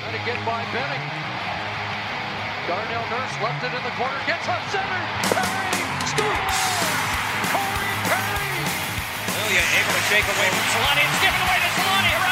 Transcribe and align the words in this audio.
Trying 0.00 0.16
to 0.16 0.24
get 0.24 0.40
by 0.48 0.64
Benning. 0.72 1.04
Darnell 2.64 3.04
Nurse 3.12 3.36
left 3.44 3.60
it 3.64 3.72
in 3.76 3.82
the 3.84 3.94
corner, 4.00 4.16
gets 4.24 4.48
up 4.48 4.64
center. 4.72 5.00
Perry 5.28 5.84
scores! 6.08 6.56
Corey 7.52 7.92
Perry! 8.08 8.64
Lilia 9.36 9.60
able 9.60 9.92
to 9.92 10.04
shake 10.08 10.24
away 10.24 10.48
from 10.48 10.66
Solani. 10.72 11.04
It's 11.04 11.20
given 11.20 11.40
away 11.44 11.58
to 11.60 11.70
Solani 11.76 12.29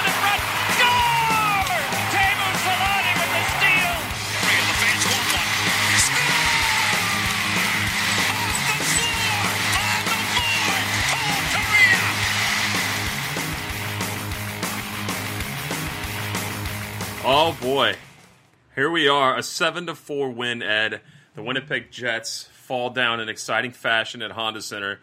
boy. 17.75 17.95
Here 18.75 18.91
we 18.91 19.09
are, 19.09 19.37
a 19.37 19.43
7 19.43 19.85
to 19.89 19.95
4 19.95 20.31
win, 20.31 20.63
Ed. 20.63 21.03
The 21.35 21.43
Winnipeg 21.43 21.91
Jets 21.91 22.45
fall 22.45 22.89
down 22.89 23.21
in 23.21 23.29
exciting 23.29 23.73
fashion 23.73 24.23
at 24.23 24.31
Honda 24.31 24.63
Center 24.63 25.01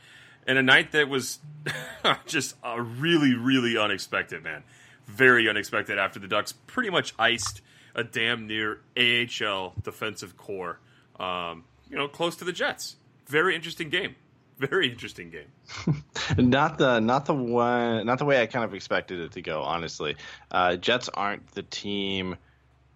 in 0.48 0.58
a 0.58 0.64
night 0.64 0.92
that 0.94 1.08
was 1.08 1.38
just 2.26 2.56
a 2.64 2.82
really, 2.82 3.36
really 3.36 3.78
unexpected, 3.78 4.44
man. 4.44 4.64
Very 5.06 5.48
unexpected 5.48 6.00
after 6.00 6.18
the 6.18 6.28
Ducks 6.28 6.54
pretty 6.66 6.90
much 6.90 7.14
iced 7.20 7.62
a 7.94 8.04
damn 8.04 8.48
near 8.48 8.80
AHL 8.98 9.76
defensive 9.84 10.36
core, 10.36 10.80
um, 11.20 11.66
you 11.88 11.96
know, 11.96 12.08
close 12.08 12.36
to 12.38 12.46
the 12.46 12.52
Jets. 12.52 12.96
Very 13.28 13.56
interesting 13.56 13.90
game. 13.90 14.16
Very 14.58 14.90
interesting 14.90 15.30
game. 15.30 16.04
not 16.40 16.80
the 16.80 17.00
not 17.00 17.28
the 17.28 17.36
one 17.36 18.08
not 18.08 18.18
the 18.18 18.26
way 18.26 18.42
I 18.42 18.48
kind 18.48 18.66
of 18.66 18.74
expected 18.74 19.20
it 19.20 19.34
to 19.34 19.42
go. 19.44 19.62
Honestly, 19.62 20.16
uh, 20.50 20.78
Jets 20.78 21.10
aren't 21.10 21.46
the 21.52 21.62
team 21.62 22.38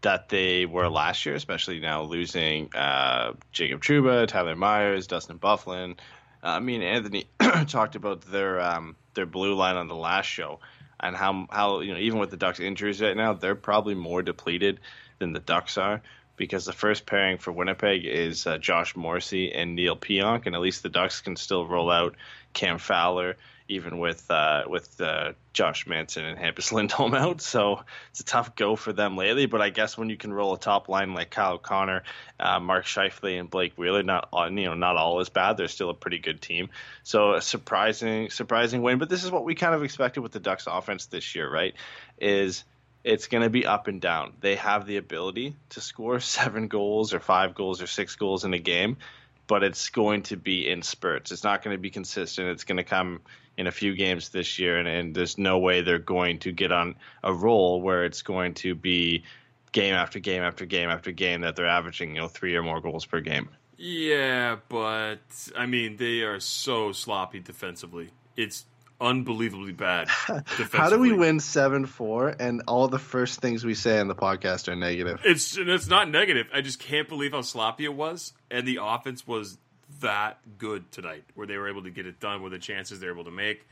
that 0.02 0.30
they 0.30 0.66
were 0.66 0.90
last 0.90 1.26
year, 1.26 1.36
especially 1.36 1.80
now 1.80 2.04
losing 2.04 2.74
uh, 2.74 3.34
Jacob 3.52 3.82
Trouba, 3.82 4.28
Tyler 4.28 4.56
Myers, 4.56 5.08
Dustin 5.08 5.40
Byfuglien. 5.40 5.98
Uh, 6.42 6.48
I 6.48 6.60
mean, 6.60 6.82
Anthony 6.82 7.30
talked 7.68 7.96
about 7.96 8.22
their 8.22 8.62
um, 8.62 8.96
their 9.14 9.26
blue 9.26 9.56
line 9.56 9.76
on 9.76 9.88
the 9.88 9.96
last 9.96 10.26
show 10.26 10.60
and 11.00 11.16
how 11.16 11.48
how 11.50 11.80
you 11.80 11.94
know 11.94 12.00
even 12.00 12.20
with 12.20 12.32
the 12.32 12.38
Ducks 12.38 12.60
injuries 12.60 13.02
right 13.02 13.16
now, 13.16 13.34
they're 13.34 13.56
probably 13.56 13.96
more 13.96 14.22
depleted 14.22 14.80
than 15.20 15.34
the 15.34 15.40
Ducks 15.40 15.78
are 15.78 16.02
because 16.36 16.66
the 16.66 16.74
first 16.74 17.06
pairing 17.06 17.38
for 17.38 17.52
Winnipeg 17.52 18.06
is 18.06 18.48
uh, 18.48 18.58
Josh 18.58 18.96
Morrissey 18.96 19.52
and 19.52 19.76
Neal 19.76 19.98
Pionk, 19.98 20.46
and 20.46 20.56
at 20.56 20.62
least 20.62 20.84
the 20.84 20.90
Ducks 20.90 21.22
can 21.22 21.36
still 21.36 21.68
roll 21.68 21.92
out 21.92 22.16
Cam 22.54 22.78
Fowler 22.78 23.36
even 23.70 24.00
with 24.00 24.30
uh, 24.30 24.64
with 24.68 25.00
uh, 25.00 25.34
Josh 25.54 25.88
Manson 25.88 26.26
and 26.26 26.38
Hampus 26.38 26.72
Lindholm 26.74 27.14
out. 27.14 27.40
So 27.40 27.84
it's 28.10 28.20
a 28.20 28.26
tough 28.26 28.56
go 28.56 28.76
for 28.76 28.92
them 28.92 29.16
lately. 29.16 29.46
But 29.46 29.62
I 29.62 29.70
guess 29.70 29.98
when 29.98 30.10
you 30.10 30.18
can 30.18 30.34
roll 30.34 30.54
a 30.54 30.60
top 30.60 30.90
line 30.90 31.14
like 31.14 31.30
Kyle 31.30 31.60
Connor, 31.60 32.04
uh, 32.40 32.60
Mark 32.60 32.86
Scheifele, 32.86 33.40
and 33.40 33.50
Blake 33.50 33.78
Wheeler, 33.78 34.04
not 34.04 34.28
all, 34.34 34.50
you 34.50 34.66
know 34.66 34.74
not 34.74 34.98
all 34.98 35.22
is 35.22 35.30
bad. 35.30 35.56
They're 35.56 35.68
still 35.68 35.92
a 35.92 35.94
pretty 35.94 36.18
good 36.18 36.42
team. 36.42 36.70
So 37.04 37.36
a 37.36 37.42
surprising 37.42 38.30
surprising 38.32 38.82
win. 38.82 38.98
But 38.98 39.08
this 39.08 39.24
is 39.24 39.32
what 39.32 39.46
we 39.46 39.56
kind 39.56 39.76
of 39.76 39.84
expected 39.84 40.22
with 40.22 40.32
the 40.32 40.40
Ducks 40.40 40.66
offense 40.68 41.06
this 41.06 41.36
year, 41.36 41.50
right? 41.50 41.76
Is 42.18 42.64
it's 43.04 43.28
going 43.28 43.44
to 43.44 43.50
be 43.50 43.66
up 43.66 43.88
and 43.88 44.02
down. 44.02 44.34
They 44.42 44.56
have 44.56 44.86
the 44.86 44.98
ability 44.98 45.56
to 45.70 45.82
score 45.82 46.20
seven 46.20 46.68
goals 46.68 47.14
or 47.14 47.20
five 47.20 47.54
goals 47.54 47.82
or 47.82 47.88
six 47.88 48.16
goals 48.16 48.46
in 48.46 48.54
a 48.54 48.60
game, 48.60 48.98
but 49.46 49.64
it's 49.64 49.90
going 49.90 50.24
to 50.24 50.38
be 50.38 50.68
in 50.68 50.82
spurts. 50.82 51.32
It's 51.32 51.44
not 51.44 51.64
going 51.64 51.76
to 51.76 51.82
be 51.82 51.92
consistent. 51.92 52.50
It's 52.50 52.64
going 52.64 52.78
to 52.78 52.84
come 52.84 53.22
in 53.60 53.68
a 53.68 53.72
few 53.72 53.94
games 53.94 54.30
this 54.30 54.58
year, 54.58 54.78
and, 54.78 54.88
and 54.88 55.14
there's 55.14 55.38
no 55.38 55.60
way 55.60 55.82
they're 55.82 56.00
going 56.00 56.40
to 56.40 56.54
get 56.54 56.72
on 56.72 56.96
a 57.22 57.34
roll 57.34 57.82
where 57.82 58.06
it's 58.06 58.22
going 58.22 58.54
to 58.54 58.74
be 58.74 59.26
game 59.74 59.94
after 59.94 60.18
game 60.20 60.42
after 60.42 60.66
game 60.66 60.90
after 60.90 61.12
game 61.12 61.42
that 61.42 61.58
they're 61.58 61.68
averaging, 61.68 62.16
you 62.16 62.22
know, 62.22 62.30
three 62.30 62.56
or 62.56 62.64
more 62.64 62.80
goals 62.80 63.06
per 63.06 63.20
game. 63.20 63.50
Yeah, 63.76 64.56
but 64.70 65.18
I 65.58 65.66
mean, 65.66 65.98
they 65.98 66.22
are 66.22 66.40
so 66.40 66.94
sloppy 66.94 67.42
defensively. 67.42 68.12
It's 68.38 68.64
unbelievably 69.02 69.74
bad. 69.74 70.08
How 70.72 70.90
do 70.90 70.98
we 70.98 71.12
win 71.12 71.42
seven 71.42 71.86
four 71.86 72.34
and 72.40 72.64
all 72.66 72.88
the 72.88 72.98
first 72.98 73.42
things 73.42 73.66
we 73.66 73.76
say 73.76 74.00
on 74.00 74.08
the 74.08 74.16
podcast 74.16 74.70
are 74.70 74.76
negative? 74.78 75.20
It's 75.26 75.58
it's 75.58 75.88
not 75.88 76.10
negative. 76.10 76.48
I 76.54 76.62
just 76.62 76.80
can't 76.80 77.10
believe 77.10 77.34
how 77.34 77.42
sloppy 77.42 77.84
it 77.84 77.94
was, 77.94 78.32
and 78.50 78.66
the 78.66 78.80
offense 78.82 79.28
was 79.28 79.58
that 80.00 80.40
good 80.58 80.92
tonight, 80.92 81.24
where 81.36 81.48
they 81.48 81.58
were 81.58 81.70
able 81.70 81.84
to 81.84 81.92
get 81.92 82.06
it 82.06 82.20
done 82.20 82.42
with 82.42 82.52
the 82.52 82.60
chances 82.60 83.00
they're 83.00 83.12
able 83.12 83.26
to 83.26 83.32
make. 83.32 83.68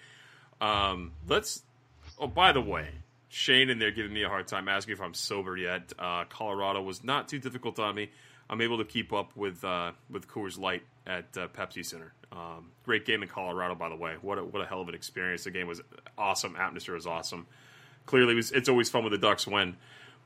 Um, 0.62 1.12
let's. 1.28 1.64
Oh, 2.20 2.28
by 2.28 2.52
the 2.52 2.62
way, 2.62 2.90
Shane 3.29 3.70
in 3.70 3.79
there 3.79 3.91
giving 3.91 4.14
me 4.14 4.24
a 4.24 4.29
hard 4.29 4.47
time 4.47 4.68
asking 4.68 4.94
if 4.94 5.02
I'm 5.02 5.14
sober 5.14 5.58
yet. 5.58 5.94
Uh, 6.00 6.24
Colorado 6.26 6.82
was 6.82 7.03
not 7.03 7.28
too 7.28 7.40
difficult 7.40 7.79
on 7.79 7.96
me. 7.96 8.09
I'm 8.50 8.62
able 8.62 8.78
to 8.78 8.85
keep 8.85 9.12
up 9.12 9.35
with 9.35 9.64
uh, 9.64 9.91
with 10.09 10.28
Coors 10.28 10.58
Light 10.58 10.84
at 11.06 11.26
uh, 11.38 11.47
Pepsi 11.50 11.85
Center. 11.85 12.14
Um, 12.32 12.72
great 12.84 13.06
game 13.06 13.23
in 13.23 13.30
Colorado, 13.30 13.76
by 13.76 13.90
the 13.90 13.96
way. 13.96 14.16
What 14.22 14.38
a, 14.38 14.44
what 14.44 14.62
a 14.62 14.66
hell 14.66 14.82
of 14.82 14.90
an 14.90 14.96
experience! 14.96 15.44
The 15.44 15.52
game 15.52 15.68
was 15.68 15.82
awesome. 16.18 16.56
Atmosphere 16.56 16.96
was 16.96 17.08
awesome. 17.08 17.47
Clearly, 18.06 18.34
it 18.34 18.38
was, 18.38 18.52
it's 18.52 18.70
always 18.70 18.90
fun 18.90 19.03
when 19.03 19.12
the 19.12 19.18
Ducks 19.18 19.46
win. 19.46 19.76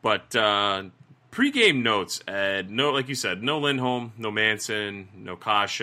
But 0.02 0.36
uh, 0.36 0.84
pre-game 1.32 1.82
notes, 1.84 2.22
Ed. 2.28 2.70
No, 2.70 2.92
like 2.92 3.10
you 3.10 3.16
said, 3.16 3.42
no 3.42 3.60
Lindholm, 3.60 4.14
no 4.18 4.30
Manson, 4.32 5.08
no 5.16 5.36
Kase, 5.36 5.82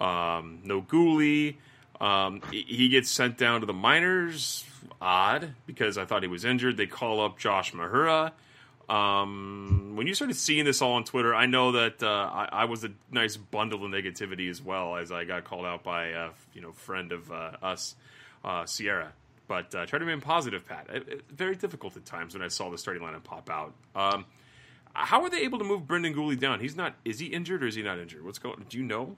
um, 0.00 0.60
no 0.64 0.80
Guhle. 0.82 1.56
Um, 2.00 2.40
he 2.50 2.88
gets 2.88 3.10
sent 3.10 3.36
down 3.36 3.60
to 3.60 3.66
the 3.66 3.74
minors. 3.74 4.64
Odd, 5.02 5.54
because 5.66 5.96
I 5.98 6.04
thought 6.04 6.22
he 6.22 6.28
was 6.28 6.44
injured. 6.44 6.76
They 6.76 6.86
call 6.86 7.24
up 7.24 7.38
Josh 7.38 7.72
Mahura. 7.72 8.32
Um, 8.88 9.92
when 9.94 10.06
you 10.06 10.14
started 10.14 10.34
seeing 10.34 10.64
this 10.64 10.82
all 10.82 10.92
on 10.92 11.04
Twitter, 11.04 11.34
I 11.34 11.46
know 11.46 11.72
that 11.72 12.02
uh, 12.02 12.06
I, 12.32 12.48
I, 12.52 12.64
was 12.64 12.84
a 12.84 12.90
nice 13.10 13.36
bundle 13.36 13.84
of 13.84 13.90
negativity 13.90 14.50
as 14.50 14.60
well, 14.60 14.96
as 14.96 15.12
I 15.12 15.24
got 15.24 15.44
called 15.44 15.64
out 15.64 15.84
by 15.84 16.06
a 16.08 16.30
you 16.54 16.60
know 16.60 16.72
friend 16.72 17.12
of 17.12 17.30
uh, 17.30 17.52
us. 17.62 17.94
uh, 18.44 18.66
Sierra. 18.66 19.12
But 19.48 19.74
uh, 19.74 19.86
try 19.86 19.98
to 19.98 20.04
remain 20.04 20.20
positive, 20.20 20.66
Pat. 20.66 20.86
It, 20.90 21.08
it- 21.08 21.24
very 21.30 21.56
difficult 21.56 21.96
at 21.96 22.04
times 22.04 22.34
when 22.34 22.42
I 22.42 22.48
saw 22.48 22.70
the 22.70 22.78
starting 22.78 23.02
lineup 23.02 23.24
pop 23.24 23.48
out. 23.50 23.74
Um, 23.94 24.24
how 24.94 25.22
are 25.22 25.30
they 25.30 25.42
able 25.42 25.58
to 25.58 25.64
move 25.64 25.86
Brendan 25.86 26.14
Guhle 26.14 26.38
down? 26.38 26.60
He's 26.60 26.76
not. 26.76 26.94
Is 27.04 27.18
he 27.18 27.26
injured 27.26 27.62
or 27.62 27.66
is 27.66 27.74
he 27.74 27.82
not 27.82 27.98
injured? 27.98 28.24
What's 28.24 28.38
going? 28.38 28.64
Do 28.68 28.78
you 28.78 28.84
know? 28.84 29.16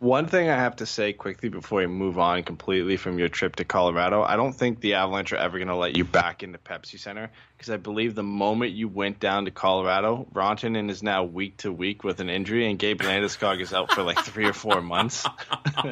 One 0.00 0.26
thing 0.28 0.48
I 0.48 0.54
have 0.54 0.76
to 0.76 0.86
say 0.86 1.12
quickly 1.12 1.48
before 1.48 1.80
we 1.80 1.88
move 1.88 2.20
on 2.20 2.44
completely 2.44 2.96
from 2.96 3.18
your 3.18 3.28
trip 3.28 3.56
to 3.56 3.64
Colorado, 3.64 4.22
I 4.22 4.36
don't 4.36 4.52
think 4.52 4.78
the 4.78 4.94
Avalanche 4.94 5.32
are 5.32 5.38
ever 5.38 5.58
going 5.58 5.66
to 5.66 5.74
let 5.74 5.96
you 5.96 6.04
back 6.04 6.44
into 6.44 6.56
Pepsi 6.56 7.00
Center 7.00 7.32
because 7.56 7.68
I 7.68 7.78
believe 7.78 8.14
the 8.14 8.22
moment 8.22 8.74
you 8.74 8.86
went 8.86 9.18
down 9.18 9.46
to 9.46 9.50
Colorado, 9.50 10.28
Rantanen 10.32 10.88
is 10.88 11.02
now 11.02 11.24
week 11.24 11.56
to 11.58 11.72
week 11.72 12.04
with 12.04 12.20
an 12.20 12.30
injury, 12.30 12.70
and 12.70 12.78
Gabe 12.78 13.00
Landeskog 13.00 13.60
is 13.60 13.72
out 13.72 13.90
for 13.92 14.04
like 14.04 14.20
three 14.20 14.46
or 14.46 14.52
four 14.52 14.80
months. 14.80 15.26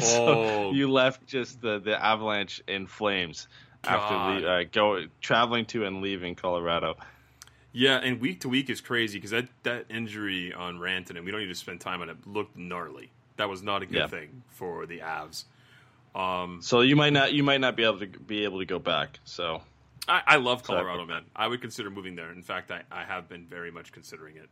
Oh. 0.00 0.70
you 0.72 0.88
left 0.90 1.26
just 1.26 1.60
the, 1.60 1.80
the 1.80 2.00
Avalanche 2.00 2.62
in 2.68 2.86
flames 2.86 3.48
after 3.82 4.14
God. 4.14 4.42
the, 4.42 4.48
uh, 4.48 4.64
go 4.70 5.06
traveling 5.20 5.66
to 5.66 5.84
and 5.86 6.02
leaving 6.02 6.36
Colorado. 6.36 6.94
Yeah, 7.72 7.98
and 7.98 8.20
week 8.20 8.40
to 8.40 8.48
week 8.48 8.70
is 8.70 8.80
crazy 8.80 9.18
because 9.18 9.30
that, 9.30 9.46
that 9.62 9.86
injury 9.90 10.52
on 10.54 10.78
Rantanen, 10.78 11.24
we 11.24 11.30
don't 11.30 11.40
need 11.40 11.48
to 11.48 11.54
spend 11.54 11.80
time 11.80 12.00
on 12.02 12.08
it, 12.08 12.16
looked 12.26 12.56
gnarly. 12.56 13.10
That 13.36 13.48
was 13.48 13.62
not 13.62 13.82
a 13.82 13.86
good 13.86 13.96
Yeah. 13.96 14.06
thing 14.08 14.42
for 14.48 14.86
the 14.86 15.00
Avs. 15.00 15.44
Um, 16.14 16.60
so 16.62 16.80
you 16.80 16.96
might 16.96 17.12
not 17.12 17.32
you 17.32 17.44
might 17.44 17.60
not 17.60 17.76
be 17.76 17.84
able 17.84 18.00
to 18.00 18.06
be 18.06 18.44
able 18.44 18.58
to 18.58 18.64
go 18.64 18.78
back. 18.78 19.20
So 19.24 19.60
I, 20.08 20.22
I 20.26 20.36
love 20.36 20.62
Colorado, 20.64 21.02
about 21.04 21.08
man. 21.08 21.24
I 21.36 21.46
would 21.46 21.60
consider 21.60 21.90
moving 21.90 22.16
there. 22.16 22.32
In 22.32 22.42
fact, 22.42 22.70
I, 22.70 22.82
I 22.90 23.04
have 23.04 23.28
been 23.28 23.44
very 23.46 23.70
much 23.70 23.92
considering 23.92 24.36
it. 24.36 24.48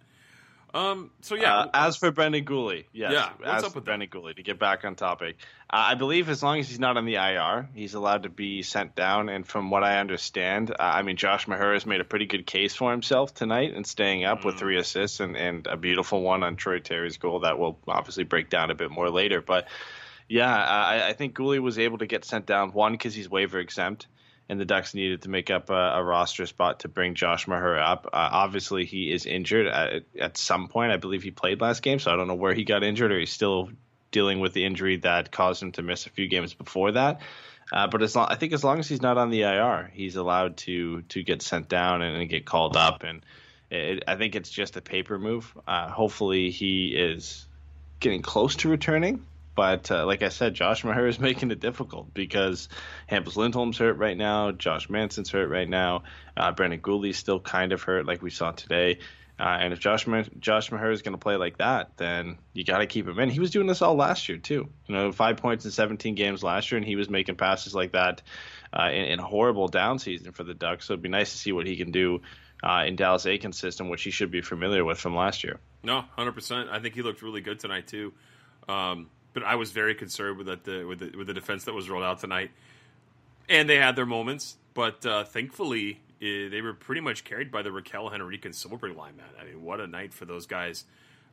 Um. 0.75 1.11
So 1.23 1.35
yeah, 1.37 1.57
Uh, 1.61 1.71
as 1.75 1.97
for 1.97 2.11
Brendan 2.11 2.45
Guhle, 2.45 2.85
yes. 2.93 3.13
Yeah, 3.13 3.31
what's 3.39 3.51
as 3.51 3.65
up 3.65 3.75
with? 3.75 3.85
Brendan 3.85 4.09
Guhle, 4.09 4.35
to 4.37 4.43
get 4.43 4.59
back 4.59 4.85
on 4.85 4.95
topic, 4.95 5.37
uh, 5.71 5.77
I 5.89 5.95
believe 5.95 6.29
as 6.29 6.43
long 6.43 6.59
as 6.61 6.69
he's 6.69 6.79
not 6.81 6.97
on 6.97 7.07
the 7.07 7.15
IR, 7.15 7.69
he's 7.75 7.95
allowed 7.95 8.25
to 8.25 8.29
be 8.29 8.63
sent 8.63 8.95
down. 8.95 9.29
And 9.29 9.47
from 9.47 9.71
what 9.71 9.85
I 9.85 9.99
understand, 10.01 10.71
uh, 10.73 10.75
I 10.79 11.03
mean, 11.03 11.17
Josh 11.17 11.47
Mahura 11.47 11.75
has 11.75 11.87
made 11.87 12.01
a 12.01 12.05
pretty 12.05 12.27
good 12.27 12.47
case 12.47 12.75
for 12.75 12.91
himself 12.91 13.33
tonight 13.33 13.73
and 13.75 13.87
staying 13.87 14.25
up 14.25 14.41
Mm. 14.41 14.45
with 14.47 14.59
three 14.59 14.77
assists 14.77 15.21
and, 15.21 15.37
and 15.37 15.67
a 15.67 15.77
beautiful 15.77 16.21
one 16.23 16.43
on 16.43 16.57
Troy 16.57 16.79
Terry's 16.81 17.17
goal 17.17 17.41
that 17.41 17.59
will 17.59 17.79
obviously 17.89 18.25
break 18.25 18.51
down 18.51 18.71
a 18.71 18.75
bit 18.75 18.91
more 18.91 19.09
later. 19.09 19.41
But 19.41 19.69
yeah, 20.29 20.53
I, 20.55 21.09
I 21.09 21.13
think 21.15 21.37
Guhle 21.37 21.61
was 21.61 21.79
able 21.79 21.99
to 21.99 22.07
get 22.07 22.25
sent 22.25 22.45
down 22.47 22.73
one 22.73 22.93
because 22.93 23.15
he's 23.15 23.31
waiver 23.31 23.61
exempt, 23.61 24.09
and 24.49 24.61
the 24.61 24.65
Ducks 24.65 24.95
needed 24.95 25.23
to 25.23 25.31
make 25.31 25.51
up 25.51 25.71
a, 25.71 25.93
a 25.97 26.03
roster 26.03 26.47
spot 26.47 26.81
to 26.81 26.89
bring 26.89 27.15
Josh 27.15 27.47
Mahura 27.47 27.83
up. 27.83 28.07
Uh, 28.07 28.29
obviously, 28.33 28.85
he 28.85 29.11
is 29.11 29.27
injured 29.27 29.67
at, 29.67 30.05
at 30.19 30.37
some 30.37 30.69
point. 30.69 30.93
I 30.93 30.97
believe 30.97 31.23
he 31.23 31.31
played 31.31 31.61
last 31.61 31.83
game, 31.83 31.99
so 31.99 32.13
I 32.13 32.17
don't 32.17 32.29
know 32.29 32.35
where 32.35 32.55
he 32.55 32.65
got 32.65 32.85
injured 32.85 33.13
or 33.13 33.19
he's 33.19 33.33
still 33.33 33.71
dealing 34.13 34.41
with 34.41 34.53
the 34.53 34.65
injury 34.65 34.99
that 34.99 35.33
caused 35.33 35.63
him 35.63 35.73
to 35.73 35.83
miss 35.83 36.07
a 36.07 36.11
few 36.11 36.29
games 36.29 36.55
before 36.55 36.93
that. 36.93 37.21
Uh, 37.73 37.89
but 37.89 38.03
as 38.03 38.15
long, 38.15 38.29
I 38.31 38.37
think 38.37 38.53
as 38.53 38.63
long 38.63 38.79
as 38.79 38.89
he's 38.89 39.03
not 39.03 39.19
on 39.19 39.31
the 39.31 39.43
IR, 39.43 39.91
he's 39.93 40.17
allowed 40.17 40.57
to 40.59 41.03
to 41.03 41.23
get 41.23 41.43
sent 41.43 41.69
down 41.69 42.01
and, 42.03 42.17
and 42.17 42.29
get 42.31 42.47
called 42.47 42.77
up. 42.77 43.03
And 43.03 43.27
it, 43.71 44.05
I 44.07 44.15
think 44.15 44.37
it's 44.37 44.51
just 44.51 44.77
a 44.77 44.81
paper 44.81 45.19
move. 45.19 45.53
Uh, 45.67 45.89
hopefully, 45.89 46.51
he 46.51 46.95
is 46.97 47.47
getting 47.99 48.23
close 48.23 48.55
to 48.57 48.69
returning. 48.69 49.27
But 49.57 49.91
uh, 49.91 50.07
like 50.07 50.23
I 50.23 50.29
said, 50.29 50.55
Josh 50.55 50.83
Mahura 50.83 51.09
is 51.09 51.19
making 51.31 51.51
it 51.51 51.59
difficult 51.59 52.15
because 52.15 52.69
Hampus 53.11 53.37
Lindholm's 53.37 53.79
hurt 53.79 53.97
right 53.97 54.17
now. 54.17 54.53
Josh 54.53 54.89
Manson's 54.89 55.31
hurt 55.31 55.49
right 55.49 55.69
now. 55.69 56.05
Uh, 56.37 56.53
Brandon 56.53 56.81
Guhle's 56.81 57.17
still 57.17 57.41
kind 57.41 57.73
of 57.73 57.83
hurt, 57.83 58.07
like 58.07 58.23
we 58.23 58.31
saw 58.31 58.53
today. 58.53 58.99
Uh, 59.39 59.59
and 59.61 59.73
if 59.73 59.81
Josh 59.81 60.07
Ma- 60.07 60.23
Josh 60.39 60.71
Mahura 60.71 60.93
is 60.93 61.03
going 61.03 61.13
to 61.13 61.19
play 61.19 61.37
like 61.37 61.59
that, 61.59 61.97
then 61.97 62.39
you 62.55 62.65
got 62.65 62.79
to 62.79 62.87
keep 62.87 63.07
him 63.07 63.19
in. 63.19 63.29
He 63.29 63.41
was 63.41 63.51
doing 63.51 63.67
this 63.67 63.83
all 63.83 63.95
last 63.95 64.29
year 64.29 64.39
too. 64.39 64.69
You 64.87 64.95
know, 64.95 65.13
five 65.13 65.39
points 65.39 65.65
in 65.65 65.71
17 65.71 66.15
games 66.15 66.43
last 66.43 66.71
year, 66.71 66.79
and 66.79 66.87
he 66.87 66.97
was 66.97 67.11
making 67.11 67.37
passes 67.37 67.75
like 67.75 67.93
that 67.93 68.23
uh, 68.73 68.89
in, 68.91 69.05
in 69.05 69.19
horrible 69.19 69.69
down 69.69 69.99
season 69.99 70.33
for 70.33 70.43
the 70.43 70.55
Ducks. 70.55 70.87
So 70.87 70.95
it'd 70.95 71.03
be 71.03 71.11
nice 71.11 71.33
to 71.33 71.39
see 71.39 71.53
what 71.53 71.67
he 71.67 71.77
can 71.77 71.91
do 71.91 72.23
uh, 72.63 72.85
in 72.87 72.97
Dallas 72.97 73.25
Eakins' 73.25 73.57
system, 73.57 73.91
which 73.91 74.03
he 74.03 74.11
should 74.11 74.31
be 74.31 74.41
familiar 74.41 74.85
with 74.85 74.99
from 74.99 75.15
last 75.15 75.45
year. 75.45 75.61
No, 75.83 76.01
hundred 76.17 76.33
percent. 76.33 76.71
I 76.71 76.79
think 76.81 76.95
he 76.95 77.03
looked 77.03 77.21
really 77.21 77.43
good 77.43 77.61
tonight 77.61 77.87
too. 77.87 78.15
Um, 78.69 79.11
but 79.37 79.45
I 79.45 79.57
was 79.57 79.71
very 79.71 79.95
concerned 79.95 80.39
with 80.39 80.47
the 80.65 80.85
with 80.85 80.99
the 80.99 81.15
with 81.15 81.27
the 81.27 81.35
defense 81.35 81.65
that 81.65 81.75
was 81.75 81.91
rolled 81.91 82.05
out 82.05 82.21
tonight, 82.21 82.53
and 83.51 83.69
they 83.69 83.77
had 83.77 83.95
their 83.95 84.07
moments. 84.07 84.57
But 84.73 85.05
uh, 85.05 85.25
thankfully, 85.25 86.01
eh, 86.23 86.49
they 86.49 86.63
were 86.63 86.73
pretty 86.73 87.03
much 87.03 87.23
carried 87.25 87.51
by 87.51 87.61
the 87.61 87.69
Rakell 87.69 88.11
Henrique 88.11 88.47
and 88.47 88.55
Silfverberg 88.55 88.97
line. 88.97 89.15
Man, 89.19 89.27
I 89.39 89.45
mean, 89.45 89.63
what 89.63 89.79
a 89.79 89.87
night 89.87 90.15
for 90.15 90.25
those 90.25 90.47
guys. 90.47 90.85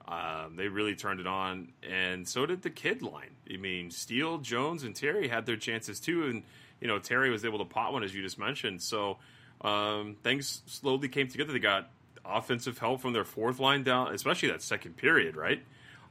Um, 0.05 0.57
they 0.57 0.67
really 0.67 0.95
turned 0.95 1.21
it 1.21 1.27
on, 1.27 1.69
and 1.81 2.27
so 2.27 2.45
did 2.45 2.61
the 2.61 2.69
kid 2.69 3.01
line. 3.01 3.37
I 3.49 3.55
mean, 3.55 3.89
Steele, 3.89 4.39
Jones, 4.39 4.83
and 4.83 4.93
Terry 4.93 5.29
had 5.29 5.45
their 5.45 5.55
chances 5.55 6.01
too, 6.01 6.25
and 6.25 6.43
you 6.81 6.89
know 6.89 6.99
Terry 6.99 7.29
was 7.29 7.45
able 7.45 7.59
to 7.59 7.65
pot 7.65 7.93
one 7.93 8.03
as 8.03 8.13
you 8.13 8.21
just 8.21 8.37
mentioned. 8.37 8.81
So 8.81 9.19
um, 9.61 10.17
things 10.23 10.61
slowly 10.65 11.07
came 11.07 11.29
together. 11.29 11.53
They 11.53 11.59
got 11.59 11.89
offensive 12.25 12.79
help 12.79 12.99
from 12.99 13.13
their 13.13 13.23
fourth 13.23 13.61
line 13.61 13.83
down, 13.83 14.13
especially 14.13 14.49
that 14.49 14.61
second 14.61 14.97
period, 14.97 15.37
right? 15.37 15.63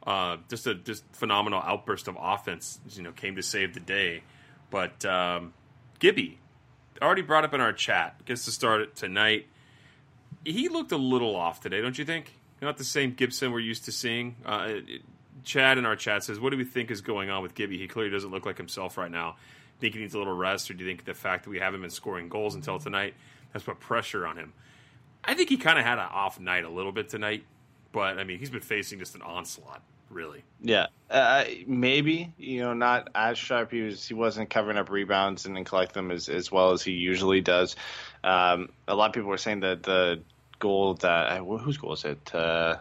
Uh, 0.07 0.39
just 0.49 0.67
a 0.67 0.75
just 0.75 1.05
phenomenal 1.13 1.63
outburst 1.65 2.09
of 2.09 2.17
offense, 2.21 2.81
you 2.91 3.03
know, 3.03 3.13
came 3.13 3.37
to 3.37 3.43
save 3.43 3.75
the 3.75 3.81
day. 3.81 4.23
But 4.71 5.05
um, 5.05 5.53
Gibby, 6.01 6.39
already 7.01 7.23
brought 7.23 7.45
up 7.45 7.55
in 7.55 7.61
our 7.61 7.73
chat, 7.73 8.25
gets 8.25 8.45
to 8.47 8.51
start 8.51 8.81
it 8.81 8.97
tonight. 8.97 9.47
He 10.45 10.69
looked 10.69 10.93
a 10.93 10.97
little 10.97 11.37
off 11.37 11.61
today, 11.61 11.81
don't 11.81 11.97
you 11.97 12.05
think? 12.05 12.33
Not 12.61 12.79
the 12.79 12.85
same 12.85 13.15
Gibson 13.15 13.53
we're 13.53 13.61
used 13.61 13.85
to 13.87 13.93
seeing. 13.93 14.37
Uh, 14.45 14.75
Chad 15.45 15.79
in 15.79 15.87
our 15.87 15.97
chat 15.97 16.23
says, 16.23 16.39
"What 16.39 16.51
do 16.51 16.57
we 16.57 16.65
think 16.65 16.91
is 16.91 17.01
going 17.01 17.29
on 17.29 17.43
with 17.43 17.55
Gibby? 17.55 17.77
He 17.77 17.89
clearly 17.89 18.11
doesn't 18.11 18.31
look 18.31 18.47
like 18.47 18.57
himself 18.57 18.97
right 18.97 19.11
now. 19.11 19.37
Think 19.81 19.95
he 19.95 20.01
needs 20.01 20.15
a 20.15 20.19
little 20.19 20.37
rest, 20.37 20.71
or 20.71 20.75
do 20.75 20.85
you 20.85 20.91
think 20.91 21.05
the 21.05 21.15
fact 21.15 21.45
that 21.45 21.51
we 21.51 21.59
haven't 21.59 21.81
been 21.81 21.91
scoring 21.91 22.29
goals 22.29 22.55
until 22.55 22.79
tonight 22.79 23.15
has 23.53 23.65
put 23.65 23.81
pressure 23.81 24.27
on 24.27 24.37
him?" 24.37 24.53
I 25.25 25.35
think 25.35 25.49
he 25.49 25.57
kind 25.57 25.79
of 25.79 25.85
had 25.85 25.99
an 25.99 26.09
off 26.11 26.39
night 26.39 26.65
a 26.65 26.69
little 26.69 26.93
bit 26.93 27.09
tonight, 27.09 27.45
but 27.91 28.19
I 28.19 28.25
mean, 28.25 28.39
he's 28.39 28.51
been 28.51 28.61
facing 28.61 29.01
just 29.01 29.17
an 29.17 29.23
onslaught, 29.23 29.83
really. 30.13 30.45
Yeah, 30.61 30.87
uh, 31.11 31.45
maybe 31.67 32.33
you 32.39 32.61
know 32.61 32.75
not 32.75 33.09
as 33.15 33.39
sharp. 33.39 33.71
He 33.73 33.83
was 33.83 34.07
he 34.07 34.15
wasn't 34.15 34.51
covering 34.51 34.77
up 34.77 34.91
rebounds 34.91 35.47
and 35.47 35.57
then 35.57 35.65
collect 35.65 35.95
them 35.95 36.11
as 36.11 36.29
as 36.29 36.53
well 36.53 36.73
as 36.73 36.83
he 36.83 36.93
usually 36.93 37.41
does. 37.41 37.77
Um, 38.23 38.69
a 38.87 38.95
lot 38.95 39.09
of 39.09 39.15
people 39.15 39.29
were 39.29 39.39
saying 39.39 39.61
that 39.61 39.83
the 39.83 40.23
goal 40.59 40.95
that 40.95 41.39
whose 41.39 41.77
goal 41.77 41.95
is 41.95 42.05
it? 42.05 42.35
Uh, 42.35 42.77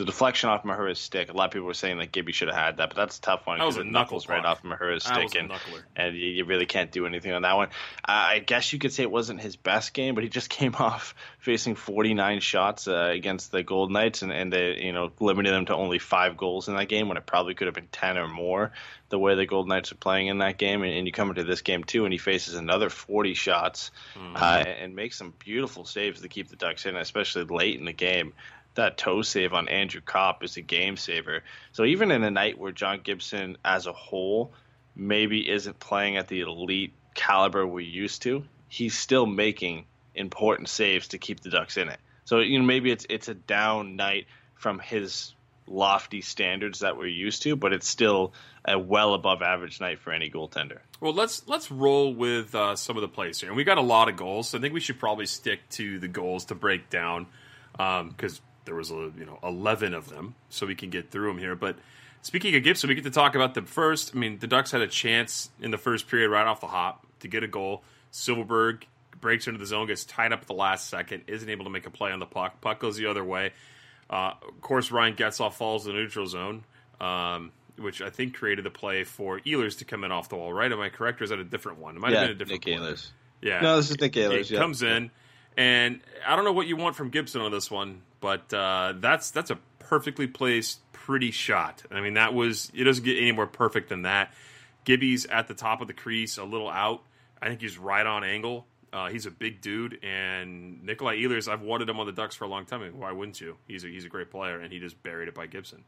the 0.00 0.06
deflection 0.06 0.48
off 0.48 0.64
Mahura's 0.64 0.98
stick. 0.98 1.30
A 1.30 1.32
lot 1.32 1.46
of 1.46 1.50
people 1.50 1.66
were 1.66 1.74
saying 1.74 1.98
that 1.98 2.10
Gibby 2.10 2.32
should 2.32 2.48
have 2.48 2.56
had 2.56 2.76
that, 2.78 2.88
but 2.88 2.96
that's 2.96 3.18
a 3.18 3.20
tough 3.20 3.46
one 3.46 3.58
That 3.58 3.66
was 3.66 3.76
because 3.76 3.86
a 3.86 3.88
it 3.88 3.92
knuckles 3.92 4.28
knuckle 4.28 4.42
right 4.42 4.50
off 4.50 4.64
Mahura's 4.64 5.04
stick, 5.04 5.34
and 5.34 5.52
and 5.94 6.16
you, 6.16 6.44
really 6.46 6.66
can't 6.66 6.90
do 6.90 7.06
anything 7.06 7.32
on 7.32 7.42
that 7.42 7.54
one. 7.54 7.68
Uh, 7.68 8.12
I 8.32 8.38
guess 8.38 8.72
you 8.72 8.78
could 8.78 8.92
say 8.92 9.02
it 9.02 9.10
wasn't 9.10 9.40
his 9.40 9.56
best 9.56 9.92
game, 9.92 10.14
but 10.14 10.24
he 10.24 10.30
just 10.30 10.48
came 10.50 10.74
off 10.74 11.14
facing 11.38 11.74
49 11.74 12.40
shots 12.40 12.88
uh, 12.88 13.10
against 13.12 13.52
the 13.52 13.62
Gold 13.62 13.92
Knights, 13.92 14.22
and, 14.22 14.32
and 14.32 14.52
they 14.52 14.80
you 14.82 14.92
know 14.92 15.12
limited 15.20 15.52
them 15.52 15.66
to 15.66 15.74
only 15.74 15.98
five 15.98 16.36
goals 16.36 16.68
in 16.68 16.76
that 16.76 16.88
game 16.88 17.08
when 17.08 17.16
it 17.16 17.26
probably 17.26 17.54
could 17.54 17.66
have 17.66 17.74
been 17.74 17.88
10 17.92 18.16
or 18.16 18.28
more. 18.28 18.72
The 19.10 19.18
way 19.18 19.34
the 19.34 19.44
Gold 19.44 19.68
Knights 19.68 19.90
are 19.90 19.96
playing 19.96 20.28
in 20.28 20.38
that 20.38 20.56
game, 20.56 20.82
and, 20.82 20.92
and 20.92 21.06
you 21.06 21.12
come 21.12 21.30
into 21.30 21.44
this 21.44 21.62
game 21.62 21.84
too, 21.84 22.04
and 22.04 22.12
he 22.12 22.18
faces 22.18 22.54
another 22.54 22.88
40 22.88 23.34
shots 23.34 23.90
uh, 24.36 24.64
and 24.66 24.94
makes 24.94 25.18
some 25.18 25.34
beautiful 25.38 25.84
saves 25.84 26.20
to 26.20 26.28
keep 26.28 26.48
the 26.48 26.56
Ducks 26.56 26.86
in, 26.86 26.96
especially 26.96 27.42
late 27.44 27.78
in 27.78 27.84
the 27.84 27.92
game 27.92 28.32
that 28.74 28.96
toe 28.96 29.22
save 29.22 29.52
on 29.52 29.68
Andrew 29.68 30.00
Copp 30.00 30.44
is 30.44 30.56
a 30.56 30.62
game 30.62 30.96
saver. 30.96 31.42
So 31.72 31.84
even 31.84 32.10
in 32.10 32.22
a 32.22 32.30
night 32.30 32.58
where 32.58 32.72
John 32.72 33.00
Gibson 33.02 33.56
as 33.64 33.86
a 33.86 33.92
whole 33.92 34.52
maybe 34.94 35.48
isn't 35.48 35.78
playing 35.78 36.16
at 36.16 36.28
the 36.28 36.40
elite 36.40 36.92
caliber 37.14 37.66
we 37.66 37.84
used 37.84 38.22
to, 38.22 38.44
he's 38.68 38.96
still 38.96 39.26
making 39.26 39.86
important 40.14 40.68
saves 40.68 41.08
to 41.08 41.18
keep 41.18 41.40
the 41.40 41.50
Ducks 41.50 41.76
in 41.76 41.88
it. 41.88 41.98
So 42.24 42.40
you 42.40 42.58
know 42.58 42.64
maybe 42.64 42.90
it's 42.90 43.06
it's 43.08 43.28
a 43.28 43.34
down 43.34 43.96
night 43.96 44.26
from 44.54 44.78
his 44.78 45.34
lofty 45.66 46.20
standards 46.20 46.80
that 46.80 46.96
we're 46.96 47.06
used 47.06 47.42
to, 47.42 47.56
but 47.56 47.72
it's 47.72 47.88
still 47.88 48.32
a 48.64 48.78
well 48.78 49.14
above 49.14 49.42
average 49.42 49.80
night 49.80 49.98
for 49.98 50.12
any 50.12 50.30
goaltender. 50.30 50.78
Well, 51.00 51.14
let's 51.14 51.46
let's 51.48 51.70
roll 51.70 52.12
with 52.14 52.54
uh, 52.54 52.76
some 52.76 52.96
of 52.96 53.00
the 53.00 53.08
plays 53.08 53.40
here, 53.40 53.48
and 53.48 53.56
we 53.56 53.64
got 53.64 53.78
a 53.78 53.82
lot 53.82 54.08
of 54.08 54.16
goals. 54.16 54.50
So 54.50 54.58
I 54.58 54.60
think 54.60 54.74
we 54.74 54.80
should 54.80 54.98
probably 54.98 55.26
stick 55.26 55.60
to 55.70 55.98
the 55.98 56.08
goals 56.08 56.46
to 56.46 56.54
break 56.54 56.90
down 56.90 57.26
because 57.72 58.40
there 58.70 58.76
was 58.76 58.92
a, 58.92 59.10
you 59.18 59.26
know 59.26 59.40
eleven 59.42 59.94
of 59.94 60.08
them, 60.08 60.36
so 60.48 60.64
we 60.64 60.76
can 60.76 60.90
get 60.90 61.10
through 61.10 61.26
them 61.26 61.38
here. 61.38 61.56
But 61.56 61.76
speaking 62.22 62.54
of 62.54 62.62
Gibson, 62.62 62.86
we 62.88 62.94
get 62.94 63.02
to 63.02 63.10
talk 63.10 63.34
about 63.34 63.54
them 63.54 63.66
first. 63.66 64.12
I 64.14 64.18
mean, 64.18 64.38
the 64.38 64.46
Ducks 64.46 64.70
had 64.70 64.80
a 64.80 64.86
chance 64.86 65.50
in 65.60 65.72
the 65.72 65.76
first 65.76 66.06
period 66.06 66.30
right 66.30 66.46
off 66.46 66.60
the 66.60 66.68
hop 66.68 67.04
to 67.18 67.26
get 67.26 67.42
a 67.42 67.48
goal. 67.48 67.82
Silfverberg 68.12 68.84
breaks 69.20 69.48
into 69.48 69.58
the 69.58 69.66
zone, 69.66 69.88
gets 69.88 70.04
tied 70.04 70.32
up 70.32 70.42
at 70.42 70.46
the 70.46 70.54
last 70.54 70.88
second, 70.88 71.24
isn't 71.26 71.48
able 71.48 71.64
to 71.64 71.70
make 71.70 71.84
a 71.86 71.90
play 71.90 72.12
on 72.12 72.20
the 72.20 72.26
puck. 72.26 72.60
Puck 72.60 72.78
goes 72.78 72.96
the 72.96 73.06
other 73.06 73.24
way. 73.24 73.52
Uh, 74.08 74.34
of 74.46 74.60
course, 74.60 74.92
Ryan 74.92 75.16
Getzlaf 75.16 75.54
falls 75.54 75.86
in 75.88 75.92
the 75.92 75.98
neutral 75.98 76.28
zone, 76.28 76.62
um, 77.00 77.50
which 77.76 78.00
I 78.00 78.10
think 78.10 78.34
created 78.34 78.64
the 78.64 78.70
play 78.70 79.02
for 79.02 79.40
Ehlers 79.40 79.78
to 79.78 79.84
come 79.84 80.04
in 80.04 80.12
off 80.12 80.28
the 80.28 80.36
wall. 80.36 80.52
Right? 80.52 80.70
Am 80.70 80.80
I 80.80 80.90
correct, 80.90 81.20
or 81.20 81.24
is 81.24 81.30
that 81.30 81.40
a 81.40 81.44
different 81.44 81.78
one? 81.78 81.96
It 81.96 82.00
might 82.00 82.12
have 82.12 82.22
been 82.22 82.30
a 82.30 82.34
different 82.34 82.64
Nick. 82.64 82.78
Ehlers. 82.78 83.08
Yeah, 83.42 83.60
No, 83.62 83.76
this 83.78 83.90
is 83.90 84.00
Nick 84.00 84.12
Ehlers, 84.12 84.46
He 84.46 84.54
yeah. 84.54 84.60
comes 84.60 84.82
in, 84.82 85.10
and 85.56 86.00
I 86.26 86.36
don't 86.36 86.44
know 86.44 86.52
what 86.52 86.66
you 86.66 86.76
want 86.76 86.96
from 86.96 87.10
Gibson 87.10 87.40
on 87.40 87.52
this 87.52 87.70
one, 87.70 88.02
but 88.20 88.52
uh, 88.52 88.94
that's 88.96 89.30
that's 89.30 89.50
a 89.50 89.58
perfectly 89.78 90.26
placed, 90.26 90.80
pretty 90.92 91.30
shot. 91.30 91.82
I 91.90 92.00
mean, 92.00 92.14
that 92.14 92.34
was 92.34 92.70
it 92.74 92.84
doesn't 92.84 93.04
get 93.04 93.18
any 93.18 93.32
more 93.32 93.46
perfect 93.46 93.88
than 93.88 94.02
that. 94.02 94.32
Gibby's 94.84 95.26
at 95.26 95.48
the 95.48 95.54
top 95.54 95.80
of 95.80 95.88
the 95.88 95.92
crease, 95.92 96.38
a 96.38 96.44
little 96.44 96.70
out. 96.70 97.02
I 97.40 97.48
think 97.48 97.60
he's 97.60 97.78
right 97.78 98.06
on 98.06 98.24
angle. 98.24 98.66
Uh, 98.92 99.08
he's 99.08 99.26
a 99.26 99.30
big 99.30 99.60
dude, 99.60 100.02
and 100.02 100.82
Nikolai 100.82 101.16
Ehlers, 101.18 101.46
I've 101.46 101.62
wanted 101.62 101.88
him 101.88 102.00
on 102.00 102.06
the 102.06 102.12
Ducks 102.12 102.34
for 102.34 102.44
a 102.44 102.48
long 102.48 102.64
time. 102.64 102.82
Why 102.98 103.12
wouldn't 103.12 103.40
you? 103.40 103.56
He's 103.68 103.84
a, 103.84 103.86
he's 103.86 104.04
a 104.04 104.08
great 104.08 104.30
player, 104.30 104.58
and 104.58 104.72
he 104.72 104.80
just 104.80 105.00
buried 105.02 105.28
it 105.28 105.34
by 105.34 105.46
Gibson. 105.46 105.84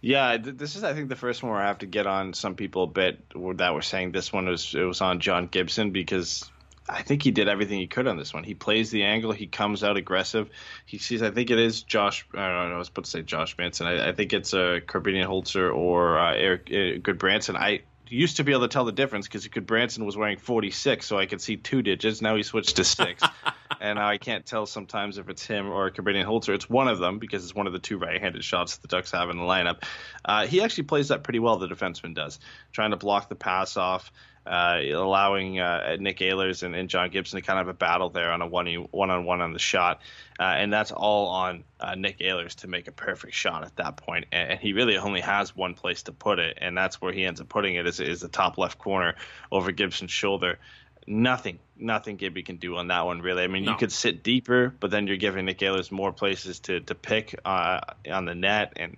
Yeah, 0.00 0.38
this 0.38 0.76
is 0.76 0.82
I 0.82 0.94
think 0.94 1.08
the 1.08 1.16
first 1.16 1.42
one 1.42 1.52
where 1.52 1.60
I 1.60 1.66
have 1.66 1.78
to 1.78 1.86
get 1.86 2.06
on 2.06 2.32
some 2.32 2.54
people 2.54 2.84
a 2.84 2.86
bit 2.86 3.22
that 3.56 3.74
were 3.74 3.82
saying 3.82 4.12
this 4.12 4.32
one 4.32 4.46
was 4.46 4.74
it 4.74 4.82
was 4.82 5.02
on 5.02 5.20
John 5.20 5.46
Gibson 5.46 5.90
because 5.90 6.50
I 6.90 7.02
think 7.02 7.22
he 7.22 7.30
did 7.30 7.48
everything 7.48 7.78
he 7.78 7.86
could 7.86 8.06
on 8.06 8.16
this 8.16 8.34
one. 8.34 8.44
He 8.44 8.54
plays 8.54 8.90
the 8.90 9.04
angle. 9.04 9.32
He 9.32 9.46
comes 9.46 9.84
out 9.84 9.96
aggressive. 9.96 10.50
He 10.86 10.98
sees. 10.98 11.22
I 11.22 11.30
think 11.30 11.50
it 11.50 11.58
is 11.58 11.82
Josh. 11.82 12.26
I 12.34 12.46
don't 12.46 12.70
know. 12.70 12.74
I 12.74 12.78
was 12.78 12.88
about 12.88 13.04
to 13.04 13.10
say 13.10 13.22
Josh 13.22 13.56
Manson. 13.56 13.86
I, 13.86 14.08
I 14.08 14.12
think 14.12 14.32
it's 14.32 14.52
a 14.52 14.76
uh, 14.76 14.80
Holzer 14.80 15.74
or 15.74 16.18
uh, 16.18 16.34
Eric 16.34 16.68
uh, 16.68 16.98
Gudbranson. 17.00 17.56
I 17.56 17.82
used 18.10 18.38
to 18.38 18.44
be 18.44 18.52
able 18.52 18.62
to 18.62 18.68
tell 18.68 18.84
the 18.84 18.92
difference 18.92 19.26
because 19.26 19.46
Gudbranson 19.46 20.04
was 20.04 20.16
wearing 20.16 20.36
46, 20.36 21.06
so 21.06 21.18
I 21.18 21.26
could 21.26 21.40
see 21.40 21.56
two 21.56 21.82
digits. 21.82 22.20
Now 22.20 22.36
he 22.36 22.42
switched 22.42 22.76
to 22.76 22.84
six, 22.84 23.22
and 23.80 23.98
now 23.98 24.08
I 24.08 24.18
can't 24.18 24.44
tell 24.44 24.66
sometimes 24.66 25.18
if 25.18 25.28
it's 25.28 25.46
him 25.46 25.68
or 25.70 25.90
Korbinian 25.90 26.26
Holzer. 26.26 26.54
It's 26.54 26.68
one 26.68 26.88
of 26.88 26.98
them 26.98 27.18
because 27.18 27.44
it's 27.44 27.54
one 27.54 27.66
of 27.66 27.72
the 27.72 27.78
two 27.78 27.98
right-handed 27.98 28.44
shots 28.44 28.76
the 28.78 28.88
Ducks 28.88 29.12
have 29.12 29.30
in 29.30 29.36
the 29.36 29.44
lineup. 29.44 29.84
Uh, 30.24 30.46
he 30.46 30.62
actually 30.62 30.84
plays 30.84 31.08
that 31.08 31.22
pretty 31.22 31.38
well. 31.38 31.58
The 31.58 31.68
defenseman 31.68 32.14
does, 32.14 32.40
trying 32.72 32.90
to 32.90 32.96
block 32.96 33.28
the 33.28 33.36
pass 33.36 33.76
off. 33.76 34.12
Uh, 34.50 34.80
allowing 34.94 35.60
uh, 35.60 35.96
Nick 36.00 36.18
Ehlers 36.18 36.64
and, 36.64 36.74
and, 36.74 36.88
John 36.88 37.08
Gibson 37.10 37.40
to 37.40 37.46
kind 37.46 37.60
of 37.60 37.68
have 37.68 37.72
a 37.72 37.78
battle 37.78 38.10
there 38.10 38.32
on 38.32 38.42
a 38.42 38.48
one 38.48 38.66
one 38.90 39.08
on 39.08 39.24
one 39.24 39.40
on 39.40 39.52
the 39.52 39.60
shot, 39.60 40.00
uh, 40.40 40.42
and 40.42 40.72
that's 40.72 40.90
all 40.90 41.28
on 41.28 41.62
uh, 41.78 41.94
Nick 41.94 42.18
Ehlers 42.18 42.56
to 42.56 42.66
make 42.66 42.88
a 42.88 42.90
perfect 42.90 43.32
shot 43.32 43.62
at 43.62 43.76
that 43.76 43.96
point. 43.96 44.26
And, 44.32 44.50
and, 44.50 44.60
he 44.60 44.72
really 44.72 44.96
only 44.96 45.20
has 45.20 45.54
one 45.54 45.74
place 45.74 46.02
to 46.04 46.12
put 46.12 46.40
it, 46.40 46.58
and 46.60 46.76
that's 46.76 47.00
where 47.00 47.12
he 47.12 47.24
ends 47.24 47.40
up 47.40 47.48
putting 47.48 47.76
it 47.76 47.86
is, 47.86 48.00
is 48.00 48.22
the 48.22 48.28
top 48.28 48.58
left 48.58 48.76
corner 48.76 49.14
over 49.52 49.70
Gibson's 49.70 50.10
shoulder. 50.10 50.58
Nothing, 51.06 51.60
nothing 51.78 52.16
Gibby 52.16 52.42
can 52.42 52.56
do 52.56 52.74
on 52.74 52.88
that 52.88 53.06
one 53.06 53.22
really. 53.22 53.44
I 53.44 53.46
mean, 53.46 53.64
no. 53.64 53.70
you 53.70 53.78
could 53.78 53.92
sit 53.92 54.24
deeper, 54.24 54.74
but 54.80 54.90
then 54.90 55.06
you're 55.06 55.16
giving 55.16 55.44
Nick 55.44 55.58
Ehlers 55.58 55.92
more 55.92 56.12
places 56.12 56.58
to 56.60 56.80
to 56.80 56.96
pick 56.96 57.38
uh, 57.44 57.82
on 58.10 58.24
the 58.24 58.34
net 58.34 58.72
and. 58.74 58.96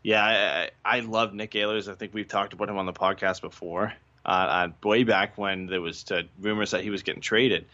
Yeah, 0.00 0.24
I, 0.24 0.98
I 0.98 1.00
love 1.00 1.34
Nick 1.34 1.50
Ehlers. 1.50 1.90
I 1.90 1.96
think 1.96 2.14
we've 2.14 2.28
talked 2.28 2.52
about 2.52 2.68
him 2.68 2.78
on 2.78 2.86
the 2.86 2.92
podcast 2.92 3.40
before 3.40 3.92
uh, 4.28 4.30
uh, 4.30 4.68
way 4.86 5.04
back 5.04 5.38
when 5.38 5.66
there 5.66 5.80
was 5.80 6.04
uh, 6.12 6.22
rumors 6.38 6.72
that 6.72 6.82
he 6.82 6.90
was 6.90 7.02
getting 7.02 7.22
traded 7.22 7.64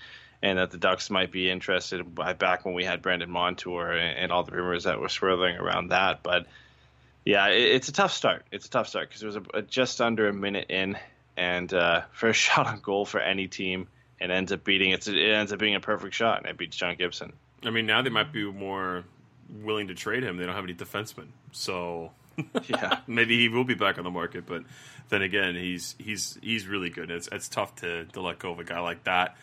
and 0.41 0.59
that 0.59 0.71
the 0.71 0.79
Ducks 0.79 1.11
might 1.11 1.33
be 1.33 1.51
interested 1.51 2.15
back 2.39 2.65
when 2.65 2.75
we 2.75 2.85
had 2.85 3.03
Brandon 3.03 3.31
Montour 3.31 3.93
and, 3.93 4.19
and 4.19 4.33
all 4.33 4.45
the 4.45 4.53
rumors 4.53 4.85
that 4.85 5.01
were 5.01 5.09
swirling 5.09 5.57
around 5.57 5.89
that. 5.89 6.23
But 6.23 6.47
yeah, 7.25 7.49
it, 7.49 7.63
it's 7.63 7.89
a 7.89 7.93
tough 7.93 8.13
start. 8.13 8.45
It's 8.53 8.67
a 8.67 8.71
tough 8.71 8.89
start 8.89 9.09
because 9.09 9.23
it 9.23 9.27
was 9.27 9.37
a, 9.37 9.43
a, 9.55 9.63
just 9.63 10.01
under 10.01 10.29
a 10.29 10.33
minute 10.33 10.67
in, 10.69 10.99
and 11.37 11.73
uh, 11.73 12.03
first 12.13 12.39
shot 12.39 12.67
on 12.67 12.81
goal 12.81 13.05
for 13.05 13.21
any 13.21 13.49
team, 13.49 13.89
and 14.21 14.31
ends 14.31 14.53
up 14.53 14.63
beating 14.65 14.91
it. 14.91 15.09
It 15.09 15.33
ends 15.33 15.53
up 15.53 15.59
being 15.59 15.75
a 15.75 15.81
perfect 15.81 16.15
shot, 16.15 16.39
and 16.39 16.47
it 16.47 16.57
beats 16.57 16.77
John 16.77 16.95
Gibson. 16.97 17.33
I 17.65 17.71
mean, 17.71 17.87
now 17.87 18.03
they 18.03 18.11
might 18.11 18.33
be 18.33 18.45
more 18.45 19.05
willing 19.63 19.89
to 19.89 19.95
trade 19.95 20.23
him. 20.23 20.37
They 20.37 20.45
don't 20.45 20.55
have 20.55 20.65
any 20.65 20.75
defensemen, 20.75 21.29
so 21.53 22.13
yeah, 22.69 23.01
maybe 23.07 23.39
he 23.39 23.49
will 23.49 23.65
be 23.65 23.75
back 23.75 23.99
on 23.99 24.05
the 24.05 24.11
market. 24.11 24.47
But 24.47 24.65
then 25.09 25.23
again, 25.23 25.55
he's 25.55 25.95
he's 25.99 26.39
he's 26.43 26.67
really 26.67 26.91
good. 26.91 27.11
It's 27.11 27.29
it's 27.31 27.49
tough 27.49 27.77
to 27.77 28.05
to 28.07 28.21
let 28.21 28.39
go 28.39 28.53
of 28.53 28.59
a 28.59 28.65
guy 28.65 28.81
like 28.81 29.05
that. 29.05 29.37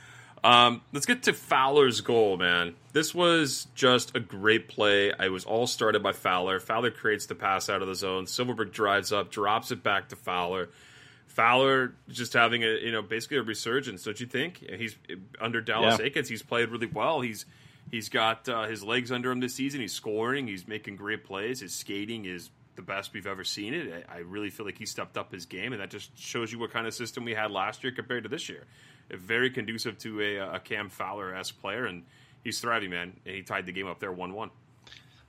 Um, 0.43 0.81
let's 0.91 1.05
get 1.05 1.23
to 1.23 1.33
Fowler's 1.33 2.01
goal, 2.01 2.35
man. 2.37 2.73
This 2.93 3.13
was 3.13 3.67
just 3.75 4.15
a 4.15 4.19
great 4.19 4.67
play. 4.67 5.09
It 5.09 5.31
was 5.31 5.45
all 5.45 5.67
started 5.67 6.01
by 6.01 6.13
Fowler. 6.13 6.59
Fowler 6.59 6.89
creates 6.89 7.27
the 7.27 7.35
pass 7.35 7.69
out 7.69 7.83
of 7.83 7.87
the 7.87 7.93
zone. 7.93 8.25
Silfverberg 8.25 8.71
drives 8.71 9.11
up, 9.13 9.29
drops 9.29 9.71
it 9.71 9.83
back 9.83 10.09
to 10.09 10.15
Fowler. 10.15 10.69
Fowler 11.27 11.93
just 12.09 12.33
having 12.33 12.63
a 12.63 12.79
you 12.79 12.91
know 12.91 13.01
basically 13.01 13.37
a 13.37 13.43
resurgence, 13.43 14.03
don't 14.03 14.19
you 14.19 14.25
think? 14.25 14.57
He's 14.57 14.97
under 15.39 15.61
Dallas 15.61 15.99
yeah. 15.99 16.07
Eakins. 16.07 16.27
He's 16.27 16.43
played 16.43 16.69
really 16.69 16.87
well. 16.87 17.21
He's 17.21 17.45
he's 17.89 18.09
got 18.09 18.49
uh, 18.49 18.63
his 18.63 18.83
legs 18.83 19.11
under 19.11 19.31
him 19.31 19.39
this 19.39 19.55
season. 19.55 19.79
He's 19.79 19.93
scoring. 19.93 20.47
He's 20.47 20.67
making 20.67 20.97
great 20.97 21.23
plays. 21.23 21.61
His 21.61 21.73
skating 21.73 22.25
is 22.25 22.49
the 22.75 22.81
best 22.81 23.13
we've 23.13 23.27
ever 23.27 23.43
seen 23.43 23.73
it. 23.73 24.05
I, 24.09 24.19
really 24.19 24.49
feel 24.49 24.65
like 24.65 24.77
he 24.77 24.85
stepped 24.85 25.17
up 25.17 25.31
his 25.31 25.45
game, 25.45 25.73
and 25.73 25.81
that 25.81 25.89
just 25.89 26.17
shows 26.17 26.51
you 26.51 26.59
what 26.59 26.71
kind 26.71 26.87
of 26.87 26.93
system 26.93 27.25
we 27.25 27.33
had 27.33 27.51
last 27.51 27.83
year 27.83 27.91
compared 27.91 28.23
to 28.23 28.29
this 28.29 28.49
year. 28.49 28.65
Very 29.09 29.49
conducive 29.49 29.97
to 29.99 30.21
a, 30.21 30.55
a 30.55 30.59
Cam 30.59 30.89
Fowler 30.89 31.35
esque 31.35 31.59
player, 31.59 31.85
and 31.85 32.03
he's 32.43 32.59
thriving, 32.59 32.89
man. 32.89 33.13
And 33.25 33.35
he 33.35 33.41
tied 33.41 33.65
the 33.65 33.71
game 33.71 33.87
up 33.87 33.99
there 33.99 34.11
one 34.11 34.33
one. 34.33 34.51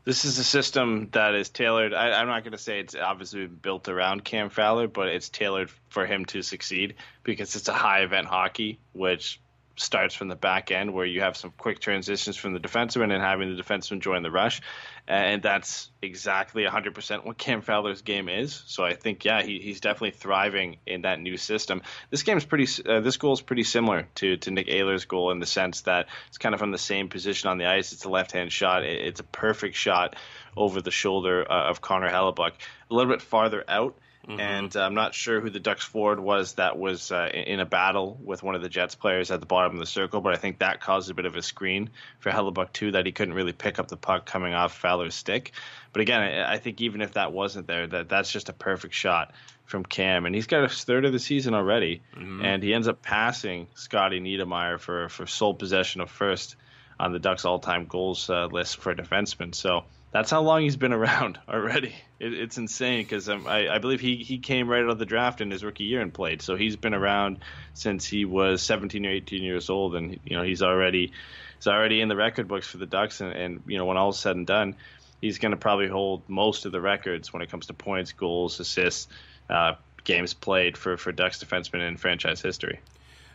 This 0.04 0.24
is 0.24 0.38
a 0.38 0.44
system 0.44 1.08
that 1.12 1.34
is 1.34 1.48
tailored. 1.48 1.94
I, 1.94 2.20
am 2.20 2.26
not 2.26 2.42
going 2.42 2.52
to 2.52 2.58
say 2.58 2.80
it's 2.80 2.96
obviously 2.96 3.46
built 3.46 3.88
around 3.88 4.24
Cam 4.24 4.50
Fowler, 4.50 4.88
but 4.88 5.08
it's 5.08 5.28
tailored 5.28 5.70
for 5.90 6.06
him 6.06 6.24
to 6.26 6.42
succeed 6.42 6.94
because 7.22 7.54
it's 7.54 7.68
a 7.68 7.72
high 7.72 8.00
event 8.00 8.26
hockey, 8.26 8.80
which 8.92 9.40
starts 9.76 10.14
from 10.14 10.28
the 10.28 10.36
back 10.36 10.70
end 10.70 10.92
where 10.92 11.06
you 11.06 11.20
have 11.20 11.36
some 11.36 11.52
quick 11.56 11.80
transitions 11.80 12.36
from 12.36 12.52
the 12.52 12.60
defenseman 12.60 13.12
and 13.12 13.22
having 13.22 13.54
the 13.54 13.62
defenseman 13.62 14.00
join 14.00 14.22
the 14.22 14.30
rush. 14.30 14.60
And 15.08 15.42
that's 15.42 15.90
exactly 16.00 16.64
100% 16.64 17.24
what 17.24 17.38
Cam 17.38 17.60
Fowler's 17.60 18.02
game 18.02 18.28
is. 18.28 18.62
So 18.66 18.84
I 18.84 18.94
think, 18.94 19.24
yeah, 19.24 19.42
he, 19.42 19.58
he's 19.58 19.80
definitely 19.80 20.12
thriving 20.12 20.76
in 20.86 21.02
that 21.02 21.20
new 21.20 21.36
system. 21.36 21.82
This 22.10 22.22
game's 22.22 22.44
pretty, 22.44 22.68
uh, 22.88 23.00
this 23.00 23.16
goal 23.16 23.32
is 23.32 23.40
pretty 23.40 23.64
similar 23.64 24.06
to, 24.16 24.36
to 24.36 24.50
Nick 24.50 24.68
Ehlers' 24.68 25.06
goal 25.06 25.30
in 25.32 25.40
the 25.40 25.46
sense 25.46 25.82
that 25.82 26.06
it's 26.28 26.38
kind 26.38 26.54
of 26.54 26.60
from 26.60 26.70
the 26.70 26.78
same 26.78 27.08
position 27.08 27.48
on 27.48 27.58
the 27.58 27.66
ice. 27.66 27.92
It's 27.92 28.04
a 28.04 28.10
left 28.10 28.32
hand 28.32 28.52
shot, 28.52 28.84
it's 28.84 29.20
a 29.20 29.24
perfect 29.24 29.76
shot 29.76 30.16
over 30.56 30.80
the 30.80 30.90
shoulder 30.90 31.50
uh, 31.50 31.70
of 31.70 31.80
Connor 31.80 32.10
Hellebuyck. 32.10 32.52
A 32.90 32.94
little 32.94 33.12
bit 33.12 33.22
farther 33.22 33.64
out 33.66 33.96
Mm-hmm. 34.28 34.40
And 34.40 34.76
uh, 34.76 34.82
I'm 34.82 34.94
not 34.94 35.14
sure 35.14 35.40
who 35.40 35.50
the 35.50 35.58
Ducks 35.58 35.84
forward 35.84 36.20
was 36.20 36.54
that 36.54 36.78
was 36.78 37.10
uh, 37.10 37.28
in 37.32 37.58
a 37.58 37.66
battle 37.66 38.16
with 38.22 38.42
one 38.42 38.54
of 38.54 38.62
the 38.62 38.68
Jets 38.68 38.94
players 38.94 39.32
at 39.32 39.40
the 39.40 39.46
bottom 39.46 39.72
of 39.72 39.80
the 39.80 39.86
circle, 39.86 40.20
but 40.20 40.32
I 40.32 40.36
think 40.36 40.58
that 40.58 40.80
caused 40.80 41.10
a 41.10 41.14
bit 41.14 41.26
of 41.26 41.34
a 41.34 41.42
screen 41.42 41.90
for 42.20 42.30
Hellebuyck, 42.30 42.72
too, 42.72 42.92
that 42.92 43.04
he 43.04 43.10
couldn't 43.10 43.34
really 43.34 43.52
pick 43.52 43.80
up 43.80 43.88
the 43.88 43.96
puck 43.96 44.24
coming 44.24 44.54
off 44.54 44.78
Fowler's 44.78 45.16
stick. 45.16 45.50
But 45.92 46.02
again, 46.02 46.22
I, 46.22 46.54
I 46.54 46.58
think 46.58 46.80
even 46.80 47.00
if 47.00 47.14
that 47.14 47.32
wasn't 47.32 47.66
there, 47.66 47.86
that 47.88 48.08
that's 48.08 48.30
just 48.30 48.48
a 48.48 48.52
perfect 48.52 48.94
shot 48.94 49.32
from 49.64 49.84
Cam, 49.84 50.26
and 50.26 50.34
he's 50.34 50.46
got 50.46 50.68
his 50.68 50.84
third 50.84 51.04
of 51.04 51.12
the 51.12 51.18
season 51.18 51.54
already, 51.54 52.02
mm-hmm. 52.14 52.44
and 52.44 52.62
he 52.62 52.74
ends 52.74 52.88
up 52.88 53.02
passing 53.02 53.66
Scotty 53.74 54.20
Niedermayer 54.20 54.78
for 54.78 55.08
for 55.08 55.26
sole 55.26 55.54
possession 55.54 56.00
of 56.00 56.10
first 56.10 56.56
on 57.00 57.12
the 57.12 57.18
Ducks 57.18 57.44
all-time 57.44 57.86
goals 57.86 58.28
uh, 58.28 58.46
list 58.46 58.76
for 58.76 58.94
defensemen. 58.94 59.54
So 59.54 59.84
that's 60.12 60.30
how 60.30 60.42
long 60.42 60.62
he's 60.62 60.76
been 60.76 60.92
around 60.92 61.40
already. 61.48 61.94
It, 62.20 62.34
it's 62.34 62.58
insane 62.58 63.02
because 63.02 63.28
um, 63.28 63.46
I, 63.46 63.68
I, 63.68 63.78
believe 63.78 64.00
he, 64.00 64.16
he 64.16 64.38
came 64.38 64.68
right 64.68 64.84
out 64.84 64.90
of 64.90 64.98
the 64.98 65.06
draft 65.06 65.40
in 65.40 65.50
his 65.50 65.64
rookie 65.64 65.84
year 65.84 66.00
and 66.00 66.12
played. 66.12 66.42
So 66.42 66.54
he's 66.54 66.76
been 66.76 66.94
around 66.94 67.38
since 67.74 68.06
he 68.06 68.24
was 68.24 68.62
17 68.62 69.04
or 69.04 69.10
18 69.10 69.42
years 69.42 69.70
old, 69.70 69.96
and 69.96 70.20
you 70.24 70.36
know 70.36 70.42
he's 70.42 70.62
already 70.62 71.12
he's 71.56 71.66
already 71.66 72.00
in 72.00 72.08
the 72.08 72.16
record 72.16 72.46
books 72.46 72.68
for 72.68 72.76
the 72.76 72.86
Ducks. 72.86 73.20
And, 73.20 73.32
and 73.32 73.62
you 73.66 73.78
know 73.78 73.86
when 73.86 73.96
all 73.96 74.10
is 74.10 74.18
said 74.18 74.36
and 74.36 74.46
done, 74.46 74.76
he's 75.20 75.38
going 75.38 75.52
to 75.52 75.56
probably 75.56 75.88
hold 75.88 76.28
most 76.28 76.66
of 76.66 76.72
the 76.72 76.80
records 76.80 77.32
when 77.32 77.42
it 77.42 77.50
comes 77.50 77.66
to 77.66 77.74
points, 77.74 78.12
goals, 78.12 78.60
assists, 78.60 79.08
uh, 79.48 79.74
games 80.04 80.34
played 80.34 80.76
for 80.76 80.98
for 80.98 81.10
Ducks 81.10 81.42
defensemen 81.42 81.88
in 81.88 81.96
franchise 81.96 82.42
history. 82.42 82.80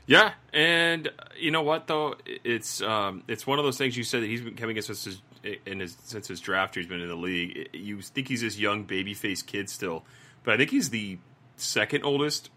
Yeah, 0.05 0.31
and 0.53 1.09
you 1.37 1.51
know 1.51 1.63
what 1.63 1.87
though, 1.87 2.15
it's 2.25 2.81
um, 2.81 3.23
it's 3.27 3.45
one 3.45 3.57
of 3.59 3.65
those 3.65 3.77
things 3.77 3.97
you 3.97 4.03
said 4.03 4.21
that 4.21 4.27
he's 4.27 4.41
been 4.41 4.55
coming 4.55 4.77
against 4.77 4.89
us 4.89 5.17
in 5.65 5.79
his 5.79 5.97
since 6.03 6.27
his 6.27 6.39
draft 6.39 6.75
he's 6.75 6.87
been 6.87 7.01
in 7.01 7.07
the 7.07 7.15
league. 7.15 7.69
You 7.73 8.01
think 8.01 8.27
he's 8.27 8.41
this 8.41 8.57
young 8.57 8.83
baby 8.83 9.13
face 9.13 9.41
kid 9.41 9.69
still, 9.69 10.03
but 10.43 10.53
I 10.53 10.57
think 10.57 10.71
he's 10.71 10.89
the 10.89 11.17
second 11.55 12.03
oldest. 12.03 12.49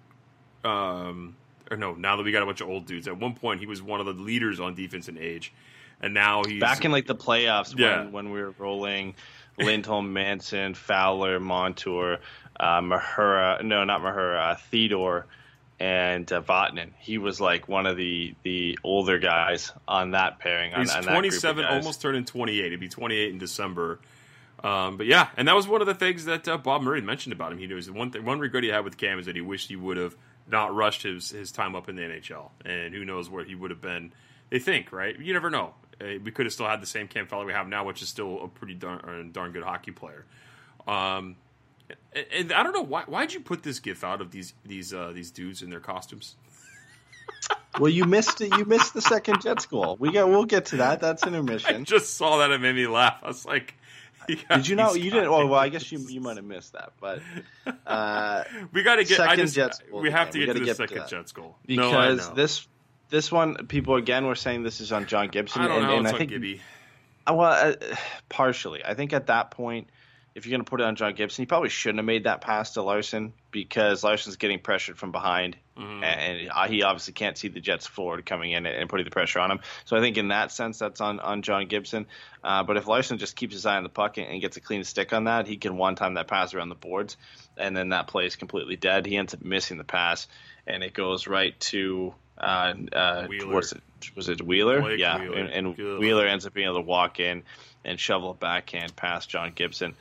Um, 0.64 1.36
or 1.70 1.76
no, 1.76 1.94
now 1.94 2.16
that 2.16 2.22
we 2.22 2.32
got 2.32 2.42
a 2.42 2.46
bunch 2.46 2.60
of 2.60 2.68
old 2.68 2.86
dudes. 2.86 3.06
At 3.08 3.18
one 3.18 3.34
point, 3.34 3.60
he 3.60 3.66
was 3.66 3.80
one 3.80 4.00
of 4.00 4.06
the 4.06 4.12
leaders 4.12 4.60
on 4.60 4.74
defense 4.74 5.08
in 5.08 5.18
age, 5.18 5.52
and 6.00 6.12
now 6.12 6.42
he's 6.44 6.60
back 6.60 6.84
in 6.84 6.92
like 6.92 7.06
the 7.06 7.14
playoffs 7.14 7.76
yeah. 7.78 8.02
when 8.04 8.12
when 8.12 8.30
we 8.32 8.42
were 8.42 8.54
rolling 8.58 9.14
Lindholm, 9.58 10.12
Manson, 10.12 10.74
Fowler, 10.74 11.40
Montour, 11.40 12.18
uh, 12.58 12.80
Mahura. 12.80 13.62
No, 13.62 13.84
not 13.84 14.00
Mahura. 14.00 14.52
Uh, 14.52 14.56
Theodore 14.70 15.26
and 15.80 16.30
uh, 16.30 16.42
Vatanen. 16.42 16.90
He 16.98 17.16
was 17.16 17.40
like 17.40 17.66
one 17.66 17.86
of 17.86 17.96
the 17.96 18.34
the 18.42 18.78
older 18.84 19.18
guys 19.18 19.72
on 19.88 20.12
that 20.12 20.38
pairing. 20.38 20.72
He's 20.76 20.94
on, 20.94 21.04
27, 21.04 21.64
almost 21.64 22.02
turning 22.02 22.26
28. 22.26 22.70
He'd 22.70 22.78
be 22.78 22.88
28 22.88 23.30
in 23.30 23.38
December. 23.38 23.98
Um, 24.62 24.98
but 24.98 25.06
yeah, 25.06 25.28
and 25.38 25.48
that 25.48 25.56
was 25.56 25.66
one 25.66 25.80
of 25.80 25.86
the 25.86 25.94
things 25.94 26.26
that 26.26 26.46
uh, 26.46 26.58
Bob 26.58 26.82
Murray 26.82 27.00
mentioned 27.00 27.32
about 27.32 27.50
him. 27.52 27.58
He 27.58 27.66
was 27.72 27.90
one 27.90 28.10
thing, 28.10 28.26
one 28.26 28.38
regret 28.38 28.62
he 28.62 28.68
had 28.68 28.84
with 28.84 28.98
Cam 28.98 29.18
is 29.18 29.24
that 29.24 29.34
he 29.34 29.40
wished 29.40 29.68
he 29.68 29.76
would 29.76 29.96
have 29.96 30.14
not 30.46 30.74
rushed 30.74 31.02
his 31.02 31.30
his 31.30 31.50
time 31.50 31.74
up 31.74 31.88
in 31.88 31.96
the 31.96 32.02
NHL, 32.02 32.50
and 32.66 32.92
who 32.92 33.06
knows 33.06 33.30
where 33.30 33.42
he 33.42 33.54
would 33.54 33.70
have 33.70 33.80
been. 33.80 34.12
They 34.50 34.58
think, 34.58 34.92
right? 34.92 35.18
You 35.18 35.32
never 35.32 35.48
know. 35.48 35.74
Uh, 35.98 36.18
we 36.22 36.30
could 36.30 36.44
have 36.44 36.52
still 36.52 36.66
had 36.66 36.82
the 36.82 36.86
same 36.86 37.08
Cam 37.08 37.26
Fowler 37.26 37.46
we 37.46 37.52
have 37.52 37.68
now, 37.68 37.84
which 37.84 38.02
is 38.02 38.08
still 38.08 38.44
a 38.44 38.48
pretty 38.48 38.74
darn, 38.74 39.30
darn 39.32 39.52
good 39.52 39.62
hockey 39.62 39.92
player. 39.92 40.26
Um, 40.86 41.36
and 42.32 42.52
I 42.52 42.62
don't 42.62 42.72
know 42.72 42.82
why. 42.82 43.02
Why'd 43.02 43.32
you 43.32 43.40
put 43.40 43.62
this 43.62 43.78
gif 43.78 44.04
out 44.04 44.20
of 44.20 44.30
these 44.30 44.54
these 44.64 44.92
uh, 44.94 45.12
these 45.14 45.30
dudes 45.30 45.62
in 45.62 45.70
their 45.70 45.80
costumes? 45.80 46.36
well, 47.78 47.90
you 47.90 48.04
missed 48.04 48.40
it. 48.40 48.56
You 48.56 48.64
missed 48.64 48.94
the 48.94 49.02
second 49.02 49.40
Jets 49.42 49.66
goal. 49.66 49.96
We 49.98 50.12
got. 50.12 50.28
We'll 50.28 50.44
get 50.44 50.66
to 50.66 50.76
that. 50.78 51.00
That's 51.00 51.22
an 51.24 51.34
omission. 51.34 51.76
I 51.80 51.82
just 51.82 52.16
saw 52.16 52.38
that. 52.38 52.50
It 52.50 52.60
made 52.60 52.74
me 52.74 52.86
laugh. 52.86 53.18
I 53.22 53.28
was 53.28 53.46
like, 53.46 53.74
Did 54.50 54.68
you 54.68 54.76
know? 54.76 54.94
You 54.94 55.10
didn't. 55.10 55.28
Oh, 55.28 55.46
well, 55.46 55.60
I 55.60 55.68
guess 55.68 55.90
you 55.90 55.98
you 55.98 56.20
might 56.20 56.36
have 56.36 56.44
missed 56.44 56.72
that, 56.74 56.92
but 57.00 57.20
uh, 57.86 58.44
We 58.72 58.82
got 58.82 58.96
to 58.96 59.04
get. 59.04 59.20
I 59.20 59.28
Second 59.28 59.44
just, 59.44 59.54
Jets 59.54 59.78
goal 59.90 60.00
we 60.00 60.10
have 60.10 60.30
to 60.30 60.38
get 60.38 60.46
to 60.46 60.54
the 60.54 60.64
get 60.64 60.76
second. 60.76 61.04
Jets 61.08 61.32
goal 61.32 61.56
because 61.66 62.28
no, 62.28 62.34
this 62.34 62.66
this 63.08 63.32
one, 63.32 63.66
people 63.66 63.96
again 63.96 64.26
were 64.26 64.34
saying 64.34 64.62
this 64.62 64.80
is 64.80 64.92
on 64.92 65.06
John 65.06 65.28
Gibson, 65.28 65.62
I 65.62 65.68
don't 65.68 65.78
and, 65.78 65.86
know. 65.86 65.96
and 65.96 66.06
it's 66.06 66.10
I 66.10 66.12
on 66.14 66.18
think 66.18 66.30
Gibby. 66.30 66.60
Uh, 67.26 67.34
Well, 67.34 67.52
uh, 67.52 67.96
partially. 68.28 68.84
I 68.84 68.94
think 68.94 69.12
at 69.12 69.26
that 69.26 69.50
point, 69.50 69.88
if 70.40 70.46
you're 70.46 70.56
going 70.56 70.64
to 70.64 70.68
put 70.70 70.80
it 70.80 70.84
on 70.84 70.96
John 70.96 71.14
Gibson, 71.14 71.42
you 71.42 71.46
probably 71.46 71.68
shouldn't 71.68 71.98
have 71.98 72.06
made 72.06 72.24
that 72.24 72.40
pass 72.40 72.72
to 72.74 72.82
Larsson 72.82 73.32
because 73.50 74.02
Larsson's 74.02 74.36
getting 74.36 74.58
pressured 74.58 74.98
from 74.98 75.12
behind, 75.12 75.56
Mm-hmm. 75.78 76.04
and 76.04 76.70
he 76.70 76.82
obviously 76.82 77.14
can't 77.14 77.38
see 77.38 77.48
the 77.48 77.60
Jets 77.60 77.86
forward 77.86 78.26
coming 78.26 78.52
in 78.52 78.66
and 78.66 78.86
putting 78.90 79.04
the 79.04 79.10
pressure 79.10 79.38
on 79.38 79.50
him. 79.50 79.60
So 79.86 79.96
I 79.96 80.00
think 80.00 80.18
in 80.18 80.28
that 80.28 80.52
sense, 80.52 80.78
that's 80.78 81.00
on 81.00 81.20
on 81.20 81.40
John 81.40 81.68
Gibson. 81.68 82.04
Uh, 82.44 82.64
but 82.64 82.76
if 82.76 82.86
Larsson 82.86 83.16
just 83.16 83.34
keeps 83.34 83.54
his 83.54 83.64
eye 83.64 83.76
on 83.78 83.82
the 83.82 83.88
puck 83.88 84.18
and, 84.18 84.26
and 84.26 84.42
gets 84.42 84.58
a 84.58 84.60
clean 84.60 84.84
stick 84.84 85.14
on 85.14 85.24
that, 85.24 85.46
he 85.46 85.56
can 85.56 85.78
one 85.78 85.94
time 85.94 86.14
that 86.14 86.28
pass 86.28 86.52
around 86.52 86.68
the 86.68 86.74
boards, 86.74 87.16
and 87.56 87.74
then 87.74 87.90
that 87.90 88.08
play 88.08 88.26
is 88.26 88.36
completely 88.36 88.76
dead. 88.76 89.06
He 89.06 89.16
ends 89.16 89.32
up 89.32 89.42
missing 89.42 89.78
the 89.78 89.84
pass, 89.84 90.28
and 90.66 90.82
it 90.82 90.92
goes 90.92 91.26
right 91.26 91.58
to. 91.60 92.12
Uh, 92.36 92.74
uh, 92.92 93.26
Wheeler. 93.26 93.58
it? 93.60 94.16
Was 94.16 94.28
it 94.28 94.42
Wheeler? 94.42 94.80
Blake 94.82 94.98
yeah, 94.98 95.18
Wheeler. 95.18 95.38
and, 95.38 95.76
and 95.76 95.98
Wheeler 95.98 96.26
ends 96.26 96.44
up 96.46 96.52
being 96.52 96.66
able 96.66 96.76
to 96.80 96.86
walk 96.86 97.20
in 97.20 97.42
and 97.84 97.98
shovel 97.98 98.30
a 98.30 98.34
backhand 98.34 98.94
past 98.96 99.28
John 99.30 99.52
Gibson. 99.54 99.94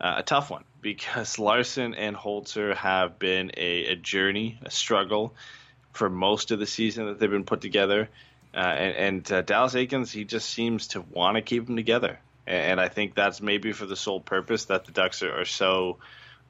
Uh, 0.00 0.14
a 0.18 0.22
tough 0.22 0.50
one 0.50 0.64
because 0.80 1.38
Larsson 1.38 1.94
and 1.94 2.16
Holzer 2.16 2.74
have 2.74 3.18
been 3.18 3.52
a, 3.56 3.86
a 3.86 3.96
journey, 3.96 4.58
a 4.62 4.70
struggle 4.70 5.34
for 5.92 6.10
most 6.10 6.50
of 6.50 6.58
the 6.58 6.66
season 6.66 7.06
that 7.06 7.18
they've 7.18 7.30
been 7.30 7.44
put 7.44 7.60
together. 7.60 8.08
Uh, 8.52 8.58
and 8.58 8.96
and 8.96 9.32
uh, 9.32 9.42
Dallas 9.42 9.74
Eakins, 9.74 10.10
he 10.10 10.24
just 10.24 10.48
seems 10.48 10.88
to 10.88 11.00
want 11.00 11.36
to 11.36 11.42
keep 11.42 11.66
them 11.66 11.76
together. 11.76 12.18
And, 12.46 12.72
and 12.72 12.80
I 12.80 12.88
think 12.88 13.14
that's 13.14 13.40
maybe 13.40 13.72
for 13.72 13.86
the 13.86 13.96
sole 13.96 14.20
purpose 14.20 14.66
that 14.66 14.84
the 14.84 14.92
Ducks 14.92 15.22
are, 15.22 15.40
are 15.40 15.44
so 15.44 15.98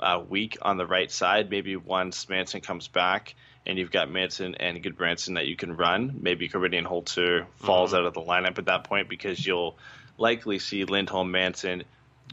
uh, 0.01 0.23
weak 0.29 0.59
on 0.63 0.77
the 0.77 0.87
right 0.87 1.11
side. 1.11 1.51
Maybe 1.51 1.77
once 1.77 2.29
Manson 2.29 2.61
comes 2.61 2.89
back 2.89 3.35
and 3.67 3.79
you've 3.79 3.91
got 3.91 4.11
Manson 4.11 4.55
and 4.57 4.83
Gudbranson 4.83 5.35
that 5.35 5.47
you 5.47 5.57
can 5.57 5.77
run, 5.77 6.19
maybe 6.21 6.49
Corinne 6.49 6.85
Holzer 6.85 7.47
falls 7.57 7.95
out 7.95 8.05
of 8.05 8.15
the 8.15 8.21
lineup 8.21 8.59
at 8.59 8.67
that 8.67 8.85
point 8.85 9.09
because 9.09 9.45
you'll 9.45 9.79
likely 10.19 10.59
see 10.59 10.85
Lindholm, 10.85 11.31
Manson, 11.31 11.85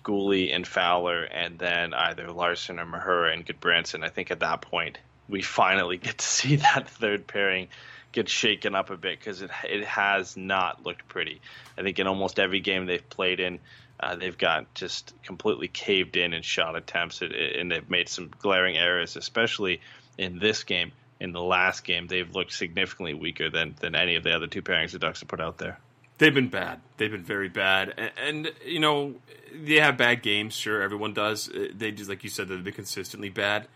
Guhle, 0.04 0.54
and 0.54 0.68
Fowler, 0.68 1.24
and 1.24 1.60
then 1.60 1.94
either 1.94 2.32
Larsson 2.32 2.80
or 2.80 2.86
Mahura 2.86 3.34
and 3.34 3.46
Gudbranson. 3.46 4.04
I 4.04 4.10
think 4.10 4.32
at 4.32 4.40
that 4.40 4.62
point 4.62 4.98
we 5.30 5.42
finally 5.42 5.98
get 5.98 6.18
to 6.18 6.26
see 6.26 6.56
that 6.58 6.90
third 6.90 7.28
pairing 7.28 7.68
get 8.12 8.28
shaken 8.28 8.76
up 8.76 8.90
a 8.90 8.98
bit 8.98 9.20
because 9.20 9.42
it 9.42 9.52
it 9.64 9.86
has 9.86 10.36
not 10.36 10.86
looked 10.86 11.08
pretty. 11.08 11.42
I 11.78 11.82
think 11.84 12.00
in 12.00 12.08
almost 12.08 12.40
every 12.40 12.60
game 12.60 12.86
they've 12.86 13.10
played 13.10 13.40
in, 13.40 13.60
uh, 14.00 14.16
they've 14.16 14.38
got 14.38 14.74
just 14.74 15.14
completely 15.24 15.68
caved 15.68 16.18
in 16.18 16.34
in 16.34 16.42
shot 16.42 16.76
attempts, 16.76 17.22
and- 17.22 17.34
and 17.34 17.72
they've 17.72 17.90
made 17.90 18.10
some 18.10 18.30
glaring 18.40 18.78
errors, 18.78 19.16
especially 19.16 19.82
in 20.18 20.40
this 20.40 20.64
game. 20.64 20.92
In 21.20 21.34
the 21.34 21.42
last 21.42 21.84
game, 21.84 22.08
they've 22.08 22.34
looked 22.36 22.52
significantly 22.52 23.14
weaker 23.14 23.50
than 23.50 23.76
than 23.80 23.96
any 23.96 24.16
of 24.16 24.24
the 24.24 24.36
other 24.36 24.48
two 24.48 24.62
pairings 24.64 24.92
the 24.92 25.00
Ducks 25.00 25.20
have 25.20 25.30
put 25.30 25.40
out 25.40 25.58
there. 25.60 25.80
They've 26.22 26.34
been 26.34 26.50
bad. 26.50 26.80
They've 26.98 27.10
been 27.12 27.24
very 27.24 27.50
bad, 27.50 27.96
and, 27.98 28.12
and 28.46 28.52
you 28.64 28.80
know 28.80 29.16
they 29.60 29.78
have 29.80 29.98
bad 29.98 30.22
games. 30.22 30.54
Sure, 30.54 30.80
everyone 30.84 31.14
does. 31.14 31.50
Uh, 31.50 31.70
They 31.76 31.92
just 31.92 32.10
like 32.12 32.24
you 32.24 32.30
said, 32.30 32.48
they've 32.48 32.64
been 32.64 32.74
consistently 32.76 33.30
bad. 33.30 33.68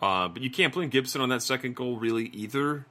Uh, 0.00 0.26
but 0.26 0.42
you 0.42 0.50
can't 0.50 0.74
blame 0.74 0.88
Gibson 0.88 1.20
on 1.20 1.28
that 1.28 1.42
second 1.42 1.76
goal 1.76 1.96
really 1.96 2.26
either. 2.26 2.86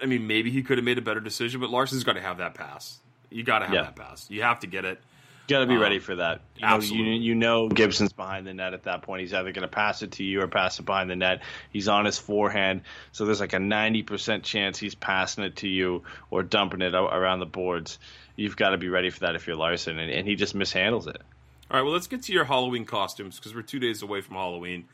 I 0.00 0.06
mean, 0.06 0.28
maybe 0.28 0.52
he 0.52 0.62
could 0.62 0.78
have 0.78 0.84
made 0.84 0.98
a 0.98 1.02
better 1.02 1.18
decision, 1.18 1.60
but 1.60 1.68
Larsson's 1.70 2.04
got 2.04 2.12
to 2.12 2.20
have 2.20 2.38
that 2.38 2.54
pass. 2.54 3.00
You 3.28 3.42
got 3.42 3.58
to 3.58 3.64
have 3.66 3.74
Yeah. 3.74 3.82
that 3.82 3.96
pass. 3.96 4.30
You 4.30 4.42
have 4.42 4.60
to 4.60 4.68
get 4.68 4.84
it. 4.84 5.00
got 5.48 5.60
to 5.60 5.66
be 5.66 5.74
Um, 5.74 5.80
ready 5.80 5.98
for 5.98 6.14
that. 6.14 6.42
You 6.56 6.62
know, 6.62 6.68
you, 6.68 6.74
absolutely. 6.76 7.16
you 7.16 7.34
know 7.34 7.68
Gibson's 7.70 8.12
behind 8.12 8.46
the 8.46 8.54
net 8.54 8.72
at 8.74 8.84
that 8.84 9.02
point. 9.02 9.22
He's 9.22 9.34
either 9.34 9.50
going 9.50 9.62
to 9.62 9.66
pass 9.68 10.02
it 10.02 10.12
to 10.12 10.22
you 10.22 10.42
or 10.42 10.46
pass 10.46 10.78
it 10.78 10.84
behind 10.84 11.08
the 11.10 11.16
net. 11.16 11.42
He's 11.72 11.88
on 11.88 12.04
his 12.04 12.18
forehand, 12.18 12.82
so 13.10 13.24
there's 13.24 13.40
like 13.40 13.54
a 13.54 13.58
90% 13.58 14.42
chance 14.44 14.78
he's 14.78 14.94
passing 14.94 15.42
it 15.44 15.56
to 15.56 15.68
you 15.68 16.04
or 16.30 16.42
dumping 16.44 16.82
it 16.82 16.94
around 16.94 17.40
the 17.40 17.46
boards. 17.46 17.98
You've 18.38 18.56
got 18.56 18.70
to 18.70 18.78
be 18.78 18.88
ready 18.88 19.10
for 19.10 19.18
that 19.20 19.34
if 19.34 19.48
you're 19.48 19.56
Larsson, 19.56 19.98
and, 19.98 20.12
and 20.12 20.24
he 20.24 20.36
just 20.36 20.54
mishandles 20.54 21.08
it. 21.08 21.20
All 21.68 21.76
right, 21.76 21.82
well, 21.82 21.92
let's 21.92 22.06
get 22.06 22.22
to 22.22 22.32
your 22.32 22.44
Halloween 22.44 22.84
costumes 22.84 23.36
because 23.36 23.52
we're 23.52 23.62
two 23.62 23.80
days 23.80 24.00
away 24.02 24.20
from 24.20 24.36
Halloween, 24.36 24.84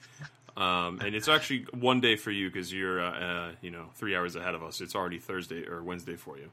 um, 0.56 0.98
and 1.04 1.14
it's 1.14 1.28
actually 1.28 1.66
one 1.72 2.00
day 2.00 2.16
for 2.16 2.30
you 2.30 2.48
because 2.48 2.72
you're, 2.72 3.04
uh, 3.04 3.10
uh, 3.10 3.50
you 3.60 3.70
know, 3.70 3.90
three 3.96 4.16
hours 4.16 4.34
ahead 4.34 4.54
of 4.54 4.62
us. 4.62 4.80
It's 4.80 4.94
already 4.94 5.18
Thursday 5.18 5.66
or 5.68 5.82
Wednesday 5.82 6.16
for 6.16 6.38
you. 6.38 6.48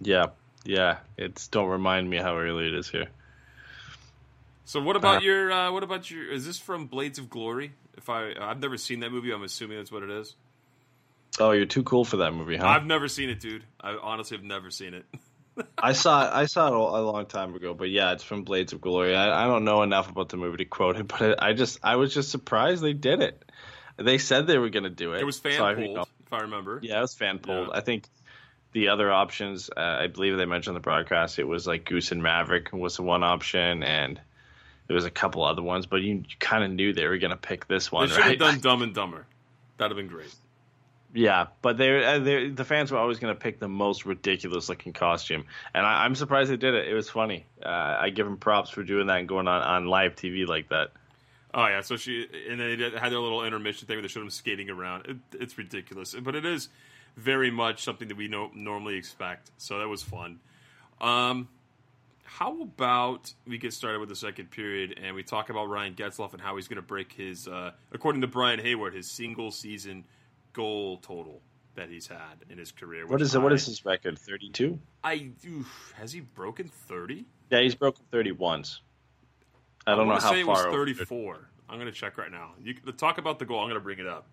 Yeah, 0.00 0.26
yeah. 0.64 0.98
It's 1.18 1.48
don't 1.48 1.68
remind 1.68 2.08
me 2.08 2.18
how 2.18 2.38
early 2.38 2.68
it 2.68 2.74
is 2.74 2.88
here. 2.88 3.08
So 4.66 4.80
what 4.80 4.94
about 4.94 5.24
your? 5.24 5.50
Uh, 5.50 5.72
what 5.72 5.82
about 5.82 6.08
your? 6.12 6.30
Is 6.30 6.46
this 6.46 6.60
from 6.60 6.86
Blades 6.86 7.18
of 7.18 7.28
Glory? 7.28 7.72
If 7.96 8.08
I, 8.08 8.34
I've 8.40 8.60
never 8.60 8.76
seen 8.76 9.00
that 9.00 9.10
movie. 9.10 9.32
I'm 9.32 9.42
assuming 9.42 9.78
that's 9.78 9.90
what 9.90 10.04
it 10.04 10.10
is. 10.10 10.36
Oh, 11.40 11.50
you're 11.50 11.66
too 11.66 11.82
cool 11.82 12.04
for 12.04 12.18
that 12.18 12.32
movie, 12.34 12.56
huh? 12.56 12.68
I've 12.68 12.86
never 12.86 13.08
seen 13.08 13.30
it, 13.30 13.40
dude. 13.40 13.64
I 13.80 13.98
honestly 14.00 14.36
have 14.36 14.44
never 14.44 14.70
seen 14.70 14.94
it. 14.94 15.04
I 15.78 15.92
saw 15.92 16.30
I 16.32 16.46
saw 16.46 16.68
it 16.68 16.72
a 16.72 17.02
long 17.02 17.26
time 17.26 17.54
ago, 17.54 17.74
but 17.74 17.88
yeah, 17.88 18.12
it's 18.12 18.24
from 18.24 18.44
Blades 18.44 18.72
of 18.72 18.80
Glory. 18.80 19.14
I, 19.14 19.44
I 19.44 19.46
don't 19.46 19.64
know 19.64 19.82
enough 19.82 20.10
about 20.10 20.28
the 20.28 20.36
movie 20.36 20.58
to 20.58 20.64
quote 20.64 20.96
it, 20.96 21.08
but 21.18 21.42
I 21.42 21.52
just 21.52 21.78
I 21.82 21.96
was 21.96 22.12
just 22.12 22.30
surprised 22.30 22.82
they 22.82 22.92
did 22.92 23.22
it. 23.22 23.42
They 23.96 24.18
said 24.18 24.46
they 24.46 24.58
were 24.58 24.68
going 24.68 24.84
to 24.84 24.90
do 24.90 25.14
it. 25.14 25.20
It 25.20 25.24
was 25.24 25.38
fan 25.38 25.56
so 25.56 25.64
I- 25.64 25.74
pulled, 25.74 26.08
if 26.26 26.32
I 26.32 26.40
remember. 26.40 26.80
Yeah, 26.82 26.98
it 26.98 27.02
was 27.02 27.14
fan 27.14 27.38
pulled. 27.38 27.68
Yeah. 27.68 27.78
I 27.78 27.80
think 27.80 28.04
the 28.72 28.88
other 28.88 29.10
options, 29.10 29.70
uh, 29.74 29.80
I 29.80 30.06
believe 30.08 30.36
they 30.36 30.44
mentioned 30.44 30.76
the 30.76 30.80
broadcast, 30.80 31.38
it 31.38 31.44
was 31.44 31.66
like 31.66 31.86
Goose 31.86 32.12
and 32.12 32.22
Maverick 32.22 32.74
was 32.74 32.96
the 32.96 33.02
one 33.02 33.22
option, 33.22 33.82
and 33.82 34.20
there 34.86 34.94
was 34.94 35.06
a 35.06 35.10
couple 35.10 35.44
other 35.44 35.62
ones, 35.62 35.86
but 35.86 36.02
you, 36.02 36.16
you 36.16 36.36
kind 36.38 36.62
of 36.62 36.70
knew 36.70 36.92
they 36.92 37.06
were 37.06 37.16
going 37.16 37.30
to 37.30 37.38
pick 37.38 37.66
this 37.66 37.90
one. 37.90 38.08
They 38.08 38.14
should 38.14 38.20
right? 38.20 38.30
have 38.38 38.38
done 38.38 38.60
Dumb 38.60 38.82
and 38.82 38.94
Dumber. 38.94 39.26
That'd 39.78 39.96
have 39.96 40.06
been 40.06 40.14
great. 40.14 40.34
Yeah, 41.14 41.46
but 41.62 41.78
they're, 41.78 42.04
uh, 42.04 42.18
they're 42.18 42.50
the 42.50 42.64
fans 42.64 42.92
were 42.92 42.98
always 42.98 43.18
going 43.18 43.34
to 43.34 43.40
pick 43.40 43.58
the 43.58 43.68
most 43.68 44.04
ridiculous 44.04 44.68
looking 44.68 44.92
costume, 44.92 45.44
and 45.72 45.86
I, 45.86 46.04
I'm 46.04 46.14
surprised 46.14 46.50
they 46.50 46.56
did 46.56 46.74
it. 46.74 46.88
It 46.88 46.94
was 46.94 47.08
funny. 47.08 47.46
Uh, 47.64 47.96
I 48.00 48.10
give 48.10 48.26
them 48.26 48.36
props 48.36 48.70
for 48.70 48.82
doing 48.82 49.06
that 49.06 49.18
and 49.18 49.28
going 49.28 49.48
on, 49.48 49.62
on 49.62 49.86
live 49.86 50.16
TV 50.16 50.46
like 50.46 50.68
that. 50.68 50.90
Oh 51.54 51.66
yeah, 51.66 51.80
so 51.80 51.96
she 51.96 52.26
and 52.50 52.60
they 52.60 52.76
had 52.76 53.12
their 53.12 53.20
little 53.20 53.44
intermission 53.44 53.86
thing 53.86 53.96
where 53.96 54.02
they 54.02 54.08
showed 54.08 54.20
them 54.20 54.30
skating 54.30 54.68
around. 54.68 55.06
It, 55.06 55.16
it's 55.40 55.56
ridiculous, 55.56 56.14
but 56.14 56.34
it 56.34 56.44
is 56.44 56.68
very 57.16 57.50
much 57.50 57.82
something 57.82 58.08
that 58.08 58.16
we 58.16 58.28
no, 58.28 58.50
normally 58.54 58.96
expect. 58.96 59.50
So 59.56 59.78
that 59.78 59.88
was 59.88 60.02
fun. 60.02 60.40
Um, 61.00 61.48
how 62.24 62.60
about 62.60 63.32
we 63.46 63.56
get 63.56 63.72
started 63.72 64.00
with 64.00 64.08
the 64.08 64.16
second 64.16 64.50
period 64.50 64.98
and 65.02 65.14
we 65.14 65.22
talk 65.22 65.48
about 65.48 65.68
Ryan 65.70 65.94
Getzlaf 65.94 66.32
and 66.32 66.42
how 66.42 66.56
he's 66.56 66.68
going 66.68 66.76
to 66.76 66.82
break 66.82 67.12
his, 67.12 67.48
uh, 67.48 67.70
according 67.92 68.20
to 68.20 68.26
Brian 68.26 68.58
Hayward, 68.58 68.94
his 68.94 69.10
single 69.10 69.50
season 69.50 70.04
goal 70.56 70.96
total 70.98 71.42
that 71.74 71.90
he's 71.90 72.06
had 72.06 72.44
in 72.48 72.56
his 72.56 72.72
career. 72.72 73.06
What 73.06 73.20
is 73.20 73.34
it? 73.34 73.38
What 73.38 73.52
I- 73.52 73.56
is 73.56 73.66
his 73.66 73.84
record? 73.84 74.18
Thirty-two. 74.18 74.78
I 75.04 75.30
oof, 75.46 75.94
has 75.96 76.12
he 76.12 76.20
broken 76.20 76.68
thirty? 76.68 77.26
Yeah, 77.50 77.60
he's 77.60 77.74
broken 77.74 78.04
thirty 78.10 78.32
once. 78.32 78.80
I 79.86 79.90
don't 79.92 80.06
know 80.06 80.14
wanna 80.14 80.20
how 80.22 80.32
say 80.32 80.42
far. 80.42 80.62
it 80.66 80.66
was 80.68 80.74
thirty-four. 80.74 81.48
I'm 81.68 81.78
going 81.78 81.92
to 81.92 81.98
check 81.98 82.16
right 82.16 82.30
now. 82.30 82.52
You 82.62 82.74
talk 82.96 83.18
about 83.18 83.38
the 83.40 83.44
goal. 83.44 83.58
I'm 83.58 83.66
going 83.68 83.74
to 83.74 83.84
bring 83.84 83.98
it 83.98 84.06
up. 84.06 84.26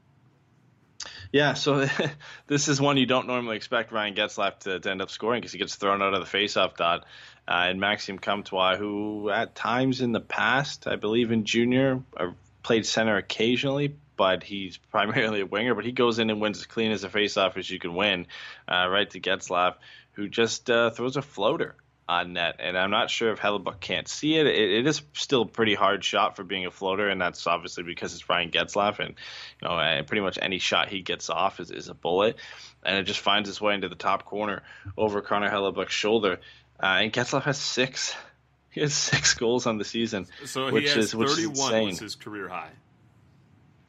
Yeah, 1.31 1.53
so 1.55 1.88
this 2.47 2.67
is 2.67 2.79
one 2.79 2.97
you 2.97 3.07
don't 3.07 3.25
normally 3.25 3.55
expect 3.55 3.91
Ryan 3.91 4.13
Getzlaf 4.13 4.59
to, 4.59 4.79
to 4.79 4.91
end 4.91 5.01
up 5.01 5.09
scoring 5.09 5.41
because 5.41 5.51
he 5.51 5.57
gets 5.57 5.75
thrown 5.75 6.03
out 6.03 6.13
of 6.13 6.19
the 6.19 6.38
faceoff 6.38 6.77
dot. 6.77 7.05
Uh, 7.47 7.65
and 7.67 7.79
Maxime 7.79 8.19
Comtois, 8.19 8.77
who 8.77 9.29
at 9.31 9.55
times 9.55 9.99
in 10.01 10.12
the 10.12 10.19
past, 10.21 10.88
I 10.88 10.95
believe 10.95 11.31
in 11.31 11.43
junior, 11.43 12.01
uh, 12.15 12.29
played 12.62 12.86
center 12.86 13.17
occasionally, 13.17 13.95
but 14.23 14.41
he's 14.43 14.77
primarily 14.91 15.41
a 15.41 15.45
winger. 15.45 15.75
But 15.75 15.83
he 15.86 15.91
goes 15.91 16.19
in 16.19 16.29
and 16.29 16.39
wins 16.39 16.59
as 16.59 16.65
clean 16.65 16.91
as 16.91 17.03
a 17.03 17.09
faceoff 17.09 17.57
as 17.57 17.69
you 17.69 17.77
can 17.79 17.93
win, 17.93 18.27
uh, 18.67 18.88
right 18.89 19.09
to 19.09 19.19
Getzlaf, 19.19 19.75
who 20.13 20.29
just 20.29 20.69
uh, 20.69 20.91
throws 20.91 21.17
a 21.17 21.21
floater 21.21 21.75
on 22.07 22.31
net. 22.33 22.55
And 22.59 22.77
I'm 22.77 22.91
not 22.91 23.09
sure 23.09 23.33
if 23.33 23.39
Hellebuyck 23.39 23.81
can't 23.81 24.07
see 24.07 24.38
it. 24.38 24.47
it. 24.47 24.71
It 24.79 24.88
is 24.88 25.01
still 25.13 25.41
a 25.41 25.45
pretty 25.45 25.75
hard 25.75 26.05
shot 26.05 26.38
for 26.38 26.43
being 26.43 26.65
a 26.65 26.71
floater, 26.71 27.09
and 27.09 27.19
that's 27.19 27.45
obviously 27.47 27.83
because 27.83 28.13
it's 28.13 28.29
Ryan 28.29 28.49
Getzlaf, 28.49 28.99
and 28.99 29.09
you 29.09 29.67
know, 29.67 29.73
uh, 29.75 30.03
pretty 30.03 30.21
much 30.21 30.39
any 30.41 30.59
shot 30.59 30.88
he 30.88 31.01
gets 31.01 31.29
off 31.29 31.59
is, 31.59 31.69
is 31.69 31.89
a 31.89 31.93
bullet, 31.93 32.38
and 32.83 32.97
it 32.97 33.03
just 33.03 33.19
finds 33.19 33.49
its 33.49 33.59
way 33.59 33.73
into 33.73 33.89
the 33.89 33.95
top 33.95 34.23
corner 34.23 34.63
over 34.97 35.21
Connor 35.21 35.49
Hellebuyck's 35.49 35.91
shoulder. 35.93 36.39
Uh, 36.81 36.86
and 37.01 37.12
Getzlaf 37.13 37.43
has 37.43 37.57
six. 37.57 38.15
He 38.73 38.81
has 38.81 38.95
six 38.95 39.36
goals 39.36 39.67
on 39.67 39.77
the 39.77 39.86
season, 39.86 40.25
So 40.45 40.65
he 40.65 40.73
which 40.73 40.93
has 40.95 41.05
is 41.05 41.15
which 41.15 41.29
is 41.29 41.45
insane. 41.45 41.89
was 41.89 41.99
his 41.99 42.15
career 42.15 42.49
high. 42.49 42.71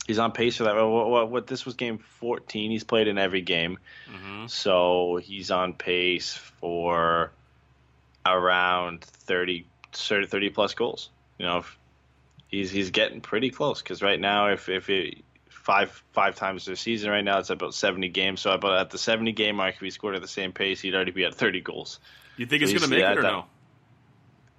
He's 0.07 0.19
on 0.19 0.33
pace 0.33 0.57
for 0.59 0.65
that. 0.65 0.75
What, 0.75 1.09
what, 1.09 1.31
what 1.31 1.47
this 1.47 1.65
was 1.65 1.75
game 1.75 1.99
14. 1.99 2.71
He's 2.71 2.85
played 2.85 3.09
in 3.09 3.17
every 3.19 3.41
game, 3.41 3.79
Mm-hmm. 4.13 4.47
so 4.49 5.17
he's 5.23 5.51
on 5.51 5.73
pace 5.75 6.35
for 6.35 7.33
around 8.27 9.03
30, 9.03 9.67
30, 9.93 10.27
30 10.27 10.51
plus 10.51 10.75
goals. 10.75 11.11
You 11.39 11.47
know, 11.47 11.59
if 11.59 11.79
he's 12.49 12.71
he's 12.71 12.91
getting 12.91 13.21
pretty 13.21 13.51
close 13.51 13.83
because 13.83 14.03
right 14.03 14.21
now, 14.21 14.49
if 14.49 14.69
if 14.69 14.89
it 14.91 15.23
five 15.49 16.03
five 16.13 16.35
times 16.37 16.65
this 16.67 16.81
season 16.81 17.11
right 17.11 17.25
now, 17.25 17.39
it's 17.39 17.51
about 17.51 17.75
70 17.75 18.09
games. 18.11 18.41
So 18.41 18.53
about 18.53 18.79
at 18.79 18.91
the 18.91 18.99
70 18.99 19.33
game 19.33 19.57
mark, 19.57 19.75
if 19.75 19.81
he 19.81 19.91
scored 19.91 20.15
at 20.15 20.23
the 20.23 20.29
same 20.29 20.53
pace, 20.53 20.81
he'd 20.81 20.95
already 20.95 21.13
be 21.13 21.25
at 21.25 21.35
30 21.35 21.61
goals. 21.63 22.01
You 22.37 22.47
think 22.47 22.63
he's 22.63 22.71
going 22.73 22.83
to 22.83 22.89
make 22.89 22.99
it 23.05 23.19
or 23.19 23.23
that- 23.23 23.33
no? 23.33 23.45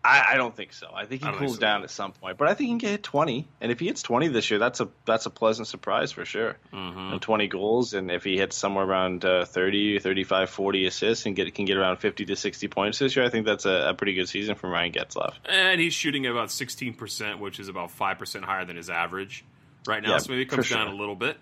I, 0.05 0.33
I 0.33 0.37
don't 0.37 0.55
think 0.55 0.73
so. 0.73 0.91
I 0.93 1.05
think 1.05 1.21
he 1.21 1.27
I 1.27 1.31
don't 1.31 1.39
think 1.39 1.49
cools 1.49 1.57
so 1.57 1.61
down 1.61 1.83
at 1.83 1.89
some 1.89 2.11
point, 2.11 2.37
but 2.37 2.47
I 2.47 2.53
think 2.53 2.67
he 2.67 2.71
can 2.71 2.77
get 2.77 3.03
twenty. 3.03 3.47
And 3.59 3.71
if 3.71 3.79
he 3.79 3.87
hits 3.87 4.03
twenty 4.03 4.27
this 4.27 4.51
year, 4.51 4.59
that's 4.59 4.79
a 4.79 4.89
that's 5.05 5.25
a 5.25 5.29
pleasant 5.29 5.67
surprise 5.67 6.11
for 6.11 6.25
sure. 6.25 6.57
Mm-hmm. 6.73 7.13
And 7.13 7.21
twenty 7.21 7.47
goals, 7.47 7.93
and 7.93 8.11
if 8.11 8.23
he 8.23 8.37
hits 8.37 8.55
somewhere 8.55 8.85
around 8.85 9.25
uh, 9.25 9.45
30, 9.45 9.99
35, 9.99 10.49
40 10.49 10.85
assists, 10.85 11.25
and 11.25 11.35
get 11.35 11.53
can 11.55 11.65
get 11.65 11.77
around 11.77 11.97
fifty 11.97 12.25
to 12.25 12.35
sixty 12.35 12.67
points 12.67 12.99
this 12.99 13.15
year, 13.15 13.25
I 13.25 13.29
think 13.29 13.45
that's 13.45 13.65
a, 13.65 13.89
a 13.89 13.93
pretty 13.93 14.13
good 14.13 14.29
season 14.29 14.55
for 14.55 14.69
Ryan 14.69 14.91
Getzlaf. 14.91 15.33
And 15.45 15.81
he's 15.81 15.93
shooting 15.93 16.25
about 16.25 16.49
16%, 16.49 17.39
which 17.39 17.59
is 17.59 17.67
about 17.67 17.89
5% 17.89 18.43
higher 18.43 18.65
than 18.65 18.75
his 18.75 18.89
average 18.89 19.43
right 19.87 20.01
now. 20.01 20.11
Yeah, 20.11 20.17
so 20.17 20.31
maybe 20.31 20.43
it 20.43 20.49
comes 20.49 20.69
down 20.69 20.87
sure. 20.87 20.95
a 20.95 20.97
little 20.97 21.15
bit. 21.15 21.37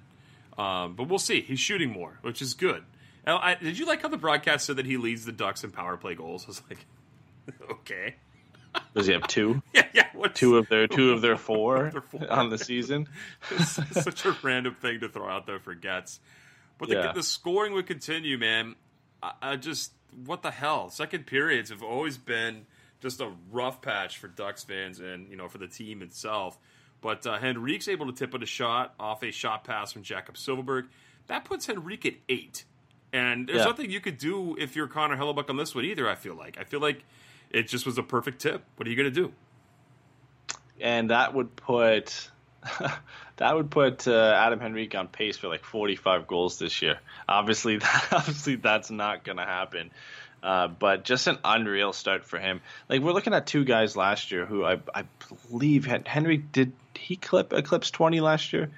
Um, 0.57 0.95
but 0.95 1.07
we'll 1.07 1.19
see. 1.19 1.41
He's 1.41 1.59
shooting 1.59 1.91
more, 1.91 2.19
which 2.21 2.41
is 2.41 2.53
good. 2.53 2.83
Now, 3.25 3.37
I, 3.37 3.55
did 3.55 3.77
you 3.77 3.85
like 3.85 4.01
how 4.01 4.09
the 4.09 4.17
broadcast 4.17 4.65
said 4.65 4.75
that 4.75 4.85
he 4.85 4.97
leads 4.97 5.25
the 5.25 5.31
Ducks 5.31 5.63
in 5.63 5.71
power 5.71 5.97
play 5.97 6.15
goals? 6.15 6.43
I 6.45 6.47
was 6.47 6.61
like, 6.69 6.85
okay. 7.71 8.15
Does 8.95 9.07
he 9.07 9.13
have 9.13 9.27
two? 9.27 9.61
Yeah, 9.73 9.87
yeah. 9.93 10.07
What's, 10.13 10.39
two 10.39 10.57
of 10.57 10.69
their 10.69 10.87
two 10.87 11.11
of 11.11 11.21
their 11.21 11.35
four, 11.37 11.91
four. 12.11 12.27
on 12.31 12.49
the 12.49 12.57
season. 12.57 13.07
It's 13.51 14.03
such 14.03 14.25
a 14.25 14.35
random 14.43 14.75
thing 14.75 14.99
to 15.01 15.09
throw 15.09 15.27
out 15.27 15.45
there 15.47 15.59
for 15.59 15.73
Getz. 15.75 16.19
But 16.77 16.89
the, 16.89 16.95
Yeah. 16.95 17.11
the 17.11 17.23
scoring 17.23 17.73
would 17.73 17.87
continue, 17.87 18.37
man. 18.37 18.75
I, 19.21 19.31
I 19.41 19.55
just, 19.55 19.91
what 20.25 20.41
the 20.43 20.51
hell? 20.51 20.89
Second 20.89 21.25
periods 21.25 21.69
have 21.69 21.83
always 21.83 22.17
been 22.17 22.65
just 23.01 23.19
a 23.21 23.31
rough 23.51 23.81
patch 23.81 24.17
for 24.17 24.27
Ducks 24.27 24.63
fans 24.63 24.99
and, 24.99 25.29
you 25.29 25.35
know, 25.35 25.47
for 25.47 25.57
the 25.57 25.67
team 25.67 26.01
itself. 26.01 26.57
But 27.01 27.27
uh, 27.27 27.37
Henrique's 27.37 27.87
able 27.89 28.05
to 28.07 28.13
tip 28.13 28.33
in 28.33 28.41
a 28.41 28.45
shot 28.45 28.93
off 28.99 29.23
a 29.23 29.31
shot 29.31 29.65
pass 29.65 29.91
from 29.91 30.03
Jacob 30.03 30.35
Silfverberg. 30.35 30.87
That 31.27 31.43
puts 31.45 31.67
Henrique 31.69 32.05
at 32.05 32.13
eight. 32.29 32.63
And 33.11 33.47
there's 33.47 33.59
Yeah. 33.59 33.65
nothing 33.65 33.91
you 33.91 33.99
could 33.99 34.17
do 34.17 34.55
if 34.57 34.75
you're 34.75 34.87
Connor 34.87 35.17
Hellebuyck 35.17 35.49
on 35.49 35.57
this 35.57 35.75
one 35.75 35.85
either, 35.85 36.09
I 36.09 36.15
feel 36.15 36.35
like. 36.35 36.57
I 36.57 36.63
feel 36.63 36.79
like 36.79 37.03
it 37.53 37.67
just 37.67 37.85
was 37.85 37.97
a 37.97 38.03
perfect 38.03 38.41
tip. 38.41 38.63
What 38.75 38.87
are 38.87 38.91
you 38.91 38.97
going 38.97 39.13
to 39.13 39.21
do? 39.21 39.33
and 40.83 41.09
that 41.09 41.33
would 41.33 41.55
put 41.55 42.29
that 43.37 43.55
would 43.55 43.71
put 43.71 44.07
uh, 44.07 44.33
Adam 44.37 44.61
Henrique 44.61 44.95
on 44.95 45.07
pace 45.07 45.37
for 45.37 45.47
like 45.47 45.63
45 45.63 46.27
goals 46.27 46.59
this 46.59 46.81
year. 46.81 46.99
Obviously, 47.27 47.77
that, 47.79 48.07
obviously 48.11 48.55
that's 48.55 48.91
not 48.91 49.23
going 49.23 49.37
to 49.37 49.45
happen. 49.45 49.91
Uh, 50.41 50.67
but 50.67 51.05
just 51.05 51.27
an 51.27 51.37
unreal 51.45 51.93
start 51.93 52.25
for 52.25 52.37
him. 52.37 52.59
Like 52.89 53.01
we're 53.01 53.13
looking 53.13 53.33
at 53.33 53.47
two 53.47 53.63
guys 53.63 53.95
last 53.95 54.31
year 54.31 54.45
who 54.45 54.65
I, 54.65 54.81
I 54.93 55.05
believe 55.49 55.85
Hen- 55.85 56.03
Henry 56.05 56.35
did 56.35 56.73
he 56.95 57.15
clip 57.15 57.53
eclipse 57.53 57.91
20 57.91 58.19
last 58.19 58.51
year. 58.51 58.69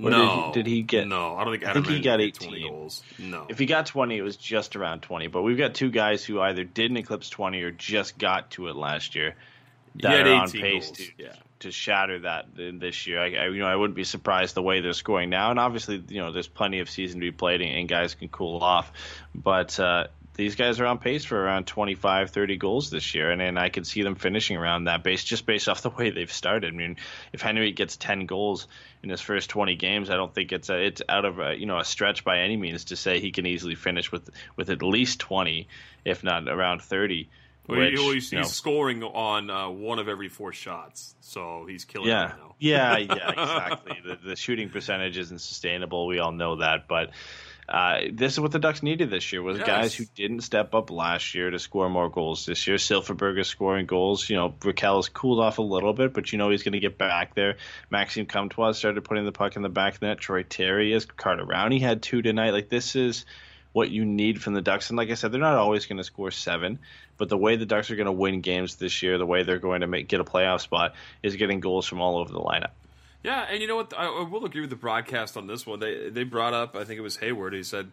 Or 0.00 0.10
did 0.10 0.16
no. 0.16 0.46
he- 0.46 0.52
did 0.52 0.66
he 0.66 0.82
get- 0.82 1.06
No, 1.06 1.36
I 1.36 1.44
don't 1.44 1.52
think 1.52 1.64
I 1.66 1.72
think 1.72 1.86
he 1.86 2.00
got 2.00 2.20
18. 2.20 2.68
goals. 2.68 3.02
No. 3.18 3.46
If 3.48 3.58
he 3.58 3.66
got 3.66 3.86
20, 3.86 4.16
it 4.18 4.22
was 4.22 4.36
just 4.36 4.74
around 4.76 5.02
20. 5.02 5.28
But 5.28 5.42
we've 5.42 5.56
got 5.58 5.74
two 5.74 5.90
guys 5.90 6.24
who 6.24 6.40
either 6.40 6.64
didn't 6.64 6.96
eclipse 6.96 7.28
20 7.30 7.62
or 7.62 7.70
just 7.70 8.18
got 8.18 8.50
to 8.52 8.68
it 8.68 8.74
last 8.76 9.14
year 9.14 9.34
That 9.96 10.26
are 10.26 10.32
on 10.34 10.48
18 10.48 10.60
pace 10.60 10.86
goals, 10.86 10.98
to, 10.98 11.04
yeah. 11.18 11.32
to 11.60 11.70
shatter 11.70 12.18
that 12.20 12.46
this 12.56 13.06
year. 13.06 13.20
I, 13.20 13.34
I, 13.34 13.48
you 13.50 13.60
know, 13.60 13.66
I 13.66 13.76
wouldn't 13.76 13.94
be 13.94 14.02
surprised 14.04 14.56
the 14.56 14.62
way 14.62 14.80
they're 14.80 14.92
scoring 14.94 15.30
now. 15.30 15.50
And 15.50 15.60
obviously, 15.60 16.02
you 16.08 16.20
know, 16.20 16.32
there's 16.32 16.48
plenty 16.48 16.80
of 16.80 16.90
season 16.90 17.20
to 17.20 17.24
be 17.26 17.30
played 17.32 17.60
and, 17.60 17.70
and 17.70 17.88
guys 17.88 18.14
can 18.16 18.28
cool 18.28 18.62
off. 18.64 18.90
But 19.32 19.78
uh, 19.78 20.08
these 20.34 20.56
guys 20.56 20.80
are 20.80 20.86
on 20.86 20.98
pace 20.98 21.24
for 21.24 21.40
around 21.40 21.68
25, 21.68 22.30
30 22.30 22.56
goals 22.56 22.90
this 22.90 23.14
year. 23.14 23.30
And, 23.30 23.40
and 23.40 23.56
I 23.56 23.68
can 23.68 23.84
see 23.84 24.02
them 24.02 24.16
finishing 24.16 24.56
around 24.56 24.84
that 24.84 25.04
base 25.04 25.22
just 25.22 25.46
based 25.46 25.68
off 25.68 25.82
the 25.82 25.90
way 25.90 26.10
they've 26.10 26.32
started. 26.32 26.74
I 26.74 26.76
mean, 26.76 26.96
if 27.32 27.40
Henry 27.40 27.70
gets 27.70 27.96
10 27.96 28.26
goals 28.26 28.66
in 29.04 29.10
his 29.10 29.20
first 29.20 29.50
20 29.50 29.76
games, 29.76 30.10
I 30.10 30.16
don't 30.16 30.34
think 30.34 30.50
it's 30.50 30.70
a, 30.70 30.84
it's 30.84 31.02
out 31.08 31.24
of 31.24 31.38
a, 31.38 31.54
you 31.54 31.66
know 31.66 31.78
a 31.78 31.84
stretch 31.84 32.24
by 32.24 32.40
any 32.40 32.56
means 32.56 32.86
to 32.86 32.96
say 32.96 33.20
he 33.20 33.30
can 33.30 33.46
easily 33.46 33.76
finish 33.76 34.10
with 34.10 34.28
with 34.56 34.70
at 34.70 34.82
least 34.82 35.20
20, 35.20 35.68
if 36.04 36.24
not 36.24 36.48
around 36.48 36.82
30. 36.82 37.28
Well, 37.68 37.78
which, 37.78 37.98
he- 37.98 38.12
he's, 38.14 38.32
you 38.32 38.38
know, 38.38 38.44
he's 38.44 38.52
scoring 38.52 39.02
on 39.02 39.48
uh, 39.50 39.68
one 39.70 39.98
of 39.98 40.08
every 40.08 40.28
four 40.28 40.52
shots, 40.52 41.14
so 41.20 41.64
he's 41.68 41.84
killing 41.84 42.08
yeah, 42.08 42.32
yeah, 42.58 42.96
yeah, 42.98 43.30
exactly. 43.30 44.00
the, 44.04 44.16
the 44.30 44.36
shooting 44.36 44.68
percentage 44.68 45.16
isn't 45.16 45.40
sustainable. 45.40 46.06
We 46.06 46.18
all 46.18 46.32
know 46.32 46.56
that, 46.56 46.88
but 46.88 47.10
uh, 47.68 48.00
this 48.12 48.32
is 48.34 48.40
what 48.40 48.52
the 48.52 48.58
Ducks 48.58 48.82
needed 48.82 49.10
this 49.10 49.32
year 49.32 49.42
was 49.42 49.58
Yes. 49.58 49.66
guys 49.66 49.94
who 49.94 50.04
didn't 50.14 50.42
step 50.42 50.74
up 50.74 50.90
last 50.90 51.34
year 51.34 51.50
to 51.50 51.58
score 51.58 51.88
more 51.88 52.10
goals 52.10 52.44
this 52.46 52.66
year. 52.66 52.76
Silfverberg 52.76 53.38
is 53.38 53.48
scoring 53.48 53.86
goals. 53.86 54.28
You 54.28 54.36
know, 54.36 54.50
Rakell 54.60 54.96
has 54.96 55.08
cooled 55.08 55.40
off 55.40 55.58
a 55.58 55.62
little 55.62 55.92
bit, 55.92 56.12
but 56.12 56.32
you 56.32 56.38
know 56.38 56.50
he's 56.50 56.62
going 56.62 56.72
to 56.72 56.80
get 56.80 56.98
back 56.98 57.34
there. 57.34 57.56
Maxime 57.90 58.26
Comtois 58.26 58.72
started 58.72 59.02
putting 59.04 59.24
the 59.24 59.32
puck 59.32 59.56
in 59.56 59.62
the 59.62 59.68
back 59.68 59.94
of 59.94 60.00
the 60.00 60.06
net. 60.06 60.18
Troy 60.18 60.42
Terry 60.42 60.92
is. 60.92 61.06
Carter 61.06 61.44
Rowney 61.44 61.80
had 61.80 62.02
two 62.02 62.22
tonight. 62.22 62.50
Like 62.50 62.68
this 62.68 62.96
is 62.96 63.24
what 63.72 63.90
you 63.90 64.04
need 64.04 64.40
from 64.40 64.54
the 64.54 64.62
Ducks. 64.62 64.90
And 64.90 64.96
like 64.96 65.10
I 65.10 65.14
said, 65.14 65.32
they're 65.32 65.40
not 65.40 65.56
always 65.56 65.86
going 65.86 65.98
to 65.98 66.04
score 66.04 66.30
seven, 66.30 66.78
but 67.16 67.28
the 67.28 67.36
way 67.36 67.56
the 67.56 67.66
Ducks 67.66 67.90
are 67.90 67.96
going 67.96 68.06
to 68.06 68.12
win 68.12 68.40
games 68.40 68.76
this 68.76 69.02
year, 69.02 69.18
the 69.18 69.26
way 69.26 69.42
they're 69.42 69.58
going 69.58 69.80
to 69.80 69.88
make, 69.88 70.06
get 70.06 70.20
a 70.20 70.24
playoff 70.24 70.60
spot, 70.60 70.94
is 71.24 71.34
getting 71.34 71.58
goals 71.60 71.84
from 71.86 72.00
all 72.00 72.18
over 72.18 72.32
the 72.32 72.38
lineup. 72.40 72.70
Yeah, 73.24 73.46
and 73.50 73.60
you 73.62 73.66
know 73.66 73.76
what? 73.76 73.92
I, 73.96 74.06
I 74.06 74.22
will 74.22 74.44
agree 74.44 74.60
with 74.60 74.70
the 74.70 74.76
broadcast 74.76 75.36
on 75.36 75.46
this 75.46 75.66
one. 75.66 75.80
They 75.80 76.10
they 76.10 76.24
brought 76.24 76.52
up, 76.54 76.76
I 76.76 76.84
think 76.84 76.98
it 76.98 77.02
was 77.02 77.16
Hayward. 77.16 77.54
He 77.54 77.62
said 77.62 77.90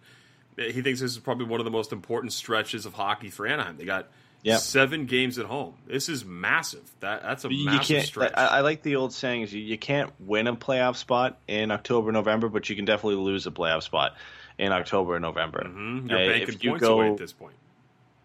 he 0.58 0.82
thinks 0.82 1.00
this 1.00 1.12
is 1.12 1.18
probably 1.20 1.46
one 1.46 1.60
of 1.62 1.66
the 1.66 1.72
most 1.72 1.92
important 1.94 2.34
stretches 2.34 2.86
of 2.86 2.94
hockey 2.94 3.30
for 3.30 3.48
Anaheim. 3.48 3.78
They 3.78 3.86
got 3.86 4.08
Yep. 4.44 4.60
seven 4.62 5.06
games 5.06 5.38
at 5.38 5.46
home. 5.46 5.76
This 5.86 6.10
is 6.10 6.26
massive. 6.26 6.82
That 7.00 7.22
that's 7.22 7.46
a 7.46 7.54
You 7.54 7.64
massive 7.66 7.96
can't. 7.98 8.06
stretch. 8.08 8.34
I, 8.36 8.46
I 8.48 8.60
like 8.62 8.82
the 8.82 8.96
old 8.96 9.14
sayings. 9.14 9.54
You, 9.54 9.62
you 9.62 9.78
can't 9.78 10.12
win 10.20 10.48
a 10.48 10.56
playoff 10.56 10.96
spot 10.96 11.38
in 11.48 11.70
October, 11.70 12.12
November, 12.12 12.50
but 12.50 12.68
you 12.68 12.76
can 12.76 12.86
definitely 12.86 13.24
lose 13.24 13.46
a 13.46 13.52
playoff 13.52 13.84
spot 13.84 14.16
in 14.58 14.72
October 14.72 15.16
and 15.16 15.22
November. 15.22 15.64
Mhm. 15.68 16.10
You're 16.10 16.20
Uh, 16.20 16.28
banking 16.28 16.56
if 16.56 16.64
you 16.64 16.72
points 16.72 16.82
go, 16.88 16.94
away 17.00 17.12
at 17.12 17.18
this 17.18 17.34
point. 17.34 17.54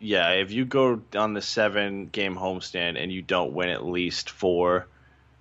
yeah, 0.01 0.31
if 0.31 0.51
you 0.53 0.64
go 0.64 1.03
on 1.14 1.35
the 1.35 1.42
seven 1.42 2.07
game 2.07 2.35
homestand 2.35 2.99
and 3.01 3.12
you 3.12 3.21
don't 3.21 3.53
win 3.53 3.69
at 3.69 3.85
least 3.85 4.31
four 4.31 4.87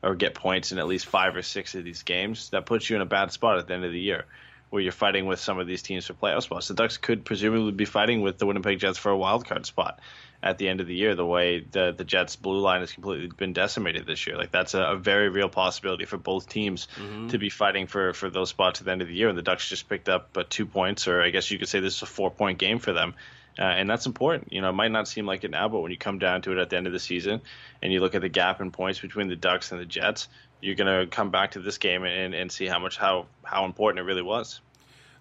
or 0.06 0.16
get 0.16 0.36
points 0.36 0.72
in 0.72 0.78
at 0.78 0.88
least 0.88 1.06
five 1.06 1.36
or 1.36 1.42
six 1.42 1.76
of 1.76 1.84
these 1.84 2.04
games, 2.04 2.50
that 2.52 2.66
puts 2.66 2.90
you 2.90 2.96
in 2.96 3.02
a 3.02 3.06
bad 3.06 3.32
spot 3.32 3.58
at 3.58 3.68
the 3.68 3.74
end 3.74 3.84
of 3.84 3.92
the 3.92 4.00
year 4.00 4.26
where 4.70 4.82
you're 4.82 4.92
fighting 4.92 5.26
with 5.26 5.40
some 5.40 5.60
of 5.60 5.68
these 5.68 5.82
teams 5.82 6.06
for 6.06 6.14
playoff 6.14 6.44
spots. 6.44 6.68
The 6.68 6.74
Ducks 6.74 6.98
could 6.98 7.24
presumably 7.24 7.72
be 7.72 7.86
fighting 7.86 8.22
with 8.22 8.38
the 8.38 8.46
Winnipeg 8.46 8.80
Jets 8.80 8.98
for 8.98 9.10
a 9.12 9.18
wild 9.18 9.46
card 9.46 9.66
spot 9.66 10.00
at 10.44 10.58
the 10.58 10.68
end 10.70 10.82
of 10.82 10.88
the 10.88 10.94
year, 10.94 11.16
the 11.16 11.26
way 11.26 11.60
the 11.60 11.94
the 11.98 12.04
Jets 12.04 12.36
blue 12.36 12.60
line 12.60 12.82
has 12.82 12.92
completely 12.92 13.28
been 13.28 13.54
decimated 13.54 14.06
this 14.06 14.28
year. 14.28 14.38
Like 14.38 14.52
that's 14.52 14.74
a, 14.76 14.82
a 14.82 14.96
very 14.96 15.30
real 15.30 15.50
possibility 15.50 16.06
for 16.06 16.18
both 16.18 16.48
teams 16.48 16.88
to 17.30 17.38
be 17.40 17.50
fighting 17.50 17.88
for, 17.88 18.14
for 18.14 18.30
those 18.30 18.50
spots 18.50 18.80
at 18.80 18.86
the 18.86 18.92
end 18.92 19.02
of 19.02 19.08
the 19.08 19.16
year. 19.16 19.30
And 19.30 19.38
the 19.38 19.42
Ducks 19.42 19.68
just 19.68 19.90
picked 19.90 20.08
up 20.08 20.38
uh, 20.38 20.44
two 20.48 20.66
points, 20.66 21.08
or 21.08 21.22
I 21.22 21.32
guess 21.32 21.50
you 21.50 21.58
could 21.58 21.68
say 21.68 21.80
this 21.80 21.96
is 21.96 22.02
a 22.04 22.06
four 22.06 22.30
point 22.30 22.60
game 22.60 22.80
for 22.80 22.94
them. 22.94 23.16
Uh, 23.58 23.64
and 23.64 23.90
that's 23.90 24.06
important. 24.06 24.52
You 24.52 24.62
know, 24.62 24.70
it 24.70 24.74
might 24.74 24.92
not 24.92 25.08
seem 25.08 25.26
like 25.26 25.44
it 25.44 25.52
now, 25.52 25.70
but 25.70 25.80
when 25.80 25.92
you 25.92 25.98
come 25.98 26.20
down 26.20 26.42
to 26.44 26.52
it 26.52 26.58
at 26.58 26.70
the 26.70 26.78
end 26.78 26.88
of 26.88 26.94
the 26.94 27.00
season 27.00 27.42
and 27.82 27.94
you 27.94 28.02
look 28.02 28.14
at 28.14 28.22
the 28.22 28.30
gap 28.30 28.60
in 28.60 28.72
points 28.72 29.00
between 29.00 29.30
the 29.30 29.36
Ducks 29.36 29.72
and 29.72 29.80
the 29.80 29.86
Jets, 29.86 30.28
you're 30.62 30.76
going 30.76 31.00
to 31.00 31.08
come 31.08 31.32
back 31.32 31.52
to 31.52 31.60
this 31.60 31.78
game 31.78 32.04
and, 32.04 32.34
and 32.34 32.52
see 32.52 32.66
how 32.66 32.80
much 32.80 32.98
how 32.98 33.28
how 33.44 33.66
important 33.66 34.00
it 34.00 34.04
really 34.04 34.22
was. 34.22 34.60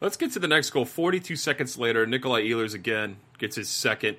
Let's 0.00 0.16
get 0.16 0.32
to 0.32 0.38
the 0.38 0.48
next 0.48 0.70
goal. 0.70 0.84
42 0.84 1.36
seconds 1.36 1.78
later, 1.78 2.06
Nikolai 2.06 2.42
Ehlers 2.42 2.74
again 2.74 3.16
gets 3.38 3.56
his 3.56 3.68
second. 3.68 4.16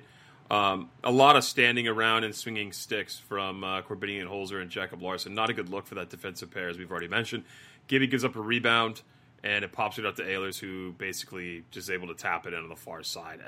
Um, 0.50 0.90
a 1.02 1.10
lot 1.10 1.36
of 1.36 1.44
standing 1.44 1.88
around 1.88 2.24
and 2.24 2.34
swinging 2.34 2.72
sticks 2.72 3.18
from 3.18 3.64
uh, 3.64 3.82
Korbinian 3.82 4.26
Holzer 4.26 4.60
and 4.60 4.70
Jacob 4.70 5.02
Larsson. 5.02 5.34
Not 5.34 5.50
a 5.50 5.52
good 5.52 5.68
look 5.68 5.86
for 5.86 5.96
that 5.96 6.08
defensive 6.08 6.50
pair, 6.50 6.68
as 6.68 6.78
we've 6.78 6.90
already 6.90 7.08
mentioned. 7.08 7.44
Gibby 7.88 8.06
gives 8.06 8.24
up 8.24 8.36
a 8.36 8.40
rebound, 8.40 9.02
and 9.42 9.64
it 9.64 9.72
pops 9.72 9.98
it 9.98 10.06
up 10.06 10.16
to 10.16 10.22
Ehlers, 10.22 10.58
who 10.58 10.92
basically 10.92 11.64
just 11.70 11.90
able 11.90 12.08
to 12.08 12.14
tap 12.14 12.46
it 12.46 12.52
in 12.52 12.62
on 12.62 12.68
the 12.68 12.76
far 12.76 13.02
side. 13.02 13.40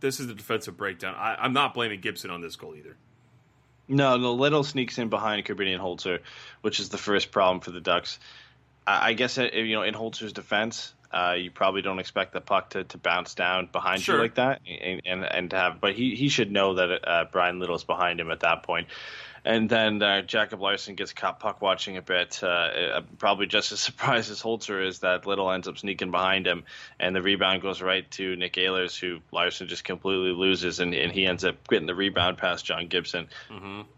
This 0.00 0.20
is 0.20 0.26
the 0.26 0.34
defensive 0.34 0.76
breakdown. 0.76 1.14
I, 1.16 1.36
I'm 1.38 1.52
not 1.52 1.74
blaming 1.74 2.00
Gibson 2.00 2.30
on 2.30 2.40
this 2.40 2.56
goal 2.56 2.74
either. 2.76 2.96
No, 3.88 4.18
the 4.18 4.28
little 4.32 4.64
sneaks 4.64 4.98
in 4.98 5.08
behind 5.08 5.44
Korbinian 5.46 5.78
Holzer, 5.78 6.20
which 6.60 6.80
is 6.80 6.88
the 6.88 6.98
first 6.98 7.30
problem 7.30 7.60
for 7.60 7.70
the 7.70 7.80
Ducks. 7.80 8.18
I, 8.86 9.10
I 9.10 9.12
guess 9.12 9.38
uh, 9.38 9.48
you 9.52 9.74
know 9.74 9.82
in 9.82 9.94
Holzer's 9.94 10.32
defense, 10.32 10.92
uh, 11.12 11.34
you 11.38 11.50
probably 11.50 11.82
don't 11.82 11.98
expect 12.00 12.32
the 12.32 12.40
puck 12.40 12.70
to, 12.70 12.84
to 12.84 12.98
bounce 12.98 13.34
down 13.34 13.68
behind 13.70 14.02
Sure. 14.02 14.16
you 14.16 14.22
like 14.22 14.34
that, 14.34 14.60
and 14.66 15.00
and, 15.04 15.24
and 15.24 15.50
to 15.50 15.56
have. 15.56 15.80
But 15.80 15.94
he, 15.94 16.14
he 16.16 16.28
should 16.28 16.50
know 16.50 16.74
that 16.74 17.08
uh, 17.08 17.24
Bryan 17.30 17.60
Little's 17.60 17.84
behind 17.84 18.20
him 18.20 18.30
at 18.30 18.40
that 18.40 18.64
point. 18.64 18.88
And 19.46 19.70
then 19.70 20.02
uh, 20.02 20.22
Jacob 20.22 20.60
Larsson 20.60 20.96
gets 20.96 21.12
caught 21.12 21.38
puck 21.38 21.62
watching 21.62 21.96
a 21.96 22.02
bit. 22.02 22.40
Uh, 22.42 22.46
uh, 22.46 23.02
probably 23.18 23.46
just 23.46 23.70
as 23.70 23.78
surprised 23.86 24.28
as 24.28 24.42
Holzer 24.42 24.84
is 24.84 24.98
that 24.98 25.24
Little 25.24 25.48
ends 25.52 25.68
up 25.68 25.78
sneaking 25.78 26.10
behind 26.10 26.48
him, 26.48 26.64
and 26.98 27.14
the 27.14 27.22
rebound 27.22 27.62
goes 27.62 27.80
right 27.80 28.10
to 28.12 28.34
Nick 28.34 28.54
Ehlers, 28.54 28.98
who 28.98 29.20
Larsson 29.30 29.68
just 29.68 29.84
completely 29.84 30.32
loses, 30.32 30.80
and, 30.80 30.92
and 30.92 31.12
he 31.12 31.26
ends 31.26 31.44
up 31.44 31.68
getting 31.68 31.86
the 31.86 31.94
rebound 31.94 32.38
past 32.38 32.64
John 32.64 32.88
Gibson. 32.88 33.28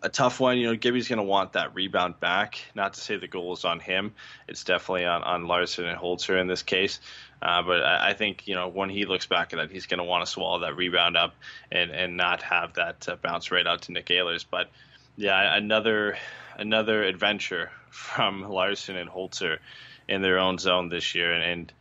A 0.03 0.11
tough 0.11 0.39
one. 0.39 0.59
You 0.59 0.67
know, 0.67 0.77
Gibby's 0.77 1.09
going 1.09 1.17
to 1.17 1.23
want 1.23 1.55
that 1.55 1.75
rebound 1.75 2.21
back. 2.21 2.61
Not 2.75 2.93
to 2.93 3.01
say 3.01 3.17
the 3.17 3.27
goal 3.27 3.55
is 3.55 3.65
on 3.65 3.81
him. 3.81 4.13
It's 4.49 4.65
definitely 4.65 5.07
on, 5.07 5.23
on 5.23 5.47
Larsson 5.47 5.87
and 5.87 5.99
Holzer 5.99 6.39
in 6.39 6.47
this 6.47 6.63
case. 6.63 7.01
Uh, 7.41 7.63
but 7.63 7.83
I, 7.83 8.11
I 8.11 8.13
think 8.13 8.47
you 8.47 8.55
know 8.55 8.69
when 8.69 8.91
he 8.91 9.07
looks 9.07 9.25
back 9.25 9.55
at 9.55 9.61
it, 9.61 9.71
he's 9.71 9.87
going 9.87 9.99
to 9.99 10.05
want 10.05 10.27
to 10.27 10.31
swallow 10.31 10.59
that 10.61 10.77
rebound 10.77 11.17
up 11.17 11.35
and, 11.73 11.91
and 11.91 12.19
not 12.19 12.43
have 12.43 12.75
that 12.75 13.09
uh, 13.09 13.17
bounce 13.17 13.51
right 13.51 13.67
out 13.67 13.83
to 13.83 13.93
Nick 13.93 14.07
Ehlers. 14.07 14.45
But 14.49 14.69
yeah, 15.19 15.57
another 15.57 16.17
another 16.57 17.03
adventure 17.03 17.71
from 17.91 18.43
Larsson 18.49 18.97
and 18.97 19.11
Holzer 19.11 19.59
in 20.09 20.23
their 20.23 20.39
own 20.39 20.59
zone 20.59 20.89
this 20.89 21.15
year, 21.15 21.33
and, 21.33 21.43
and 21.43 21.73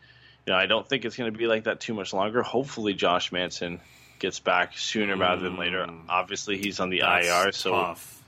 you 0.45 0.53
know 0.53 0.59
I 0.59 0.65
don't 0.65 0.87
think 0.87 1.05
it's 1.05 1.15
going 1.15 1.31
to 1.31 1.37
be 1.37 1.47
like 1.47 1.65
that 1.65 1.79
too 1.79 1.93
much 1.93 2.13
longer. 2.13 2.41
Hopefully, 2.41 2.93
Josh 2.95 3.31
Manson 3.31 3.79
gets 4.19 4.39
back 4.39 4.75
sooner 4.75 5.15
rather 5.15 5.43
than 5.43 5.57
later. 5.57 5.87
Obviously, 6.09 6.57
he's 6.57 6.79
on 6.79 6.89
the 6.89 7.01
That's 7.01 7.27
IR, 7.27 7.51
so 7.51 7.71
tough. 7.71 8.23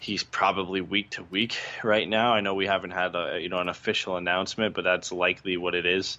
he's 0.00 0.22
probably 0.22 0.80
week 0.80 1.10
to 1.10 1.24
week 1.24 1.58
right 1.82 2.08
now. 2.08 2.32
I 2.32 2.40
know 2.40 2.54
we 2.54 2.66
haven't 2.66 2.92
had 2.92 3.14
a 3.14 3.38
you 3.40 3.50
know 3.50 3.58
an 3.58 3.68
official 3.68 4.16
announcement, 4.16 4.74
but 4.74 4.82
that's 4.82 5.12
likely 5.12 5.58
what 5.58 5.74
it 5.74 5.84
is 5.84 6.16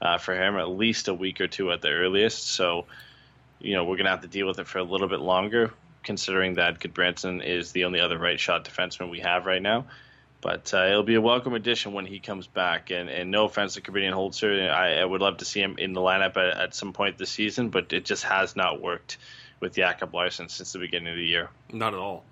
uh, 0.00 0.18
for 0.18 0.34
him. 0.34 0.56
At 0.56 0.68
least 0.68 1.08
a 1.08 1.14
week 1.14 1.40
or 1.40 1.48
two 1.48 1.72
at 1.72 1.82
the 1.82 1.88
earliest. 1.88 2.46
So, 2.46 2.86
you 3.58 3.74
know, 3.74 3.84
we're 3.84 3.96
gonna 3.96 4.10
have 4.10 4.22
to 4.22 4.28
deal 4.28 4.46
with 4.46 4.60
it 4.60 4.68
for 4.68 4.78
a 4.78 4.84
little 4.84 5.08
bit 5.08 5.20
longer, 5.20 5.72
considering 6.02 6.54
that 6.54 6.80
Gudbranson 6.80 7.44
is 7.44 7.72
the 7.72 7.84
only 7.84 8.00
other 8.00 8.18
right 8.18 8.38
shot 8.38 8.64
defenseman 8.64 9.10
we 9.10 9.20
have 9.20 9.46
right 9.46 9.62
now. 9.62 9.86
But 10.40 10.72
uh, 10.72 10.86
it'll 10.86 11.02
be 11.02 11.16
a 11.16 11.20
welcome 11.20 11.52
addition 11.52 11.92
when 11.92 12.06
he 12.06 12.18
comes 12.18 12.46
back. 12.46 12.90
And, 12.90 13.10
and 13.10 13.30
no 13.30 13.44
offense 13.44 13.74
to 13.74 13.82
Korbinian 13.82 14.14
Holzer, 14.14 14.70
I, 14.70 15.00
I 15.00 15.04
would 15.04 15.20
love 15.20 15.38
to 15.38 15.44
see 15.44 15.60
him 15.60 15.76
in 15.78 15.92
the 15.92 16.00
lineup 16.00 16.36
at, 16.36 16.58
at 16.58 16.74
some 16.74 16.94
point 16.94 17.18
this 17.18 17.30
season, 17.30 17.68
but 17.68 17.92
it 17.92 18.06
just 18.06 18.24
has 18.24 18.56
not 18.56 18.80
worked 18.80 19.18
with 19.60 19.74
Jakob 19.74 20.14
Larsson 20.14 20.48
since 20.48 20.72
the 20.72 20.78
beginning 20.78 21.08
of 21.08 21.16
the 21.16 21.26
year. 21.26 21.50
Not 21.70 21.92
at 21.92 22.00
all. 22.00 22.24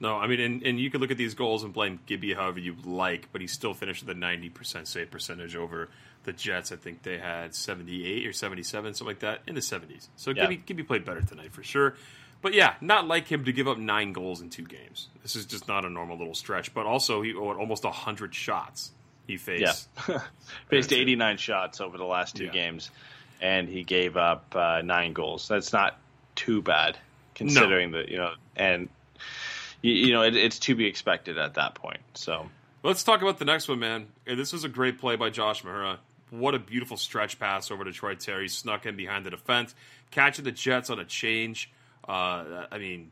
No, 0.00 0.16
I 0.16 0.26
mean, 0.28 0.40
and, 0.40 0.62
and 0.62 0.78
you 0.78 0.90
could 0.90 1.00
look 1.00 1.10
at 1.10 1.16
these 1.16 1.34
goals 1.34 1.64
and 1.64 1.72
blame 1.72 1.98
Gibby 2.06 2.34
however 2.34 2.60
you 2.60 2.76
like, 2.84 3.32
but 3.32 3.40
he 3.40 3.46
still 3.46 3.74
finished 3.74 4.06
with 4.06 4.16
a 4.16 4.20
90% 4.20 4.86
save 4.86 5.10
percentage 5.10 5.56
over 5.56 5.88
the 6.24 6.32
Jets. 6.32 6.70
I 6.70 6.76
think 6.76 7.02
they 7.02 7.18
had 7.18 7.54
78 7.54 8.26
or 8.26 8.32
77, 8.32 8.94
something 8.94 9.06
like 9.06 9.20
that, 9.20 9.40
in 9.46 9.54
the 9.54 9.60
70s. 9.60 10.08
So 10.16 10.30
Yeah. 10.30 10.42
Gibby, 10.42 10.56
Gibby 10.58 10.82
played 10.84 11.04
better 11.04 11.22
tonight 11.22 11.52
for 11.52 11.64
sure. 11.64 11.96
But 12.40 12.54
yeah, 12.54 12.74
not 12.80 13.06
like 13.08 13.26
him 13.26 13.44
to 13.46 13.52
give 13.52 13.66
up 13.66 13.78
nine 13.78 14.12
goals 14.12 14.40
in 14.40 14.50
two 14.50 14.64
games. 14.64 15.08
This 15.22 15.34
is 15.34 15.44
just 15.46 15.66
not 15.66 15.84
a 15.84 15.90
normal 15.90 16.16
little 16.18 16.34
stretch. 16.34 16.72
But 16.72 16.86
also, 16.86 17.20
he 17.22 17.34
owed 17.34 17.56
almost 17.56 17.84
100 17.84 18.34
shots 18.34 18.92
he 19.26 19.36
faced. 19.36 19.88
Yeah. 20.08 20.20
Faced 20.68 20.92
89 20.92 21.36
shots 21.36 21.80
over 21.80 21.98
the 21.98 22.04
last 22.04 22.36
two 22.36 22.44
Yeah. 22.44 22.50
games, 22.52 22.90
and 23.42 23.68
he 23.68 23.82
gave 23.84 24.16
up 24.16 24.54
uh, 24.56 24.80
nine 24.82 25.12
goals. 25.12 25.48
That's 25.48 25.72
not 25.72 25.98
too 26.34 26.62
bad, 26.62 26.96
considering 27.34 27.90
that, 27.90 28.08
you 28.08 28.16
know, 28.16 28.32
and, 28.56 28.88
you, 29.82 29.92
you 29.92 30.12
know, 30.12 30.22
it, 30.22 30.34
it's 30.36 30.58
to 30.60 30.74
be 30.74 30.86
expected 30.86 31.36
at 31.38 31.54
that 31.54 31.74
point. 31.74 32.00
So, 32.14 32.48
Let's 32.82 33.02
talk 33.02 33.20
about 33.20 33.38
the 33.38 33.44
next 33.44 33.68
one, 33.68 33.80
man. 33.80 34.06
And 34.26 34.38
This 34.38 34.52
was 34.52 34.64
a 34.64 34.68
great 34.68 34.98
play 34.98 35.16
by 35.16 35.28
Josh 35.30 35.62
Mahura. 35.64 35.98
What 36.30 36.54
a 36.54 36.58
beautiful 36.58 36.96
stretch 36.96 37.38
pass 37.38 37.70
over 37.70 37.84
to 37.84 37.92
Troy 37.92 38.14
Terry. 38.14 38.48
Snuck 38.48 38.86
in 38.86 38.96
behind 38.96 39.26
the 39.26 39.30
defense, 39.30 39.74
catching 40.10 40.44
the 40.44 40.52
Jets 40.52 40.88
on 40.88 40.98
a 40.98 41.04
change. 41.04 41.70
Uh, 42.08 42.66
I 42.70 42.78
mean, 42.78 43.10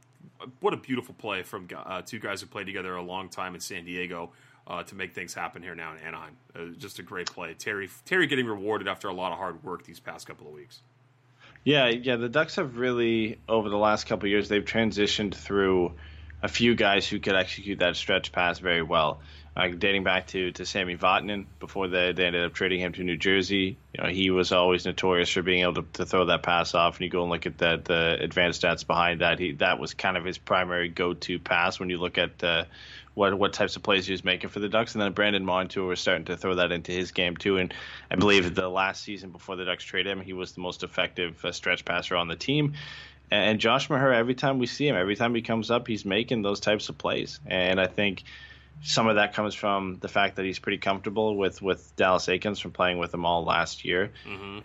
what 0.61 0.73
a 0.73 0.77
beautiful 0.77 1.15
play 1.15 1.43
from 1.43 1.69
uh, 1.77 2.03
two 2.03 2.19
guys 2.19 2.41
who 2.41 2.47
played 2.47 2.67
together 2.67 2.95
a 2.97 3.03
long 3.03 3.29
time 3.29 3.55
in 3.55 3.61
San 3.61 3.85
Diego 3.85 4.31
uh, 4.67 4.83
to 4.85 4.95
make 4.95 5.15
things 5.15 5.35
happen 5.35 5.63
here 5.63 5.75
now 5.75 5.93
in 5.93 5.99
Anaheim. 5.99 6.37
Uh, 6.55 6.65
just 6.79 6.99
a 6.99 7.03
great 7.03 7.31
play. 7.31 7.55
Terry 7.55 7.89
Terry 8.05 8.27
getting 8.27 8.47
rewarded 8.47 8.89
after 8.89 9.09
a 9.09 9.13
lot 9.13 9.33
of 9.33 9.39
hard 9.39 9.63
work 9.63 9.85
these 9.85 10.01
past 10.01 10.27
couple 10.27 10.47
of 10.47 10.55
weeks. 10.55 10.81
Yeah, 11.65 11.89
yeah. 11.89 12.17
The 12.17 12.29
Ducks 12.29 12.57
have 12.57 12.79
really, 12.79 13.39
over 13.49 13.69
the 13.69 13.77
last 13.77 14.07
couple 14.07 14.27
of 14.27 14.31
years, 14.31 14.49
they've 14.49 14.65
transitioned 14.65 15.35
through 15.35 15.93
a 16.43 16.49
few 16.49 16.75
guys 16.75 17.09
who 17.09 17.19
could 17.19 17.35
execute 17.35 17.81
that 17.81 17.97
stretch 17.97 18.31
pass 18.31 18.59
very 18.59 18.83
well. 18.83 19.21
Uh, 19.57 19.69
dating 19.69 20.05
back 20.05 20.27
to, 20.27 20.53
to 20.53 20.67
Sammy 20.67 20.99
Vatanen 20.99 21.47
before 21.61 21.89
they, 21.89 22.13
they 22.13 22.27
ended 22.27 22.45
up 22.45 22.53
trading 22.53 22.79
him 22.79 22.93
to 22.93 23.03
New 23.03 23.17
Jersey. 23.17 23.79
You 23.95 24.03
know, 24.03 24.11
he 24.11 24.31
was 24.31 24.53
always 24.53 24.85
notorious 24.85 25.31
for 25.31 25.41
being 25.41 25.63
able 25.63 25.83
to, 25.83 25.85
to 25.95 26.05
throw 26.05 26.27
that 26.27 26.43
pass 26.43 26.75
off. 26.75 26.97
And 26.97 27.05
you 27.05 27.11
go 27.11 27.23
and 27.23 27.31
look 27.31 27.47
at 27.47 27.57
the, 27.57 27.81
the 27.83 28.19
advanced 28.21 28.63
stats 28.63 28.87
behind 28.87 29.23
that. 29.23 29.39
He 29.39 29.53
that 29.53 29.81
was 29.81 29.95
kind 29.95 30.19
of 30.19 30.27
his 30.27 30.37
primary 30.37 30.91
go 30.91 31.15
to 31.15 31.39
pass 31.39 31.81
when 31.81 31.89
you 31.89 31.97
look 31.97 32.19
at 32.19 32.45
uh, 32.45 32.65
what 33.15 33.33
what 33.39 33.55
types 33.55 33.77
of 33.77 33.83
plays 33.83 34.05
he 34.05 34.13
was 34.13 34.25
making 34.25 34.51
for 34.51 34.61
the 34.61 34.69
Ducks. 34.69 34.95
And 34.95 35.01
then 35.01 35.13
Brandon 35.13 35.47
Montour 35.47 35.85
was 35.85 36.01
starting 36.01 36.27
to 36.27 36.37
throw 36.37 36.57
that 36.57 36.71
into 36.71 36.93
his 36.93 37.13
game 37.13 37.35
too. 37.39 37.57
And 37.57 37.73
I 38.11 38.17
believe 38.17 38.55
the 38.55 38.69
last 38.69 39.03
season 39.05 39.31
before 39.31 39.57
the 39.57 39.65
Ducks 39.65 39.85
traded 39.85 40.13
him, 40.13 40.21
he 40.21 40.35
was 40.35 40.53
the 40.53 40.61
most 40.61 40.83
effective 40.83 41.43
uh, 41.43 41.53
stretch 41.53 41.87
passer 41.87 42.15
on 42.15 42.29
the 42.29 42.37
team. 42.37 42.75
And 43.31 43.59
Josh 43.59 43.89
Mahura, 43.89 44.17
every 44.17 44.35
time 44.35 44.59
we 44.59 44.67
see 44.67 44.87
him, 44.87 44.97
every 44.97 45.17
time 45.17 45.35
he 45.35 45.41
comes 45.41 45.71
up, 45.71 45.89
he's 45.89 46.05
making 46.05 46.43
those 46.43 46.61
types 46.61 46.91
of 46.91 46.99
plays. 46.99 47.41
And 47.47 47.81
I 47.81 47.87
think 47.87 48.23
some 48.83 49.09
of 49.09 49.17
that 49.17 49.35
comes 49.35 49.55
from 49.55 49.99
the 50.01 50.09
fact 50.09 50.37
that 50.37 50.45
he's 50.45 50.59
pretty 50.59 50.79
comfortable 50.79 51.37
with, 51.37 51.61
with 51.63 51.95
Dallas 51.97 52.27
Eakins 52.27 52.61
from 52.61 52.73
playing 52.73 52.99
with 52.99 53.13
him 53.13 53.25
all 53.25 53.45
last 53.45 53.85
year, 53.85 54.13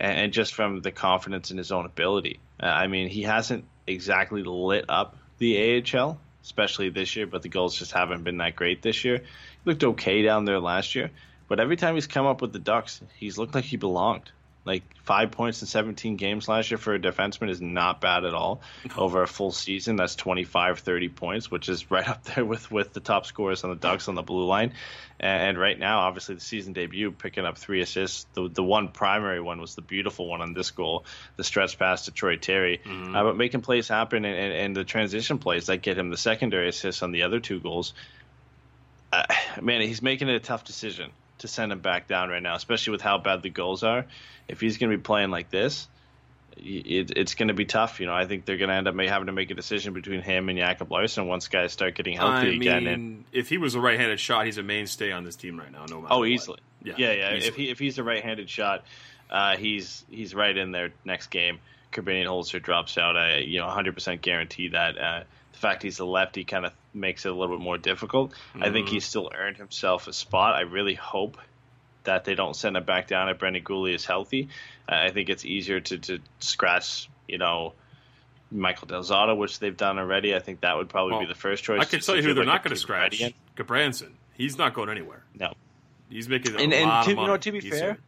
and 0.00 0.32
just 0.32 0.54
from 0.54 0.80
the 0.80 0.92
confidence 0.92 1.50
in 1.50 1.58
his 1.58 1.72
own 1.72 1.86
ability. 1.86 2.38
Uh, 2.62 2.66
I 2.66 2.86
mean, 2.86 3.08
he 3.08 3.22
hasn't 3.22 3.64
exactly 3.86 4.42
lit 4.42 4.84
up 4.88 5.16
the 5.38 5.82
AHL, 5.94 6.18
especially 6.42 6.90
this 6.90 7.16
year, 7.16 7.26
but 7.26 7.42
the 7.42 7.48
goals 7.48 7.76
just 7.78 7.92
haven't 7.92 8.22
been 8.22 8.38
that 8.38 8.54
great 8.54 8.82
this 8.82 9.04
year. 9.04 9.18
He 9.18 9.24
looked 9.64 9.82
okay 9.82 10.22
down 10.22 10.44
there 10.44 10.60
last 10.60 10.94
year, 10.94 11.10
but 11.48 11.58
every 11.58 11.76
time 11.76 11.94
he's 11.94 12.06
come 12.06 12.26
up 12.26 12.42
with 12.42 12.52
the 12.52 12.58
Ducks, 12.58 13.00
he's 13.16 13.38
looked 13.38 13.54
like 13.54 13.64
he 13.64 13.76
belonged. 13.76 14.30
Like 14.64 14.84
five 15.02 15.32
points 15.32 15.60
in 15.60 15.66
17 15.66 16.16
games 16.16 16.46
last 16.46 16.70
year 16.70 16.78
for 16.78 16.94
a 16.94 16.98
defenseman 16.98 17.50
is 17.50 17.60
not 17.60 18.00
bad 18.00 18.24
at 18.24 18.32
all. 18.32 18.60
Over 18.96 19.22
a 19.22 19.26
full 19.26 19.50
season, 19.50 19.96
that's 19.96 20.14
25, 20.14 20.78
30 20.78 21.08
points, 21.08 21.50
which 21.50 21.68
is 21.68 21.90
right 21.90 22.08
up 22.08 22.22
there 22.24 22.44
with, 22.44 22.70
with 22.70 22.92
the 22.92 23.00
top 23.00 23.26
scorers 23.26 23.64
on 23.64 23.70
the 23.70 23.76
Ducks 23.76 24.06
on 24.06 24.14
the 24.14 24.22
blue 24.22 24.46
line. 24.46 24.74
And 25.18 25.58
right 25.58 25.78
now, 25.78 26.00
obviously, 26.00 26.36
the 26.36 26.40
season 26.40 26.72
debut, 26.72 27.10
picking 27.12 27.44
up 27.44 27.58
three 27.58 27.80
assists. 27.80 28.26
The, 28.34 28.48
the 28.48 28.62
one 28.62 28.88
primary 28.88 29.40
one 29.40 29.60
was 29.60 29.74
the 29.74 29.82
beautiful 29.82 30.28
one 30.28 30.40
on 30.40 30.52
this 30.52 30.70
goal, 30.70 31.04
the 31.36 31.44
stretch 31.44 31.78
pass 31.78 32.04
to 32.04 32.12
Troy 32.12 32.36
Terry. 32.36 32.80
Uh, 33.16 33.24
but 33.24 33.36
making 33.36 33.62
plays 33.62 33.88
happen 33.88 34.24
and, 34.24 34.36
and, 34.36 34.52
and 34.52 34.76
the 34.76 34.84
transition 34.84 35.38
plays 35.38 35.66
that 35.66 35.78
get 35.78 35.98
him 35.98 36.10
the 36.10 36.16
secondary 36.16 36.68
assists 36.68 37.02
on 37.02 37.12
the 37.12 37.22
other 37.22 37.40
two 37.40 37.60
goals. 37.60 37.94
Uh, 39.12 39.24
man, 39.60 39.80
he's 39.80 40.02
making 40.02 40.28
it 40.28 40.36
a 40.36 40.40
tough 40.40 40.64
decision 40.64 41.10
to 41.42 41.48
send 41.48 41.70
him 41.70 41.80
back 41.80 42.08
down 42.08 42.28
right 42.30 42.42
now, 42.42 42.54
especially 42.54 42.92
with 42.92 43.02
how 43.02 43.18
bad 43.18 43.42
the 43.42 43.50
goals 43.50 43.82
are. 43.82 44.06
If 44.48 44.60
he's 44.60 44.78
going 44.78 44.90
to 44.90 44.96
be 44.96 45.02
playing 45.02 45.30
like 45.30 45.50
this, 45.50 45.86
it, 46.56 47.12
it's 47.16 47.34
going 47.34 47.48
to 47.48 47.54
be 47.54 47.64
tough. 47.64 48.00
You 48.00 48.06
know, 48.06 48.14
I 48.14 48.26
think 48.26 48.44
they're 48.44 48.56
going 48.56 48.68
to 48.68 48.74
end 48.74 48.88
up 48.88 48.98
having 48.98 49.26
to 49.26 49.32
make 49.32 49.50
a 49.50 49.54
decision 49.54 49.94
between 49.94 50.22
him 50.22 50.48
and 50.48 50.58
Jakob 50.58 50.90
Larsson 50.90 51.26
once 51.26 51.48
guys 51.48 51.72
start 51.72 51.94
getting 51.94 52.16
healthy 52.16 52.48
I 52.48 52.52
again. 52.52 52.84
mean, 52.84 52.92
And 52.92 53.24
if 53.32 53.48
he 53.48 53.58
was 53.58 53.74
a 53.74 53.80
right-handed 53.80 54.20
shot, 54.20 54.46
he's 54.46 54.58
a 54.58 54.62
mainstay 54.62 55.12
on 55.12 55.24
this 55.24 55.36
team 55.36 55.58
right 55.58 55.70
now. 55.70 55.86
No 55.88 56.00
matter 56.02 56.14
oh, 56.14 56.18
what. 56.20 56.28
easily, 56.28 56.60
Yeah, 56.82 56.94
yeah, 56.98 57.12
yeah. 57.12 57.34
easily. 57.34 57.48
If 57.48 57.56
he 57.56 57.70
if 57.70 57.78
he's 57.78 57.98
a 57.98 58.04
right-handed 58.04 58.48
shot, 58.48 58.84
uh, 59.30 59.56
he's 59.56 60.04
he's 60.10 60.34
right 60.34 60.56
in 60.56 60.72
there 60.72 60.90
next 61.04 61.28
game. 61.28 61.58
Korbinian 61.92 62.26
Holzer 62.26 62.62
drops 62.62 62.96
out. 62.98 63.16
I 63.16 63.38
you 63.38 63.58
know 63.60 63.66
100% 63.66 64.20
guarantee 64.20 64.68
that. 64.68 64.98
Uh, 64.98 65.22
fact 65.62 65.82
he's 65.82 65.98
a 65.98 66.04
lefty 66.04 66.44
kind 66.44 66.66
of 66.66 66.72
makes 66.92 67.24
it 67.24 67.30
a 67.30 67.34
little 67.34 67.56
bit 67.56 67.62
more 67.64 67.78
difficult. 67.78 68.32
I 68.54 68.70
think 68.70 68.86
Mm-hmm. 68.86 68.94
he's 68.94 69.04
still 69.06 69.30
earned 69.34 69.56
himself 69.56 70.06
a 70.08 70.12
spot. 70.12 70.54
I 70.54 70.60
really 70.62 70.94
hope 70.94 71.38
that 72.04 72.24
they 72.24 72.34
don't 72.34 72.54
send 72.54 72.76
him 72.76 72.84
back 72.84 73.06
down 73.08 73.28
if 73.28 73.38
Brendan 73.38 73.62
Guhle 73.64 73.94
is 73.94 74.04
healthy. 74.04 74.48
Uh, 74.88 74.96
I 74.96 75.10
think 75.12 75.28
it's 75.30 75.44
easier 75.44 75.80
to, 75.80 75.98
to 75.98 76.18
scratch, 76.40 77.08
you 77.28 77.38
know, 77.38 77.72
Michael 78.50 78.88
Del 78.88 79.02
Zotto, 79.02 79.36
which 79.36 79.58
they've 79.60 79.76
done 79.76 79.98
already. 79.98 80.34
I 80.34 80.40
think 80.40 80.60
that 80.60 80.76
would 80.76 80.88
probably 80.88 81.12
Well, 81.12 81.20
be 81.20 81.26
the 81.26 81.34
first 81.38 81.64
choice. 81.64 81.80
I 81.80 81.84
can 81.84 82.00
tell 82.00 82.16
you 82.16 82.22
who 82.22 82.34
they're 82.34 82.44
like 82.44 82.54
not 82.54 82.64
going 82.64 82.74
to 82.74 82.80
scratch. 82.80 83.20
ready. 83.20 83.34
Gudbranson. 83.56 84.10
He's 84.34 84.58
not 84.58 84.74
going 84.74 84.90
anywhere. 84.90 85.22
No. 85.38 85.52
He's 86.10 86.28
making 86.28 86.54
a 86.56 86.58
And, 86.58 86.74
and 86.74 86.88
lot 86.90 87.04
to, 87.04 87.10
of 87.12 87.16
money. 87.16 87.26
you 87.26 87.32
know, 87.32 87.36
to 87.38 87.52
be 87.52 87.60
He's 87.60 87.70
fair, 87.70 87.80
here. 87.92 87.98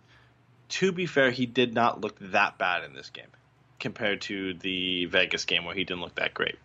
to 0.70 0.92
be 0.92 1.06
fair, 1.06 1.30
he 1.30 1.46
did 1.46 1.72
not 1.72 2.00
look 2.00 2.16
that 2.20 2.58
bad 2.58 2.84
in 2.84 2.94
this 2.94 3.08
game 3.10 3.28
compared 3.78 4.20
to 4.22 4.54
the 4.54 5.06
Vegas 5.06 5.44
game 5.44 5.64
where 5.64 5.74
he 5.74 5.84
didn't 5.84 6.00
look 6.02 6.16
that 6.16 6.34
great. 6.34 6.56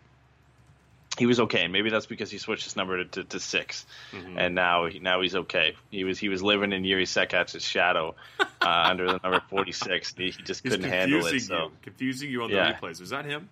He 1.20 1.26
was 1.26 1.38
okay, 1.38 1.62
and 1.64 1.72
maybe 1.72 1.90
that's 1.90 2.06
because 2.06 2.30
he 2.30 2.38
switched 2.38 2.64
his 2.64 2.74
number 2.76 2.96
to, 3.04 3.04
to, 3.04 3.24
to 3.24 3.38
6 3.38 3.86
Mm-hmm. 4.12 4.38
and 4.38 4.54
now 4.54 4.88
now 5.00 5.20
he's 5.20 5.36
okay. 5.36 5.76
He 5.90 6.02
was 6.04 6.18
he 6.18 6.28
was 6.28 6.42
living 6.42 6.72
in 6.72 6.82
Jiri 6.82 7.02
Sekac's 7.06 7.62
shadow 7.62 8.16
uh, 8.40 8.44
under 8.62 9.06
the 9.06 9.20
number 9.22 9.40
forty 9.48 9.72
six. 9.72 10.12
He, 10.16 10.30
he 10.30 10.42
just 10.42 10.62
couldn't 10.64 10.82
handle 10.82 11.24
it. 11.26 11.40
So 11.40 11.56
you, 11.64 11.70
confusing 11.82 12.30
you 12.30 12.42
on 12.42 12.50
the 12.50 12.56
Yeah. 12.56 12.72
replays. 12.72 12.98
Was 13.00 13.10
that 13.10 13.24
him? 13.26 13.48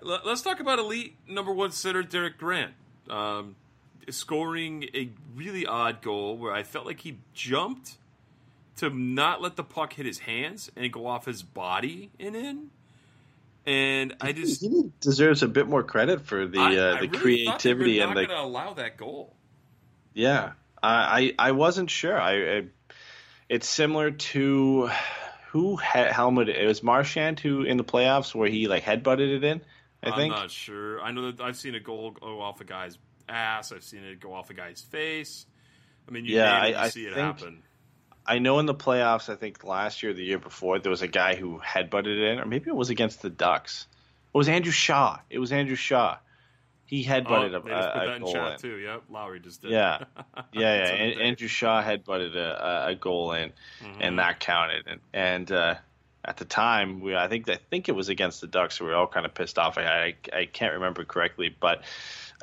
Let- 0.00 0.26
Let's 0.26 0.42
talk 0.42 0.58
about 0.60 0.78
elite 0.80 1.14
number 1.28 1.52
one 1.52 1.70
center 1.72 2.02
Derek 2.02 2.38
Grant, 2.38 2.72
um, 3.08 3.54
scoring 4.10 4.84
a 4.94 5.10
really 5.36 5.66
odd 5.66 6.02
goal 6.02 6.36
where 6.36 6.52
I 6.52 6.62
felt 6.62 6.86
like 6.86 7.00
he 7.00 7.18
jumped 7.34 7.98
to 8.76 8.90
not 8.90 9.40
let 9.42 9.56
the 9.56 9.62
puck 9.64 9.92
hit 9.92 10.06
his 10.06 10.20
hands 10.20 10.70
and 10.74 10.92
go 10.92 11.06
off 11.06 11.26
his 11.26 11.42
body 11.42 12.10
and 12.18 12.34
in. 12.34 12.70
And 13.64 14.14
I 14.20 14.32
just 14.32 14.60
he 14.60 14.90
deserves 15.00 15.42
a 15.42 15.48
bit 15.48 15.68
more 15.68 15.82
credit 15.84 16.22
for 16.22 16.46
the 16.46 16.58
I- 16.58 16.76
uh, 16.76 17.00
the 17.00 17.08
really 17.08 17.44
thought 17.46 17.62
they 17.62 17.74
were 17.74 17.78
creativity 17.78 17.98
not 18.00 18.08
and 18.08 18.16
the 18.18 18.26
going 18.26 18.38
to 18.38 18.44
allow 18.44 18.74
that 18.74 18.96
goal. 18.96 19.36
Yeah, 20.14 20.52
I 20.82 21.34
I, 21.38 21.48
I 21.48 21.52
wasn't 21.52 21.90
sure. 21.90 22.20
I, 22.20 22.32
I 22.58 22.62
it's 23.48 23.68
similar 23.68 24.10
to 24.10 24.90
who 25.50 25.76
had 25.76 26.10
helmet. 26.10 26.48
It 26.48 26.66
was 26.66 26.82
Marchand 26.82 27.38
who 27.38 27.62
in 27.62 27.76
the 27.76 27.84
playoffs 27.84 28.34
where 28.34 28.48
he 28.48 28.66
like 28.66 28.82
headbutted 28.82 29.36
it 29.36 29.44
in. 29.44 29.60
I 30.02 30.08
I'm 30.10 30.16
think. 30.16 30.34
not 30.34 30.50
sure. 30.50 31.00
I 31.00 31.12
know 31.12 31.30
that 31.30 31.40
I've 31.40 31.56
seen 31.56 31.76
a 31.76 31.80
goal 31.80 32.10
go 32.10 32.40
off 32.40 32.60
a 32.60 32.64
guy's 32.64 32.98
ass. 33.28 33.70
I've 33.70 33.84
seen 33.84 34.02
it 34.02 34.18
go 34.18 34.34
off 34.34 34.50
a 34.50 34.54
guy's 34.54 34.80
face. 34.80 35.46
I 36.08 36.10
mean, 36.10 36.24
you 36.24 36.36
Yeah, 36.36 36.44
name 36.46 36.54
it, 36.54 36.64
I- 36.64 36.68
you 36.68 36.76
I 36.78 36.88
see 36.88 37.02
it 37.06 37.14
think- 37.14 37.18
happen. 37.38 37.62
I 38.26 38.38
know 38.38 38.58
in 38.58 38.66
the 38.66 38.74
playoffs. 38.74 39.28
I 39.28 39.36
think 39.36 39.64
last 39.64 40.02
year, 40.02 40.12
or 40.12 40.14
the 40.14 40.24
year 40.24 40.38
before, 40.38 40.78
there 40.78 40.90
was 40.90 41.02
a 41.02 41.08
guy 41.08 41.34
who 41.34 41.58
headbutted 41.58 42.32
in, 42.32 42.38
or 42.38 42.46
maybe 42.46 42.68
it 42.70 42.76
was 42.76 42.90
against 42.90 43.22
the 43.22 43.30
Ducks. 43.30 43.86
It 44.34 44.38
was 44.38 44.48
Andrew 44.48 44.72
Shaw. 44.72 45.18
It 45.28 45.38
was 45.38 45.52
Andrew 45.52 45.76
Shaw. 45.76 46.18
He 46.86 47.04
headbutted 47.04 47.54
oh, 47.54 47.68
a, 47.68 47.72
a, 48.10 48.16
a 48.16 48.20
goal 48.20 48.46
in. 48.48 48.58
too. 48.58 48.76
Yep, 48.76 49.04
Lowry 49.10 49.40
just 49.40 49.62
did. 49.62 49.70
Yeah, 49.70 50.04
yeah, 50.36 50.42
yeah. 50.52 50.92
And. 50.92 51.20
Andrew 51.22 51.48
Shaw 51.48 51.82
headbutted 51.82 52.34
a, 52.36 52.86
a- 52.86 52.90
a 52.90 52.94
goal 52.94 53.32
in, 53.32 53.52
Mm-hmm. 53.82 54.00
and 54.02 54.18
that 54.18 54.40
counted. 54.40 54.86
And, 54.86 55.00
and 55.12 55.50
uh, 55.52 55.74
at 56.24 56.36
the 56.36 56.44
time, 56.44 57.00
we 57.00 57.16
I 57.16 57.28
think 57.28 57.48
I 57.48 57.56
think 57.70 57.88
it 57.88 57.92
was 57.92 58.08
against 58.10 58.40
the 58.42 58.46
Ducks. 58.46 58.78
So 58.78 58.84
we 58.84 58.90
were 58.90 58.96
all 58.96 59.06
kind 59.06 59.24
of 59.26 59.34
pissed 59.34 59.58
off. 59.58 59.78
I 59.78 60.14
I, 60.32 60.38
I 60.40 60.44
can't 60.46 60.74
remember 60.74 61.04
correctly, 61.04 61.54
but 61.58 61.82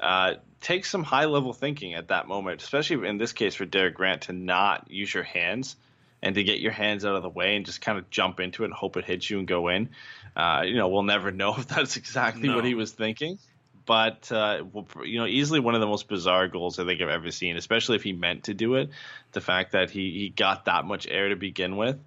uh, 0.01 0.33
takes 0.61 0.89
some 0.89 1.03
high 1.03 1.25
level 1.25 1.53
thinking 1.53 1.93
at 1.93 2.09
that 2.09 2.27
moment, 2.27 2.61
especially 2.61 3.07
in 3.07 3.17
this 3.17 3.33
case 3.33 3.55
for 3.55 3.65
Derek 3.65 3.95
Grant 3.95 4.23
to 4.23 4.33
not 4.33 4.89
use 4.89 5.13
your 5.13 5.23
hands 5.23 5.75
and 6.21 6.35
to 6.35 6.43
get 6.43 6.59
your 6.59 6.71
hands 6.73 7.05
out 7.05 7.15
of 7.15 7.23
the 7.23 7.29
way 7.29 7.55
and 7.55 7.65
just 7.65 7.81
kind 7.81 7.97
of 7.97 8.09
jump 8.09 8.39
into 8.39 8.63
it 8.63 8.65
and 8.67 8.73
hope 8.73 8.97
it 8.97 9.05
hits 9.05 9.29
you 9.29 9.39
and 9.39 9.47
go 9.47 9.69
in. 9.69 9.89
Uh, 10.35 10.63
you 10.65 10.75
know, 10.75 10.89
we'll 10.89 11.03
never 11.03 11.31
know 11.41 11.55
if 11.57 11.67
that's 11.67 11.95
exactly 11.97 12.49
No. 12.49 12.55
what 12.55 12.65
he 12.65 12.75
was 12.75 12.91
thinking. 12.91 13.39
But 13.85 14.31
uh, 14.31 14.63
you 15.03 15.17
know, 15.17 15.25
easily 15.25 15.59
one 15.59 15.73
of 15.73 15.81
the 15.81 15.87
most 15.87 16.07
bizarre 16.07 16.47
goals 16.47 16.77
I 16.77 16.85
think 16.85 17.01
I've 17.01 17.09
ever 17.09 17.31
seen, 17.31 17.57
especially 17.57 17.95
if 17.95 18.03
he 18.03 18.13
meant 18.13 18.43
to 18.43 18.53
do 18.53 18.75
it. 18.75 18.89
The 19.31 19.41
fact 19.41 19.71
that 19.71 19.89
he 19.89 20.11
he 20.11 20.29
got 20.29 20.65
that 20.65 20.85
much 20.85 21.07
air 21.09 21.29
to 21.29 21.35
begin 21.35 21.75
with, 21.75 21.97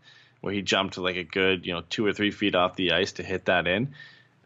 where 0.43 0.53
he 0.55 0.63
jumped 0.63 0.97
like 0.97 1.17
a 1.17 1.25
good 1.25 1.67
you 1.67 1.73
know 1.73 1.83
two 1.91 2.07
or 2.07 2.13
three 2.13 2.31
feet 2.31 2.55
off 2.55 2.77
the 2.77 2.93
ice 2.93 3.13
to 3.13 3.25
hit 3.25 3.47
that 3.47 3.67
in. 3.67 3.95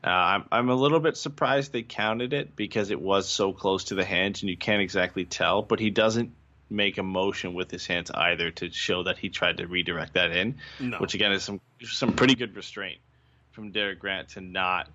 Uh, 0.06 0.10
I'm 0.10 0.44
I'm 0.52 0.68
a 0.70 0.74
little 0.74 1.00
bit 1.00 1.16
surprised 1.16 1.72
they 1.72 1.82
counted 1.82 2.32
it 2.32 2.54
because 2.54 2.90
it 2.90 3.00
was 3.00 3.28
so 3.28 3.52
close 3.52 3.84
to 3.84 3.94
the 3.96 4.04
hands 4.04 4.42
and 4.42 4.48
you 4.48 4.56
can't 4.56 4.80
exactly 4.80 5.24
tell. 5.24 5.62
But 5.62 5.80
he 5.80 5.90
doesn't 5.90 6.32
make 6.70 6.98
a 6.98 7.02
motion 7.02 7.54
with 7.54 7.70
his 7.70 7.86
hands 7.86 8.10
either 8.12 8.50
to 8.52 8.70
show 8.70 9.02
that 9.04 9.18
he 9.18 9.28
tried 9.28 9.56
to 9.58 9.66
redirect 9.66 10.14
that 10.14 10.30
in, 10.30 10.56
No. 10.80 10.98
which 10.98 11.14
again 11.14 11.32
is 11.32 11.42
some 11.42 11.60
some 11.82 12.12
pretty 12.12 12.34
good 12.36 12.54
restraint 12.54 12.98
from 13.50 13.72
Derek 13.72 13.98
Grant 13.98 14.28
to 14.30 14.40
not 14.40 14.88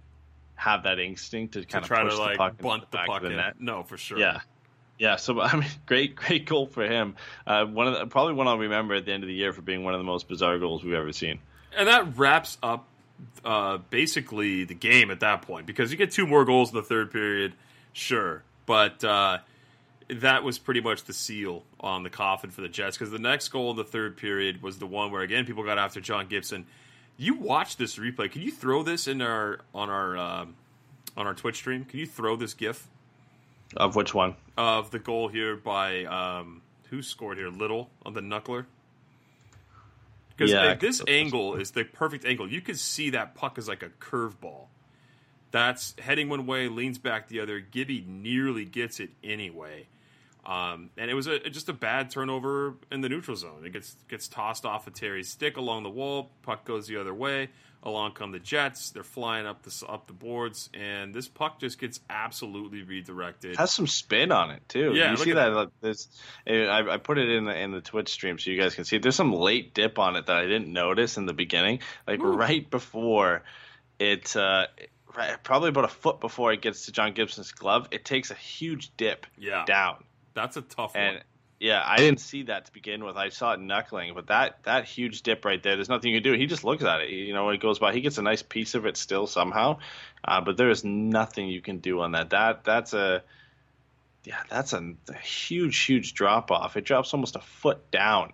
have 0.56 0.84
that 0.84 1.00
instinct 1.00 1.54
to 1.56 1.62
to 1.62 1.68
kind 1.68 1.84
of 1.84 1.88
try 1.90 2.04
to 2.04 2.18
like 2.18 2.38
puck 2.38 2.58
bunt 2.60 2.90
the, 2.92 3.00
puck 3.06 3.24
in. 3.24 3.36
net. 3.36 3.56
No, 3.60 3.84
for 3.84 3.98
sure. 3.98 4.18
Yeah. 4.18 4.40
Yeah, 5.00 5.16
so 5.16 5.42
I 5.42 5.56
mean, 5.56 5.68
great, 5.88 6.16
great 6.16 6.46
goal 6.46 6.68
for 6.68 6.86
him. 6.86 7.16
Uh, 7.48 7.66
one 7.66 7.88
of 7.88 7.96
the, 7.98 8.06
probably 8.06 8.34
one 8.34 8.48
I'll 8.48 8.60
remember 8.60 8.94
at 8.96 9.06
the 9.06 9.12
end 9.12 9.24
of 9.24 9.28
the 9.28 9.34
year 9.34 9.52
for 9.52 9.62
being 9.62 9.84
one 9.84 9.94
of 9.94 10.00
the 10.00 10.04
most 10.06 10.28
bizarre 10.28 10.60
goals 10.60 10.84
we've 10.84 10.94
ever 10.94 11.12
seen. 11.12 11.40
And 11.76 11.88
that 11.88 12.18
wraps 12.18 12.58
up 12.62 12.86
uh, 13.44 13.78
basically 13.90 14.64
the 14.64 14.74
game 14.74 15.12
at 15.12 15.20
that 15.22 15.42
point 15.42 15.66
because 15.66 15.92
you 15.92 15.98
get 15.98 16.12
two 16.12 16.28
more 16.28 16.46
goals 16.46 16.70
in 16.72 16.76
the 16.76 16.84
third 16.84 17.12
period, 17.12 17.54
sure, 17.94 18.44
but 18.66 19.04
uh, 19.04 19.40
that 20.10 20.44
was 20.44 20.58
pretty 20.60 20.82
much 20.82 21.04
the 21.06 21.14
seal 21.14 21.64
on 21.80 22.04
the 22.04 22.10
coffin 22.10 22.50
for 22.50 22.62
the 22.62 22.70
Jets 22.70 22.98
because 22.98 23.12
the 23.12 23.20
next 23.20 23.50
goal 23.50 23.72
in 23.72 23.78
the 23.78 23.84
third 23.84 24.18
period 24.18 24.62
was 24.62 24.78
the 24.80 24.86
one 24.88 25.12
where 25.12 25.22
again 25.22 25.46
people 25.46 25.64
got 25.64 25.78
after 25.78 26.02
John 26.02 26.28
Gibson. 26.28 26.66
You 27.18 27.36
watch 27.36 27.78
this 27.78 27.98
replay. 27.98 28.32
Can 28.32 28.42
you 28.42 28.52
throw 28.52 28.84
this 28.84 29.08
in 29.08 29.22
our 29.22 29.60
on 29.74 29.90
our 29.90 30.18
um, 30.18 30.56
on 31.16 31.28
our 31.28 31.34
Twitch 31.34 31.58
stream? 31.58 31.86
Can 31.86 32.00
you 32.00 32.08
throw 32.08 32.36
this 32.36 32.54
GIF 32.54 32.88
Of 33.78 33.96
which 33.96 34.14
one? 34.14 34.36
of 34.58 34.92
the 34.92 35.00
goal 35.00 35.28
here 35.28 35.56
by 35.56 36.04
um, 36.06 36.62
who 36.90 37.02
scored 37.02 37.38
here? 37.38 37.50
Little 37.50 37.90
on 38.06 38.14
the 38.14 38.22
knuckler. 38.22 38.66
Because 40.42 40.54
Yeah, 40.54 40.72
can 40.72 40.80
this 40.80 41.02
angle 41.08 41.56
is 41.56 41.72
the 41.72 41.84
perfect 41.84 42.26
angle. 42.26 42.52
You 42.52 42.62
could 42.62 42.80
see 42.80 43.12
that 43.12 43.36
puck 43.36 43.60
is 43.60 43.68
like 43.68 43.84
a 43.84 43.90
curveball. 43.90 44.66
That's 45.52 45.94
heading 46.00 46.30
one 46.30 46.48
way, 46.48 46.68
leans 46.68 46.98
back 46.98 47.28
the 47.28 47.42
other. 47.42 47.60
Gibby 47.60 48.04
nearly 48.08 48.66
gets 48.66 49.00
it 49.00 49.12
anyway. 49.24 49.88
Um, 50.46 50.90
and 50.98 51.12
it 51.12 51.14
was 51.14 51.28
a, 51.28 51.40
just 51.52 51.70
a 51.70 51.74
bad 51.74 52.10
turnover 52.10 52.74
in 52.92 53.02
the 53.02 53.10
neutral 53.10 53.38
zone. 53.38 53.64
It 53.64 53.74
gets 53.74 53.96
gets 54.10 54.28
tossed 54.28 54.66
off 54.66 54.88
of 54.88 54.94
Terry's 54.96 55.30
stick 55.30 55.58
along 55.58 55.84
the 55.84 55.92
wall. 55.92 56.32
Puck 56.42 56.66
goes 56.66 56.88
the 56.88 56.98
other 56.98 57.14
way. 57.14 57.50
Along 57.84 58.12
come 58.12 58.32
the 58.32 58.38
Jets. 58.40 58.92
They're 58.92 59.04
flying 59.04 59.48
up 59.48 59.64
the 59.64 59.86
up 59.90 60.06
the 60.06 60.14
boards, 60.14 60.70
and 60.74 61.16
this 61.16 61.28
puck 61.28 61.60
just 61.60 61.80
gets 61.80 62.00
absolutely 62.12 62.84
redirected. 62.84 63.56
has 63.58 63.72
some 63.74 63.88
spin 63.88 64.32
on 64.32 64.52
it 64.52 64.62
too. 64.70 64.94
Yeah, 64.94 65.10
you 65.12 65.18
see 65.18 65.32
at 65.32 65.36
that? 65.36 65.72
There's, 65.82 66.08
I, 66.48 66.84
I 66.88 66.98
put 66.98 67.18
it 67.18 67.30
in 67.30 67.46
the 67.46 67.60
in 67.60 67.72
the 67.72 67.82
Twitch 67.82 68.10
stream 68.10 68.38
so 68.38 68.52
you 68.52 68.62
guys 68.62 68.76
can 68.76 68.86
see. 68.86 69.00
There's 69.00 69.16
some 69.16 69.34
late 69.34 69.74
dip 69.74 69.98
on 69.98 70.16
it 70.16 70.28
that 70.28 70.36
I 70.36 70.44
didn't 70.44 70.72
notice 70.72 71.18
in 71.18 71.26
the 71.26 71.34
beginning, 71.34 71.80
like 72.08 72.20
right 72.22 72.70
before 72.70 73.42
it. 74.00 74.36
Uh, 74.36 74.68
right, 75.18 75.42
probably 75.44 75.70
about 75.70 75.86
a 75.86 75.90
foot 75.90 76.20
before 76.20 76.54
it 76.54 76.62
gets 76.62 76.86
to 76.86 76.92
John 76.92 77.14
Gibson's 77.14 77.52
glove, 77.52 77.88
it 77.90 78.06
takes 78.06 78.30
a 78.30 78.36
huge 78.36 78.96
dip 78.96 79.26
Yeah. 79.40 79.66
down. 79.66 80.04
That's 80.36 80.56
a 80.56 80.62
tough 80.62 80.96
And 80.96 81.16
one. 81.16 81.24
Yeah, 81.62 81.84
I 81.86 81.98
didn't 81.98 82.22
see 82.22 82.44
that 82.44 82.66
to 82.66 82.74
begin 82.74 83.04
with. 83.04 83.18
I 83.18 83.30
saw 83.30 83.54
it 83.54 83.60
knuckling, 83.60 84.16
but 84.16 84.28
that 84.28 84.64
that 84.64 84.86
huge 84.86 85.22
dip 85.22 85.46
right 85.46 85.62
there, 85.62 85.76
there's 85.76 85.90
nothing 85.90 86.12
you 86.12 86.20
can 86.20 86.32
do. 86.32 86.36
He 86.36 86.48
just 86.48 86.64
looks 86.64 86.84
at 86.84 87.02
it. 87.02 87.12
You 87.12 87.34
know, 87.34 87.48
it 87.50 87.62
goes 87.62 87.78
by, 87.78 87.94
he 87.94 88.02
gets 88.02 88.18
a 88.18 88.24
nice 88.24 88.42
piece 88.42 88.74
of 88.74 88.88
it 88.88 88.98
still 88.98 89.28
somehow, 89.28 89.78
uh, 90.26 90.42
but 90.42 90.58
there 90.58 90.72
is 90.72 90.84
nothing 90.84 91.50
you 91.50 91.62
can 91.62 91.78
do 91.78 92.02
on 92.02 92.14
that. 92.14 92.32
That 92.32 92.64
that's 92.64 92.96
a 92.96 93.22
yeah, 94.24 94.42
that's 94.50 94.74
a, 94.74 94.96
a 95.10 95.18
huge 95.20 95.78
huge 95.82 96.16
drop 96.16 96.50
off. 96.50 96.78
It 96.78 96.84
drops 96.84 97.14
almost 97.14 97.36
a 97.36 97.42
foot 97.42 97.92
down 97.92 98.34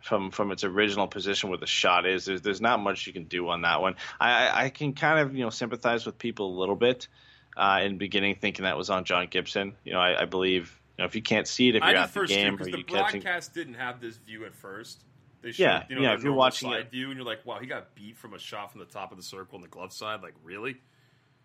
from 0.00 0.30
from 0.30 0.52
its 0.52 0.62
original 0.62 1.08
position 1.08 1.48
where 1.48 1.58
the 1.58 1.66
shot 1.66 2.06
is. 2.06 2.26
There's 2.26 2.42
there's 2.42 2.60
not 2.60 2.78
much 2.78 3.08
you 3.08 3.12
can 3.12 3.24
do 3.24 3.48
on 3.48 3.62
that 3.62 3.82
one. 3.82 3.96
I 4.20 4.66
I, 4.66 4.68
can 4.68 4.92
kind 4.92 5.18
of 5.18 5.34
you 5.34 5.42
know 5.42 5.50
sympathize 5.50 6.06
with 6.06 6.16
people 6.16 6.56
a 6.56 6.58
little 6.60 6.76
bit. 6.76 7.08
Uh, 7.54 7.80
in 7.82 7.98
beginning, 7.98 8.36
thinking 8.36 8.62
that 8.62 8.78
was 8.78 8.88
on 8.88 9.04
John 9.04 9.26
Gibson. 9.26 9.74
You 9.84 9.92
know, 9.92 10.00
I, 10.00 10.22
I 10.22 10.24
believe 10.24 10.80
know 10.98 11.04
if 11.04 11.14
you 11.14 11.22
can't 11.22 11.48
see 11.48 11.68
it, 11.68 11.76
if 11.76 11.82
you're 11.82 11.96
at 11.96 12.12
the 12.12 12.26
game 12.26 12.54
because 12.56 12.70
the 12.72 12.78
you 12.78 12.84
catching. 12.84 13.20
broadcast 13.20 13.54
didn't 13.54 13.74
have 13.74 14.00
this 14.00 14.16
view 14.16 14.44
at 14.44 14.54
first. 14.54 15.04
Showed, 15.44 15.58
Yeah, 15.58 15.82
you 15.88 15.96
know, 15.96 16.02
yeah. 16.02 16.14
If 16.14 16.22
you're 16.22 16.32
watching 16.34 16.70
side 16.70 16.80
it- 16.82 16.90
view, 16.92 17.08
and 17.08 17.16
you're 17.16 17.26
like, 17.26 17.44
"Wow, 17.44 17.58
he 17.58 17.66
got 17.66 17.96
beat 17.96 18.16
from 18.16 18.32
a 18.32 18.38
shot 18.38 18.70
from 18.70 18.78
the 18.78 18.86
top 18.86 19.10
of 19.10 19.16
the 19.16 19.24
circle 19.24 19.56
on 19.56 19.62
the 19.62 19.68
glove 19.68 19.92
side." 19.92 20.22
Like, 20.22 20.34
really? 20.44 20.76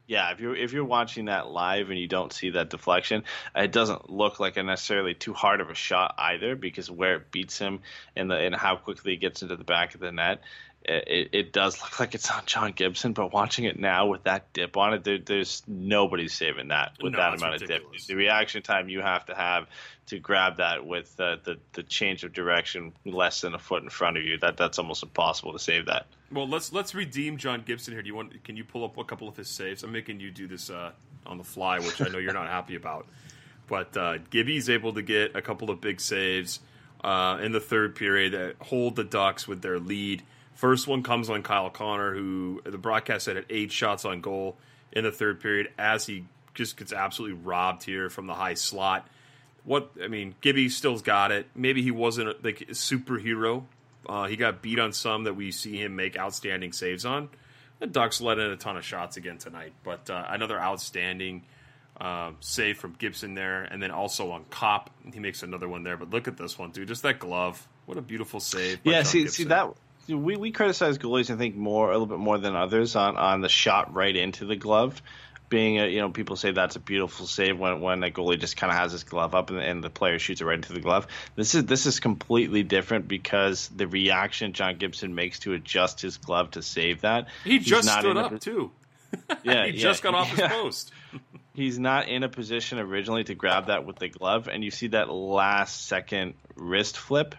Yeah, 0.06 0.32
if 0.32 0.40
you're 0.40 0.56
if 0.56 0.72
you're 0.72 0.86
watching 0.86 1.26
that 1.26 1.48
live 1.50 1.90
and 1.90 2.00
you 2.00 2.08
don't 2.08 2.32
see 2.32 2.52
that 2.52 2.70
deflection, 2.70 3.24
it 3.56 3.72
doesn't 3.72 4.10
look 4.10 4.40
like 4.40 4.56
a 4.56 4.64
necessarily 4.64 5.14
too 5.16 5.34
hard 5.34 5.60
of 5.62 5.70
a 5.70 5.74
shot 5.76 6.14
either 6.18 6.56
because 6.56 6.90
where 6.90 7.16
it 7.16 7.32
beats 7.32 7.58
him 7.58 7.82
and 8.16 8.30
the 8.32 8.36
and 8.38 8.56
how 8.56 8.76
quickly 8.78 9.14
it 9.14 9.18
gets 9.18 9.42
into 9.42 9.58
the 9.58 9.64
back 9.66 9.96
of 9.96 10.00
the 10.00 10.12
net, 10.12 10.42
it, 10.84 11.30
it 11.34 11.54
does 11.54 11.82
look 11.82 12.00
like 12.00 12.16
it's 12.16 12.30
on 12.32 12.44
John 12.46 12.72
Gibson. 12.72 13.14
But 13.14 13.34
watching 13.34 13.66
it 13.66 13.80
now 13.80 14.08
with 14.08 14.24
that 14.24 14.52
dip 14.54 14.78
on 14.78 14.94
it, 14.94 15.04
there, 15.04 15.18
there's 15.18 15.64
nobody 15.68 16.28
saving 16.28 16.70
that 16.70 16.94
with 17.02 17.14
No, 17.14 17.20
that 17.20 17.34
amount 17.36 17.62
ridiculous. 17.62 17.84
of 17.84 17.92
dip. 17.92 18.08
The 18.08 18.16
reaction 18.16 18.62
time 18.62 18.90
you 18.90 19.02
have 19.02 19.26
to 19.26 19.36
have 19.36 19.68
to 20.08 20.20
grab 20.20 20.58
that 20.58 20.86
with 20.86 21.20
uh, 21.20 21.38
the 21.44 21.58
the 21.74 21.84
change 21.84 22.24
of 22.24 22.32
direction 22.32 22.94
less 23.06 23.42
than 23.42 23.54
a 23.54 23.60
foot 23.60 23.84
in 23.84 23.90
front 23.90 24.18
of 24.18 24.24
you, 24.24 24.38
that 24.38 24.56
that's 24.58 24.80
almost 24.80 25.04
impossible 25.04 25.52
to 25.54 25.60
save 25.60 25.88
that. 25.88 26.06
Well, 26.32 26.48
let's 26.48 26.72
let's 26.72 26.96
redeem 26.96 27.38
John 27.38 27.64
Gibson 27.66 27.94
here. 27.94 28.02
Do 28.02 28.08
you 28.08 28.16
want? 28.16 28.44
Can 28.44 28.56
you 28.56 28.64
pull 28.64 28.86
up 28.86 28.98
a 28.98 29.04
couple 29.04 29.28
of 29.28 29.36
his 29.36 29.50
saves? 29.50 29.84
I'm 29.84 29.92
making 29.92 30.20
you 30.20 30.32
do 30.32 30.48
this 30.48 30.70
uh, 30.70 30.92
on 31.26 31.38
the 31.38 31.44
fly, 31.44 31.80
which 31.80 32.02
I 32.02 32.08
know 32.08 32.18
you're 32.18 32.34
not 32.34 32.48
happy 32.48 32.76
about. 32.76 33.08
But 33.68 33.98
uh, 33.98 34.20
Gibby's 34.30 34.70
able 34.70 34.94
to 34.94 35.02
get 35.02 35.36
a 35.36 35.42
couple 35.42 35.70
of 35.70 35.82
big 35.82 36.00
saves 36.00 36.62
uh, 37.04 37.40
in 37.42 37.52
the 37.52 37.60
third 37.60 37.96
period 37.96 38.32
that 38.32 38.56
hold 38.66 38.96
the 38.96 39.04
Ducks 39.04 39.46
with 39.46 39.62
their 39.62 39.78
lead. 39.78 40.24
First 40.58 40.88
one 40.88 41.04
comes 41.04 41.30
on 41.30 41.44
Kyle 41.44 41.70
Connor, 41.70 42.16
who 42.16 42.62
the 42.66 42.80
broadcast 42.80 43.26
said 43.26 43.36
had 43.36 43.46
eight 43.48 43.72
shots 43.72 44.06
on 44.06 44.22
goal 44.22 44.58
in 44.92 45.04
the 45.04 45.12
third 45.12 45.40
period, 45.40 45.72
as 45.78 46.08
he 46.08 46.26
just 46.56 46.78
gets 46.78 46.92
absolutely 46.92 47.38
robbed 47.38 47.84
here 47.84 48.10
from 48.10 48.26
the 48.26 48.34
high 48.34 48.56
slot. 48.56 49.08
What 49.66 49.92
I 50.04 50.08
mean, 50.08 50.34
Gibby 50.42 50.70
still's 50.70 51.04
got 51.04 51.32
it. 51.32 51.46
Maybe 51.54 51.84
he 51.84 51.92
wasn't 51.92 52.44
like 52.44 52.62
a 52.62 52.72
superhero. 52.72 53.66
Uh, 54.10 54.26
he 54.26 54.36
got 54.36 54.64
beat 54.64 54.80
on 54.80 54.94
some 54.94 55.26
that 55.26 55.36
we 55.36 55.52
see 55.52 55.78
him 55.80 55.96
make 55.96 56.18
outstanding 56.18 56.74
saves 56.74 57.06
on. 57.06 57.30
The 57.78 57.86
Ducks 57.86 58.20
let 58.20 58.40
in 58.40 58.50
a 58.50 58.58
ton 58.58 58.78
of 58.78 58.84
shots 58.84 59.16
again 59.16 59.38
tonight, 59.38 59.74
but 59.84 60.10
uh, 60.10 60.26
another 60.28 60.60
outstanding 60.60 61.44
um, 62.02 62.38
save 62.40 62.80
from 62.80 62.94
Gibson 62.94 63.36
there, 63.36 63.62
and 63.62 63.80
then 63.80 63.92
also 63.92 64.32
on 64.32 64.44
Copp, 64.50 64.90
he 65.14 65.20
makes 65.20 65.44
another 65.44 65.70
one 65.70 65.84
there. 65.84 65.98
But 65.98 66.10
look 66.10 66.28
at 66.28 66.36
this 66.36 66.58
one, 66.58 66.72
dude! 66.72 66.88
Just 66.88 67.04
that 67.04 67.20
glove. 67.20 67.68
What 67.86 68.00
a 68.00 68.02
beautiful 68.02 68.40
save. 68.40 68.80
Yeah, 68.84 69.04
see, 69.04 69.20
Gibson. 69.20 69.36
see 69.36 69.50
that 69.50 69.76
we 70.08 70.38
we 70.38 70.52
criticize 70.52 70.98
goalies, 70.98 71.34
I 71.34 71.38
think, 71.38 71.56
more 71.56 71.90
a 71.90 71.94
little 71.94 72.08
bit 72.08 72.20
more 72.20 72.38
than 72.38 72.56
others 72.56 72.96
on 72.96 73.18
on 73.18 73.42
the 73.42 73.50
shot 73.50 73.94
right 73.94 74.16
into 74.16 74.46
the 74.46 74.56
glove. 74.56 75.02
Being 75.50 75.80
a, 75.80 75.88
you 75.88 76.02
know, 76.02 76.10
people 76.10 76.36
say 76.36 76.52
that's 76.52 76.76
a 76.76 76.80
beautiful 76.80 77.26
save 77.26 77.58
when 77.58 77.80
when 77.80 78.04
a 78.04 78.12
goalie 78.12 78.40
just 78.40 78.58
kind 78.58 78.72
of 78.72 78.78
has 78.78 78.92
his 78.92 79.04
glove 79.04 79.34
up 79.34 79.50
and, 79.50 79.60
and 79.60 79.84
the 79.84 79.90
player 79.90 80.20
shoots 80.20 80.42
it 80.42 80.46
right 80.46 80.56
into 80.56 80.74
the 80.74 80.82
glove. 80.82 81.08
This 81.36 81.56
is 81.56 81.66
this 81.66 81.86
is 81.86 82.00
completely 82.00 82.64
different 82.64 83.08
because 83.08 83.70
the 83.70 83.88
reaction 83.88 84.54
John 84.54 84.78
Gibson 84.78 85.16
makes 85.16 85.40
to 85.40 85.54
adjust 85.54 86.02
his 86.02 86.18
glove 86.18 86.52
to 86.52 86.62
save 86.62 87.02
that. 87.02 87.28
He 87.44 87.60
just 87.60 87.90
stood 87.90 88.12
in 88.12 88.18
a 88.18 88.22
up 88.22 88.40
too. 88.40 88.72
Yeah, 89.44 89.66
he 89.68 89.72
yeah, 89.72 89.72
just 89.72 90.04
got 90.04 90.16
off 90.16 90.30
his 90.30 90.42
post. 90.42 90.92
he's 91.54 91.80
not 91.80 92.10
in 92.10 92.24
a 92.24 92.30
position 92.30 92.78
originally 92.78 93.24
to 93.24 93.36
grab 93.36 93.68
that 93.68 93.86
with 93.86 93.98
the 93.98 94.10
glove, 94.10 94.50
and 94.50 94.64
you 94.64 94.72
see 94.72 94.88
that 94.88 95.10
last 95.10 95.88
second 95.88 96.34
wrist 96.56 96.98
flip 96.98 97.36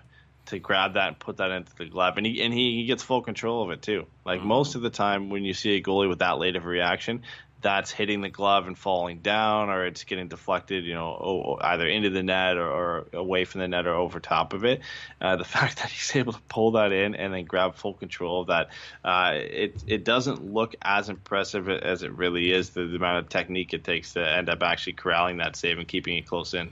to 0.49 0.59
grab 0.59 0.94
that 0.94 1.09
and 1.09 1.18
put 1.18 1.38
that 1.38 1.51
into 1.51 1.74
the 1.76 1.86
glove, 1.86 2.16
and 2.16 2.26
he 2.26 2.42
and 2.42 2.53
he, 2.53 2.76
he 2.76 2.84
gets 2.86 3.03
full 3.03 3.22
control 3.22 3.62
of 3.62 3.70
it 3.70 3.82
too. 3.82 4.07
Like 4.24 4.42
most 4.42 4.74
of 4.74 4.82
the 4.82 4.90
time, 4.90 5.30
when 5.30 5.44
you 5.44 5.55
see 5.55 5.76
a 5.76 5.82
goalie 5.82 6.09
with 6.09 6.18
that 6.18 6.38
late 6.38 6.57
of 6.57 6.64
a 6.64 6.68
reaction, 6.68 7.22
that's 7.61 7.90
hitting 7.90 8.20
the 8.20 8.28
glove 8.28 8.66
and 8.66 8.78
falling 8.78 9.18
down, 9.18 9.68
or 9.68 9.84
it's 9.84 10.05
getting 10.05 10.28
deflected, 10.28 10.84
you 10.84 10.94
know, 10.94 11.59
either 11.61 11.86
into 11.86 12.11
the 12.11 12.22
net 12.22 12.57
or, 12.57 12.68
or 12.68 13.07
away 13.12 13.44
from 13.44 13.61
the 13.61 13.68
net 13.68 13.86
or 13.86 13.94
over 13.94 14.20
top 14.20 14.53
of 14.53 14.64
it. 14.64 14.80
Uh, 15.20 15.36
the 15.36 15.44
fact 15.57 15.78
that 15.78 15.90
he's 15.90 16.14
able 16.14 16.32
to 16.32 16.40
pull 16.49 16.72
that 16.72 16.92
in 16.92 17.14
and 17.14 17.34
then 17.34 17.44
grab 17.44 17.74
full 17.74 17.94
control 17.94 18.42
of 18.42 18.46
that, 18.49 18.68
uh, 19.05 19.32
it 19.34 19.82
it 19.86 20.05
doesn't 20.05 20.53
look 20.53 20.74
as 20.82 21.09
impressive 21.09 21.68
as 21.68 22.03
it 22.03 22.12
really 22.12 22.53
is. 22.53 22.70
The, 22.70 22.84
the 22.84 22.96
amount 22.96 23.24
of 23.24 23.28
technique 23.28 23.74
it 23.74 23.84
takes 23.84 24.14
to 24.14 24.26
end 24.26 24.49
up 24.49 24.62
actually 24.62 24.94
corralling 24.94 25.38
that 25.38 25.57
save 25.57 25.78
and 25.78 25.88
keeping 25.88 26.16
it 26.16 26.26
close 26.26 26.55
in. 26.55 26.70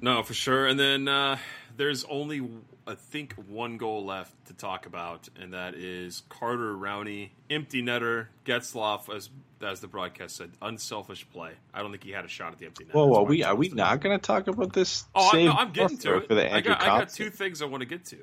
No, 0.00 0.22
for 0.24 0.34
sure. 0.34 0.66
And 0.66 0.78
then 0.78 1.06
uh, 1.06 1.38
there's 1.76 2.04
only, 2.04 2.40
I 2.86 2.94
think, 2.94 3.34
one 3.34 3.76
goal 3.76 4.04
left 4.04 4.32
to 4.46 4.54
talk 4.54 4.86
about, 4.86 5.28
and 5.40 5.52
that 5.52 5.74
is 5.74 6.22
Carter 6.28 6.74
Rowney, 6.74 7.30
empty 7.48 7.82
netter, 7.82 8.26
Getzlaf, 8.44 9.14
as 9.14 9.30
as 9.60 9.80
the 9.80 9.86
broadcast 9.86 10.36
said, 10.36 10.50
unselfish 10.60 11.28
play. 11.30 11.52
I 11.72 11.82
don't 11.82 11.92
think 11.92 12.02
he 12.02 12.10
had 12.10 12.24
a 12.24 12.28
shot 12.28 12.52
at 12.52 12.58
the 12.58 12.66
empty 12.66 12.84
net. 12.84 12.94
Whoa, 12.94 13.06
whoa, 13.06 13.22
we 13.22 13.44
are 13.44 13.54
we 13.54 13.68
not 13.68 14.00
going 14.00 14.18
to 14.18 14.24
talk 14.24 14.48
about 14.48 14.72
this? 14.72 15.04
Oh, 15.14 15.26
I'm, 15.26 15.30
save 15.30 15.46
no, 15.46 15.52
I'm 15.52 15.72
getting 15.72 15.98
to 15.98 16.16
it. 16.16 16.28
for 16.28 16.34
the 16.34 16.44
I 16.44 16.56
Andrew 16.56 16.72
got, 16.72 16.82
I 16.82 16.86
got 16.86 17.10
two 17.10 17.30
things 17.30 17.62
I 17.62 17.66
want 17.66 17.82
to 17.82 17.86
get 17.86 18.04
to. 18.06 18.18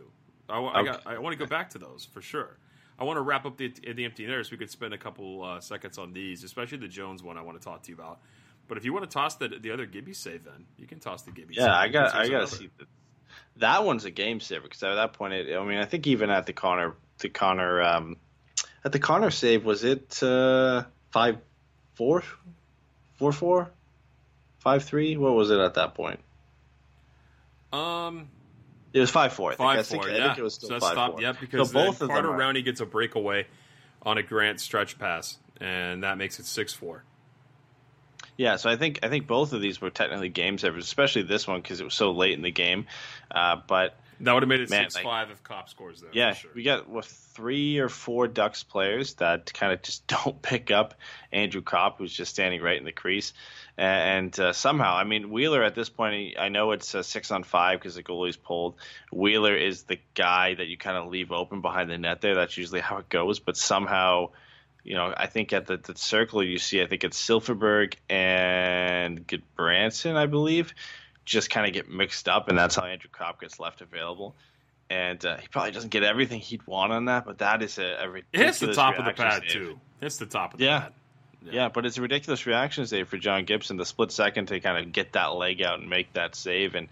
I, 0.50 0.62
I 0.62 0.84
got, 0.84 0.96
Okay. 0.96 1.16
I 1.16 1.18
want 1.20 1.34
to 1.34 1.40
go 1.40 1.50
back 1.50 1.70
to 1.72 1.78
those 1.78 2.06
for 2.12 2.22
sure. 2.22 2.58
I 3.00 3.06
want 3.06 3.16
to 3.16 3.22
wrap 3.22 3.46
up 3.46 3.56
the 3.56 3.70
the 3.70 4.04
empty 4.04 4.26
netters. 4.26 4.52
We 4.52 4.58
could 4.58 4.70
spend 4.70 4.94
a 4.94 4.98
couple 4.98 5.42
uh, 5.44 5.62
seconds 5.62 5.98
on 5.98 6.12
these, 6.12 6.44
especially 6.44 6.80
the 6.80 6.90
Jones 6.90 7.24
one. 7.24 7.38
I 7.38 7.42
want 7.42 7.60
to 7.60 7.64
talk 7.64 7.84
to 7.84 7.90
you 7.90 7.96
about. 7.96 8.20
But 8.68 8.78
if 8.78 8.84
you 8.84 8.92
want 8.94 9.10
to 9.10 9.14
toss 9.14 9.36
the 9.36 9.48
the 9.48 9.72
other 9.72 9.86
Gibby 9.86 10.14
save, 10.14 10.44
then 10.44 10.66
you 10.78 10.86
can 10.86 11.00
toss 11.00 11.24
the 11.24 11.32
Gibby. 11.32 11.56
save, 11.56 11.64
Yeah, 11.64 11.78
I 11.78 11.88
got 11.88 12.14
I 12.14 12.28
got 12.28 12.50
to 12.50 12.56
see 12.56 12.70
that. 12.78 12.88
That 13.60 13.86
one's 13.86 14.06
a 14.06 14.12
game 14.12 14.40
saver 14.40 14.64
because 14.64 14.82
at 14.84 14.96
that 14.96 15.14
point, 15.14 15.34
it, 15.34 15.56
I 15.56 15.64
mean, 15.64 15.78
I 15.78 15.86
think 15.86 16.08
even 16.08 16.30
at 16.30 16.46
the 16.46 16.54
Connor, 16.54 16.96
the 17.20 17.30
Connor, 17.30 17.82
um, 17.82 18.18
at 18.84 18.92
the 18.92 19.00
Connor 19.00 19.32
save, 19.32 19.66
was 19.66 19.84
it 19.84 20.22
uh, 20.24 20.84
five, 21.12 21.38
four, 21.96 22.24
four, 23.18 23.32
four, 23.32 23.72
five, 24.60 24.84
three? 24.84 25.18
What 25.18 25.34
was 25.34 25.52
it 25.52 25.60
at 25.60 25.74
that 25.76 25.94
point? 25.94 26.20
Um, 27.72 28.30
It 28.94 29.00
was 29.00 29.12
five 29.12 29.34
four. 29.34 29.52
I 29.52 29.56
five 29.56 29.86
think, 29.86 30.04
four. 30.04 30.12
I 30.12 30.16
yeah, 30.18 30.28
think 30.28 30.40
it 30.40 30.44
was 30.44 30.56
still 30.56 30.70
so 30.70 30.80
five 30.80 30.92
stopped. 30.94 31.14
four. 31.14 31.22
Yeah, 31.22 31.34
because 31.40 31.70
so 31.70 31.74
both 31.74 32.00
Carter 32.00 32.30
Rowney 32.30 32.64
gets 32.64 32.80
a 32.80 32.86
breakaway 32.86 33.46
on 34.02 34.18
a 34.18 34.24
Grant 34.24 34.60
stretch 34.60 34.98
pass, 34.98 35.38
and 35.60 36.04
that 36.04 36.18
makes 36.18 36.40
it 36.40 36.46
six 36.46 36.74
four. 36.74 37.04
Yeah, 38.40 38.56
so 38.56 38.70
I 38.70 38.78
think 38.78 39.00
I 39.04 39.10
think 39.10 39.28
both 39.28 39.52
of 39.52 39.60
these 39.60 39.82
were 39.82 39.90
technically 39.90 40.30
game 40.30 40.58
savers, 40.58 40.86
especially 40.86 41.24
this 41.24 41.46
one 41.46 41.62
because 41.62 41.82
it 41.82 41.84
was 41.84 41.94
so 41.94 42.12
late 42.14 42.36
in 42.36 42.42
the 42.42 42.52
game. 42.52 42.88
Uh, 43.30 43.58
but 43.68 44.00
That 44.22 44.32
would 44.32 44.44
have 44.44 44.48
made 44.48 44.62
it 44.62 44.70
Man, 44.70 44.84
six 44.84 44.96
like- 44.96 45.04
five 45.04 45.30
if 45.30 45.44
Copp 45.44 45.68
scores 45.68 46.00
there. 46.00 46.10
yeah, 46.14 46.32
sure. 46.36 46.50
we 46.56 46.64
got 46.64 46.88
what, 46.88 47.04
three 47.04 47.80
or 47.80 47.90
four 47.90 48.30
Ducks 48.30 48.64
players 48.64 49.16
that 49.16 49.54
kind 49.54 49.74
of 49.74 49.82
just 49.82 50.08
don't 50.24 50.42
pick 50.42 50.72
up 50.72 50.94
Andrew 51.34 51.62
Copp, 51.62 51.98
who's 51.98 52.14
just 52.14 52.32
standing 52.32 52.62
right 52.62 52.78
in 52.78 52.86
the 52.86 52.94
crease. 52.94 53.34
And 53.78 54.38
uh, 54.40 54.54
somehow, 54.54 54.96
I 54.96 55.04
mean, 55.04 55.32
Wheeler 55.32 55.62
at 55.62 55.76
this 55.76 55.90
point, 55.90 56.36
I 56.40 56.48
know 56.48 56.72
it's 56.72 56.94
a 56.94 57.04
six 57.04 57.32
on 57.32 57.44
five 57.44 57.80
because 57.80 57.96
the 57.96 58.04
goalie's 58.04 58.38
pulled. 58.38 58.76
Wheeler 59.12 59.54
is 59.58 59.84
the 59.84 60.00
guy 60.16 60.54
that 60.54 60.68
you 60.68 60.78
kind 60.78 60.96
of 60.96 61.08
leave 61.12 61.34
open 61.34 61.60
behind 61.60 61.90
the 61.90 61.98
net 61.98 62.22
there. 62.22 62.36
That's 62.36 62.56
usually 62.56 62.80
how 62.80 63.00
it 63.00 63.10
goes. 63.10 63.40
But 63.40 63.58
somehow, 63.58 64.30
you 64.84 64.96
know, 64.96 65.14
I 65.16 65.28
think 65.28 65.54
at 65.54 65.66
the, 65.68 65.78
the 65.78 65.96
circle 65.96 66.44
you 66.44 66.58
see, 66.58 66.82
I 66.82 66.86
think 66.88 67.04
it's 67.04 67.22
Silfverberg 67.22 67.96
and 68.10 69.26
Good 69.28 69.44
Branson, 69.56 70.16
I 70.16 70.26
believe, 70.26 70.74
just 71.26 71.50
kind 71.50 71.68
of 71.68 71.74
get 71.74 71.90
mixed 71.90 72.28
up, 72.28 72.50
and 72.50 72.58
that's 72.58 72.76
how 72.76 72.84
Andrew 72.84 73.10
Copp 73.12 73.42
gets 73.42 73.60
left 73.60 73.82
available. 73.82 74.36
And 74.90 75.24
uh, 75.24 75.38
he 75.38 75.48
probably 75.48 75.72
doesn't 75.72 75.92
get 75.92 76.04
everything 76.04 76.40
he'd 76.40 76.66
want 76.66 76.92
on 76.92 77.06
that, 77.06 77.26
but 77.26 77.38
that 77.40 77.62
is 77.62 77.78
a, 77.78 77.84
a 77.84 78.04
It 78.04 78.08
ridiculous 78.08 78.60
hits 78.60 78.60
the 78.60 78.74
top 78.74 78.98
of 78.98 79.06
the 79.06 79.12
pad 79.14 79.42
save. 79.44 79.52
too. 79.52 79.80
Hits 80.02 80.18
the 80.18 80.26
top 80.26 80.54
of 80.54 80.60
the 80.60 80.66
Yeah. 80.66 80.80
pad. 80.82 80.94
Yeah. 81.52 81.70
but 81.70 81.86
it's 81.86 81.98
a 81.98 82.02
ridiculous 82.02 82.46
reaction 82.46 82.86
save 82.88 83.08
for 83.08 83.18
John 83.18 83.46
Gibson, 83.46 83.78
the 83.78 83.86
split 83.86 84.12
second 84.12 84.48
to 84.48 84.60
kind 84.60 84.84
of 84.84 84.92
get 84.92 85.14
that 85.14 85.28
leg 85.36 85.62
out 85.62 85.80
and 85.80 85.90
make 85.90 86.12
that 86.14 86.36
save. 86.36 86.76
And 86.76 86.90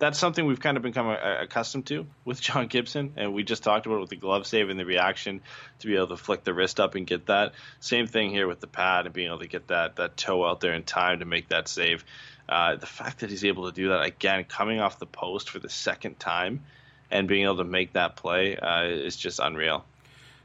that's 0.00 0.18
something 0.18 0.46
we've 0.46 0.60
kind 0.60 0.78
of 0.78 0.82
become 0.82 1.08
accustomed 1.08 1.86
to 1.86 2.06
with 2.24 2.40
John 2.40 2.66
Gibson. 2.66 3.12
And 3.16 3.34
we 3.34 3.44
just 3.44 3.62
talked 3.62 3.86
about 3.86 3.96
it 3.96 4.00
with 4.00 4.10
the 4.10 4.16
glove 4.16 4.46
save 4.46 4.70
and 4.70 4.80
the 4.80 4.86
reaction 4.86 5.42
to 5.78 5.86
be 5.86 5.94
able 5.94 6.08
to 6.08 6.16
flick 6.16 6.42
the 6.42 6.54
wrist 6.54 6.80
up 6.80 6.94
and 6.96 7.06
get 7.06 7.26
that. 7.26 7.52
Same 7.78 8.06
thing 8.06 8.30
here 8.30 8.48
with 8.48 8.60
the 8.60 8.66
pad 8.66 9.04
and 9.06 9.14
being 9.14 9.28
able 9.28 9.38
to 9.40 9.46
get 9.46 9.68
that, 9.68 9.96
that 9.96 10.16
toe 10.16 10.44
out 10.44 10.60
there 10.60 10.72
in 10.72 10.82
time 10.82 11.20
to 11.20 11.26
make 11.26 11.48
that 11.48 11.68
save. 11.68 12.04
Uh, 12.48 12.76
the 12.76 12.86
fact 12.86 13.20
that 13.20 13.30
he's 13.30 13.44
able 13.44 13.70
to 13.70 13.72
do 13.72 13.90
that 13.90 14.02
again, 14.02 14.42
coming 14.44 14.80
off 14.80 14.98
the 14.98 15.06
post 15.06 15.50
for 15.50 15.60
the 15.60 15.68
second 15.68 16.18
time 16.18 16.64
and 17.10 17.28
being 17.28 17.44
able 17.44 17.58
to 17.58 17.64
make 17.64 17.92
that 17.92 18.16
play 18.16 18.56
uh, 18.56 18.84
is 18.84 19.16
just 19.16 19.38
unreal. 19.38 19.84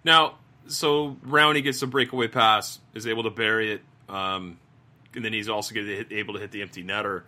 Now, 0.03 0.35
so 0.67 1.17
Rowney 1.25 1.63
gets 1.63 1.81
a 1.81 1.87
breakaway 1.87 2.27
pass, 2.27 2.79
is 2.93 3.07
able 3.07 3.23
to 3.23 3.29
bury 3.29 3.71
it, 3.73 3.81
um, 4.09 4.59
and 5.15 5.23
then 5.23 5.31
he's 5.31 5.47
also 5.47 5.73
able 5.75 6.33
to 6.33 6.39
hit 6.39 6.51
the 6.51 6.61
empty 6.61 6.83
netter. 6.83 7.23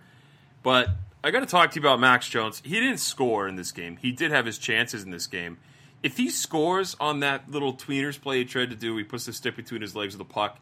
But 0.62 0.90
I 1.28 1.32
got 1.32 1.42
to 1.42 1.46
talk 1.46 1.72
to 1.72 1.76
you 1.76 1.86
about 1.86 2.00
Max 2.00 2.30
Jones. 2.30 2.62
He 2.64 2.80
didn't 2.80 3.00
score 3.00 3.50
in 3.50 3.58
this 3.58 3.74
game. 3.74 3.98
He 3.98 4.14
did 4.14 4.32
have 4.32 4.46
his 4.46 4.58
chances 4.58 5.04
in 5.04 5.12
this 5.12 5.28
game. 5.28 5.58
If 6.02 6.16
he 6.16 6.30
scores 6.30 6.96
on 7.02 7.20
that 7.20 7.52
little 7.52 7.74
tweeners 7.74 8.20
play 8.20 8.38
he 8.38 8.46
tried 8.46 8.70
to 8.70 8.78
do, 8.78 8.96
he 8.96 9.04
puts 9.04 9.26
the 9.26 9.34
stick 9.34 9.58
between 9.58 9.82
his 9.82 9.94
legs 9.94 10.14
of 10.14 10.20
the 10.20 10.26
puck. 10.26 10.58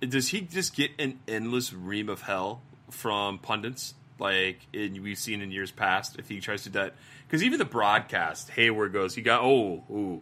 Does 0.00 0.26
he 0.26 0.40
just 0.40 0.74
get 0.74 0.90
an 0.98 1.20
endless 1.28 1.72
ream 1.72 2.08
of 2.08 2.22
hell 2.22 2.62
from 2.90 3.38
pundits 3.38 3.94
like 4.18 4.58
in, 4.72 5.00
we've 5.04 5.18
seen 5.18 5.40
in 5.40 5.52
years 5.52 5.70
past? 5.70 6.18
If 6.18 6.28
he 6.28 6.40
tries 6.40 6.64
to 6.64 6.68
do 6.68 6.80
that, 6.80 6.94
because 7.28 7.44
even 7.44 7.60
the 7.60 7.64
broadcast, 7.64 8.50
Hayward 8.50 8.92
goes, 8.92 9.14
he 9.14 9.22
got 9.22 9.42
oh 9.44 9.84
ooh. 9.88 10.20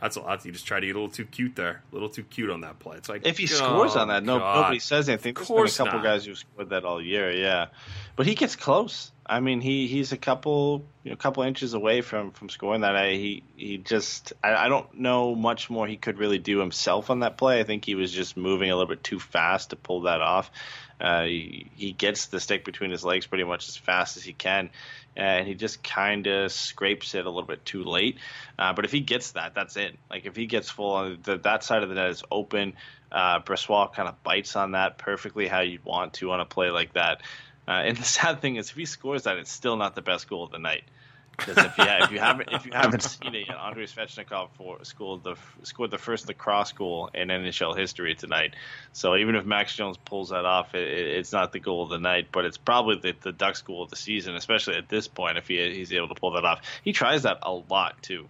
That's 0.00 0.16
a 0.16 0.20
lot. 0.20 0.44
You 0.44 0.52
just 0.52 0.66
try 0.66 0.78
to 0.78 0.86
get 0.86 0.94
a 0.94 0.98
little 0.98 1.12
too 1.12 1.24
cute 1.24 1.56
there, 1.56 1.82
a 1.90 1.94
little 1.94 2.08
too 2.08 2.22
cute 2.22 2.50
on 2.50 2.60
that 2.60 2.78
play. 2.78 2.96
It's 2.96 3.08
like 3.08 3.26
If 3.26 3.38
he 3.38 3.44
oh, 3.44 3.56
scores 3.56 3.96
on 3.96 4.08
that, 4.08 4.22
no, 4.22 4.38
God. 4.38 4.56
nobody 4.62 4.78
says 4.78 5.08
anything. 5.08 5.36
Of 5.36 5.48
There's 5.48 5.76
been 5.76 5.86
a 5.86 5.90
couple 5.90 6.00
not. 6.00 6.04
guys 6.04 6.24
who 6.24 6.34
scored 6.34 6.70
that 6.70 6.84
all 6.84 7.02
year, 7.02 7.32
yeah. 7.32 7.66
But 8.14 8.26
he 8.26 8.34
gets 8.34 8.54
close. 8.54 9.10
I 9.28 9.40
mean, 9.40 9.60
he, 9.60 9.86
he's 9.88 10.12
a 10.12 10.16
couple 10.16 10.84
you 11.04 11.10
know, 11.10 11.16
couple 11.16 11.42
inches 11.42 11.74
away 11.74 12.00
from, 12.00 12.30
from 12.30 12.48
scoring 12.48 12.80
that. 12.80 12.96
I, 12.96 13.10
he 13.10 13.42
he 13.56 13.76
just 13.76 14.32
I, 14.42 14.54
I 14.54 14.68
don't 14.68 14.92
know 14.94 15.34
much 15.34 15.68
more 15.68 15.86
he 15.86 15.96
could 15.96 16.18
really 16.18 16.38
do 16.38 16.58
himself 16.58 17.10
on 17.10 17.20
that 17.20 17.36
play. 17.36 17.60
I 17.60 17.64
think 17.64 17.84
he 17.84 17.94
was 17.94 18.10
just 18.10 18.36
moving 18.36 18.70
a 18.70 18.74
little 18.74 18.88
bit 18.88 19.04
too 19.04 19.20
fast 19.20 19.70
to 19.70 19.76
pull 19.76 20.02
that 20.02 20.22
off. 20.22 20.50
Uh, 21.00 21.24
he, 21.24 21.70
he 21.76 21.92
gets 21.92 22.26
the 22.26 22.40
stick 22.40 22.64
between 22.64 22.90
his 22.90 23.04
legs 23.04 23.26
pretty 23.26 23.44
much 23.44 23.68
as 23.68 23.76
fast 23.76 24.16
as 24.16 24.24
he 24.24 24.32
can, 24.32 24.70
and 25.14 25.46
he 25.46 25.54
just 25.54 25.82
kind 25.82 26.26
of 26.26 26.50
scrapes 26.50 27.14
it 27.14 27.26
a 27.26 27.30
little 27.30 27.46
bit 27.46 27.64
too 27.64 27.84
late. 27.84 28.16
Uh, 28.58 28.72
but 28.72 28.84
if 28.84 28.92
he 28.92 29.00
gets 29.00 29.32
that, 29.32 29.54
that's 29.54 29.76
it. 29.76 29.96
Like 30.10 30.26
if 30.26 30.36
he 30.36 30.46
gets 30.46 30.70
full 30.70 30.92
on 30.92 31.18
the, 31.22 31.36
that 31.38 31.62
side 31.62 31.82
of 31.82 31.88
the 31.88 31.94
net 31.94 32.10
is 32.10 32.24
open, 32.30 32.72
uh, 33.12 33.40
Brossoit 33.40 33.94
kind 33.94 34.08
of 34.08 34.22
bites 34.22 34.56
on 34.56 34.72
that 34.72 34.98
perfectly 34.98 35.46
how 35.46 35.60
you'd 35.60 35.84
want 35.84 36.14
to 36.14 36.32
on 36.32 36.40
a 36.40 36.44
play 36.44 36.70
like 36.70 36.94
that. 36.94 37.22
Uh, 37.68 37.82
and 37.84 37.96
the 37.98 38.04
sad 38.04 38.40
thing 38.40 38.56
is, 38.56 38.70
if 38.70 38.76
he 38.76 38.86
scores 38.86 39.24
that, 39.24 39.36
it's 39.36 39.52
still 39.52 39.76
not 39.76 39.94
the 39.94 40.02
best 40.02 40.28
goal 40.28 40.42
of 40.44 40.50
the 40.50 40.58
night. 40.58 40.84
Because 41.36 41.58
if 41.58 41.78
you, 41.78 41.84
if 41.86 42.10
you 42.10 42.18
haven't 42.18 42.48
if 42.50 42.66
you 42.66 42.72
haven't 42.74 43.00
seen 43.04 43.32
it 43.36 43.46
yet, 43.46 43.56
Andrei 43.58 43.84
Svechnikov 43.84 44.48
for, 44.56 44.84
scored 44.84 45.22
the 45.22 45.36
scored 45.62 45.92
the 45.92 45.98
first 45.98 46.26
lacrosse 46.26 46.72
goal 46.72 47.10
in 47.14 47.28
NHL 47.28 47.76
history 47.78 48.16
tonight. 48.16 48.56
So 48.92 49.14
even 49.14 49.36
if 49.36 49.44
Max 49.44 49.76
Jones 49.76 49.96
pulls 49.98 50.30
that 50.30 50.44
off, 50.44 50.74
it, 50.74 50.82
it- 50.88 51.16
it's 51.18 51.30
not 51.32 51.52
the 51.52 51.60
goal 51.60 51.84
of 51.84 51.90
the 51.90 52.00
night, 52.00 52.28
but 52.32 52.44
it's 52.44 52.56
probably 52.58 52.96
the, 52.96 53.16
the 53.22 53.30
Ducks 53.30 53.62
goal 53.62 53.84
of 53.84 53.90
the 53.90 53.94
season, 53.94 54.34
especially 54.34 54.74
at 54.74 54.88
this 54.88 55.06
point 55.06 55.38
if 55.38 55.46
he 55.46 55.58
he's 55.74 55.92
able 55.92 56.08
to 56.08 56.16
pull 56.16 56.32
that 56.32 56.44
off. 56.44 56.60
He 56.82 56.92
tries 56.92 57.22
that 57.22 57.38
a 57.42 57.52
lot 57.52 58.02
too. 58.02 58.26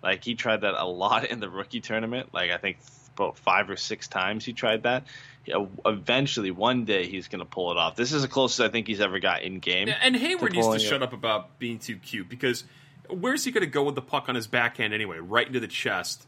Like 0.00 0.22
he 0.22 0.36
tried 0.36 0.60
that 0.60 0.74
a 0.80 0.86
lot 0.86 1.24
in 1.24 1.40
the 1.40 1.48
rookie 1.50 1.80
tournament. 1.80 2.28
Like 2.32 2.52
I 2.52 2.56
think 2.58 2.78
about 3.16 3.36
five 3.36 3.68
or 3.68 3.74
six 3.76 4.06
times 4.06 4.44
he 4.44 4.52
tried 4.52 4.84
that. 4.84 5.08
Eventually, 5.84 6.50
one 6.50 6.84
day 6.84 7.06
he's 7.06 7.28
going 7.28 7.40
to 7.40 7.44
pull 7.44 7.70
it 7.70 7.76
off. 7.76 7.96
This 7.96 8.12
is 8.12 8.22
the 8.22 8.28
closest 8.28 8.60
I 8.60 8.68
think 8.68 8.86
he's 8.86 9.00
ever 9.00 9.18
got 9.18 9.42
in 9.42 9.58
game. 9.58 9.88
And 10.02 10.16
Hayward 10.16 10.50
to 10.50 10.56
needs 10.56 10.68
to 10.68 10.74
it. 10.74 10.80
shut 10.80 11.02
up 11.02 11.12
about 11.12 11.58
being 11.58 11.78
too 11.78 11.96
cute 11.96 12.28
because 12.28 12.64
where's 13.08 13.44
he 13.44 13.50
going 13.50 13.64
to 13.64 13.70
go 13.70 13.82
with 13.82 13.94
the 13.94 14.02
puck 14.02 14.28
on 14.28 14.34
his 14.34 14.46
backhand 14.46 14.94
anyway? 14.94 15.18
Right 15.18 15.46
into 15.46 15.60
the 15.60 15.68
chest, 15.68 16.26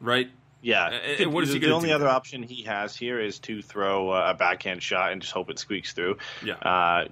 right? 0.00 0.30
Yeah. 0.60 1.26
What 1.26 1.44
is 1.44 1.52
he 1.52 1.58
the 1.58 1.70
only 1.70 1.88
do 1.90 1.94
other 1.94 2.08
option 2.08 2.42
he 2.42 2.64
has 2.64 2.96
here 2.96 3.20
is 3.20 3.38
to 3.40 3.62
throw 3.62 4.12
a 4.12 4.34
backhand 4.34 4.82
shot 4.82 5.12
and 5.12 5.20
just 5.20 5.32
hope 5.32 5.50
it 5.50 5.58
squeaks 5.58 5.92
through. 5.92 6.18
Yeah. 6.44 6.54
Uh, 6.54 7.04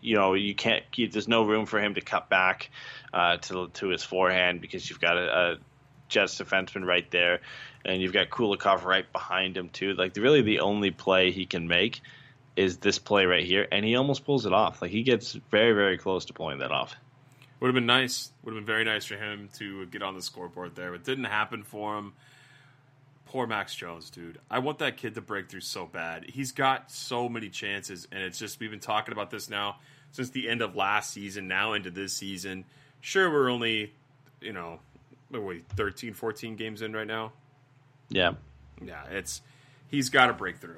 you 0.00 0.14
know, 0.14 0.34
you 0.34 0.54
can't. 0.54 0.84
There's 0.96 1.26
no 1.26 1.44
room 1.44 1.66
for 1.66 1.80
him 1.80 1.94
to 1.94 2.00
cut 2.00 2.28
back 2.28 2.70
uh, 3.12 3.38
to 3.38 3.68
to 3.74 3.88
his 3.88 4.04
forehand 4.04 4.60
because 4.60 4.88
you've 4.88 5.00
got 5.00 5.16
a, 5.16 5.36
a 5.36 5.56
Jets 6.08 6.40
defenseman 6.40 6.86
right 6.86 7.10
there, 7.10 7.40
and 7.84 8.00
you've 8.00 8.12
got 8.12 8.30
Kulikov 8.30 8.84
right 8.84 9.10
behind 9.12 9.56
him 9.56 9.68
too. 9.68 9.94
Like 9.94 10.16
really, 10.16 10.42
the 10.42 10.60
only 10.60 10.90
play 10.90 11.30
he 11.30 11.46
can 11.46 11.68
make 11.68 12.00
is 12.56 12.78
this 12.78 12.98
play 12.98 13.26
right 13.26 13.44
here, 13.44 13.66
and 13.70 13.84
he 13.84 13.96
almost 13.96 14.24
pulls 14.24 14.46
it 14.46 14.52
off. 14.52 14.82
Like 14.82 14.90
he 14.90 15.02
gets 15.02 15.32
very 15.50 15.72
very 15.72 15.98
close 15.98 16.26
to 16.26 16.32
pulling 16.32 16.58
that 16.58 16.72
off. 16.72 16.94
Would 17.60 17.68
have 17.68 17.74
been 17.74 17.86
nice. 17.86 18.32
Would 18.42 18.54
have 18.54 18.58
been 18.58 18.66
very 18.66 18.84
nice 18.84 19.04
for 19.04 19.16
him 19.16 19.48
to 19.58 19.86
get 19.86 20.02
on 20.02 20.14
the 20.14 20.22
scoreboard 20.22 20.74
there. 20.74 20.92
but 20.92 21.04
didn't 21.04 21.24
happen 21.24 21.62
for 21.62 21.96
him. 21.96 22.12
Poor 23.26 23.46
Max 23.46 23.74
Jones, 23.74 24.10
dude. 24.10 24.38
I 24.50 24.60
want 24.60 24.78
that 24.78 24.96
kid 24.96 25.14
to 25.16 25.20
break 25.20 25.48
through 25.48 25.60
so 25.60 25.86
bad. 25.86 26.24
He's 26.28 26.52
got 26.52 26.90
so 26.90 27.28
many 27.28 27.48
chances, 27.48 28.06
and 28.12 28.22
it's 28.22 28.38
just 28.38 28.60
we've 28.60 28.70
been 28.70 28.78
talking 28.78 29.12
about 29.12 29.30
this 29.30 29.50
now 29.50 29.76
since 30.12 30.30
the 30.30 30.48
end 30.48 30.62
of 30.62 30.76
last 30.76 31.12
season, 31.12 31.48
now 31.48 31.72
into 31.72 31.90
this 31.90 32.12
season. 32.12 32.64
Sure, 33.00 33.30
we're 33.30 33.50
only, 33.50 33.92
you 34.40 34.52
know, 34.52 34.78
what 35.28 35.38
are 35.40 35.42
we 35.42 35.60
13, 35.76 36.14
14 36.14 36.56
games 36.56 36.82
in 36.82 36.92
right 36.92 37.06
now. 37.06 37.32
Yeah. 38.08 38.34
Yeah, 38.82 39.04
it's 39.10 39.42
he's 39.88 40.10
got 40.10 40.30
a 40.30 40.32
breakthrough. 40.32 40.76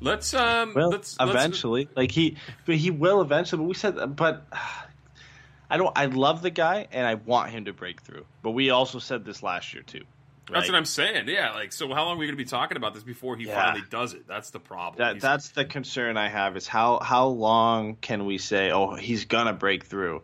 Let's 0.00 0.32
um 0.32 0.72
Well, 0.74 0.90
let's 0.90 1.18
let's- 1.18 1.30
eventually, 1.30 1.88
like 1.94 2.10
he, 2.10 2.36
but 2.64 2.76
he 2.76 2.90
will 2.90 3.20
eventually. 3.20 3.58
But 3.62 3.68
we 3.68 3.74
said, 3.74 4.16
but 4.16 4.46
I 5.68 5.76
don't. 5.76 5.92
I 5.96 6.06
love 6.06 6.40
the 6.42 6.50
guy, 6.50 6.88
and 6.90 7.06
I 7.06 7.14
want 7.14 7.50
him 7.50 7.66
to 7.66 7.72
break 7.74 8.00
through. 8.00 8.24
But 8.42 8.52
we 8.52 8.70
also 8.70 8.98
said 8.98 9.24
this 9.26 9.42
last 9.42 9.74
year 9.74 9.82
too. 9.82 10.04
That's 10.50 10.66
what 10.66 10.74
I'm 10.74 10.84
saying. 10.86 11.28
Yeah, 11.28 11.52
like 11.52 11.72
so. 11.72 11.86
How 11.94 12.06
long 12.06 12.16
are 12.16 12.18
we 12.18 12.26
going 12.26 12.36
to 12.36 12.42
be 12.42 12.48
talking 12.48 12.76
about 12.76 12.94
this 12.94 13.04
before 13.04 13.36
he 13.36 13.46
Yeah. 13.46 13.62
finally 13.62 13.84
does 13.88 14.14
it? 14.14 14.26
That's 14.26 14.50
the 14.50 14.58
problem. 14.58 14.98
That 14.98 15.12
He's- 15.16 15.22
that's 15.22 15.50
the 15.50 15.64
concern 15.64 16.16
I 16.16 16.28
have 16.28 16.56
is 16.56 16.66
how 16.66 16.98
how 17.00 17.26
long 17.26 17.96
can 17.96 18.24
we 18.24 18.38
say 18.38 18.72
oh 18.72 18.94
he's 18.96 19.26
gonna 19.26 19.52
break 19.52 19.84
through 19.84 20.22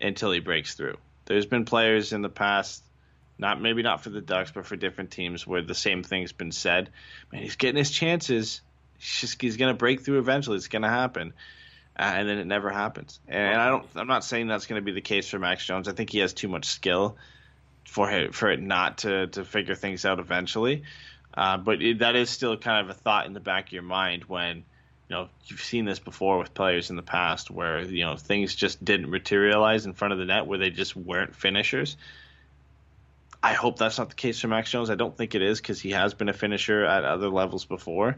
until 0.00 0.32
he 0.32 0.40
breaks 0.40 0.74
through. 0.74 0.96
There's 1.26 1.46
been 1.46 1.64
players 1.64 2.12
in 2.12 2.22
the 2.22 2.28
past, 2.28 2.82
not 3.38 3.60
maybe 3.60 3.82
not 3.82 4.02
for 4.02 4.10
the 4.10 4.20
Ducks 4.20 4.50
but 4.50 4.66
for 4.66 4.76
different 4.76 5.10
teams 5.10 5.46
where 5.46 5.62
the 5.62 5.74
same 5.74 6.02
thing's 6.02 6.32
been 6.32 6.52
said. 6.52 6.90
Man, 7.32 7.42
he's 7.42 7.56
getting 7.56 7.76
his 7.76 7.90
chances. 7.90 8.60
He's 8.98 9.20
just 9.20 9.42
he's 9.42 9.56
gonna 9.56 9.74
break 9.74 10.00
through 10.00 10.18
eventually. 10.18 10.56
It's 10.56 10.68
gonna 10.68 10.88
happen. 10.88 11.34
Uh, 11.98 12.14
and 12.14 12.28
then 12.28 12.38
it 12.38 12.46
never 12.46 12.70
happens. 12.70 13.18
And 13.26 13.60
I 13.60 13.68
don't. 13.70 13.86
I'm 13.96 14.06
not 14.06 14.24
saying 14.24 14.46
that's 14.46 14.66
going 14.66 14.80
to 14.80 14.84
be 14.84 14.92
the 14.92 15.00
case 15.00 15.28
for 15.28 15.40
Max 15.40 15.66
Jones. 15.66 15.88
I 15.88 15.92
think 15.92 16.10
he 16.10 16.20
has 16.20 16.32
too 16.32 16.46
much 16.46 16.66
skill 16.66 17.16
for 17.88 18.08
it, 18.08 18.36
for 18.36 18.50
it 18.50 18.62
not 18.62 18.98
to 18.98 19.26
to 19.28 19.44
figure 19.44 19.74
things 19.74 20.04
out 20.04 20.20
eventually. 20.20 20.84
Uh, 21.34 21.56
but 21.56 21.82
it, 21.82 21.98
that 21.98 22.14
is 22.14 22.30
still 22.30 22.56
kind 22.56 22.88
of 22.88 22.96
a 22.96 22.98
thought 22.98 23.26
in 23.26 23.32
the 23.32 23.40
back 23.40 23.66
of 23.66 23.72
your 23.72 23.82
mind 23.82 24.24
when 24.24 24.64
you 25.08 25.16
know 25.16 25.28
you've 25.46 25.62
seen 25.62 25.84
this 25.84 25.98
before 25.98 26.38
with 26.38 26.54
players 26.54 26.90
in 26.90 26.96
the 26.96 27.02
past 27.02 27.50
where 27.50 27.80
you 27.82 28.04
know 28.04 28.16
things 28.16 28.54
just 28.54 28.84
didn't 28.84 29.10
materialize 29.10 29.86
in 29.86 29.94
front 29.94 30.12
of 30.12 30.18
the 30.18 30.26
net 30.26 30.46
where 30.46 30.58
they 30.58 30.70
just 30.70 30.96
weren't 30.96 31.34
finishers. 31.34 31.96
I 33.42 33.52
hope 33.52 33.78
that's 33.78 33.98
not 33.98 34.08
the 34.08 34.16
case 34.16 34.40
for 34.40 34.48
Max 34.48 34.70
Jones. 34.70 34.90
I 34.90 34.96
don't 34.96 35.16
think 35.16 35.34
it 35.34 35.42
is 35.42 35.60
because 35.60 35.80
he 35.80 35.90
has 35.92 36.12
been 36.12 36.28
a 36.28 36.32
finisher 36.32 36.84
at 36.84 37.04
other 37.04 37.28
levels 37.28 37.64
before. 37.64 38.16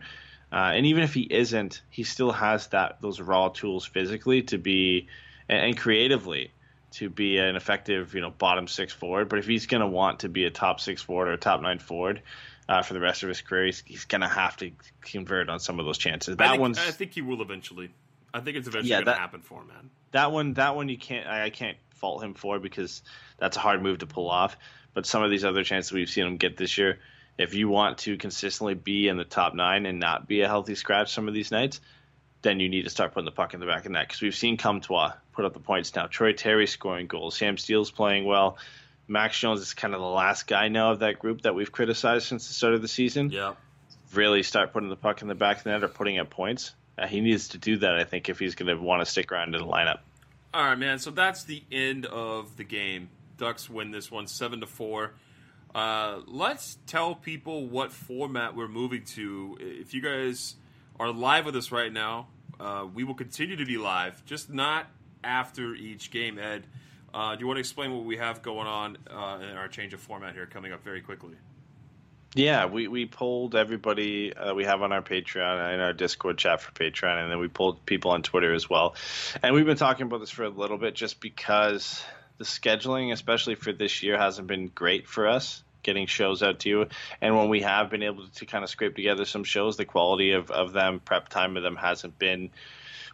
Uh, 0.50 0.72
and 0.74 0.86
even 0.86 1.02
if 1.02 1.12
he 1.14 1.26
isn't, 1.30 1.82
he 1.90 2.02
still 2.02 2.32
has 2.32 2.68
that 2.68 3.00
those 3.00 3.20
raw 3.20 3.48
tools 3.48 3.84
physically 3.84 4.42
to 4.42 4.58
be 4.58 5.08
and, 5.48 5.66
and 5.66 5.78
creatively 5.78 6.50
to 6.92 7.08
be 7.08 7.38
an 7.38 7.54
effective, 7.54 8.14
you 8.14 8.20
know, 8.20 8.30
bottom 8.30 8.66
six 8.66 8.92
forward. 8.92 9.28
But 9.28 9.38
if 9.38 9.46
he's 9.46 9.66
going 9.66 9.82
to 9.82 9.86
want 9.86 10.20
to 10.20 10.28
be 10.28 10.44
a 10.44 10.50
top 10.50 10.80
six 10.80 11.02
forward 11.02 11.28
or 11.28 11.36
top 11.36 11.60
nine 11.60 11.78
forward 11.78 12.22
uh, 12.70 12.82
for 12.82 12.94
the 12.94 13.00
rest 13.00 13.24
of 13.24 13.28
his 13.28 13.40
career, 13.40 13.66
he's, 13.66 13.82
he's 13.84 14.04
going 14.04 14.20
to 14.20 14.28
have 14.28 14.56
to 14.58 14.70
convert 15.00 15.48
on 15.48 15.58
some 15.58 15.80
of 15.80 15.86
those 15.86 15.98
chances. 15.98 16.36
That 16.36 16.46
I 16.46 16.50
think, 16.52 16.60
one's 16.60 16.78
I 16.78 16.92
think 16.92 17.12
he 17.12 17.20
will 17.20 17.42
eventually. 17.42 17.90
I 18.32 18.38
think 18.40 18.56
it's 18.56 18.68
eventually 18.68 18.90
Yeah, 18.90 19.02
going 19.02 19.16
to 19.16 19.20
happen 19.20 19.40
for 19.42 19.60
him, 19.60 19.66
man. 19.68 19.90
that 20.12 20.30
one 20.30 20.54
that 20.54 20.76
one 20.76 20.88
you 20.88 20.96
can't 20.96 21.26
I, 21.26 21.46
I 21.46 21.50
can't 21.50 21.76
fault 21.96 22.22
him 22.22 22.34
for 22.34 22.60
because 22.60 23.02
that's 23.38 23.56
a 23.56 23.60
hard 23.60 23.82
move 23.82 23.98
to 23.98 24.06
pull 24.06 24.30
off. 24.30 24.56
But 24.94 25.04
some 25.04 25.24
of 25.24 25.30
these 25.30 25.44
other 25.44 25.64
chances 25.64 25.90
we've 25.92 26.08
seen 26.08 26.26
him 26.26 26.36
get 26.36 26.56
this 26.56 26.78
year, 26.78 27.00
if 27.38 27.54
you 27.54 27.68
want 27.68 27.98
to 27.98 28.16
consistently 28.16 28.74
be 28.74 29.08
in 29.08 29.16
the 29.16 29.24
top 29.24 29.54
nine 29.54 29.84
and 29.84 29.98
not 29.98 30.28
be 30.28 30.42
a 30.42 30.46
healthy 30.48 30.76
scratch 30.76 31.12
some 31.12 31.26
of 31.26 31.34
these 31.34 31.50
nights, 31.50 31.80
then 32.42 32.60
you 32.60 32.68
need 32.68 32.84
to 32.84 32.90
start 32.90 33.12
putting 33.12 33.24
the 33.24 33.32
puck 33.32 33.52
in 33.52 33.58
the 33.60 33.66
back 33.66 33.78
of 33.78 33.84
the 33.84 33.90
net 33.90 34.06
because 34.06 34.22
we've 34.22 34.34
seen 34.34 34.56
Comtois 34.56 35.12
put 35.32 35.44
up 35.44 35.54
the 35.54 35.60
points 35.60 35.94
now. 35.96 36.06
Troy 36.06 36.32
Terry 36.32 36.68
scoring 36.68 37.08
goals, 37.08 37.36
Sam 37.36 37.56
Steele's 37.56 37.90
playing 37.90 38.24
well. 38.24 38.58
Max 39.10 39.38
Jones 39.38 39.60
is 39.60 39.74
kind 39.74 39.92
of 39.92 40.00
the 40.00 40.06
last 40.06 40.46
guy 40.46 40.68
now 40.68 40.92
of 40.92 41.00
that 41.00 41.18
group 41.18 41.42
that 41.42 41.54
we've 41.54 41.72
criticized 41.72 42.26
since 42.26 42.46
the 42.46 42.54
start 42.54 42.74
of 42.74 42.80
the 42.82 42.88
season 42.88 43.30
Yeah. 43.30 43.54
really 44.14 44.42
start 44.44 44.72
putting 44.72 44.88
the 44.88 44.96
puck 44.96 45.20
in 45.22 45.28
the 45.28 45.34
back 45.34 45.58
of 45.58 45.64
the 45.64 45.70
net 45.70 45.82
or 45.82 45.88
putting 45.88 46.18
up 46.18 46.30
points. 46.30 46.72
Uh, 46.96 47.06
he 47.06 47.20
needs 47.20 47.48
to 47.48 47.58
do 47.58 47.76
that, 47.78 47.96
I 47.96 48.04
think, 48.04 48.28
if 48.28 48.38
he's 48.38 48.54
going 48.54 48.68
to 48.74 48.80
want 48.82 49.00
to 49.00 49.06
stick 49.10 49.32
around 49.32 49.54
in 49.54 49.60
the 49.60 49.66
lineup. 49.66 49.98
All 50.54 50.62
right, 50.64 50.78
man. 50.78 50.98
So 50.98 51.10
that's 51.10 51.44
the 51.44 51.62
end 51.72 52.06
of 52.06 52.56
the 52.56 52.64
game. 52.64 53.08
Ducks 53.36 53.68
win 53.68 53.90
this 53.90 54.10
one, 54.10 54.26
seven 54.26 54.60
to 54.60 54.66
four. 54.66 55.12
Uh, 55.74 56.20
let's 56.26 56.78
tell 56.86 57.14
people 57.14 57.66
what 57.66 57.92
format 57.92 58.54
we're 58.54 58.68
moving 58.68 59.04
to. 59.04 59.56
If 59.60 59.94
you 59.94 60.02
guys 60.02 60.56
are 60.98 61.10
live 61.12 61.46
with 61.46 61.56
us 61.56 61.70
right 61.72 61.92
now, 61.92 62.28
uh, 62.58 62.86
we 62.92 63.04
will 63.04 63.14
continue 63.14 63.56
to 63.56 63.64
be 63.64 63.78
live, 63.78 64.24
just 64.26 64.50
not 64.50 64.86
after 65.24 65.74
each 65.74 66.10
game. 66.10 66.38
Ed, 66.38 66.66
uh, 67.12 67.34
do 67.34 67.40
you 67.40 67.46
want 67.46 67.56
to 67.56 67.60
explain 67.60 67.92
what 67.92 68.04
we 68.04 68.16
have 68.16 68.42
going 68.42 68.66
on 68.66 68.98
uh, 69.10 69.38
in 69.42 69.56
our 69.56 69.68
change 69.68 69.94
of 69.94 70.00
format 70.00 70.34
here 70.34 70.46
coming 70.46 70.72
up 70.72 70.82
very 70.84 71.00
quickly? 71.00 71.34
Yeah, 72.34 72.66
we, 72.66 72.86
we 72.86 73.06
polled 73.06 73.56
everybody 73.56 74.32
uh, 74.32 74.54
we 74.54 74.64
have 74.64 74.82
on 74.82 74.92
our 74.92 75.02
Patreon 75.02 75.72
and 75.72 75.82
our 75.82 75.92
Discord 75.92 76.38
chat 76.38 76.60
for 76.60 76.70
Patreon, 76.72 77.22
and 77.22 77.30
then 77.30 77.40
we 77.40 77.48
polled 77.48 77.84
people 77.84 78.12
on 78.12 78.22
Twitter 78.22 78.54
as 78.54 78.70
well. 78.70 78.94
And 79.42 79.54
we've 79.54 79.66
been 79.66 79.76
talking 79.76 80.06
about 80.06 80.20
this 80.20 80.30
for 80.30 80.44
a 80.44 80.50
little 80.50 80.78
bit 80.78 80.94
just 80.94 81.20
because 81.20 82.04
the 82.38 82.44
scheduling, 82.44 83.12
especially 83.12 83.56
for 83.56 83.72
this 83.72 84.04
year, 84.04 84.16
hasn't 84.16 84.46
been 84.46 84.68
great 84.68 85.08
for 85.08 85.26
us 85.26 85.64
getting 85.82 86.06
shows 86.06 86.42
out 86.42 86.60
to 86.60 86.68
you. 86.68 86.86
And 87.20 87.36
when 87.36 87.48
we 87.48 87.62
have 87.62 87.90
been 87.90 88.02
able 88.02 88.28
to 88.28 88.46
kind 88.46 88.62
of 88.62 88.70
scrape 88.70 88.94
together 88.96 89.24
some 89.24 89.44
shows, 89.44 89.76
the 89.76 89.84
quality 89.84 90.32
of, 90.32 90.50
of 90.50 90.72
them, 90.72 91.00
prep 91.00 91.28
time 91.28 91.56
of 91.56 91.62
them 91.62 91.76
hasn't 91.76 92.18
been 92.18 92.50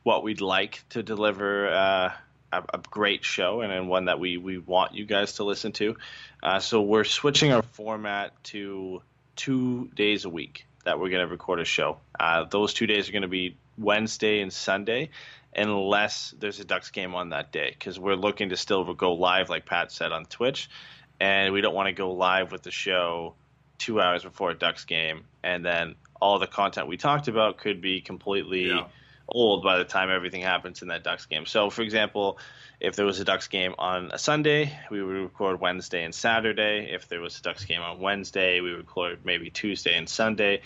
what 0.02 0.22
we'd 0.22 0.40
like 0.40 0.84
to 0.90 1.02
deliver 1.02 1.68
uh, 1.68 2.12
a, 2.52 2.62
a 2.74 2.80
great 2.90 3.24
show 3.24 3.60
and, 3.60 3.72
and 3.72 3.88
one 3.88 4.06
that 4.06 4.18
we, 4.18 4.36
we 4.36 4.58
want 4.58 4.94
you 4.94 5.04
guys 5.04 5.34
to 5.34 5.44
listen 5.44 5.72
to. 5.72 5.96
Uh, 6.42 6.60
so 6.60 6.82
we're 6.82 7.04
switching 7.04 7.52
our 7.52 7.62
format 7.62 8.32
to 8.44 9.02
two 9.34 9.90
days 9.94 10.24
a 10.24 10.30
week 10.30 10.66
that 10.84 10.98
we're 10.98 11.10
going 11.10 11.26
to 11.26 11.30
record 11.30 11.60
a 11.60 11.64
show. 11.64 11.98
Uh, 12.18 12.44
those 12.44 12.72
two 12.72 12.86
days 12.86 13.08
are 13.08 13.12
going 13.12 13.22
to 13.22 13.28
be 13.28 13.56
Wednesday 13.76 14.40
and 14.40 14.52
Sunday, 14.52 15.10
unless 15.54 16.34
there's 16.38 16.60
a 16.60 16.64
Ducks 16.64 16.90
game 16.90 17.14
on 17.14 17.30
that 17.30 17.52
day, 17.52 17.74
because 17.76 17.98
we're 17.98 18.14
looking 18.14 18.50
to 18.50 18.56
still 18.56 18.94
go 18.94 19.14
live, 19.14 19.50
like 19.50 19.66
Pat 19.66 19.90
said, 19.90 20.12
on 20.12 20.24
Twitch. 20.26 20.70
And 21.18 21.52
we 21.52 21.60
don't 21.60 21.74
want 21.74 21.88
to 21.88 21.92
go 21.92 22.12
live 22.12 22.52
with 22.52 22.62
the 22.62 22.70
show 22.70 23.34
two 23.78 24.00
hours 24.00 24.22
before 24.22 24.50
a 24.50 24.54
Ducks 24.54 24.84
game, 24.84 25.24
and 25.42 25.64
then 25.64 25.96
all 26.20 26.38
the 26.38 26.46
content 26.46 26.88
we 26.88 26.96
talked 26.96 27.28
about 27.28 27.58
could 27.58 27.80
be 27.80 28.00
completely 28.00 28.68
Yeah. 28.68 28.86
Old 29.28 29.62
by 29.62 29.78
the 29.78 29.84
time 29.84 30.10
everything 30.10 30.42
happens 30.42 30.82
in 30.82 30.88
that 30.88 31.04
Ducks 31.04 31.26
game. 31.26 31.46
So, 31.46 31.70
for 31.70 31.82
example, 31.82 32.38
if 32.80 32.96
there 32.96 33.06
was 33.06 33.20
a 33.20 33.24
Ducks 33.24 33.48
game 33.48 33.74
on 33.78 34.10
a 34.12 34.18
Sunday, 34.18 34.78
we 34.90 35.02
would 35.02 35.16
record 35.16 35.60
Wednesday 35.60 36.04
and 36.04 36.14
Saturday. 36.14 36.90
If 36.92 37.08
there 37.08 37.20
was 37.20 37.38
a 37.38 37.42
Ducks 37.42 37.64
game 37.64 37.80
on 37.80 38.00
Wednesday, 38.00 38.60
we 38.60 38.70
would 38.70 38.86
record 38.86 39.20
maybe 39.24 39.50
Tuesday 39.50 39.96
and 39.96 40.08
Sunday. 40.08 40.62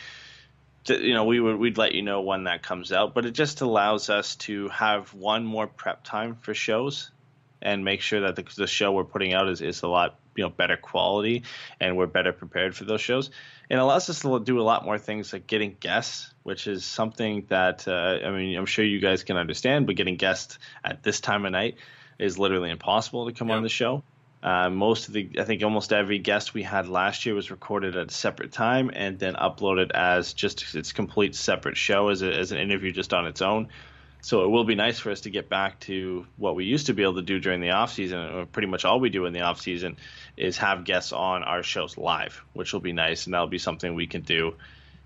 To, 0.84 0.98
you 0.98 1.14
know, 1.14 1.24
we 1.24 1.40
would 1.40 1.56
we'd 1.56 1.78
let 1.78 1.94
you 1.94 2.02
know 2.02 2.22
when 2.22 2.44
that 2.44 2.62
comes 2.62 2.92
out, 2.92 3.14
but 3.14 3.26
it 3.26 3.32
just 3.32 3.60
allows 3.60 4.08
us 4.10 4.36
to 4.36 4.68
have 4.68 5.12
one 5.12 5.44
more 5.44 5.66
prep 5.66 6.02
time 6.04 6.36
for 6.36 6.54
shows 6.54 7.10
and 7.62 7.84
make 7.84 8.00
sure 8.00 8.22
that 8.22 8.36
the, 8.36 8.44
the 8.56 8.66
show 8.66 8.92
we're 8.92 9.04
putting 9.04 9.34
out 9.34 9.48
is, 9.48 9.60
is 9.60 9.82
a 9.82 9.88
lot 9.88 10.18
you 10.40 10.46
know 10.46 10.50
better 10.50 10.78
quality 10.78 11.42
and 11.80 11.98
we're 11.98 12.06
better 12.06 12.32
prepared 12.32 12.74
for 12.74 12.84
those 12.84 13.02
shows. 13.02 13.30
And 13.68 13.78
it 13.78 13.82
allows 13.82 14.08
us 14.08 14.20
to 14.20 14.40
do 14.40 14.58
a 14.58 14.62
lot 14.62 14.86
more 14.86 14.98
things 14.98 15.32
like 15.34 15.46
getting 15.46 15.76
guests 15.78 16.32
which 16.42 16.66
is 16.66 16.84
something 16.84 17.44
that 17.48 17.86
uh, 17.86 18.26
i 18.26 18.30
mean 18.30 18.56
i'm 18.56 18.66
sure 18.66 18.84
you 18.84 19.00
guys 19.00 19.22
can 19.22 19.36
understand 19.36 19.86
but 19.86 19.96
getting 19.96 20.16
guests 20.16 20.58
at 20.82 21.02
this 21.02 21.20
time 21.20 21.44
of 21.44 21.52
night 21.52 21.76
is 22.18 22.38
literally 22.38 22.70
impossible 22.70 23.26
to 23.26 23.32
come 23.32 23.50
on 23.50 23.62
the 23.62 23.68
show. 23.68 24.02
Uh, 24.42 24.70
most 24.70 25.08
of 25.08 25.12
the 25.12 25.28
i 25.38 25.44
think 25.44 25.62
almost 25.62 25.92
every 25.92 26.18
guest 26.18 26.54
we 26.54 26.62
had 26.62 26.88
last 26.88 27.26
year 27.26 27.34
was 27.34 27.50
recorded 27.50 27.94
at 27.94 28.10
a 28.10 28.12
separate 28.12 28.52
time 28.52 28.90
and 28.94 29.18
then 29.18 29.34
uploaded 29.34 29.90
as 29.90 30.32
just 30.32 30.74
its 30.74 30.92
complete 30.92 31.34
separate 31.34 31.76
show 31.76 32.08
as, 32.08 32.22
a, 32.22 32.32
as 32.32 32.50
an 32.50 32.56
interview 32.56 32.90
just 32.90 33.12
on 33.12 33.26
its 33.26 33.42
own 33.42 33.68
so 34.22 34.44
it 34.44 34.48
will 34.48 34.64
be 34.64 34.74
nice 34.74 34.98
for 34.98 35.10
us 35.10 35.22
to 35.22 35.30
get 35.30 35.48
back 35.48 35.80
to 35.80 36.26
what 36.36 36.54
we 36.54 36.64
used 36.64 36.86
to 36.86 36.94
be 36.94 37.02
able 37.02 37.14
to 37.16 37.22
do 37.22 37.38
during 37.40 37.60
the 37.60 37.70
off 37.70 37.92
season, 37.92 38.18
or 38.18 38.46
pretty 38.46 38.68
much 38.68 38.84
all 38.84 39.00
we 39.00 39.10
do 39.10 39.26
in 39.26 39.32
the 39.32 39.40
off 39.40 39.60
season 39.60 39.96
is 40.36 40.58
have 40.58 40.84
guests 40.84 41.12
on 41.12 41.42
our 41.42 41.62
shows 41.62 41.96
live, 41.96 42.42
which 42.52 42.72
will 42.72 42.80
be 42.80 42.92
nice, 42.92 43.26
and 43.26 43.34
that'll 43.34 43.46
be 43.46 43.58
something 43.58 43.94
we 43.94 44.06
can 44.06 44.22
do. 44.22 44.54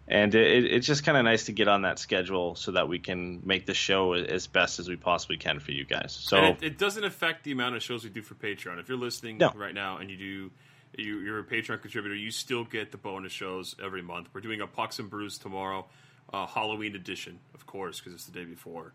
And 0.06 0.34
it, 0.34 0.66
it's 0.66 0.86
just 0.86 1.02
kind 1.02 1.16
of 1.16 1.24
nice 1.24 1.46
to 1.46 1.52
get 1.52 1.66
on 1.66 1.82
that 1.82 1.98
schedule 1.98 2.56
so 2.56 2.72
that 2.72 2.88
we 2.88 2.98
can 2.98 3.40
make 3.42 3.64
the 3.64 3.72
show 3.72 4.12
as 4.12 4.46
best 4.46 4.78
as 4.78 4.86
we 4.86 4.96
possibly 4.96 5.38
can 5.38 5.60
for 5.60 5.72
you 5.72 5.86
guys. 5.86 6.12
So 6.12 6.36
And 6.36 6.62
it, 6.62 6.66
it 6.72 6.78
doesn't 6.78 7.04
affect 7.04 7.44
the 7.44 7.52
amount 7.52 7.76
of 7.76 7.82
shows 7.82 8.04
we 8.04 8.10
do 8.10 8.20
for 8.20 8.34
Patreon. 8.34 8.78
If 8.78 8.88
you're 8.88 8.98
listening 8.98 9.38
No. 9.38 9.50
right 9.54 9.72
now 9.72 9.96
and 9.96 10.10
you 10.10 10.16
do, 10.18 10.50
you, 10.98 11.20
you're 11.20 11.38
a 11.38 11.44
Patreon 11.44 11.80
contributor, 11.80 12.14
you 12.14 12.30
still 12.30 12.64
get 12.64 12.92
the 12.92 12.98
bonus 12.98 13.32
shows 13.32 13.76
every 13.82 14.02
month. 14.02 14.28
We're 14.34 14.42
doing 14.42 14.60
a 14.60 14.66
Pucks 14.66 14.98
and 14.98 15.08
Brews 15.08 15.38
tomorrow, 15.38 15.86
uh, 16.32 16.46
Halloween 16.46 16.94
edition, 16.94 17.38
of 17.54 17.66
course, 17.66 17.98
because 17.98 18.12
it's 18.12 18.26
the 18.26 18.32
day 18.32 18.44
before. 18.44 18.92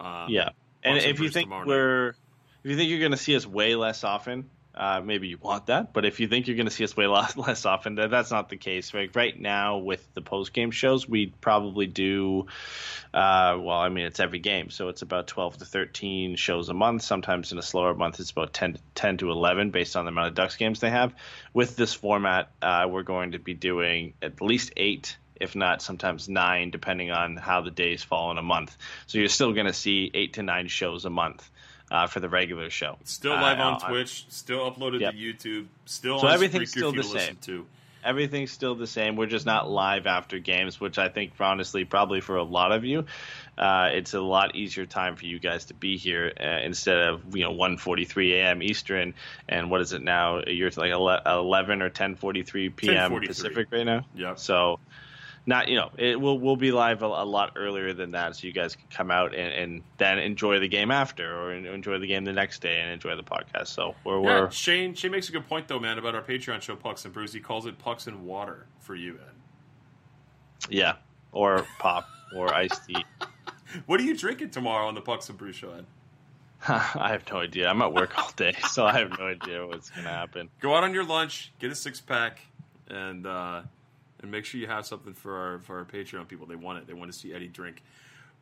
Uh, 0.00 0.26
Yeah, 0.28 0.50
and 0.82 0.98
if 0.98 1.20
you 1.20 1.30
think 1.30 1.50
we're, 1.50 2.08
if 2.08 2.70
you 2.70 2.76
think 2.76 2.90
you're 2.90 2.98
going 3.00 3.10
to 3.12 3.16
see 3.16 3.36
us 3.36 3.46
way 3.46 3.74
less 3.74 4.02
often, 4.02 4.48
uh, 4.74 5.00
maybe 5.04 5.28
you 5.28 5.36
want 5.36 5.66
that. 5.66 5.92
But 5.92 6.04
if 6.04 6.20
you 6.20 6.28
think 6.28 6.46
you're 6.46 6.56
going 6.56 6.68
to 6.68 6.72
see 6.72 6.84
us 6.84 6.96
way 6.96 7.06
less, 7.08 7.36
less 7.36 7.66
often, 7.66 7.96
then 7.96 8.10
that's 8.10 8.30
not 8.30 8.48
the 8.48 8.56
case. 8.56 8.94
Right, 8.94 9.14
right 9.14 9.38
now 9.38 9.78
with 9.78 10.06
the 10.14 10.22
post 10.22 10.52
game 10.52 10.70
shows, 10.70 11.08
we 11.08 11.26
probably 11.26 11.86
do. 11.86 12.46
Uh, 13.12 13.58
well, 13.60 13.78
I 13.78 13.88
mean, 13.88 14.06
it's 14.06 14.20
every 14.20 14.38
game, 14.38 14.70
so 14.70 14.88
it's 14.88 15.02
about 15.02 15.26
12 15.26 15.58
to 15.58 15.64
13 15.64 16.36
shows 16.36 16.68
a 16.68 16.74
month. 16.74 17.02
Sometimes 17.02 17.52
in 17.52 17.58
a 17.58 17.62
slower 17.62 17.94
month, 17.94 18.20
it's 18.20 18.30
about 18.30 18.52
10, 18.52 18.78
10 18.94 19.18
to 19.18 19.30
11 19.30 19.70
based 19.70 19.96
on 19.96 20.04
the 20.04 20.10
amount 20.10 20.28
of 20.28 20.34
Ducks 20.34 20.56
games 20.56 20.80
they 20.80 20.90
have. 20.90 21.14
With 21.52 21.76
this 21.76 21.92
format, 21.92 22.50
uh, 22.62 22.86
we're 22.88 23.02
going 23.02 23.32
to 23.32 23.38
be 23.38 23.54
doing 23.54 24.14
at 24.22 24.40
least 24.40 24.72
eight 24.76 25.16
if 25.40 25.56
not 25.56 25.82
sometimes 25.82 26.28
nine, 26.28 26.70
depending 26.70 27.10
on 27.10 27.36
how 27.36 27.62
the 27.62 27.70
days 27.70 28.02
fall 28.02 28.30
in 28.30 28.38
a 28.38 28.42
month. 28.42 28.76
So 29.06 29.18
you're 29.18 29.28
still 29.28 29.52
going 29.52 29.66
to 29.66 29.72
see 29.72 30.10
eight 30.14 30.34
to 30.34 30.42
nine 30.42 30.68
shows 30.68 31.04
a 31.04 31.10
month 31.10 31.48
uh, 31.90 32.06
for 32.06 32.20
the 32.20 32.28
regular 32.28 32.70
show. 32.70 32.98
Still 33.04 33.32
Uh, 33.32 33.40
live 33.40 33.58
on 33.58 33.74
uh, 33.74 33.88
Twitch, 33.88 34.26
still 34.28 34.70
uploaded 34.70 35.00
Yep. 35.00 35.14
to 35.14 35.18
YouTube, 35.18 35.66
still 35.86 36.20
So 36.20 36.28
on 36.28 36.34
everything's 36.34 36.70
still 36.70 36.92
the 36.92 37.02
same. 37.02 37.36
to. 37.42 37.66
Everything's 38.02 38.50
still 38.50 38.74
the 38.74 38.86
same. 38.86 39.16
We're 39.16 39.26
just 39.26 39.44
not 39.44 39.68
live 39.68 40.06
after 40.06 40.38
games, 40.38 40.80
which 40.80 40.98
I 40.98 41.10
think, 41.10 41.32
honestly, 41.38 41.84
probably 41.84 42.22
for 42.22 42.36
a 42.36 42.42
lot 42.42 42.72
of 42.72 42.82
you, 42.82 43.04
uh, 43.58 43.90
it's 43.92 44.14
a 44.14 44.20
lot 44.22 44.56
easier 44.56 44.86
time 44.86 45.16
for 45.16 45.26
you 45.26 45.38
guys 45.38 45.66
to 45.66 45.74
be 45.74 45.98
here 45.98 46.32
uh, 46.40 46.64
instead 46.64 46.96
of 46.96 47.36
you 47.36 47.44
know 47.44 47.52
1:43 47.52 48.32
a.m. 48.36 48.62
Eastern 48.62 49.12
and 49.50 49.70
what 49.70 49.82
is 49.82 49.92
it 49.92 50.00
now? 50.00 50.40
You're 50.46 50.70
like 50.78 50.92
11 50.92 51.82
or 51.82 51.90
10:43 51.90 52.74
p.m. 52.74 53.10
10:43. 53.12 53.26
Pacific 53.26 53.66
right 53.70 53.84
now. 53.84 54.06
Yep. 54.14 54.38
So 54.38 54.80
not 55.46 55.68
you 55.68 55.76
know 55.76 55.90
it 55.96 56.20
will 56.20 56.38
will 56.38 56.56
be 56.56 56.70
live 56.72 57.02
a, 57.02 57.06
a 57.06 57.24
lot 57.24 57.52
earlier 57.56 57.92
than 57.92 58.10
that, 58.12 58.36
so 58.36 58.46
you 58.46 58.52
guys 58.52 58.76
can 58.76 58.86
come 58.90 59.10
out 59.10 59.34
and, 59.34 59.52
and 59.52 59.82
then 59.98 60.18
enjoy 60.18 60.58
the 60.58 60.68
game 60.68 60.90
after, 60.90 61.34
or 61.36 61.52
enjoy 61.54 61.98
the 61.98 62.06
game 62.06 62.24
the 62.24 62.32
next 62.32 62.60
day 62.60 62.80
and 62.80 62.90
enjoy 62.90 63.16
the 63.16 63.22
podcast. 63.22 63.68
So 63.68 63.94
we're, 64.04 64.20
Yeah, 64.22 64.40
we're 64.42 64.50
Shane. 64.50 64.94
Shane 64.94 65.10
makes 65.12 65.28
a 65.28 65.32
good 65.32 65.46
point 65.48 65.66
though, 65.68 65.80
man, 65.80 65.98
about 65.98 66.14
our 66.14 66.22
Patreon 66.22 66.60
show, 66.60 66.76
Pucks 66.76 67.04
and 67.04 67.14
Brews. 67.14 67.32
He 67.32 67.40
calls 67.40 67.66
it 67.66 67.78
Pucks 67.78 68.06
and 68.06 68.24
Water 68.24 68.66
for 68.80 68.94
you, 68.94 69.14
Ed. 69.14 70.68
yeah, 70.68 70.94
or 71.32 71.66
pop 71.78 72.06
or 72.36 72.52
iced 72.54 72.86
tea. 72.86 73.04
What 73.86 74.00
are 74.00 74.02
you 74.02 74.16
drinking 74.16 74.50
tomorrow 74.50 74.88
on 74.88 74.96
the 74.96 75.00
Pucks 75.00 75.28
and 75.28 75.38
Brews 75.38 75.54
show, 75.54 75.72
Ed? 75.72 75.86
I 76.68 77.10
have 77.12 77.22
no 77.30 77.38
idea. 77.38 77.68
I'm 77.68 77.80
at 77.82 77.92
work 77.94 78.18
all 78.18 78.32
day, 78.34 78.52
so 78.68 78.84
I 78.84 78.98
have 78.98 79.16
no 79.16 79.26
idea 79.26 79.64
what's 79.64 79.90
gonna 79.90 80.08
happen. 80.08 80.50
Go 80.60 80.74
out 80.74 80.82
on 80.82 80.92
your 80.92 81.04
lunch, 81.04 81.52
get 81.60 81.70
a 81.70 81.74
six 81.76 82.00
pack, 82.00 82.40
and 82.88 83.26
uh, 83.28 83.62
and 84.22 84.30
make 84.30 84.44
sure 84.44 84.60
you 84.60 84.66
have 84.66 84.86
something 84.86 85.14
for 85.14 85.36
our 85.36 85.58
for 85.60 85.78
our 85.78 85.84
Patreon 85.84 86.28
people. 86.28 86.46
They 86.46 86.56
want 86.56 86.78
it. 86.78 86.86
They 86.86 86.94
want 86.94 87.12
to 87.12 87.18
see 87.18 87.32
Eddie 87.32 87.48
drink. 87.48 87.82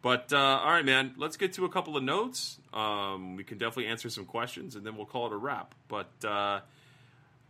But 0.00 0.32
uh, 0.32 0.36
all 0.36 0.72
right, 0.72 0.84
man. 0.84 1.14
Let's 1.16 1.36
get 1.36 1.54
to 1.54 1.64
a 1.64 1.68
couple 1.68 1.96
of 1.96 2.02
notes. 2.02 2.58
Um, 2.72 3.36
we 3.36 3.44
can 3.44 3.58
definitely 3.58 3.86
answer 3.86 4.08
some 4.10 4.24
questions, 4.24 4.76
and 4.76 4.86
then 4.86 4.96
we'll 4.96 5.06
call 5.06 5.26
it 5.26 5.32
a 5.32 5.36
wrap. 5.36 5.74
But 5.88 6.10
uh, 6.24 6.60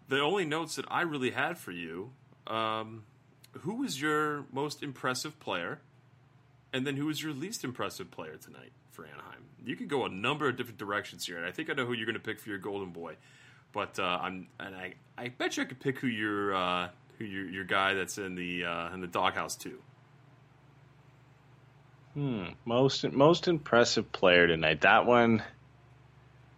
the 0.08 0.20
only 0.20 0.44
notes 0.44 0.76
that 0.76 0.86
I 0.90 1.02
really 1.02 1.30
had 1.30 1.58
for 1.58 1.72
you, 1.72 2.10
um, 2.46 3.04
who 3.60 3.74
was 3.76 4.00
your 4.00 4.44
most 4.50 4.82
impressive 4.82 5.38
player, 5.40 5.80
and 6.72 6.86
then 6.86 6.96
who 6.96 7.06
was 7.06 7.22
your 7.22 7.32
least 7.32 7.64
impressive 7.64 8.10
player 8.10 8.36
tonight 8.36 8.72
for 8.90 9.04
Anaheim? 9.04 9.44
You 9.64 9.76
could 9.76 9.88
go 9.88 10.06
a 10.06 10.08
number 10.08 10.48
of 10.48 10.56
different 10.56 10.78
directions 10.78 11.26
here, 11.26 11.36
and 11.36 11.44
I 11.44 11.50
think 11.50 11.68
I 11.68 11.74
know 11.74 11.84
who 11.84 11.92
you're 11.92 12.06
going 12.06 12.14
to 12.14 12.20
pick 12.20 12.40
for 12.40 12.48
your 12.48 12.58
golden 12.58 12.90
boy. 12.90 13.16
But 13.72 13.98
uh, 13.98 14.18
I'm 14.22 14.46
and 14.58 14.74
I, 14.74 14.94
I 15.18 15.28
bet 15.28 15.58
you 15.58 15.64
I 15.64 15.66
could 15.66 15.80
pick 15.80 15.98
who 15.98 16.06
your 16.06 16.54
uh, 16.54 16.88
your 17.18 17.48
your 17.48 17.64
guy 17.64 17.94
that's 17.94 18.18
in 18.18 18.34
the 18.34 18.64
uh, 18.64 18.94
in 18.94 19.00
the 19.00 19.06
doghouse 19.06 19.56
too. 19.56 19.78
Hmm. 22.14 22.44
Most 22.64 23.10
most 23.12 23.48
impressive 23.48 24.10
player 24.12 24.46
tonight. 24.46 24.82
That 24.82 25.06
one. 25.06 25.42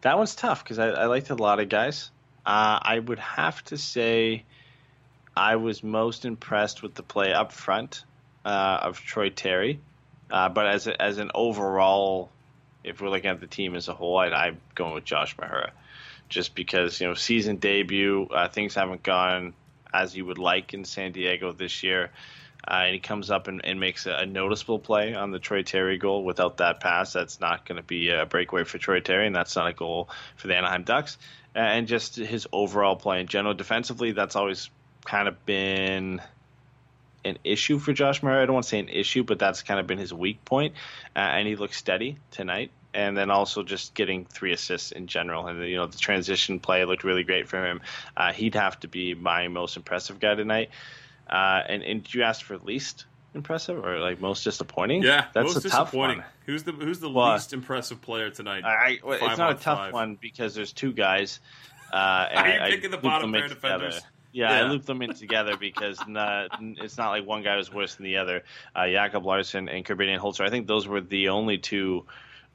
That 0.03 0.17
one's 0.17 0.35
tough 0.35 0.65
because 0.65 0.79
I, 0.79 0.89
I 0.89 1.05
liked 1.07 1.29
a 1.29 1.35
lot 1.35 1.61
of 1.61 1.69
guys. 1.69 2.11
Uh, 2.47 2.79
I 2.81 2.99
would 2.99 3.19
have 3.19 3.63
to 3.65 3.77
say, 3.77 4.45
I 5.37 5.57
was 5.57 5.83
most 5.83 6.25
impressed 6.25 6.83
with 6.83 6.95
the 6.95 7.03
play 7.03 7.35
up 7.35 7.53
front 7.53 8.05
uh, 8.43 8.79
of 8.81 8.99
Troy 8.99 9.29
Terry. 9.29 9.79
Uh, 10.31 10.49
but 10.49 10.67
as 10.67 10.87
a, 10.87 11.03
as 11.03 11.19
an 11.19 11.31
overall, 11.35 12.31
if 12.83 13.03
we're 13.03 13.11
looking 13.11 13.29
at 13.29 13.41
the 13.41 13.47
team 13.47 13.75
as 13.75 13.89
a 13.89 13.95
whole, 13.95 14.17
I'd, 14.17 14.33
I'm 14.33 14.61
going 14.75 14.95
with 14.95 15.05
Josh 15.05 15.37
Mahura, 15.37 15.73
just 16.31 16.55
because 16.55 17.01
you 17.01 17.09
know 17.09 17.15
season 17.15 17.57
debut, 17.57 18.27
uh, 18.31 18.49
things 18.49 18.75
haven't 18.75 19.03
gone 19.03 19.53
as 19.93 20.17
you 20.17 20.25
would 20.27 20.39
like 20.39 20.75
in 20.75 20.85
San 20.85 21.13
Diego 21.13 21.53
this 21.53 21.83
year. 21.83 22.11
Uh, 22.67 22.83
and 22.85 22.95
he 22.95 23.01
comes 23.01 23.31
up 23.31 23.49
and, 23.49 23.65
and 23.65 23.81
makes 23.81 24.07
a, 24.07 24.13
a 24.13 24.27
noticeable 24.27 24.79
play 24.79 25.15
on 25.15 25.31
the 25.31 25.39
Troy 25.39 25.63
Terry 25.63 25.97
goal. 25.97 26.25
Without 26.25 26.59
that 26.59 26.81
pass, 26.81 27.13
that's 27.13 27.41
not 27.41 27.67
going 27.67 27.77
to 27.77 27.83
be 27.83 28.11
a 28.11 28.27
breakaway 28.27 28.65
for 28.65 28.77
Troy 28.77 29.01
Terry, 29.01 29.27
and 29.27 29.35
that's 29.35 29.57
not 29.57 29.67
a 29.67 29.73
goal 29.73 30.11
for 30.37 30.49
the 30.49 30.57
Anaheim 30.57 30.83
Ducks. 30.83 31.17
And 31.55 31.89
just 31.89 32.17
his 32.17 32.47
overall 32.53 32.97
play 32.97 33.21
in 33.21 33.27
general, 33.27 33.55
defensively, 33.55 34.13
that's 34.13 34.37
always 34.37 34.69
kind 35.05 35.27
of 35.27 35.45
been 35.47 36.21
an 37.25 37.39
issue 37.45 37.79
for 37.79 37.93
Josh 37.93 38.21
Mahura. 38.21 38.43
I 38.43 38.47
don't 38.47 38.55
want 38.55 38.65
to 38.65 38.71
say 38.71 38.79
an 38.79 38.89
issue, 38.89 39.25
but 39.25 39.39
that's 39.39 39.63
kind 39.63 39.81
of 39.81 39.87
been 39.87 39.99
his 39.99 40.13
weak 40.13 40.45
point. 40.45 40.75
Uh, 41.17 41.21
and 41.21 41.49
he 41.49 41.57
looks 41.57 41.77
steady 41.77 42.19
tonight. 42.31 42.71
And 42.93 43.17
then 43.17 43.31
also 43.31 43.63
just 43.63 43.95
getting 43.95 44.25
three 44.27 44.53
assists 44.53 44.91
in 44.91 45.07
general, 45.07 45.47
and 45.47 45.63
you 45.69 45.77
know 45.77 45.87
the 45.87 45.99
transition 45.99 46.59
play 46.59 46.85
looked 46.85 47.05
really 47.05 47.23
great 47.23 47.49
for 47.49 47.65
him. 47.65 47.81
Uh, 48.17 48.33
he'd 48.33 48.57
have 48.57 48.81
to 48.81 48.89
be 48.89 49.15
my 49.15 49.47
most 49.49 49.77
impressive 49.77 50.19
guy 50.19 50.35
tonight. 50.35 50.71
Uh, 51.29 51.61
and 51.69 51.83
and 51.85 52.13
you 52.13 52.25
asked 52.25 52.43
for 52.43 52.59
least 52.59 53.07
impressive 53.35 53.85
or 53.85 53.99
like 54.01 54.21
most 54.21 54.43
disappointing? 54.45 55.03
Yeah, 55.05 55.27
that's 55.33 55.55
most 55.55 55.65
a 55.65 55.69
tough 55.69 55.91
disappointing. 55.91 56.19
one. 56.19 56.27
Who's 56.47 56.65
the 56.65 56.73
who's 56.73 56.99
the 56.99 57.11
Well, 57.11 57.35
least 57.35 57.53
impressive 57.53 58.03
player 58.03 58.31
tonight? 58.31 58.65
I, 58.65 58.99
it's 59.05 59.39
not 59.39 59.53
a 59.53 59.55
tough 59.55 59.79
five. 59.79 59.93
one 59.93 60.19
because 60.21 60.55
there's 60.55 60.73
two 60.73 60.93
guys. 60.93 61.41
Uh, 61.93 62.29
and 62.31 62.39
Are 62.39 62.49
you 62.49 62.61
I- 62.61 62.87
I 62.87 62.89
the 62.89 62.99
bottom 62.99 63.33
pair 63.33 63.49
defenders? 63.49 63.97
together. 63.97 64.07
Yeah, 64.33 64.53
I 64.53 64.61
Yeah. 64.61 64.71
looped 64.71 64.87
them 64.87 65.03
in 65.03 65.13
together 65.13 65.57
because 65.57 66.01
not, 66.07 66.51
it's 66.61 66.97
not 66.97 67.11
like 67.11 67.27
one 67.27 67.43
guy 67.43 67.57
was 67.57 67.73
worse 67.73 67.97
than 67.97 68.05
the 68.05 68.19
other. 68.19 68.45
Uh, 68.77 68.87
Jakob 68.87 69.27
Larsson 69.27 69.69
and 69.69 69.85
Korbinian 69.85 70.21
Holzer. 70.21 70.45
I 70.47 70.51
think 70.51 70.69
those 70.69 70.87
were 70.87 71.01
the 71.01 71.31
only 71.31 71.59
two 71.59 72.07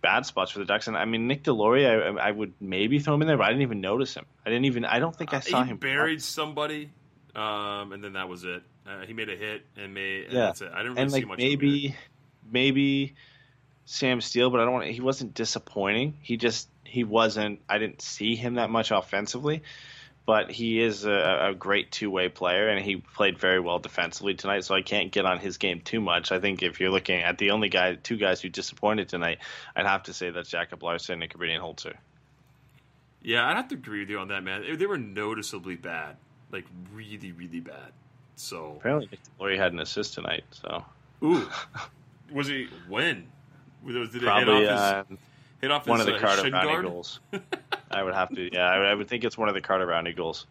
bad 0.06 0.26
spots 0.26 0.52
for 0.52 0.60
the 0.60 0.66
Ducks. 0.66 0.88
And 0.88 0.96
I 0.96 1.06
mean, 1.06 1.28
Nick 1.28 1.44
Deslauriers, 1.44 2.20
I, 2.20 2.28
I 2.28 2.32
would 2.32 2.54
maybe 2.62 3.00
throw 3.00 3.16
him 3.16 3.22
in 3.24 3.28
there, 3.28 3.38
but 3.38 3.46
I 3.46 3.50
didn't 3.50 3.64
even 3.64 3.82
notice 3.82 4.14
him. 4.14 4.26
I 4.46 4.50
didn't 4.50 4.66
even. 4.66 4.86
I 4.86 5.00
don't 5.00 5.16
think 5.16 5.34
I 5.34 5.40
saw 5.40 5.60
Uh, 5.60 5.64
he 5.64 5.72
him. 5.72 5.78
buried 5.78 6.22
somebody, 6.22 6.92
um, 7.36 7.92
and 7.92 8.04
then 8.04 8.14
that 8.14 8.30
was 8.30 8.44
it. 8.44 8.62
Uh, 8.88 9.06
he 9.08 9.14
made 9.14 9.30
a 9.30 9.36
hit 9.36 9.66
and 9.78 9.94
made. 9.94 10.26
And 10.26 10.34
Yeah. 10.34 10.46
that's 10.48 10.62
it. 10.62 10.72
I 10.74 10.84
didn't 10.84 10.92
really 10.94 11.02
and 11.02 11.12
see 11.12 11.18
like 11.22 11.28
much. 11.28 11.40
of 11.40 11.44
him 11.44 11.50
here. 11.50 11.58
maybe, 11.60 11.96
maybe 12.52 13.16
Sam 13.86 14.22
Steele, 14.22 14.50
but 14.52 14.60
I 14.60 14.64
don't 14.66 14.74
want. 14.74 14.86
He 14.88 15.02
wasn't 15.02 15.34
disappointing. 15.34 16.18
He 16.22 16.38
just 16.38 16.70
he 16.84 17.04
wasn't. 17.04 17.62
I 17.68 17.78
didn't 17.80 18.02
see 18.02 18.36
him 18.36 18.56
that 18.56 18.70
much 18.70 18.92
offensively, 18.92 19.64
but 20.26 20.50
he 20.50 20.82
is 20.82 21.06
a, 21.06 21.50
a 21.50 21.54
great 21.54 21.92
two 21.92 22.10
way 22.10 22.30
player, 22.30 22.68
and 22.68 22.84
he 22.84 22.98
played 22.98 23.38
very 23.38 23.60
well 23.60 23.80
defensively 23.80 24.34
tonight. 24.34 24.64
So 24.64 24.74
I 24.74 24.82
can't 24.82 25.12
get 25.12 25.26
on 25.26 25.40
his 25.40 25.58
game 25.58 25.82
too 25.82 26.02
much. 26.02 26.32
I 26.32 26.40
think 26.40 26.64
if 26.64 26.80
you're 26.80 26.90
looking 26.90 27.22
at 27.22 27.38
the 27.38 27.52
only 27.52 27.70
guy, 27.70 27.96
two 27.96 28.18
guys 28.18 28.42
who 28.42 28.50
disappointed 28.50 29.08
tonight, 29.10 29.40
I'd 29.76 29.86
have 29.86 30.04
to 30.04 30.14
say 30.14 30.32
that's 30.32 30.50
Jakob 30.50 30.82
Larsson 30.82 31.22
and 31.22 31.32
Korbinian 31.32 31.60
Holzer. 31.60 31.96
Yeah, 33.22 33.48
I'd 33.48 33.56
have 33.56 33.68
to 33.70 33.76
agree 33.76 34.02
with 34.02 34.10
you 34.10 34.20
on 34.20 34.28
that, 34.30 34.44
man. 34.44 34.64
They- 34.78 34.86
were 34.86 34.98
noticeably 35.00 35.76
bad, 35.76 36.18
like 36.52 36.66
really, 36.94 37.32
really 37.32 37.60
bad. 37.60 37.92
So, 38.36 38.76
Apparently, 38.80 39.10
Nick 39.40 39.60
had 39.60 39.74
an 39.74 39.80
assist 39.80 40.14
tonight. 40.14 40.44
So 40.52 40.84
ooh, 41.24 41.48
was 42.32 42.48
he 42.48 42.68
when? 42.88 43.28
Was- 43.84 44.10
Did 44.10 44.24
it 44.24 44.26
probably 44.26 44.62
hit 44.62 44.70
off 44.72 44.80
uh, 44.80 45.04
his, 45.10 45.20
hit 45.62 45.72
off 45.72 45.88
one 45.88 46.00
his, 46.00 46.08
of 46.08 46.14
the 46.14 46.20
uh, 46.20 46.22
Carter 46.22 46.50
Rowney 46.50 46.64
guard? 46.64 46.86
goals. 46.86 47.20
I 47.92 48.04
would 48.04 48.14
have 48.14 48.30
to. 48.36 48.54
Yeah, 48.54 48.70
I 48.70 48.78
would, 48.80 48.88
I 48.88 48.96
would 48.96 49.08
think 49.08 49.24
it's 49.24 49.38
one 49.38 49.50
of 49.50 49.56
the 49.56 49.62
Carter 49.62 49.88
Rowney 49.88 50.16
goals. 50.16 50.46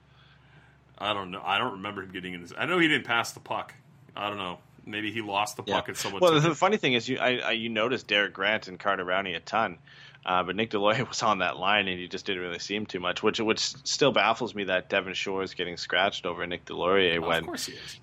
I 0.99 1.13
don't 1.13 1.31
know. 1.31 1.43
I 1.45 1.59
don't 1.59 1.73
remember 1.73 2.03
him 2.03 2.13
getting 2.13 2.35
in 2.35 2.43
this. 2.43 2.53
I 2.57 2.67
know 2.67 2.79
he 2.79 2.89
didn't 2.89 3.07
pass 3.07 3.33
the 3.33 3.41
puck. 3.41 3.75
I 4.17 4.29
don't 4.29 4.39
know. 4.39 4.59
Maybe 4.87 5.11
he 5.11 5.23
lost 5.23 5.57
the 5.57 5.63
puck 5.63 5.89
and 5.89 5.97
someone. 5.97 6.21
Well, 6.21 6.41
the 6.41 6.51
it. 6.51 6.57
funny 6.57 6.77
thing 6.77 6.93
is, 6.93 7.09
you 7.09 7.19
I, 7.19 7.39
I, 7.39 7.51
you 7.53 7.69
noticed 7.69 8.07
Derek 8.07 8.33
Grant 8.35 8.69
and 8.69 8.79
Carter 8.79 9.05
Rowney 9.05 9.35
a 9.35 9.41
ton, 9.41 9.79
uh, 10.27 10.43
but 10.43 10.57
Nick 10.57 10.71
Deloy 10.71 11.07
was 11.09 11.23
on 11.23 11.39
that 11.39 11.57
line 11.57 11.89
and 11.89 11.99
you 11.99 12.07
just 12.07 12.27
didn't 12.27 12.43
really 12.43 12.59
see 12.59 12.77
him 12.77 12.87
too 12.87 13.01
much, 13.01 13.23
which 13.23 13.41
which 13.41 13.61
still 13.61 14.13
baffles 14.13 14.55
me 14.55 14.65
that 14.65 14.89
Devon 14.91 15.15
Shore 15.15 15.43
is 15.43 15.55
getting 15.55 15.77
scratched 15.77 16.27
over 16.27 16.47
Nick 16.47 16.67
Deslauriers 16.67 17.17
Oh, 17.23 17.29
when 17.29 17.39
of 17.39 17.47
course 17.47 17.67
he 17.67 17.73
is. 17.73 18.01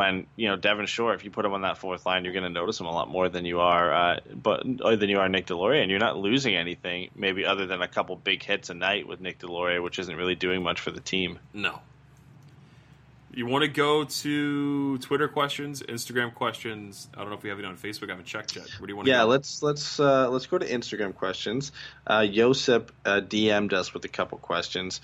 When 0.00 0.26
you 0.34 0.48
know 0.48 0.56
Devon 0.56 0.86
Shore, 0.86 1.12
if 1.12 1.24
you 1.24 1.30
put 1.30 1.44
him 1.44 1.52
on 1.52 1.60
that 1.60 1.76
fourth 1.76 2.06
line, 2.06 2.24
you're 2.24 2.32
going 2.32 2.44
to 2.44 2.48
notice 2.48 2.80
him 2.80 2.86
a 2.86 2.90
lot 2.90 3.10
more 3.10 3.28
than 3.28 3.44
you 3.44 3.60
are, 3.60 3.92
uh, 3.92 4.20
but 4.34 4.64
or 4.82 4.96
than 4.96 5.10
you 5.10 5.18
are 5.20 5.28
Nick 5.28 5.46
Deslauriers, 5.46 5.82
and 5.82 5.90
you're 5.90 6.00
not 6.00 6.16
losing 6.16 6.56
anything, 6.56 7.10
maybe 7.14 7.44
other 7.44 7.66
than 7.66 7.82
a 7.82 7.88
couple 7.88 8.16
big 8.16 8.42
hits 8.42 8.70
a 8.70 8.74
night 8.74 9.06
with 9.06 9.20
Nick 9.20 9.38
Deslauriers, 9.40 9.82
which 9.82 9.98
isn't 9.98 10.16
really 10.16 10.34
doing 10.34 10.62
much 10.62 10.80
for 10.80 10.90
the 10.90 11.00
team. 11.00 11.38
No. 11.52 11.80
You 13.34 13.46
want 13.46 13.62
to 13.62 13.68
go 13.68 14.04
to 14.04 14.98
Twitter 14.98 15.28
questions, 15.28 15.82
Instagram 15.82 16.34
questions? 16.34 17.06
I 17.14 17.18
don't 17.20 17.28
know 17.28 17.36
if 17.36 17.42
we 17.42 17.50
have 17.50 17.58
it 17.60 17.64
on 17.66 17.76
Facebook. 17.76 18.08
I 18.08 18.12
haven't 18.12 18.24
checked 18.26 18.56
yet. 18.56 18.66
Where 18.78 18.86
do 18.86 18.92
you 18.92 18.96
want 18.96 19.06
to 19.06 19.12
Yeah, 19.12 19.20
go? 19.22 19.26
let's 19.26 19.62
let's 19.62 20.00
uh, 20.00 20.28
let's 20.30 20.46
go 20.46 20.58
to 20.58 20.66
Instagram 20.66 21.14
questions. 21.14 21.72
Uh, 22.06 22.26
Josip 22.26 22.90
uh, 23.04 23.20
DM'd 23.20 23.72
us 23.74 23.94
with 23.94 24.04
a 24.04 24.08
couple 24.08 24.38
questions. 24.38 25.00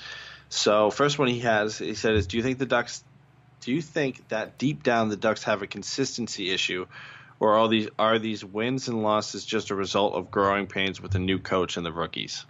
So 0.49 0.91
first 0.91 1.19
one 1.19 1.29
he 1.29 1.41
has, 1.41 1.79
he 1.79 1.95
said, 1.95 2.15
is 2.15 2.27
Do 2.27 2.37
you 2.37 2.43
think 2.43 2.59
the 2.59 2.67
Ducks? 2.67 3.05
Do 3.67 3.73
you 3.73 3.83
think 3.83 4.29
that 4.29 4.59
deep 4.59 4.85
down 4.85 5.09
the 5.09 5.17
Ducks 5.17 5.43
have 5.43 5.61
a 5.61 5.67
consistency 5.67 6.53
issue, 6.53 6.87
or 7.41 7.55
are 7.59 7.67
these 7.67 7.89
are 7.99 8.17
these 8.17 8.45
wins 8.45 8.87
and 8.87 9.03
losses 9.03 9.45
just 9.45 9.71
a 9.71 9.75
result 9.75 10.15
of 10.15 10.31
growing 10.31 10.69
pains 10.69 11.01
with 11.01 11.17
a 11.17 11.19
new 11.19 11.41
coach 11.41 11.77
and 11.77 11.85
the 11.85 11.91
rookies? 11.91 12.47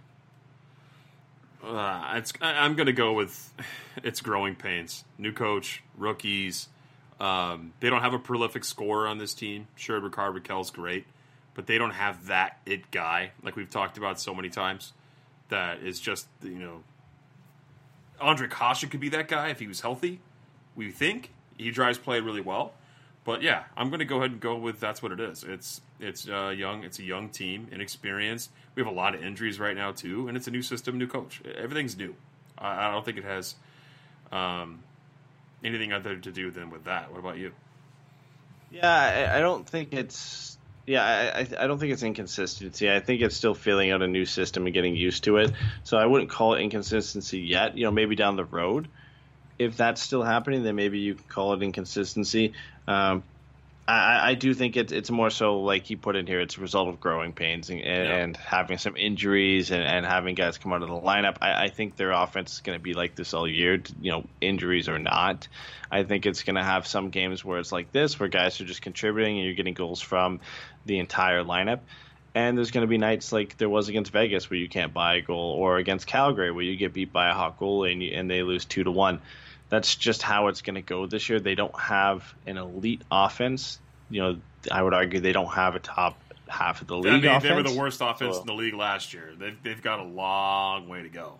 Uh, 1.63 2.13
it's, 2.17 2.33
I- 2.39 2.63
I'm 2.63 2.75
going 2.75 2.85
to 2.85 2.93
go 2.93 3.13
with 3.13 3.51
it's 4.03 4.21
growing 4.21 4.53
pains. 4.53 5.05
New 5.17 5.31
coach, 5.31 5.81
rookies. 5.97 6.67
Um, 7.19 7.73
they 7.79 7.89
don't 7.89 8.03
have 8.03 8.13
a 8.13 8.19
prolific 8.19 8.63
scorer 8.63 9.07
on 9.07 9.17
this 9.17 9.33
team. 9.33 9.67
Sure, 9.75 9.99
Rickard 9.99 10.35
Rakell's 10.35 10.69
great, 10.69 11.07
but 11.55 11.65
they 11.65 11.79
don't 11.79 11.95
have 11.95 12.27
that 12.27 12.59
it 12.67 12.91
guy 12.91 13.31
like 13.41 13.55
we've 13.55 13.71
talked 13.71 13.97
about 13.97 14.19
so 14.21 14.35
many 14.35 14.49
times. 14.49 14.93
That 15.49 15.79
is 15.79 15.99
just 15.99 16.27
you 16.43 16.59
know, 16.59 16.83
Ondrej 18.21 18.51
Kase 18.51 18.87
could 18.87 18.99
be 18.99 19.09
that 19.09 19.27
guy 19.27 19.47
if 19.49 19.57
he 19.59 19.65
was 19.65 19.81
healthy. 19.81 20.19
We 20.77 20.91
think 20.91 21.33
he 21.57 21.71
drives 21.71 21.97
play 21.97 22.21
really 22.21 22.39
well, 22.39 22.71
but 23.25 23.41
yeah, 23.41 23.63
I'm 23.75 23.89
going 23.89 23.99
to 23.99 24.05
go 24.05 24.17
ahead 24.17 24.31
and 24.31 24.39
go 24.39 24.55
with 24.55 24.79
that's 24.79 25.03
what 25.03 25.11
it 25.11 25.19
is. 25.19 25.43
It's 25.43 25.81
it's 25.99 26.29
uh, 26.29 26.53
young. 26.55 26.85
It's 26.85 26.99
a 26.99 27.03
young 27.03 27.27
team, 27.27 27.67
inexperienced. 27.71 28.49
We 28.75 28.83
have 28.83 28.89
a 28.89 28.95
lot 28.95 29.13
of 29.13 29.21
injuries 29.23 29.59
right 29.59 29.75
now 29.75 29.91
too, 29.91 30.29
and 30.29 30.37
it's 30.37 30.47
a 30.47 30.51
new 30.51 30.61
system, 30.61 30.97
new 30.97 31.07
coach. 31.07 31.41
Everything's 31.57 31.97
new. 31.97 32.15
I, 32.57 32.87
I 32.87 32.91
don't 32.91 33.03
think 33.03 33.17
it 33.17 33.25
has. 33.25 33.55
Um, 34.31 34.83
anything 35.63 35.93
other 35.93 36.15
to 36.15 36.31
do 36.31 36.51
than 36.51 36.69
with 36.69 36.85
that. 36.85 37.11
What 37.11 37.19
about 37.19 37.37
you? 37.37 37.51
Yeah, 38.71 38.89
I, 38.89 39.37
I 39.37 39.39
don't 39.39 39.67
think 39.67 39.93
it's. 39.93 40.57
Yeah, 40.85 41.03
I, 41.03 41.39
I 41.63 41.67
don't 41.67 41.79
think 41.79 41.91
it's 41.91 42.03
inconsistency. 42.03 42.89
I 42.89 43.01
think 43.01 43.21
it's 43.21 43.35
still 43.35 43.53
filling 43.53 43.91
out 43.91 44.01
a 44.01 44.07
new 44.07 44.25
system 44.25 44.65
and 44.67 44.73
getting 44.73 44.95
used 44.95 45.25
to 45.25 45.37
it. 45.37 45.51
So 45.83 45.97
I 45.97 46.05
wouldn't 46.05 46.29
call 46.29 46.53
it 46.53 46.61
inconsistency 46.61 47.39
yet. 47.39 47.77
You 47.77 47.85
know, 47.85 47.91
maybe 47.91 48.15
down 48.15 48.37
the 48.37 48.45
road, 48.45 48.87
if 49.59 49.77
that's 49.77 50.01
still 50.01 50.23
happening, 50.23 50.63
then 50.63 50.75
maybe 50.75 50.99
you 50.99 51.15
can 51.15 51.23
call 51.27 51.53
it 51.53 51.61
inconsistency. 51.63 52.53
Um, 52.87 53.23
I, 53.89 54.31
I 54.31 54.33
do 54.33 54.53
think 54.53 54.75
it's 54.75 54.91
it's 54.91 55.09
more 55.09 55.29
so 55.29 55.61
like 55.61 55.85
he 55.85 55.95
put 55.95 56.17
in 56.17 56.27
here. 56.27 56.41
It's 56.41 56.57
a 56.57 56.61
result 56.61 56.89
of 56.89 56.99
growing 56.99 57.31
pains 57.31 57.69
and, 57.69 57.79
and, 57.79 58.07
Yeah. 58.07 58.15
and 58.17 58.37
having 58.37 58.77
some 58.77 58.97
injuries 58.97 59.71
and, 59.71 59.81
and 59.81 60.05
having 60.05 60.35
guys 60.35 60.57
come 60.57 60.73
out 60.73 60.81
of 60.81 60.89
the 60.89 60.95
lineup. 60.95 61.37
I, 61.41 61.65
I 61.65 61.69
think 61.69 61.95
their 61.95 62.11
offense 62.11 62.55
is 62.55 62.59
going 62.59 62.77
to 62.77 62.83
be 62.83 62.93
like 62.93 63.15
this 63.15 63.33
all 63.33 63.47
year. 63.47 63.81
You 64.01 64.11
know, 64.11 64.25
injuries 64.41 64.89
or 64.89 64.99
not. 64.99 65.47
I 65.89 66.03
think 66.03 66.25
it's 66.25 66.43
going 66.43 66.57
to 66.57 66.63
have 66.63 66.85
some 66.85 67.11
games 67.11 67.45
where 67.45 67.59
it's 67.59 67.71
like 67.71 67.93
this, 67.93 68.19
where 68.19 68.27
guys 68.27 68.59
are 68.59 68.65
just 68.65 68.81
contributing 68.81 69.37
and 69.37 69.45
you're 69.45 69.55
getting 69.55 69.73
goals 69.73 70.01
from 70.01 70.41
the 70.85 70.99
entire 70.99 71.45
lineup. 71.45 71.79
And 72.37 72.57
there's 72.57 72.71
going 72.71 72.83
to 72.83 72.87
be 72.87 72.97
nights 72.99 73.31
like 73.31 73.57
there 73.57 73.69
was 73.69 73.89
against 73.89 74.11
Vegas 74.11 74.49
where 74.49 74.59
you 74.59 74.69
can't 74.69 74.93
buy 74.93 75.15
a 75.15 75.21
goal, 75.21 75.53
or 75.53 75.77
against 75.77 76.05
Calgary 76.05 76.51
where 76.51 76.63
you 76.63 76.75
get 76.75 76.93
beat 76.93 77.11
by 77.11 77.29
a 77.29 77.33
hot 77.33 77.57
goal 77.57 77.83
and, 77.83 78.03
you, 78.03 78.11
and 78.11 78.29
they 78.29 78.43
lose 78.43 78.65
two 78.65 78.83
to 78.83 78.91
one 78.91 79.21
that's 79.69 79.95
just 79.95 80.21
how 80.21 80.47
it's 80.47 80.61
going 80.61 80.75
to 80.75 80.81
go 80.81 81.05
this 81.07 81.29
year. 81.29 81.39
They 81.39 81.55
don't 81.55 81.77
have 81.79 82.33
an 82.45 82.57
elite 82.57 83.01
offense. 83.11 83.79
You 84.09 84.21
know, 84.21 84.37
I 84.71 84.81
would 84.81 84.93
argue 84.93 85.19
they 85.19 85.33
don't 85.33 85.51
have 85.53 85.75
a 85.75 85.79
top 85.79 86.17
half 86.47 86.81
of 86.81 86.87
the 86.87 86.95
league 86.95 87.23
mean, 87.23 87.25
offense. 87.25 87.43
they 87.43 87.53
were 87.53 87.63
the 87.63 87.77
worst 87.77 87.99
offense 88.01 88.35
So- 88.35 88.41
in 88.41 88.47
the 88.47 88.53
league 88.53 88.73
last 88.73 89.13
year. 89.13 89.33
They've 89.37 89.61
they've 89.63 89.81
got 89.81 89.99
a 89.99 90.03
long 90.03 90.87
way 90.87 91.03
to 91.03 91.09
go. 91.09 91.39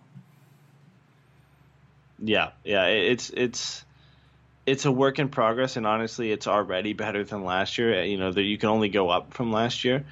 Yeah, 2.18 2.50
yeah, 2.64 2.86
it's 2.86 3.30
it's 3.30 3.84
it's 4.66 4.84
a 4.84 4.92
work 4.92 5.18
in 5.18 5.28
progress, 5.28 5.76
and 5.76 5.86
honestly, 5.86 6.32
it's 6.32 6.46
already 6.46 6.92
better 6.92 7.24
than 7.24 7.44
last 7.44 7.78
year. 7.78 8.02
You 8.02 8.18
know, 8.18 8.32
that 8.32 8.42
you 8.42 8.58
can 8.58 8.68
only 8.68 8.88
go 8.88 9.08
up 9.08 9.32
from 9.32 9.52
last 9.52 9.84
year, 9.84 10.04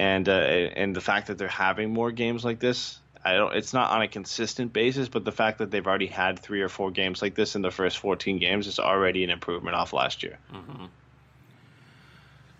and 0.00 0.28
uh, 0.28 0.32
and 0.32 0.96
the 0.96 1.00
fact 1.00 1.26
that 1.28 1.36
they're 1.38 1.48
having 1.48 1.92
more 1.92 2.10
games 2.10 2.44
like 2.44 2.58
this. 2.58 2.98
I 3.22 3.34
don't. 3.34 3.54
It's 3.54 3.74
not 3.74 3.90
on 3.90 4.00
a 4.00 4.08
consistent 4.08 4.72
basis, 4.72 5.08
but 5.10 5.26
the 5.26 5.32
fact 5.32 5.58
that 5.58 5.70
they've 5.70 5.86
already 5.86 6.06
had 6.06 6.38
three 6.38 6.62
or 6.62 6.70
four 6.70 6.90
games 6.90 7.20
like 7.20 7.34
this 7.34 7.54
in 7.54 7.60
the 7.60 7.70
first 7.70 7.98
14 7.98 8.38
games 8.38 8.66
is 8.66 8.78
already 8.78 9.24
an 9.24 9.28
improvement 9.30 9.76
off 9.76 9.92
last 9.92 10.22
year. 10.22 10.38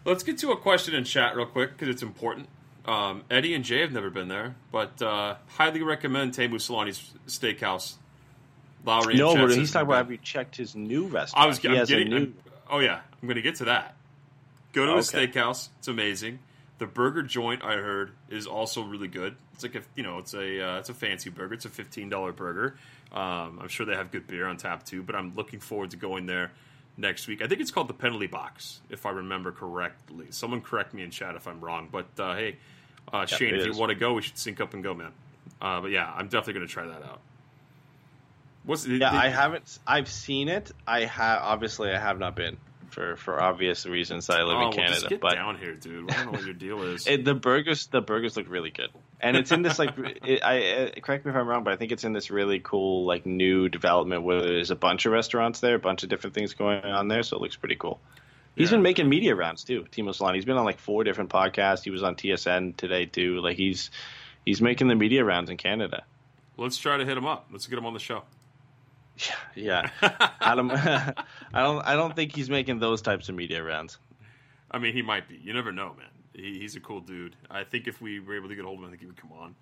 Let's 0.05 0.23
get 0.23 0.37
to 0.39 0.51
a 0.51 0.57
question 0.57 0.95
in 0.95 1.05
chat 1.05 1.35
real 1.37 1.47
quick 1.47 1.71
because 1.73 1.89
it's 1.89 2.03
important. 2.03 2.49
Um, 2.87 3.25
Eddie 3.31 3.55
and 3.55 3.65
Jay 3.65 3.81
have 3.81 3.93
never 3.93 4.11
been 4.11 4.29
there, 4.29 4.55
but 4.73 5.01
uh, 5.01 5.37
highly 5.49 5.83
recommend 5.83 6.33
Teemu 6.35 6.55
Selanne's 6.55 7.11
Steakhouse. 7.27 7.95
Lowry. 8.85 9.15
No, 9.17 9.35
but 9.35 9.51
he's 9.57 9.71
talking 9.73 9.87
about 9.89 9.97
have 9.99 10.11
you 10.11 10.17
checked 10.19 10.57
his 10.57 10.75
new 10.75 11.07
restaurant? 11.07 11.45
I 11.45 11.47
was 11.47 11.59
I'm 11.65 11.73
a 11.73 11.87
getting. 11.87 12.09
new. 12.09 12.17
I'm- 12.17 12.35
oh 12.71 12.79
yeah, 12.79 13.01
I'm 13.23 13.29
going 13.29 13.37
to 13.37 13.43
get 13.43 13.57
to 13.57 13.65
that. 13.67 13.95
Go 14.73 14.87
to 14.87 14.97
his 14.97 15.15
Okay. 15.15 15.27
steakhouse. 15.27 15.69
It's 15.79 15.89
amazing. 15.89 16.39
The 16.81 16.87
burger 16.87 17.23
joint 17.23 17.63
I 17.63 17.75
heard 17.75 18.13
is 18.31 18.47
also 18.47 18.83
really 18.83 19.07
good. 19.07 19.37
It's 19.53 19.63
like 19.63 19.75
a 19.75 19.83
you 19.95 20.03
know 20.03 20.17
it's 20.17 20.33
a 20.33 20.67
uh, 20.67 20.79
it's 20.79 20.89
a 20.89 20.95
fancy 20.95 21.29
burger. 21.29 21.53
It's 21.53 21.67
a 21.67 21.69
fifteen 21.69 22.09
dollar 22.09 22.33
burger. 22.33 22.75
Um, 23.13 23.59
I'm 23.61 23.69
sure 23.69 23.85
they 23.85 23.95
have 23.95 24.11
good 24.11 24.27
beer 24.27 24.47
on 24.47 24.57
tap 24.57 24.87
too. 24.87 25.03
But 25.03 25.15
I'm 25.15 25.35
looking 25.35 25.61
forward 25.61 25.91
to 25.91 25.99
going 25.99 26.25
there 26.25 26.53
next 26.97 27.29
week. 27.29 27.43
I 27.43 27.49
think 27.49 27.61
it's 27.61 27.71
called 27.71 27.89
the 27.89 27.95
Penalty 27.95 28.29
Box, 28.29 28.81
if 28.89 29.05
I 29.05 29.11
remember 29.11 29.53
correctly. 29.53 30.29
Someone 30.31 30.63
correct 30.63 30.95
me 30.95 31.03
in 31.03 31.11
chat 31.11 31.35
if 31.35 31.47
I'm 31.47 31.61
wrong. 31.61 31.91
But 31.93 32.07
uh, 32.19 32.35
hey, 32.35 32.57
uh, 33.13 33.27
Shane, 33.27 33.57
if 33.57 33.67
you 33.67 33.75
want 33.75 33.91
to 33.91 33.95
go, 33.95 34.15
we 34.15 34.23
should 34.23 34.39
sync 34.39 34.59
up 34.59 34.73
and 34.73 34.83
go, 34.83 34.95
man. 34.95 35.13
Uh, 35.61 35.83
but 35.83 35.91
yeah, 35.91 36.11
I'm 36.17 36.29
definitely 36.29 36.55
going 36.55 36.67
to 36.67 36.73
try 36.73 36.87
that 36.87 37.03
out. 37.03 37.21
What's 38.65 38.87
Yeah, 38.87 39.13
I 39.13 39.29
haven't. 39.29 39.79
I've 39.87 40.09
seen 40.09 40.49
it. 40.49 40.73
I 40.87 41.05
have 41.05 41.43
obviously 41.43 41.91
I 41.91 41.99
have 41.99 42.19
not 42.19 42.37
been 42.37 42.57
for 42.91 43.17
for 43.17 43.41
obvious 43.41 43.87
reasons 43.87 44.27
that 44.27 44.39
I 44.41 44.43
live 44.43 44.57
Oh, 44.57 44.61
in 44.61 44.69
well, 44.69 44.73
Canada. 44.73 45.09
get 45.09 45.21
but 45.21 45.35
down 45.35 45.57
here, 45.59 45.75
dude. 45.75 46.11
I 46.11 46.17
don't 46.17 46.27
know 46.27 46.33
what 46.33 46.45
your 46.45 46.55
deal 46.55 46.83
is. 46.83 47.07
it, 47.09 47.25
the 47.25 47.35
burgers 47.35 47.87
the 47.87 48.01
burgers 48.01 48.37
look 48.37 48.49
really 48.49 48.71
good, 48.71 48.91
and 49.21 49.37
it's 49.37 49.53
in 49.53 49.63
this 49.63 49.79
like 49.79 49.91
it, 49.99 50.43
I 50.45 50.73
uh, 50.97 51.01
correct 51.01 51.25
me 51.25 51.31
if 51.31 51.37
I'm 51.37 51.47
wrong, 51.49 51.65
but 51.65 51.73
I 51.73 51.77
think 51.77 51.93
it's 51.93 52.05
in 52.05 52.13
this 52.13 52.31
really 52.31 52.61
cool 52.61 53.05
like 53.07 53.25
new 53.27 53.69
development 53.69 54.23
where 54.23 54.43
there's 54.43 54.71
a 54.71 54.77
bunch 54.77 55.07
of 55.07 55.13
restaurants 55.13 55.61
there, 55.61 55.77
a 55.77 55.79
bunch 55.79 56.03
of 56.03 56.09
different 56.09 56.35
things 56.35 56.55
going 56.55 56.85
on 56.85 57.09
there, 57.09 57.23
so 57.23 57.37
it 57.37 57.41
looks 57.43 57.57
pretty 57.57 57.77
cool. 57.77 58.01
He's 58.57 58.71
Yeah. 58.71 58.77
been 58.79 58.83
making 58.83 59.09
media 59.09 59.35
rounds 59.35 59.65
too, 59.65 59.87
Teemu 59.93 60.11
Selanne. 60.11 60.35
He's 60.35 60.45
been 60.45 60.57
on 60.57 60.65
like 60.65 60.79
four 60.81 61.05
different 61.05 61.31
podcasts. 61.31 61.85
He 61.85 61.91
was 61.91 62.03
on 62.03 62.17
TSN 62.17 62.77
today 62.77 63.07
too. 63.07 63.41
Like 63.41 63.57
he's 63.57 63.91
he's 64.45 64.61
making 64.61 64.89
the 64.89 64.97
media 64.97 65.25
rounds 65.25 65.51
in 65.51 65.57
Canada. 65.57 66.05
Let's 66.57 66.77
try 66.77 66.97
to 66.99 67.05
hit 67.07 67.17
him 67.17 67.27
up. 67.27 67.47
Let's 67.53 67.67
get 67.67 67.79
him 67.79 67.87
on 67.87 67.95
the 67.95 68.01
show. 68.01 68.23
Yeah, 69.55 69.91
Adam. 70.41 70.71
I 70.75 71.15
don't. 71.55 71.83
I 71.87 71.95
don't 71.95 72.15
think 72.15 72.35
he's 72.35 72.51
making 72.51 72.79
those 72.79 73.03
types 73.03 73.29
of 73.29 73.35
media 73.35 73.63
rounds. 73.63 73.99
I 74.71 74.79
mean, 74.79 74.95
he 74.95 75.03
might 75.03 75.29
be. 75.29 75.37
You 75.43 75.53
never 75.53 75.73
know, 75.73 75.95
man. 75.99 76.07
He, 76.33 76.61
he's 76.61 76.77
a 76.77 76.81
cool 76.81 77.01
dude. 77.01 77.37
I 77.51 77.65
think 77.65 77.87
if 77.87 78.01
we 78.01 78.21
were 78.21 78.37
able 78.37 78.49
to 78.49 78.55
get 78.55 78.65
hold 78.65 78.79
of 78.79 78.85
him, 78.85 78.87
I 78.87 78.91
think 78.91 79.01
he 79.01 79.07
would 79.07 79.17
come 79.17 79.33
on. 79.33 79.55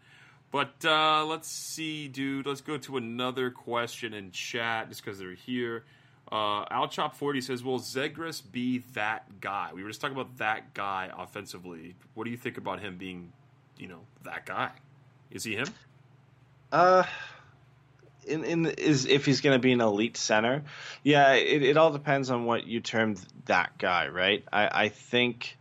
But 0.50 0.84
uh, 0.84 1.24
let's 1.26 1.48
see, 1.48 2.09
dude. 2.09 2.46
Let's 2.46 2.61
go 2.61 2.78
to 2.78 2.96
another 2.96 3.50
question 3.50 4.14
in 4.14 4.30
chat 4.30 4.88
just 4.88 5.04
because 5.04 5.18
they're 5.18 5.34
here. 5.34 5.84
Uh, 6.30 6.66
Alchop40 6.66 7.42
says, 7.42 7.64
Will 7.64 7.80
Zegras 7.80 8.42
be 8.50 8.78
that 8.92 9.40
guy? 9.40 9.70
We 9.74 9.82
were 9.82 9.88
just 9.88 10.00
talking 10.00 10.16
about 10.16 10.36
that 10.38 10.74
guy 10.74 11.11
offensively. 11.16 11.94
What 12.14 12.24
do 12.24 12.30
you 12.30 12.36
think 12.36 12.59
about 12.59 12.80
him 12.80 12.98
being, 12.98 13.32
you 13.78 13.88
know, 13.88 14.00
that 14.24 14.44
guy? 14.44 14.70
Is 15.30 15.44
he 15.44 15.56
him? 15.56 15.68
Uh, 16.70 17.04
in 18.28 18.44
in 18.44 18.66
is 18.66 19.06
if 19.06 19.24
he's 19.24 19.40
going 19.40 19.54
to 19.54 19.62
be 19.62 19.72
an 19.72 19.80
elite 19.80 20.16
center, 20.16 20.64
yeah. 21.02 21.34
It, 21.34 21.62
it 21.62 21.76
all 21.76 21.90
depends 21.92 22.30
on 22.30 22.44
what 22.44 22.66
you 22.66 22.80
term 22.80 23.16
that 23.46 23.78
guy, 23.78 24.08
right? 24.08 24.44
I 24.52 24.84
I 24.84 24.88
think, 24.88 25.56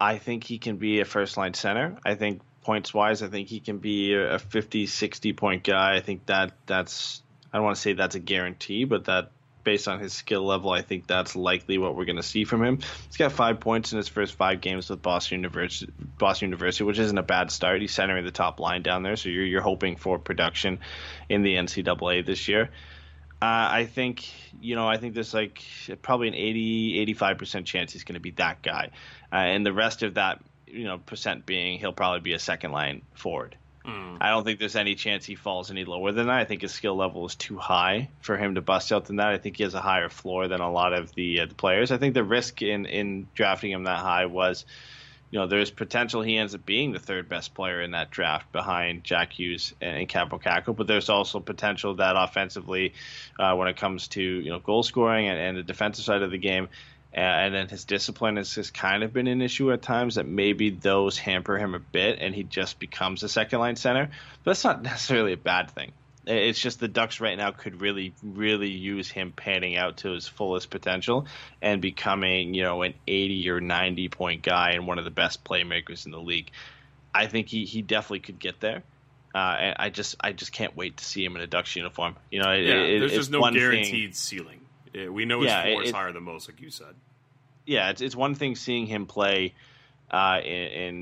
I 0.00 0.18
think 0.18 0.44
he 0.44 0.58
can 0.58 0.76
be 0.76 1.00
a 1.00 1.04
first 1.04 1.36
line 1.36 1.54
center. 1.54 1.96
I 2.04 2.14
think 2.14 2.42
points 2.62 2.94
wise, 2.94 3.22
I 3.22 3.28
think 3.28 3.48
he 3.48 3.60
can 3.60 3.78
be 3.78 4.14
a 4.14 4.38
50, 4.38 4.86
60 4.86 5.32
point 5.32 5.64
guy. 5.64 5.96
I 5.96 6.00
think 6.00 6.26
that 6.26 6.52
that's 6.66 7.22
I 7.52 7.58
don't 7.58 7.64
want 7.64 7.76
to 7.76 7.82
say 7.82 7.92
that's 7.92 8.14
a 8.14 8.20
guarantee, 8.20 8.84
but 8.84 9.04
that 9.04 9.30
based 9.64 9.88
on 9.88 10.00
his 10.00 10.12
skill 10.12 10.44
level, 10.44 10.70
I 10.70 10.82
think 10.82 11.06
that's 11.06 11.36
likely 11.36 11.78
what 11.78 11.96
we're 11.96 12.04
going 12.04 12.16
to 12.16 12.22
see 12.22 12.44
from 12.44 12.62
him. 12.62 12.78
He's 13.06 13.16
got 13.16 13.32
five 13.32 13.60
points 13.60 13.92
in 13.92 13.98
his 13.98 14.08
first 14.08 14.34
five 14.34 14.60
games 14.60 14.88
with 14.90 15.02
Boston 15.02 15.38
University, 15.38 15.92
Boston 16.18 16.48
University, 16.48 16.84
which 16.84 16.98
isn't 16.98 17.18
a 17.18 17.22
bad 17.22 17.50
start. 17.50 17.80
He's 17.80 17.94
centering 17.94 18.24
the 18.24 18.30
top 18.30 18.60
line 18.60 18.82
down 18.82 19.02
there, 19.02 19.16
so 19.16 19.28
you're 19.28 19.44
you're 19.44 19.62
hoping 19.62 19.96
for 19.96 20.18
production 20.18 20.80
in 21.28 21.42
the 21.42 21.54
NCAA 21.54 22.24
this 22.24 22.48
year. 22.48 22.70
Uh, 23.42 23.68
I 23.72 23.86
think 23.86 24.30
you 24.60 24.76
know 24.76 24.86
I 24.86 24.98
think 24.98 25.14
there's 25.14 25.34
like 25.34 25.62
probably 26.02 26.28
an 26.28 26.34
80 26.34 27.00
85 27.00 27.38
percent 27.38 27.66
chance 27.66 27.92
he's 27.92 28.04
going 28.04 28.14
to 28.14 28.20
be 28.20 28.30
that 28.32 28.62
guy, 28.62 28.90
uh, 29.32 29.36
and 29.36 29.66
the 29.66 29.72
rest 29.72 30.02
of 30.02 30.14
that 30.14 30.40
you 30.66 30.84
know 30.84 30.98
percent 30.98 31.44
being 31.44 31.78
he'll 31.78 31.92
probably 31.92 32.20
be 32.20 32.34
a 32.34 32.38
second 32.38 32.72
line 32.72 33.02
forward. 33.14 33.56
I 34.20 34.30
don't 34.30 34.44
think 34.44 34.60
there's 34.60 34.76
any 34.76 34.94
chance 34.94 35.24
he 35.24 35.34
falls 35.34 35.70
any 35.70 35.84
lower 35.84 36.12
than 36.12 36.26
that. 36.26 36.36
I 36.36 36.44
think 36.44 36.62
his 36.62 36.72
skill 36.72 36.96
level 36.96 37.26
is 37.26 37.34
too 37.34 37.56
high 37.56 38.08
for 38.20 38.36
him 38.36 38.54
to 38.54 38.60
bust 38.60 38.92
out 38.92 39.06
than 39.06 39.16
that. 39.16 39.28
I 39.28 39.38
think 39.38 39.56
he 39.56 39.64
has 39.64 39.74
a 39.74 39.80
higher 39.80 40.08
floor 40.08 40.46
than 40.48 40.60
a 40.60 40.70
lot 40.70 40.92
of 40.92 41.12
the, 41.14 41.40
uh, 41.40 41.46
the 41.46 41.54
players. 41.54 41.90
I 41.90 41.98
think 41.98 42.14
the 42.14 42.22
risk 42.22 42.62
in, 42.62 42.86
in 42.86 43.26
drafting 43.34 43.72
him 43.72 43.84
that 43.84 43.98
high 43.98 44.26
was, 44.26 44.64
you 45.32 45.38
know, 45.38 45.46
there's 45.46 45.70
potential 45.70 46.22
he 46.22 46.36
ends 46.36 46.54
up 46.54 46.64
being 46.64 46.92
the 46.92 46.98
third 46.98 47.28
best 47.28 47.54
player 47.54 47.80
in 47.80 47.92
that 47.92 48.10
draft 48.10 48.52
behind 48.52 49.02
Jack 49.02 49.32
Hughes 49.32 49.74
and, 49.80 49.96
and 49.96 50.08
Kakko, 50.08 50.76
but 50.76 50.86
there's 50.86 51.08
also 51.08 51.40
potential 51.40 51.94
that 51.96 52.14
offensively, 52.16 52.92
uh, 53.40 53.54
when 53.56 53.66
it 53.66 53.78
comes 53.78 54.08
to 54.08 54.22
you 54.22 54.50
know 54.50 54.58
goal 54.58 54.82
scoring 54.82 55.28
and, 55.28 55.38
and 55.38 55.56
the 55.56 55.62
defensive 55.62 56.04
side 56.04 56.20
of 56.20 56.30
the 56.30 56.38
game, 56.38 56.68
and 57.14 57.54
then 57.54 57.68
his 57.68 57.84
discipline 57.84 58.36
has, 58.36 58.54
has 58.54 58.70
kind 58.70 59.02
of 59.02 59.12
been 59.12 59.26
an 59.26 59.42
issue 59.42 59.70
at 59.72 59.82
times 59.82 60.14
that 60.14 60.26
maybe 60.26 60.70
those 60.70 61.18
hamper 61.18 61.58
him 61.58 61.74
a 61.74 61.78
bit 61.78 62.18
and 62.20 62.34
he 62.34 62.42
just 62.42 62.78
becomes 62.78 63.22
a 63.22 63.28
second 63.28 63.58
line 63.60 63.76
center. 63.76 64.06
But 64.44 64.50
that's 64.52 64.64
not 64.64 64.82
necessarily 64.82 65.32
a 65.34 65.36
bad 65.36 65.70
thing. 65.70 65.92
It's 66.24 66.60
just 66.60 66.78
the 66.78 66.86
Ducks 66.86 67.20
right 67.20 67.36
now 67.36 67.50
could 67.50 67.80
really, 67.80 68.14
really 68.22 68.70
use 68.70 69.10
him 69.10 69.32
panning 69.32 69.76
out 69.76 69.96
to 69.98 70.10
his 70.10 70.28
fullest 70.28 70.70
potential 70.70 71.26
and 71.60 71.82
becoming, 71.82 72.54
you 72.54 72.62
know, 72.62 72.82
an 72.82 72.94
80 73.08 73.50
or 73.50 73.60
90 73.60 74.08
point 74.08 74.42
guy 74.42 74.70
and 74.70 74.86
one 74.86 74.98
of 75.00 75.04
the 75.04 75.10
best 75.10 75.42
playmakers 75.42 76.06
in 76.06 76.12
the 76.12 76.20
league. 76.20 76.50
I 77.12 77.26
think 77.26 77.48
he, 77.48 77.64
he 77.64 77.82
definitely 77.82 78.20
could 78.20 78.38
get 78.38 78.60
there. 78.60 78.84
Uh, 79.34 79.56
and 79.60 79.76
I 79.78 79.88
just 79.90 80.14
I 80.20 80.32
just 80.32 80.52
can't 80.52 80.76
wait 80.76 80.98
to 80.98 81.04
see 81.04 81.24
him 81.24 81.34
in 81.36 81.42
a 81.42 81.46
Ducks 81.46 81.74
uniform. 81.74 82.16
You 82.30 82.42
know, 82.42 82.50
it, 82.52 82.66
Yeah, 82.66 82.74
it- 82.82 82.98
there's 83.00 83.12
just 83.14 83.30
no 83.30 83.40
one 83.40 83.52
thing- 83.54 83.60
guaranteed 83.60 84.14
ceiling. 84.14 84.60
Yeah, 84.92 85.08
we 85.08 85.24
know 85.24 85.40
his 85.40 85.50
Yeah, 85.50 85.62
floor 85.62 85.82
is 85.82 85.90
higher 85.90 86.12
than 86.12 86.22
most, 86.24 86.48
like 86.48 86.60
you 86.60 86.70
said. 86.70 86.94
yeah, 87.66 87.90
it's 87.90 88.00
it's 88.00 88.16
one 88.16 88.34
thing 88.34 88.56
seeing 88.56 88.86
him 88.86 89.06
play 89.06 89.54
uh, 90.10 90.40
in, 90.44 90.50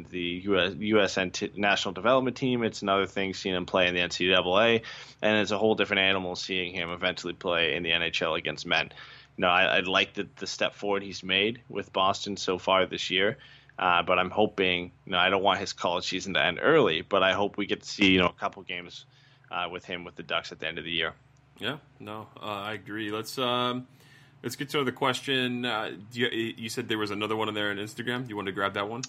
in 0.03 0.07
the 0.11 0.43
US, 0.45 0.74
USN 0.74 1.32
t- 1.32 1.51
national 1.57 1.95
development 1.95 2.36
team. 2.36 2.62
It's 2.62 2.82
another 2.82 3.07
thing 3.07 3.34
seeing 3.34 3.55
him 3.57 3.66
play 3.66 3.88
in 3.88 3.95
the 3.95 4.01
NCAA, 4.01 4.82
and 5.22 5.38
it's 5.38 5.51
a 5.51 5.59
whole 5.59 5.74
different 5.74 6.01
animal 6.01 6.36
seeing 6.36 6.72
him 6.72 6.91
eventually 6.91 7.32
play 7.32 7.74
in 7.74 7.82
the 7.82 7.91
NHL 7.91 8.38
against 8.38 8.66
men. 8.66 8.91
You 9.36 9.43
know, 9.43 9.49
I, 9.49 9.78
I 9.78 9.80
like 9.80 10.14
the, 10.14 10.28
the 10.36 10.47
step 10.47 10.74
forward 10.74 11.03
he's 11.03 11.22
made 11.22 11.62
with 11.68 11.93
Boston 11.93 12.36
so 12.36 12.59
far 12.59 12.86
this 12.86 13.11
year. 13.11 13.38
Uh, 13.78 14.03
but 14.03 14.18
I'm 14.18 14.30
hoping, 14.30 14.93
you 15.07 15.12
know, 15.12 15.18
I 15.18 15.30
don't 15.30 15.43
want 15.43 15.59
his 15.59 15.72
college 15.72 16.07
season 16.07 16.34
to 16.34 16.45
end 16.45 16.59
early, 16.61 17.01
but 17.01 17.22
I 17.22 17.32
hope 17.32 17.57
we 17.57 17.64
get 17.66 17.80
to 17.82 17.88
see, 17.88 18.11
you 18.12 18.18
know, 18.18 18.26
a 18.26 18.32
couple 18.34 18.62
games 18.62 19.07
uh, 19.51 19.68
with 19.72 19.86
him 19.86 20.05
with 20.05 20.16
the 20.16 20.22
Ducks 20.22 20.53
at 20.53 20.59
the 20.61 20.68
end 20.68 20.76
of 20.78 20.84
the 20.84 20.91
year. 20.91 21.14
Yeah, 21.61 21.76
no, 22.00 22.26
uh, 22.40 22.46
I 22.46 22.72
agree. 22.72 23.11
Let's 23.11 23.38
um, 23.38 23.86
let's 24.42 24.56
get 24.56 24.70
to 24.70 24.82
the 24.82 24.92
question. 24.92 25.66
Uh, 25.66 25.92
you, 26.12 26.26
you 26.28 26.68
said 26.70 26.88
there 26.88 26.98
was 26.98 27.11
another 27.11 27.36
one 27.36 27.48
in 27.48 27.54
there 27.54 27.70
on 27.70 27.76
Instagram. 27.76 28.28
You 28.28 28.36
want 28.36 28.46
to 28.46 28.52
grab 28.52 28.74
that 28.74 28.88
one? 28.88 29.02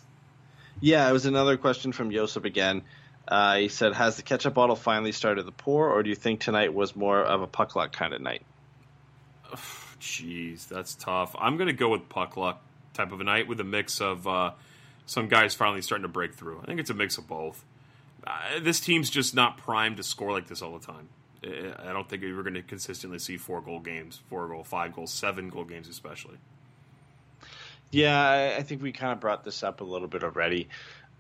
Yeah, 0.82 1.10
it 1.10 1.14
was 1.14 1.26
another 1.26 1.58
question 1.58 1.94
from 1.94 2.12
Josip 2.12 2.44
again. 2.44 2.84
Uh, 3.28 3.56
he 3.58 3.68
said, 3.70 3.94
"Has 3.94 4.18
the 4.18 4.24
ketchup 4.24 4.54
bottle 4.54 4.76
finally 4.76 5.14
started 5.14 5.46
to 5.46 5.52
pour, 5.52 5.90
or 5.90 6.04
do 6.04 6.10
you 6.10 6.16
think 6.16 6.42
tonight 6.42 6.74
was 6.74 6.96
more 6.96 7.24
of 7.24 7.42
a 7.42 7.48
puck 7.48 7.76
luck 7.76 7.94
kind 7.94 8.14
of 8.14 8.22
night?" 8.22 8.44
Jeez, 10.02 10.68
that's 10.68 10.96
tough. 10.96 11.36
I'm 11.40 11.56
going 11.56 11.68
to 11.68 11.74
go 11.74 11.90
with 11.90 12.10
puck 12.10 12.36
luck 12.36 12.62
type 12.94 13.14
of 13.14 13.22
a 13.22 13.24
night 13.24 13.48
with 13.48 13.60
a 13.62 13.64
mix 13.64 14.02
of 14.02 14.28
uh, 14.28 14.52
some 15.06 15.28
guys 15.28 15.54
finally 15.54 15.82
starting 15.82 16.04
to 16.04 16.10
break 16.10 16.34
through. 16.34 16.60
I 16.62 16.66
think 16.66 16.80
it's 16.80 16.90
a 16.90 16.96
mix 16.96 17.18
of 17.18 17.28
both. 17.28 17.64
Uh, 18.26 18.60
this 18.60 18.80
team's 18.80 19.10
just 19.10 19.34
not 19.34 19.58
primed 19.58 19.98
to 19.98 20.04
score 20.04 20.32
like 20.32 20.48
this 20.48 20.62
all 20.62 20.78
the 20.78 20.86
time. 20.86 21.10
I 21.44 21.92
don't 21.92 22.08
think 22.08 22.22
we're 22.22 22.44
going 22.44 22.54
to 22.54 22.62
consistently 22.62 23.20
see 23.20 23.38
four 23.38 23.62
goal 23.62 23.80
games, 23.80 24.22
four 24.30 24.48
goal, 24.48 24.64
five 24.64 24.94
goal, 24.94 25.08
seven 25.08 25.50
goal 25.50 25.64
games, 25.64 25.88
especially. 25.88 26.38
Yeah, 27.90 28.56
I 28.58 28.62
think 28.62 28.82
we 28.82 28.92
kind 28.92 29.12
of 29.12 29.20
brought 29.20 29.44
this 29.44 29.64
up 29.64 29.82
a 29.82 29.84
little 29.84 30.08
bit 30.08 30.24
already. 30.24 30.70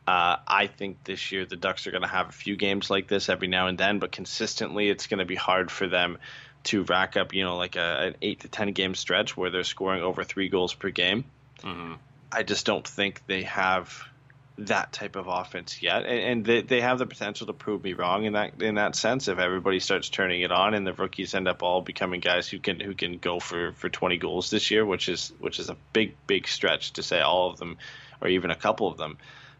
Uh, 0.07 0.37
I 0.47 0.67
think 0.67 1.03
this 1.03 1.31
year 1.31 1.45
the 1.45 1.55
Ducks 1.55 1.85
are 1.85 1.91
going 1.91 2.03
to 2.03 2.07
have 2.07 2.29
a 2.29 2.31
few 2.31 2.55
games 2.55 2.89
like 2.89 3.07
this 3.07 3.29
every 3.29 3.47
now 3.47 3.67
and 3.67 3.77
then, 3.77 3.99
but 3.99 4.11
consistently 4.11 4.89
it's 4.89 5.07
going 5.07 5.19
to 5.19 5.25
be 5.25 5.35
hard 5.35 5.69
for 5.69 5.87
them 5.87 6.17
to 6.63 6.83
rack 6.83 7.17
up, 7.17 7.33
you 7.33 7.43
know, 7.43 7.57
like 7.57 7.75
a, 7.75 8.07
an 8.07 8.15
eight 8.21 8.41
to 8.41 8.47
ten 8.47 8.71
game 8.71 8.95
stretch 8.95 9.35
where 9.35 9.49
they're 9.49 9.63
scoring 9.63 10.01
over 10.01 10.23
three 10.23 10.49
goals 10.49 10.73
per 10.73 10.89
game. 10.89 11.25
Mm-hmm. 11.61 11.93
I 12.31 12.43
just 12.43 12.65
don't 12.65 12.87
think 12.87 13.25
they 13.27 13.43
have 13.43 14.03
that 14.67 14.93
type 14.93 15.15
of 15.15 15.27
offense 15.27 15.81
yet, 15.81 16.05
and, 16.05 16.19
and 16.19 16.45
they, 16.45 16.61
they 16.61 16.81
have 16.81 16.99
the 16.99 17.05
potential 17.05 17.47
to 17.47 17.53
prove 17.53 17.83
me 17.83 17.93
wrong 17.93 18.25
in 18.25 18.33
that 18.33 18.61
in 18.61 18.75
that 18.75 18.95
sense. 18.95 19.27
If 19.27 19.39
everybody 19.39 19.79
starts 19.79 20.09
turning 20.09 20.41
it 20.41 20.51
on, 20.51 20.73
and 20.73 20.85
the 20.85 20.93
rookies 20.93 21.33
end 21.33 21.47
up 21.47 21.63
all 21.63 21.81
becoming 21.81 22.19
guys 22.19 22.47
who 22.47 22.59
can 22.59 22.79
who 22.79 22.93
can 22.93 23.17
go 23.17 23.39
for, 23.39 23.73
for 23.73 23.89
twenty 23.89 24.17
goals 24.17 24.49
this 24.49 24.71
year, 24.71 24.85
which 24.85 25.09
is 25.09 25.33
which 25.39 25.59
is 25.59 25.69
a 25.69 25.77
big 25.93 26.15
big 26.27 26.47
stretch 26.47 26.93
to 26.93 27.03
say 27.03 27.21
all 27.21 27.49
of 27.49 27.57
them, 27.57 27.77
or 28.21 28.27
even 28.27 28.51
a 28.51 28.55
couple 28.55 28.87
of 28.87 28.97
them, 28.97 29.17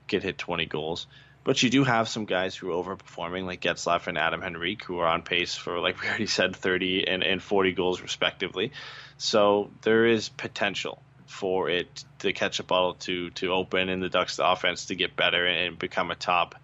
could 0.08 0.24
hit 0.24 0.38
twenty 0.38 0.66
goals. 0.66 1.08
But 1.43 1.64
you 1.64 1.72
do 1.72 1.84
have 1.84 2.08
some 2.08 2.26
guys 2.26 2.56
who 2.56 2.70
are 2.70 2.84
overperforming, 2.84 3.45
like 3.45 3.62
Getzlaf 3.62 4.06
and 4.06 4.18
Adam 4.18 4.43
Henrique, 4.43 4.84
who 4.84 4.99
are 4.99 5.08
on 5.08 5.24
pace 5.24 5.56
for, 5.56 5.80
like 5.80 5.99
we 5.99 6.08
already 6.08 6.28
said, 6.28 6.56
30 6.56 7.08
and, 7.08 7.24
and 7.24 7.41
40 7.41 7.72
goals 7.72 7.99
respectively. 7.99 8.74
So 9.18 9.72
there 9.82 10.06
is 10.06 10.30
potential 10.30 11.02
for 11.32 11.70
it 11.70 12.04
the 12.20 12.34
ketchup 12.34 12.68
bottle 12.68 12.94
to 12.96 13.30
to 13.32 13.54
open 13.54 13.90
and 13.90 14.04
the 14.04 14.10
Ducks 14.10 14.38
offense 14.38 14.86
to 14.88 14.96
get 14.96 15.16
better 15.16 15.46
and 15.46 15.80
become 15.80 16.12
a 16.12 16.16
top 16.16 16.56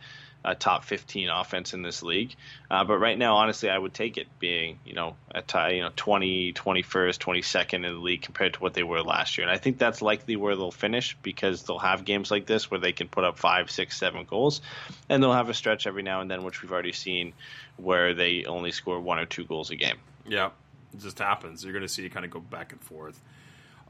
a 0.46 0.56
top 0.56 0.86
15 0.86 1.30
offense 1.30 1.74
in 1.74 1.82
this 1.82 2.04
league. 2.04 2.36
Uh, 2.72 2.84
but 2.86 3.00
right 3.00 3.18
now, 3.18 3.36
honestly, 3.36 3.70
I 3.70 3.78
would 3.78 3.94
take 3.94 4.18
it 4.18 4.28
being 4.40 4.80
you 4.86 4.94
know 4.94 5.16
a 5.34 5.42
tie, 5.42 5.72
you 5.72 5.82
know 5.82 5.92
20, 5.96 6.54
21st, 6.54 7.18
22nd 7.18 7.74
in 7.74 7.82
the 7.82 7.92
league 8.00 8.22
compared 8.22 8.54
to 8.54 8.60
what 8.60 8.74
they 8.74 8.84
were 8.84 9.02
last 9.02 9.38
year. 9.38 9.48
And 9.48 9.56
I 9.56 9.60
think 9.60 9.78
that's 9.78 10.02
likely 10.02 10.36
where 10.36 10.56
they'll 10.56 10.72
finish 10.72 11.18
because 11.22 11.64
they'll 11.64 11.80
have 11.80 12.06
games 12.06 12.30
like 12.30 12.46
this 12.46 12.70
where 12.70 12.80
they 12.80 12.92
can 12.92 13.08
put 13.08 13.24
up 13.24 13.40
five, 13.40 13.72
six, 13.72 13.98
seven 13.98 14.26
goals, 14.26 14.62
and 15.10 15.24
they'll 15.24 15.34
have 15.34 15.50
a 15.50 15.54
stretch 15.54 15.88
every 15.88 16.04
now 16.04 16.22
and 16.22 16.30
then, 16.30 16.44
which 16.44 16.62
we've 16.62 16.72
already 16.72 16.94
seen, 16.94 17.34
where 17.78 18.14
they 18.14 18.46
only 18.46 18.72
score 18.72 19.00
one 19.00 19.20
or 19.20 19.26
two 19.26 19.46
goals 19.46 19.72
a 19.72 19.76
game. 19.76 19.98
Yeah, 20.26 20.52
it 20.94 21.00
just 21.00 21.20
happens. 21.20 21.64
You're 21.64 21.74
going 21.74 21.86
to 21.86 21.90
see 21.90 22.06
it 22.06 22.14
kind 22.14 22.26
of 22.26 22.32
go 22.32 22.40
back 22.40 22.74
and 22.74 22.82
forth. 22.82 23.20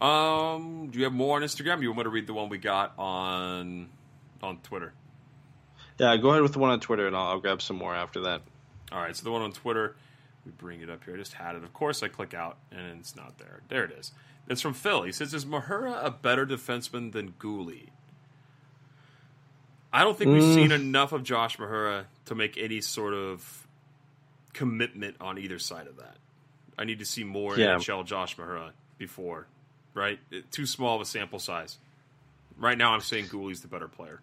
Um, 0.02 0.89
do 0.91 0.98
you 1.00 1.06
have 1.06 1.14
more 1.14 1.38
on 1.38 1.41
Instagram? 1.43 1.82
You 1.82 1.89
want 1.89 1.98
me 2.00 2.04
to 2.04 2.10
read 2.10 2.28
the 2.28 2.34
one 2.34 2.50
we 2.50 2.58
got 2.58 2.93
on 2.98 3.89
on 4.43 4.58
Twitter? 4.60 4.93
Yeah, 5.98 6.16
go 6.18 6.30
ahead 6.30 6.43
with 6.43 6.54
the 6.54 6.60
one 6.60 6.70
on 6.70 6.80
Twitter, 6.80 7.08
and 7.08 7.16
I'll, 7.16 7.28
I'll 7.28 7.39
grab 7.39 7.62
some 7.62 7.78
more 7.78 7.95
after 7.95 8.22
that. 8.22 8.41
All 8.91 9.00
right, 9.02 9.16
so 9.16 9.24
the 9.24 9.32
one 9.32 9.41
on 9.41 9.52
Twitter, 9.52 9.95
we 10.45 10.52
bring 10.52 10.82
it 10.82 10.89
up 10.89 11.04
here. 11.04 11.16
I 11.16 11.18
just 11.18 11.34
had 11.34 11.56
it. 11.56 11.64
Of 11.64 11.74
course, 11.74 12.04
I 12.04 12.08
click 12.08 12.34
out, 12.36 12.58
and 12.72 13.00
it's 13.00 13.16
not 13.16 13.39
there. 13.39 13.62
There 13.70 13.84
it 13.86 13.91
is. 13.91 14.12
It's 14.48 14.62
from 14.62 14.74
Phil. 14.76 15.04
He 15.04 15.12
says, 15.12 15.34
"Is 15.34 15.45
Mahura 15.45 16.04
a 16.06 16.12
better 16.12 16.45
defenseman 16.45 17.12
than 17.12 17.32
Guhle?" 17.34 17.88
I 19.91 20.04
don't 20.04 20.18
think 20.18 20.32
we've 20.32 20.43
Mm. 20.43 20.54
seen 20.56 20.72
enough 20.72 21.12
of 21.12 21.24
Josh 21.24 21.58
Mahura 21.58 22.06
to 22.26 22.36
make 22.36 22.58
any 22.58 22.82
sort 22.82 23.14
of 23.14 23.68
commitment 24.54 25.16
on 25.20 25.38
either 25.38 25.60
side 25.60 25.88
of 25.88 25.98
that. 25.98 26.18
I 26.78 26.84
need 26.84 27.00
to 27.00 27.06
see 27.06 27.24
more 27.24 27.58
Yeah. 27.58 27.76
NHL 27.76 28.04
Josh 28.04 28.36
Mahura 28.38 28.72
before, 28.98 29.48
right? 29.98 30.20
Too 30.52 30.66
small 30.66 30.95
of 30.95 31.02
a 31.02 31.06
sample 31.06 31.39
size. 31.39 31.78
Right 32.58 32.78
now, 32.78 32.93
I'm 32.93 33.02
saying 33.02 33.26
Guhle's 33.26 33.62
the 33.62 33.68
better 33.68 33.88
player. 33.88 34.22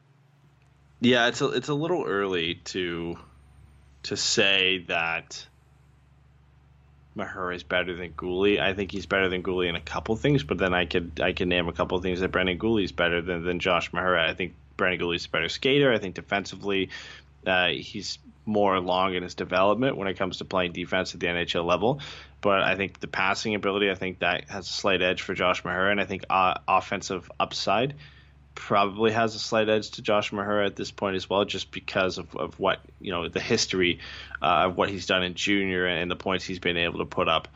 Yeah, 1.01 1.29
it's 1.29 1.41
a 1.41 1.49
it's 1.49 1.69
a 1.69 1.75
little 1.75 2.05
early 2.05 2.55
to 2.67 3.19
to 4.05 4.17
say 4.17 4.85
that 4.89 5.47
Mahura 7.17 7.55
is 7.55 7.63
better 7.63 7.95
than 7.95 8.13
Guhle. 8.13 8.61
I 8.61 8.75
think 8.75 8.91
he's 8.91 9.07
better 9.07 9.29
than 9.29 9.43
Guhle 9.43 9.69
in 9.69 9.77
a 9.77 9.81
couple 9.81 10.17
things, 10.17 10.43
but 10.43 10.59
then 10.59 10.75
I 10.75 10.87
could 10.87 11.21
I 11.23 11.33
could 11.33 11.49
name 11.49 11.69
a 11.69 11.73
couple 11.73 12.01
things 12.01 12.21
that 12.21 12.33
Brendan 12.33 12.59
Guhle's 12.59 12.93
better 12.93 13.21
than 13.21 13.45
than 13.45 13.61
Josh 13.61 13.91
Mahura. 13.91 14.29
I 14.29 14.35
think 14.35 14.55
Brendan 14.77 15.07
Guhle's 15.07 15.27
a 15.27 15.29
better 15.29 15.49
skater. 15.49 15.93
I 15.93 15.99
think 15.99 16.15
defensively, 16.15 16.91
uh, 17.47 17.69
he's 17.69 18.19
more 18.47 18.75
along 18.75 19.15
in 19.15 19.23
his 19.23 19.35
development 19.35 19.97
when 19.97 20.09
it 20.09 20.15
comes 20.15 20.39
to 20.39 20.45
playing 20.45 20.73
defense 20.73 21.15
at 21.15 21.21
the 21.21 21.27
NHL 21.27 21.65
level. 21.65 22.01
But 22.41 22.63
I 22.63 22.77
think 22.77 23.01
the 23.01 23.09
passing 23.09 23.55
ability, 23.55 23.91
I 23.91 23.95
think 23.95 24.19
that 24.19 24.51
has 24.51 24.69
a 24.69 24.73
slight 24.73 25.03
edge 25.03 25.23
for 25.23 25.35
Josh 25.35 25.63
Mahura, 25.63 25.91
and 25.91 26.01
I 26.01 26.05
think 26.05 26.25
uh, 26.29 26.55
offensive 26.69 27.31
upside 27.41 27.95
probably 28.55 29.13
has 29.13 29.35
a 29.35 29.39
slight 29.39 29.69
edge 29.69 29.91
to 29.93 30.03
Josh 30.03 30.31
Mahura 30.31 30.67
at 30.67 30.77
this 30.77 30.91
point 30.91 31.17
as 31.17 31.29
well, 31.29 31.45
just 31.45 31.73
because 31.73 32.19
of, 32.19 32.37
of 32.37 32.59
what 32.61 32.81
you 33.01 33.13
know 33.13 33.29
the 33.29 33.41
history 33.41 34.01
uh, 34.43 34.67
of 34.67 34.77
what 34.77 34.89
he's 34.89 35.07
done 35.07 35.23
in 35.23 35.35
junior 35.35 35.87
and 35.87 36.11
the 36.11 36.17
points 36.17 36.45
he's 36.45 36.59
been 36.59 36.77
able 36.77 36.99
to 36.99 37.07
put 37.07 37.29
up. 37.29 37.49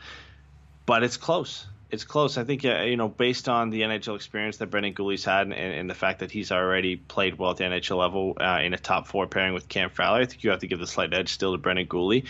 But 0.85 1.03
it's 1.03 1.17
close. 1.17 1.67
It's 1.91 2.03
close. 2.03 2.37
I 2.37 2.43
think 2.43 2.63
uh, 2.65 2.81
you 2.81 2.97
know 2.97 3.07
based 3.07 3.49
on 3.49 3.71
the 3.71 3.81
NHL 3.81 4.15
experience 4.15 4.57
that 4.57 4.67
Brendan 4.67 4.93
Guhle's 4.93 5.25
had 5.25 5.47
and, 5.47 5.53
and 5.53 5.89
the 5.89 5.95
fact 5.95 6.19
that 6.19 6.31
he's 6.31 6.51
already 6.51 6.95
played 6.95 7.37
well 7.39 7.51
at 7.51 7.57
the 7.57 7.63
NHL 7.63 7.97
level 7.97 8.37
uh, 8.39 8.59
in 8.61 8.73
a 8.73 8.77
top 8.77 9.07
four 9.07 9.25
pairing 9.25 9.53
with 9.53 9.67
Cam 9.67 9.89
Fowler, 9.89 10.21
I 10.21 10.25
think 10.25 10.43
you 10.43 10.51
have 10.51 10.59
to 10.59 10.67
give 10.67 10.79
the 10.79 10.87
slight 10.87 11.13
edge 11.13 11.29
still 11.29 11.53
to 11.53 11.57
Brendan 11.57 11.87
Guhle. 11.87 12.25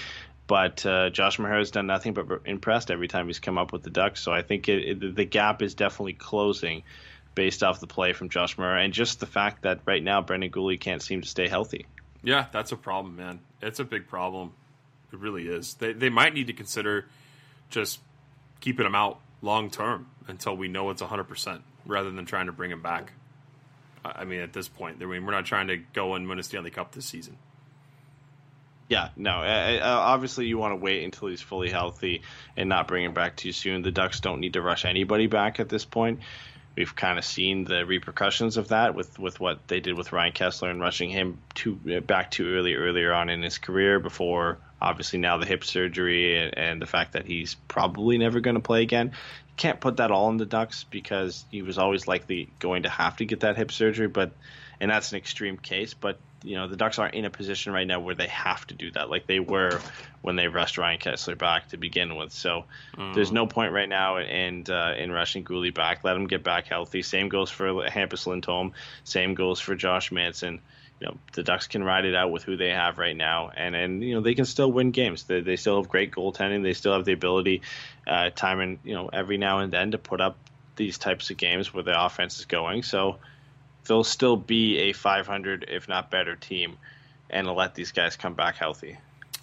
But 0.47 0.83
uh, 0.85 1.11
Josh 1.11 1.37
Mahura 1.37 1.59
has 1.59 1.71
done 1.71 1.87
nothing 1.87 2.13
but 2.13 2.41
impressed 2.45 2.89
every 2.89 3.07
time 3.07 3.27
he's 3.27 3.39
come 3.39 3.59
up 3.59 3.71
with 3.71 3.83
the 3.83 3.91
Ducks. 3.91 4.21
So 4.21 4.31
I 4.31 4.41
think 4.41 4.67
it, 4.67 5.03
it, 5.03 5.15
the 5.15 5.25
gap 5.25 5.61
is 5.61 5.75
definitely 5.75 6.13
closing 6.13 6.83
based 7.35 7.61
off 7.61 7.79
the 7.79 7.87
play 7.87 8.13
from 8.13 8.29
Josh 8.29 8.55
Mahura 8.55 8.83
and 8.83 8.91
just 8.91 9.19
the 9.19 9.27
fact 9.27 9.61
that 9.63 9.81
right 9.85 10.03
now 10.03 10.21
Brendan 10.21 10.49
Guhle 10.49 10.79
can't 10.79 11.01
seem 11.01 11.21
to 11.21 11.27
stay 11.27 11.47
healthy. 11.47 11.85
Yeah, 12.23 12.47
that's 12.51 12.71
a 12.71 12.77
problem, 12.77 13.17
man. 13.17 13.41
It's 13.61 13.79
a 13.79 13.85
big 13.85 14.07
problem. 14.07 14.53
It 15.11 15.19
really 15.19 15.47
is. 15.47 15.75
They 15.75 15.93
they 15.93 16.09
might 16.09 16.33
need 16.33 16.47
to 16.47 16.53
consider 16.53 17.05
just 17.69 17.99
keeping 18.59 18.85
him 18.85 18.95
out 18.95 19.19
long 19.41 19.69
term 19.69 20.07
until 20.27 20.55
we 20.55 20.67
know 20.67 20.89
it's 20.89 21.01
100% 21.01 21.61
rather 21.85 22.11
than 22.11 22.25
trying 22.25 22.47
to 22.47 22.51
bring 22.51 22.71
him 22.71 22.81
back. 22.81 23.13
I 24.03 24.23
mean, 24.23 24.39
at 24.39 24.53
this 24.53 24.67
point, 24.67 24.97
I 25.01 25.05
mean, 25.05 25.25
we're 25.25 25.33
not 25.33 25.45
trying 25.45 25.67
to 25.67 25.77
go 25.77 26.15
and 26.15 26.27
win 26.27 26.39
a 26.39 26.43
Stanley 26.43 26.71
Cup 26.71 26.93
this 26.93 27.05
season. 27.05 27.37
Yeah, 28.87 29.09
no. 29.15 29.41
Uh, 29.41 29.79
obviously, 29.83 30.47
you 30.47 30.57
want 30.57 30.71
to 30.71 30.77
wait 30.77 31.03
until 31.03 31.27
he's 31.27 31.41
fully 31.41 31.69
healthy 31.69 32.23
and 32.57 32.69
not 32.69 32.87
bring 32.87 33.03
him 33.03 33.13
back 33.13 33.35
too 33.35 33.51
soon. 33.51 33.83
The 33.83 33.91
Ducks 33.91 34.19
don't 34.19 34.39
need 34.39 34.53
to 34.53 34.61
rush 34.61 34.83
anybody 34.83 35.27
back 35.27 35.59
at 35.59 35.69
this 35.69 35.85
point. 35.85 36.21
We've 36.75 36.95
kind 36.95 37.19
of 37.19 37.25
seen 37.25 37.65
the 37.65 37.85
repercussions 37.85 38.57
of 38.57 38.69
that 38.69 38.95
with, 38.95 39.19
with 39.19 39.39
what 39.39 39.67
they 39.67 39.79
did 39.79 39.95
with 39.95 40.11
Ryan 40.11 40.33
Kesler 40.33 40.71
and 40.71 40.79
rushing 40.79 41.09
him 41.09 41.39
uh, 41.65 41.99
back 41.99 42.31
too 42.31 42.51
early 42.55 42.73
earlier 42.75 43.13
on 43.13 43.29
in 43.29 43.43
his 43.43 43.57
career. 43.59 43.99
Before 43.99 44.57
obviously 44.81 45.19
now 45.19 45.37
the 45.37 45.45
hip 45.45 45.63
surgery 45.63 46.37
and, 46.37 46.57
and 46.57 46.81
the 46.81 46.85
fact 46.85 47.13
that 47.13 47.25
he's 47.25 47.55
probably 47.67 48.17
never 48.17 48.39
going 48.39 48.55
to 48.55 48.61
play 48.61 48.81
again. 48.81 49.07
You 49.07 49.53
can't 49.57 49.79
put 49.79 49.97
that 49.97 50.11
all 50.11 50.27
on 50.27 50.37
the 50.37 50.45
Ducks 50.45 50.85
because 50.85 51.45
he 51.51 51.61
was 51.61 51.77
always 51.77 52.07
likely 52.07 52.49
going 52.59 52.83
to 52.83 52.89
have 52.89 53.17
to 53.17 53.25
get 53.25 53.41
that 53.41 53.57
hip 53.57 53.71
surgery, 53.71 54.07
but 54.07 54.31
and 54.79 54.89
that's 54.89 55.11
an 55.11 55.17
extreme 55.17 55.57
case. 55.57 55.93
But 55.93 56.19
you 56.43 56.55
know 56.55 56.67
the 56.67 56.77
Ducks 56.77 56.99
aren't 56.99 57.15
in 57.15 57.25
a 57.25 57.29
position 57.29 57.73
right 57.73 57.85
now 57.85 57.99
where 57.99 58.15
they 58.15 58.27
have 58.27 58.65
to 58.67 58.73
do 58.73 58.91
that, 58.91 59.09
like 59.09 59.27
they 59.27 59.39
were 59.39 59.81
when 60.21 60.35
they 60.35 60.47
rushed 60.47 60.77
Ryan 60.77 60.99
Kesler 60.99 61.37
back 61.37 61.69
to 61.69 61.77
begin 61.77 62.15
with. 62.15 62.31
So 62.31 62.65
there's 63.13 63.31
no 63.31 63.47
point 63.47 63.73
right 63.73 63.89
now 63.89 64.17
in 64.17 64.65
uh, 64.69 64.95
in 64.97 65.11
rushing 65.11 65.43
Guhle 65.43 65.73
back. 65.73 66.03
Let 66.03 66.15
him 66.15 66.27
get 66.27 66.43
back 66.43 66.67
healthy. 66.67 67.01
Same 67.01 67.29
goes 67.29 67.49
for 67.49 67.67
Hampus 67.89 68.25
Lindholm. 68.27 68.73
Same 69.03 69.33
goes 69.33 69.59
for 69.59 69.75
Josh 69.75 70.11
Manson. 70.11 70.61
You 70.99 71.07
know 71.07 71.17
the 71.33 71.43
Ducks 71.43 71.67
can 71.67 71.83
ride 71.83 72.05
it 72.05 72.15
out 72.15 72.31
with 72.31 72.43
who 72.43 72.57
they 72.57 72.69
have 72.69 72.97
right 72.97 73.15
now, 73.15 73.51
and 73.55 73.75
and 73.75 74.03
you 74.03 74.15
know 74.15 74.21
they 74.21 74.35
can 74.35 74.45
still 74.45 74.71
win 74.71 74.91
games. 74.91 75.23
They, 75.23 75.41
they 75.41 75.55
still 75.55 75.77
have 75.77 75.89
great 75.89 76.11
goaltending. 76.11 76.63
They 76.63 76.73
still 76.73 76.93
have 76.93 77.05
the 77.05 77.13
ability, 77.13 77.61
uh, 78.05 78.31
time 78.31 78.59
and 78.59 78.79
you 78.83 78.93
know 78.93 79.09
every 79.11 79.37
now 79.37 79.59
and 79.59 79.71
then 79.71 79.91
to 79.91 79.97
put 79.97 80.19
up 80.19 80.37
these 80.75 80.97
types 80.97 81.29
of 81.29 81.37
games 81.37 81.73
where 81.73 81.83
the 81.83 82.05
offense 82.05 82.39
is 82.39 82.45
going. 82.45 82.83
So 82.83 83.17
they'll 83.85 84.03
still 84.03 84.37
be 84.37 84.77
a 84.89 84.93
500, 84.93 85.65
if 85.67 85.87
not 85.87 86.09
better, 86.09 86.35
team, 86.35 86.77
and 87.29 87.47
let 87.47 87.75
these 87.75 87.91
guys 87.91 88.15
come 88.15 88.33
back 88.33 88.55
healthy. 88.55 88.97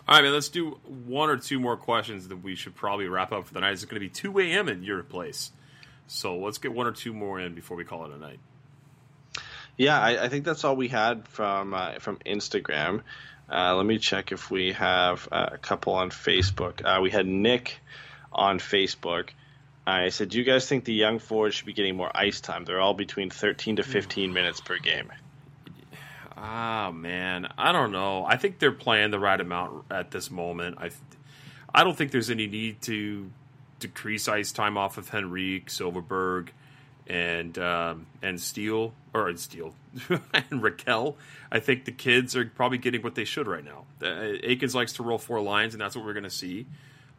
All 0.09 0.15
right, 0.15 0.23
man, 0.23 0.33
let's 0.33 0.49
do 0.49 0.79
one 0.85 1.31
or 1.31 1.37
two 1.37 1.59
more 1.59 1.77
questions 1.77 2.29
that 2.29 2.37
we 2.37 2.55
should 2.55 2.75
probably 2.75 3.09
wrap 3.09 3.33
up 3.33 3.47
for 3.47 3.55
the 3.55 3.61
night. 3.61 3.73
It's 3.73 3.85
going 3.85 4.01
to 4.01 4.01
be 4.01 4.09
2 4.09 4.39
a.m. 4.39 4.69
at 4.69 4.83
your 4.83 5.03
place. 5.03 5.51
So 6.07 6.37
let's 6.39 6.59
get 6.59 6.73
one 6.73 6.87
or 6.87 6.93
two 6.93 7.13
more 7.13 7.41
in 7.41 7.55
before 7.55 7.77
we 7.77 7.85
call 7.85 8.05
it 8.05 8.13
a 8.13 8.19
night. 8.19 8.39
Yeah, 9.77 10.01
I, 10.01 10.25
I 10.25 10.29
think 10.29 10.45
that's 10.45 10.65
all 10.65 10.77
we 10.77 10.89
had 10.89 11.29
from 11.29 11.75
uh, 11.75 11.99
from 11.99 12.17
Instagram. 12.19 13.03
Uh, 13.51 13.77
let 13.77 13.87
me 13.87 13.99
check 13.99 14.33
if 14.33 14.51
we 14.51 14.73
have 14.73 15.29
uh, 15.31 15.51
a 15.53 15.59
couple 15.59 15.95
on 15.95 16.11
Facebook. 16.11 16.85
Uh, 16.85 17.01
we 17.01 17.11
had 17.11 17.27
Nick 17.27 17.79
on 18.33 18.59
Facebook. 18.59 19.31
I 19.87 20.09
said, 20.09 20.31
"Do 20.31 20.39
you 20.39 20.45
guys 20.45 20.69
think 20.69 20.85
the 20.85 20.95
young 20.95 21.19
forwards 21.19 21.55
should 21.55 21.67
be 21.67 21.73
getting 21.73 21.97
more 21.97 22.11
ice 22.15 22.41
time? 22.41 22.65
They're 22.65 22.81
all 22.81 22.95
between 22.95 23.31
13 23.31 23.77
to 23.77 23.83
15 23.83 24.33
minutes 24.33 24.61
per 24.61 24.79
game." 24.79 25.13
Ah, 26.37 26.91
man, 26.91 27.49
I 27.57 27.73
don't 27.73 27.93
know. 27.93 28.25
I 28.25 28.37
think 28.37 28.59
they're 28.59 28.73
playing 28.73 29.11
the 29.11 29.19
right 29.19 29.41
amount 29.41 29.87
at 29.91 30.11
this 30.11 30.31
moment. 30.31 30.77
I, 30.79 30.91
I 31.75 31.83
don't 31.83 31.97
think 31.97 32.11
there's 32.11 32.31
any 32.31 32.47
need 32.47 32.83
to 32.83 33.31
decrease 33.81 34.29
ice 34.29 34.53
time 34.53 34.77
off 34.77 34.99
of 34.99 35.15
Henrique, 35.15 35.69
Silfverberg, 35.69 36.49
and 37.07 37.59
um, 37.59 38.07
and 38.23 38.41
Steele 38.41 38.93
or 39.15 39.35
Steele 39.37 39.75
and 40.11 40.63
Rakell. 40.63 41.15
I 41.51 41.61
think 41.61 41.85
the 41.85 41.93
kids 41.93 42.37
are 42.37 42.45
probably 42.45 42.79
getting 42.79 43.03
what 43.03 43.15
they 43.15 43.25
should 43.25 43.47
right 43.47 43.65
now. 43.65 43.85
Uh, 44.03 44.37
Eakins 44.43 44.75
likes 44.75 44.95
to 44.95 45.03
roll 45.03 45.19
four 45.19 45.41
lines, 45.41 45.75
and 45.75 45.81
that's 45.81 45.97
what 45.97 46.05
we're 46.05 46.13
going 46.13 46.25
to 46.25 46.31
see. 46.31 46.67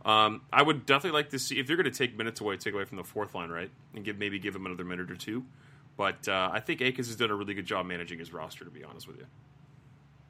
Um, 0.06 0.42
I 0.54 0.62
would 0.62 0.86
definitely 0.86 1.18
like 1.18 1.30
to 1.32 1.40
see 1.40 1.60
if 1.60 1.68
they're 1.68 1.76
going 1.76 1.92
to 1.92 1.98
take 1.98 2.18
minutes 2.18 2.40
away, 2.40 2.58
take 2.58 2.74
away 2.74 2.86
from 2.86 2.98
the 2.98 3.04
fourth 3.04 3.36
line, 3.36 3.50
right, 3.50 3.70
and 3.96 4.06
give 4.06 4.18
maybe 4.18 4.40
give 4.40 4.56
him 4.56 4.66
another 4.66 4.86
minute 4.86 5.12
or 5.12 5.16
two. 5.16 5.44
But 5.98 6.28
uh, 6.28 6.50
I 6.52 6.60
think 6.60 6.80
Eakins 6.82 7.08
has 7.08 7.16
done 7.16 7.32
a 7.32 7.36
really 7.36 7.54
good 7.54 7.66
job 7.66 7.86
managing 7.86 8.20
his 8.20 8.32
roster, 8.32 8.64
to 8.64 8.72
be 8.72 8.84
honest 8.84 9.08
with 9.08 9.18
you. 9.18 9.26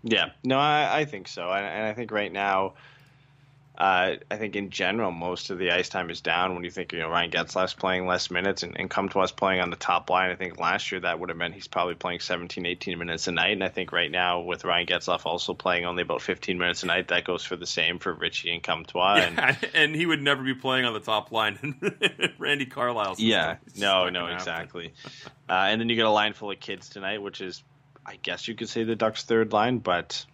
Yeah, 0.03 0.30
no, 0.43 0.58
I, 0.58 0.99
I 0.99 1.05
think 1.05 1.28
so, 1.28 1.51
and, 1.51 1.66
and 1.66 1.86
I 1.86 1.93
think 1.93 2.12
right 2.12 2.32
now, 2.32 2.76
uh, 3.78 4.16
I 4.32 4.38
think 4.38 4.56
in 4.56 4.72
general, 4.72 5.12
most 5.12 5.52
of 5.52 5.60
the 5.60 5.72
ice 5.72 5.88
time 5.88 6.10
is 6.10 6.22
down 6.22 6.56
when 6.56 6.64
you 6.64 6.72
think 6.72 6.94
you 6.94 7.00
know 7.00 7.10
Ryan 7.10 7.30
Getzlaf's 7.30 7.76
playing 7.76 8.08
less 8.08 8.32
minutes 8.32 8.64
and, 8.64 8.80
and 8.80 8.90
come 8.90 9.10
to 9.10 9.20
us 9.20 9.32
playing 9.32 9.62
on 9.62 9.70
the 9.70 9.76
top 9.76 10.10
line. 10.10 10.32
I 10.32 10.36
think 10.36 10.60
last 10.60 10.92
year 10.92 11.02
that 11.02 11.20
would 11.20 11.30
have 11.30 11.38
meant 11.38 11.54
he's 11.54 11.68
probably 11.68 11.94
playing 11.94 12.22
17, 12.22 12.66
18 12.66 12.98
minutes 12.98 13.28
a 13.28 13.32
night, 13.32 13.52
and 13.52 13.64
I 13.64 13.70
think 13.70 13.92
right 13.92 14.10
now 14.10 14.40
with 14.40 14.66
Ryan 14.66 14.88
Getzlaf 14.88 15.28
also 15.28 15.54
playing 15.54 15.86
only 15.86 16.02
about 16.02 16.24
15 16.24 16.58
minutes 16.58 16.82
a 16.82 16.88
night, 16.88 17.10
that 17.10 17.24
goes 17.24 17.44
for 17.44 17.56
the 17.56 17.68
same 17.68 18.00
for 18.00 18.12
Ritchie 18.14 18.52
and 18.52 18.64
Comtois. 18.64 19.18
And, 19.18 19.38
Yeah, 19.38 19.56
and 19.76 19.96
he 19.96 20.08
would 20.08 20.24
never 20.24 20.42
be 20.42 20.56
playing 20.56 20.86
on 20.86 20.94
the 20.94 21.00
top 21.00 21.32
line 21.32 21.80
Randy 22.40 22.66
Carlyle's 22.66 23.20
Yeah, 23.20 23.58
no, 23.78 24.10
no, 24.10 24.26
exactly. 24.26 24.94
uh, 25.48 25.54
and 25.54 25.80
then 25.80 25.88
you 25.90 25.96
get 25.96 26.06
a 26.06 26.12
line 26.12 26.34
full 26.34 26.50
of 26.50 26.60
kids 26.60 26.90
tonight, 26.90 27.22
which 27.22 27.42
is, 27.42 27.62
I 28.04 28.16
guess 28.16 28.48
you 28.48 28.56
could 28.56 28.70
say 28.70 28.86
the 28.86 28.96
Ducks' 28.96 29.24
third 29.24 29.54
line, 29.54 29.78
but 29.78 30.26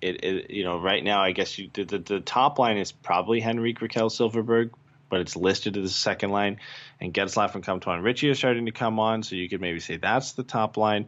it, 0.00 0.24
it 0.24 0.50
you 0.50 0.64
know, 0.64 0.78
right 0.78 1.02
now, 1.02 1.20
I 1.20 1.32
guess 1.32 1.58
you 1.58 1.70
the, 1.72 1.84
the, 1.84 1.98
the 1.98 2.20
top 2.20 2.58
line 2.58 2.78
is 2.78 2.92
probably 2.92 3.42
Henrique 3.42 3.80
Rakell 3.80 4.10
Silfverberg, 4.10 4.70
but 5.08 5.20
it's 5.20 5.36
listed 5.36 5.76
as 5.76 5.84
the 5.84 5.88
second 5.88 6.30
line, 6.30 6.58
and 7.00 7.12
Getzlaf 7.12 7.54
and 7.54 7.64
Comtois 7.64 7.96
Ritchie 7.96 8.30
are 8.30 8.34
starting 8.34 8.66
to 8.66 8.72
come 8.72 8.98
on, 8.98 9.22
so 9.22 9.36
you 9.36 9.48
could 9.48 9.60
maybe 9.60 9.80
say 9.80 9.96
that's 9.96 10.32
the 10.32 10.42
top 10.42 10.76
line. 10.76 11.06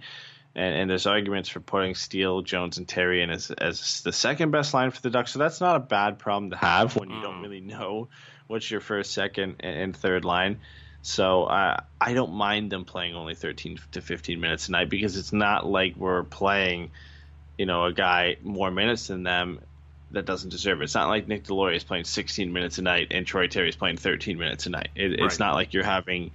And, 0.54 0.74
and 0.74 0.90
there's 0.90 1.06
arguments 1.06 1.48
for 1.48 1.60
putting 1.60 1.94
Steele, 1.94 2.42
Jones, 2.42 2.78
and 2.78 2.88
Terry 2.88 3.22
in 3.22 3.30
as, 3.30 3.52
as 3.52 4.00
the 4.02 4.12
second 4.12 4.50
best 4.50 4.74
line 4.74 4.90
for 4.90 5.00
the 5.00 5.10
Ducks. 5.10 5.32
So 5.32 5.38
that's 5.38 5.60
not 5.60 5.76
a 5.76 5.80
bad 5.80 6.18
problem 6.18 6.50
to 6.50 6.56
have 6.56 6.96
when 6.96 7.08
you 7.08 7.20
don't 7.22 7.40
really 7.40 7.60
know 7.60 8.08
what's 8.48 8.68
your 8.68 8.80
first, 8.80 9.12
second, 9.12 9.56
and, 9.60 9.76
and 9.76 9.96
third 9.96 10.24
line. 10.24 10.58
So 11.02 11.44
uh, 11.44 11.80
I 12.00 12.12
don't 12.12 12.32
mind 12.32 12.70
them 12.70 12.84
playing 12.84 13.14
only 13.14 13.34
13 13.34 13.78
to 13.92 14.00
15 14.00 14.40
minutes 14.40 14.68
a 14.68 14.72
night 14.72 14.90
because 14.90 15.16
it's 15.16 15.32
not 15.32 15.66
like 15.66 15.96
we're 15.96 16.24
playing, 16.24 16.90
you 17.60 17.66
know, 17.66 17.84
a 17.84 17.92
guy 17.92 18.38
more 18.42 18.70
minutes 18.70 19.08
than 19.08 19.22
them 19.22 19.60
that 20.12 20.24
doesn't 20.24 20.48
deserve 20.48 20.80
it. 20.80 20.84
It's 20.84 20.94
not 20.94 21.10
like 21.10 21.28
Nick 21.28 21.44
Deslauriers 21.44 21.76
is 21.76 21.84
playing 21.84 22.04
16 22.04 22.50
minutes 22.54 22.78
a 22.78 22.82
night 22.82 23.08
and 23.10 23.26
Troy 23.26 23.48
Terry 23.48 23.68
is 23.68 23.76
playing 23.76 23.98
13 23.98 24.38
minutes 24.38 24.64
a 24.64 24.70
night. 24.70 24.88
It, 24.94 25.20
It's 25.20 25.38
not 25.38 25.52
like 25.56 25.74
you're 25.74 25.84
having 25.84 26.30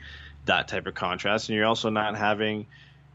that 0.46 0.68
type 0.68 0.86
of 0.86 0.94
contrast, 0.94 1.50
and 1.50 1.56
you're 1.56 1.66
also 1.66 1.90
not 1.90 2.16
having, 2.16 2.68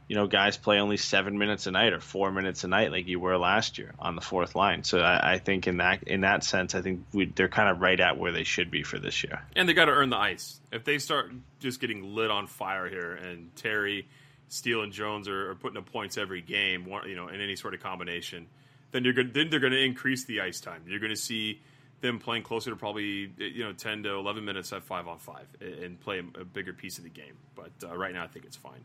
you 0.09 0.17
know, 0.17 0.27
guys 0.27 0.57
play 0.57 0.81
only 0.81 0.97
seven 0.97 1.39
minutes 1.39 1.69
a 1.69 1.71
night 1.71 1.93
or 1.93 2.01
four 2.01 2.33
minutes 2.33 2.65
a 2.65 2.69
night 2.69 2.91
like 2.91 3.07
you 3.07 3.21
were 3.21 3.39
last 3.39 3.79
year 3.79 3.95
on 4.01 4.17
the 4.17 4.23
fourth 4.23 4.57
line. 4.57 4.83
So 4.83 4.99
I, 4.99 5.35
I 5.35 5.39
think 5.39 5.69
in 5.69 5.77
that 5.77 6.03
in 6.03 6.23
that 6.23 6.43
sense, 6.43 6.75
I 6.75 6.83
think 6.83 7.05
we, 7.13 7.27
they're 7.27 7.49
kind 7.49 7.69
of 7.69 7.81
right 7.81 8.01
at 8.01 8.19
where 8.19 8.33
they 8.33 8.43
should 8.43 8.73
be 8.73 8.83
for 8.83 8.99
this 8.99 9.23
year. 9.23 9.41
And 9.55 9.69
they 9.69 9.73
got 9.73 9.85
to 9.85 9.93
earn 9.93 10.11
the 10.11 10.19
ice. 10.19 10.59
If 10.73 10.83
they 10.83 10.99
start 10.99 11.31
just 11.61 11.81
getting 11.81 12.17
lit 12.17 12.33
on 12.33 12.49
fire 12.49 12.89
here, 12.89 13.13
and 13.13 13.55
Terry, 13.55 14.09
Steele, 14.51 14.83
and 14.83 14.93
Jones 14.93 15.29
are, 15.29 15.53
are 15.53 15.55
putting 15.55 15.79
up 15.79 15.91
points 15.91 16.19
every 16.19 16.43
game, 16.43 16.87
you 17.07 17.15
know, 17.17 17.29
in 17.29 17.41
any 17.41 17.57
sort 17.57 17.73
of 17.73 17.81
combination, 17.81 18.47
then 18.91 19.05
you're 19.05 19.13
good. 19.15 19.33
Then 19.33 19.49
they're 19.49 19.61
going 19.61 19.73
to 19.73 19.83
increase 19.83 20.25
the 20.27 20.43
ice 20.43 20.61
time. 20.61 20.83
You're 20.87 21.01
going 21.01 21.11
to 21.11 21.17
see 21.17 21.61
them 22.03 22.19
playing 22.19 22.43
closer 22.43 22.71
to 22.71 22.77
probably 22.77 23.31
you 23.39 23.63
know 23.63 23.73
10 23.73 24.03
to 24.03 24.11
11 24.15 24.45
minutes 24.45 24.73
at 24.73 24.83
five 24.83 25.07
on 25.07 25.19
five 25.19 25.47
and- 25.61 25.75
and 25.85 26.01
play 26.01 26.19
a 26.19 26.45
bigger 26.45 26.73
piece 26.73 26.99
of 26.99 27.05
the 27.05 27.11
game. 27.11 27.35
But 27.55 27.71
uh, 27.83 27.97
right 27.97 28.13
now, 28.13 28.25
I 28.25 28.27
think 28.27 28.45
it's 28.45 28.57
fine. 28.57 28.83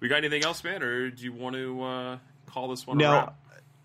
We 0.00 0.08
got 0.08 0.16
anything 0.16 0.44
else, 0.44 0.62
man, 0.64 0.82
or 0.82 1.10
do 1.10 1.22
you 1.24 1.32
want 1.32 1.56
to 1.56 1.82
uh, 1.82 2.18
call 2.46 2.68
this 2.68 2.86
one 2.86 2.98
No? 2.98 3.32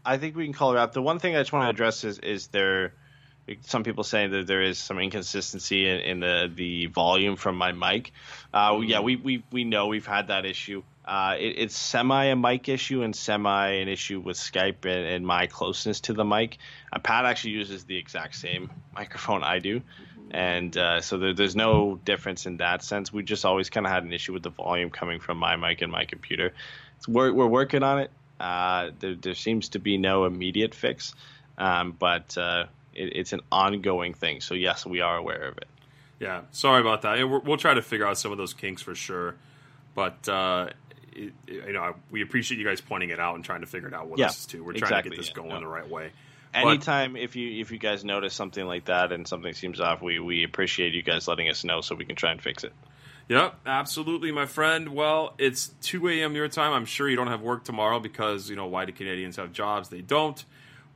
I 0.06 0.18
think 0.18 0.36
we 0.36 0.46
can 0.46 0.54
call 0.54 0.72
it 0.74 0.78
out. 0.78 0.94
The 0.94 1.02
one 1.02 1.20
thing 1.20 1.36
I 1.36 1.40
just 1.42 1.52
want 1.52 1.66
to 1.66 1.70
address 1.70 2.04
is 2.04 2.20
is 2.20 2.48
there 2.48 2.94
some 3.62 3.84
people 3.84 4.04
saying 4.04 4.32
that 4.32 4.48
there 4.48 4.62
is 4.62 4.78
some 4.78 5.00
inconsistency 5.00 5.88
in, 5.90 6.00
in 6.00 6.20
the 6.20 6.52
the 6.54 6.86
volume 6.88 7.36
from 7.38 7.56
my 7.56 7.72
mic. 7.72 8.12
Uh, 8.54 8.80
yeah, 8.84 9.00
we, 9.00 9.16
we 9.16 9.44
we 9.52 9.64
know 9.64 9.88
we've 9.88 10.06
had 10.06 10.28
that 10.28 10.46
issue. 10.46 10.84
Uh, 11.08 11.38
it, 11.40 11.56
it's 11.58 11.78
semi 11.78 12.26
a 12.26 12.36
mic 12.36 12.68
issue 12.68 13.02
and 13.02 13.16
semi 13.16 13.68
an 13.68 13.88
issue 13.88 14.20
with 14.20 14.36
Skype 14.36 14.84
and, 14.84 15.08
and 15.08 15.26
my 15.26 15.48
closeness 15.48 16.02
to 16.02 16.14
the 16.14 16.26
mic. 16.26 16.58
Uh, 16.92 17.00
Pat 17.00 17.24
actually 17.24 17.52
uses 17.52 17.86
the 17.86 17.96
exact 17.96 18.36
same 18.36 18.70
microphone 18.94 19.42
I 19.42 19.60
do, 19.60 19.82
and 20.32 20.76
uh, 20.76 21.00
so 21.00 21.18
there, 21.18 21.34
there's 21.34 21.56
no 21.56 21.98
difference 22.04 22.46
in 22.46 22.58
that 22.58 22.84
sense. 22.84 23.14
We 23.14 23.24
just 23.24 23.46
always 23.46 23.70
kind 23.70 23.86
of 23.86 23.92
had 23.94 24.04
an 24.04 24.12
issue 24.12 24.34
with 24.34 24.44
the 24.44 24.50
volume 24.50 24.90
coming 24.90 25.22
from 25.22 25.38
my 25.38 25.56
mic 25.56 25.82
and 25.82 25.90
my 25.90 26.04
computer. 26.04 26.54
It's, 26.98 27.08
we're 27.08 27.32
we're 27.32 27.48
working 27.48 27.84
on 27.84 28.00
it. 28.00 28.12
Uh, 28.38 28.92
there, 29.00 29.16
there 29.16 29.34
seems 29.34 29.70
to 29.70 29.80
be 29.80 29.98
no 29.98 30.26
immediate 30.26 30.76
fix, 30.76 31.16
um, 31.58 31.96
but 31.98 32.38
uh, 32.38 32.66
it, 32.94 33.16
it's 33.16 33.32
an 33.32 33.42
ongoing 33.50 34.14
thing. 34.14 34.42
So 34.42 34.56
yes, 34.56 34.86
we 34.86 35.00
are 35.00 35.16
aware 35.16 35.48
of 35.48 35.58
it. 35.58 35.68
Yeah, 36.20 36.42
sorry 36.52 36.82
about 36.82 37.04
that. 37.04 37.24
We'll 37.24 37.56
try 37.56 37.76
to 37.76 37.82
figure 37.82 38.06
out 38.06 38.18
some 38.18 38.34
of 38.34 38.38
those 38.38 38.54
kinks 38.54 38.82
for 38.82 38.94
sure. 38.94 39.36
But 39.96 40.30
uh, 40.30 40.70
it, 41.18 41.34
you 41.48 41.74
know, 41.74 41.96
we 42.12 42.22
appreciate 42.22 42.60
you 42.60 42.66
guys 42.66 42.80
pointing 42.82 43.10
it 43.10 43.20
out 43.20 43.36
and 43.36 43.44
trying 43.44 43.62
to 43.62 43.68
figure 43.68 43.88
it 43.88 43.94
out 43.94 44.08
with 44.10 44.20
Yeah, 44.20 44.30
too. 44.30 44.64
We're 44.64 44.74
trying 44.74 44.84
exactly, 44.84 45.10
to 45.12 45.16
get 45.16 45.22
this 45.22 45.30
yeah, 45.30 45.36
going 45.36 45.50
no. 45.50 45.60
the 45.60 45.68
right 45.68 45.90
way. 45.90 46.12
But- 46.54 46.66
Anytime 46.68 47.16
if 47.18 47.36
you 47.36 47.60
if 47.62 47.72
you 47.72 47.78
guys 47.78 48.06
notice 48.06 48.34
something 48.34 48.66
like 48.66 48.86
that 48.86 49.12
and 49.12 49.28
something 49.28 49.54
seems 49.54 49.80
off, 49.82 50.02
we 50.02 50.20
we 50.20 50.44
appreciate 50.44 50.94
you 50.94 51.04
guys 51.04 51.28
letting 51.28 51.50
us 51.50 51.64
know 51.64 51.82
so 51.82 51.94
we 51.96 52.06
can 52.06 52.16
try 52.16 52.32
and 52.32 52.42
fix 52.42 52.64
it. 52.64 52.74
Yep, 53.30 53.56
absolutely, 53.66 54.32
my 54.32 54.46
friend. 54.46 54.90
Well, 54.90 55.34
it's 55.38 55.68
2 55.82 56.08
a.m. 56.08 56.34
your 56.36 56.48
time. 56.48 56.72
I'm 56.72 56.86
sure 56.86 57.10
you 57.10 57.18
don't 57.18 57.28
have 57.28 57.42
work 57.42 57.66
tomorrow 57.66 58.00
because, 58.00 58.50
you 58.50 58.56
know, 58.56 58.68
why 58.68 58.86
do 58.86 58.94
Canadians 58.94 59.36
have 59.36 59.52
jobs? 59.52 59.90
They 59.90 60.00
don't. 60.00 60.42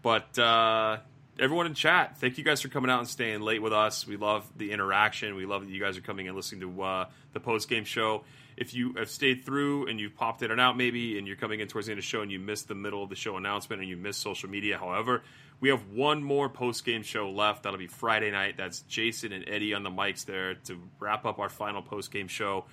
But 0.02 0.40
uh, 0.40 1.00
everyone 1.38 1.66
in 1.66 1.74
chat, 1.74 2.18
thank 2.20 2.38
you 2.38 2.46
guys 2.46 2.62
for 2.62 2.70
coming 2.70 2.90
out 2.90 3.00
and 3.00 3.08
staying 3.08 3.42
late 3.42 3.62
with 3.62 3.74
us. 3.74 4.08
We 4.08 4.16
love 4.16 4.50
the 4.56 4.72
interaction. 4.72 5.36
We 5.36 5.46
love 5.46 5.64
that 5.64 5.70
you 5.70 5.82
guys 5.82 5.98
are 5.98 6.02
coming 6.02 6.28
and 6.30 6.36
listening 6.38 6.62
to 6.62 6.82
uh, 6.82 7.06
the 7.34 7.42
post 7.42 7.68
game 7.68 7.84
show. 7.84 8.24
If 8.62 8.76
you 8.76 8.94
have 8.94 9.10
stayed 9.10 9.44
through 9.44 9.88
and 9.88 10.00
you've 10.00 10.16
popped 10.16 10.44
in 10.44 10.52
and 10.52 10.62
out, 10.62 10.78
maybe, 10.78 11.18
and 11.18 11.26
you're 11.26 11.36
coming 11.36 11.62
in 11.62 11.68
towards 11.68 11.88
the 11.88 11.94
end 11.94 11.98
of 11.98 12.04
the 12.04 12.08
show 12.08 12.22
and 12.22 12.32
you 12.32 12.38
missed 12.38 12.68
the 12.68 12.76
middle 12.76 13.02
of 13.02 13.10
the 13.10 13.16
show 13.16 13.36
announcement 13.36 13.82
and 13.82 13.90
you 13.90 13.98
missed 13.98 14.20
social 14.20 14.50
media, 14.52 14.78
however, 14.78 15.24
we 15.60 15.70
have 15.70 15.88
one 15.90 16.22
more 16.22 16.48
post 16.48 16.86
game 16.86 17.02
show 17.02 17.32
left. 17.32 17.64
That'll 17.64 17.80
be 17.80 17.88
Friday 17.88 18.30
night. 18.30 18.58
That's 18.58 18.82
Jason 18.82 19.32
and 19.32 19.50
Eddie 19.50 19.74
on 19.74 19.82
the 19.82 19.90
mics 19.90 20.26
there 20.26 20.54
to 20.66 20.80
wrap 21.00 21.26
up 21.26 21.40
our 21.40 21.50
final 21.50 21.82
post 21.82 22.12
game 22.12 22.28
show. 22.28 22.66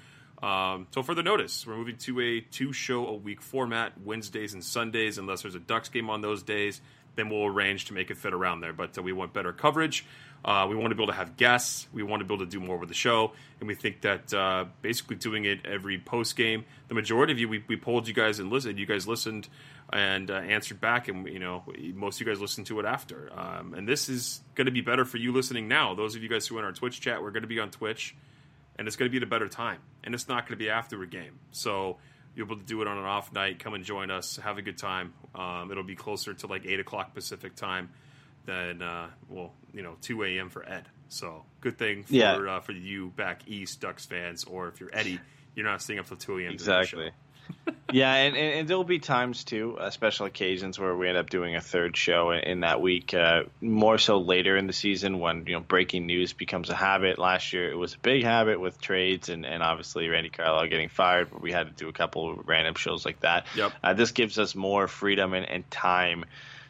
Um, 0.43 0.87
so 0.91 1.03
further 1.03 1.23
notice, 1.23 1.67
we're 1.67 1.77
moving 1.77 1.97
to 1.97 2.21
a 2.21 2.41
two 2.43 2.75
show 2.75 3.07
a 3.07 3.15
week 3.15 3.41
format, 3.41 3.93
Wednesdays 4.05 4.53
and 4.53 4.63
Sundays, 4.63 5.17
unless 5.17 5.41
there's 5.41 5.55
a 5.55 5.61
Ducks 5.61 5.89
game 5.89 6.11
on 6.11 6.21
those 6.21 6.43
days. 6.43 6.83
Then 7.17 7.31
we'll 7.31 7.47
arrange 7.47 7.87
to 7.87 7.95
make 7.95 8.11
it 8.11 8.19
fit 8.19 8.35
around 8.35 8.61
there. 8.61 8.75
But 8.75 8.97
uh, 8.97 9.03
we 9.03 9.13
want 9.13 9.33
better 9.33 9.53
coverage. 9.53 10.05
Uh, 10.45 10.67
we 10.69 10.77
want 10.77 10.91
to 10.91 10.95
be 10.95 11.03
able 11.03 11.13
to 11.13 11.19
have 11.19 11.37
guests. 11.37 11.89
We 11.93 12.03
want 12.03 12.21
to 12.21 12.25
be 12.25 12.35
able 12.35 12.45
to 12.45 12.51
do 12.51 12.61
more 12.61 12.77
with 12.77 12.89
the 12.89 12.95
show, 12.95 13.33
and 13.61 13.69
we 13.69 13.75
think 13.75 14.03
that 14.03 14.33
uh, 14.33 14.67
basically 14.83 15.17
doing 15.17 15.45
it 15.45 15.67
every 15.67 15.99
post 15.99 16.37
game. 16.37 16.65
The 16.89 16.95
majority 16.95 17.33
of 17.33 17.39
you, 17.39 17.49
we, 17.49 17.65
we 17.67 17.77
polled 17.77 18.09
you 18.09 18.15
guys 18.15 18.39
and 18.39 18.51
listened. 18.51 18.79
You 18.79 18.87
guys 18.87 19.07
listened 19.07 19.49
and 19.93 20.31
uh, 20.31 20.35
answered 20.35 20.81
back, 20.81 21.09
and 21.09 21.27
you 21.29 21.39
know 21.39 21.65
most 21.95 22.21
of 22.21 22.27
you 22.27 22.33
guys 22.33 22.41
listened 22.41 22.67
to 22.69 22.81
it 22.81 22.87
after. 22.87 23.31
Um, 23.37 23.75
and 23.75 23.87
this 23.89 24.09
is 24.09 24.43
going 24.55 24.67
to 24.67 24.73
be 24.73 24.81
better 24.81 25.05
for 25.05 25.17
you 25.17 25.33
listening 25.33 25.69
now. 25.69 25.95
Those 25.95 26.15
of 26.15 26.23
you 26.23 26.29
guys 26.29 26.47
who 26.47 26.57
are 26.57 26.61
in 26.61 26.65
our 26.65 26.73
Twitch 26.73 27.01
chat, 27.01 27.23
we're 27.23 27.31
going 27.31 27.43
to 27.43 27.49
be 27.49 27.61
on 27.61 27.71
Twitch 27.71 28.15
and 28.79 28.87
it's 28.87 28.97
going 28.97 29.09
to 29.09 29.11
be 29.11 29.19
at 29.19 29.23
a 29.23 29.27
better 29.27 29.49
time. 29.49 29.81
And 30.05 30.15
it's 30.15 30.29
not 30.29 30.47
going 30.47 30.57
to 30.57 30.65
be 30.65 30.71
after 30.71 31.03
a 31.03 31.07
game. 31.07 31.39
So 31.51 31.99
you'll 32.35 32.47
be 32.47 32.53
able 32.53 32.63
to 32.63 32.67
do 32.67 32.81
it 32.81 32.89
on 32.89 32.97
an 32.97 33.05
off 33.05 33.33
night. 33.33 33.59
Come 33.59 33.75
and 33.75 33.85
join 33.85 34.11
us. 34.11 34.37
Have 34.37 34.57
a 34.57 34.63
good 34.63 34.79
time. 34.79 35.13
Um, 35.35 35.71
it'll 35.71 35.83
be 35.83 35.97
closer 35.97 36.33
to 36.33 36.47
like 36.47 36.65
8 36.65 36.81
o'clock 36.81 37.15
Pacific 37.15 37.57
time 37.57 37.91
than, 38.49 38.83
uh, 38.83 39.11
well, 39.29 39.53
you 39.75 39.83
know, 39.83 39.97
2 40.01 40.25
a.m. 40.25 40.49
for 40.49 40.67
Ed. 40.69 40.89
So 41.11 41.45
good 41.61 41.79
thing 41.79 42.03
for, 42.05 42.15
Yeah. 42.15 42.35
uh, 42.37 42.61
for 42.61 42.73
you 42.73 43.09
back 43.11 43.43
east, 43.47 43.81
Ducks 43.81 44.07
fans, 44.07 44.45
or 44.45 44.69
if 44.69 44.81
you're 44.81 44.91
Eddie, 44.93 45.21
you're 45.55 45.67
not 45.67 45.83
staying 45.83 46.01
up 46.01 46.07
till 46.07 46.17
2 46.17 46.39
a.m. 46.39 46.53
Exactly. 46.53 47.11
yeah, 47.93 48.13
and, 48.15 48.37
and, 48.37 48.61
and 48.61 48.69
there'll 48.69 48.85
be 48.85 48.99
times 48.99 49.45
too, 49.45 49.77
uh, 49.79 49.89
special 49.91 50.27
occasions 50.27 50.79
where 50.79 50.95
we 50.95 51.09
end 51.09 51.17
up 51.17 51.31
doing 51.31 51.57
a 51.57 51.61
third 51.61 51.97
show 51.97 52.31
in, 52.31 52.41
in 52.41 52.61
that 52.61 52.81
week. 52.81 53.15
Uh, 53.15 53.45
more 53.61 53.97
so 53.99 54.19
later 54.19 54.57
in 54.57 54.67
the 54.67 54.73
season 54.73 55.19
when 55.19 55.47
you 55.47 55.55
know 55.55 55.61
breaking 55.61 56.07
news 56.07 56.33
becomes 56.35 56.69
a 56.69 56.75
habit. 56.75 57.19
Last 57.19 57.53
year 57.55 57.71
it 57.71 57.77
was 57.77 57.95
a 57.95 57.99
big 57.99 58.23
habit 58.23 58.61
with 58.61 58.81
trades 58.81 59.29
and, 59.31 59.47
and 59.47 59.63
obviously 59.63 60.09
Randy 60.09 60.29
Carlyle 60.31 60.69
getting 60.69 60.91
fired. 60.91 61.31
But 61.31 61.41
we 61.41 61.53
had 61.53 61.69
to 61.69 61.73
do 61.73 61.89
a 61.89 61.93
couple 61.93 62.33
of 62.33 62.49
random 62.49 62.75
shows 62.75 63.07
like 63.07 63.21
that. 63.21 63.47
Yep. 63.57 63.73
Uh, 63.83 63.95
this 63.95 64.13
gives 64.13 64.39
us 64.39 64.55
more 64.55 64.87
freedom 64.87 65.33
and, 65.33 65.49
and 65.49 65.71
time 65.71 66.27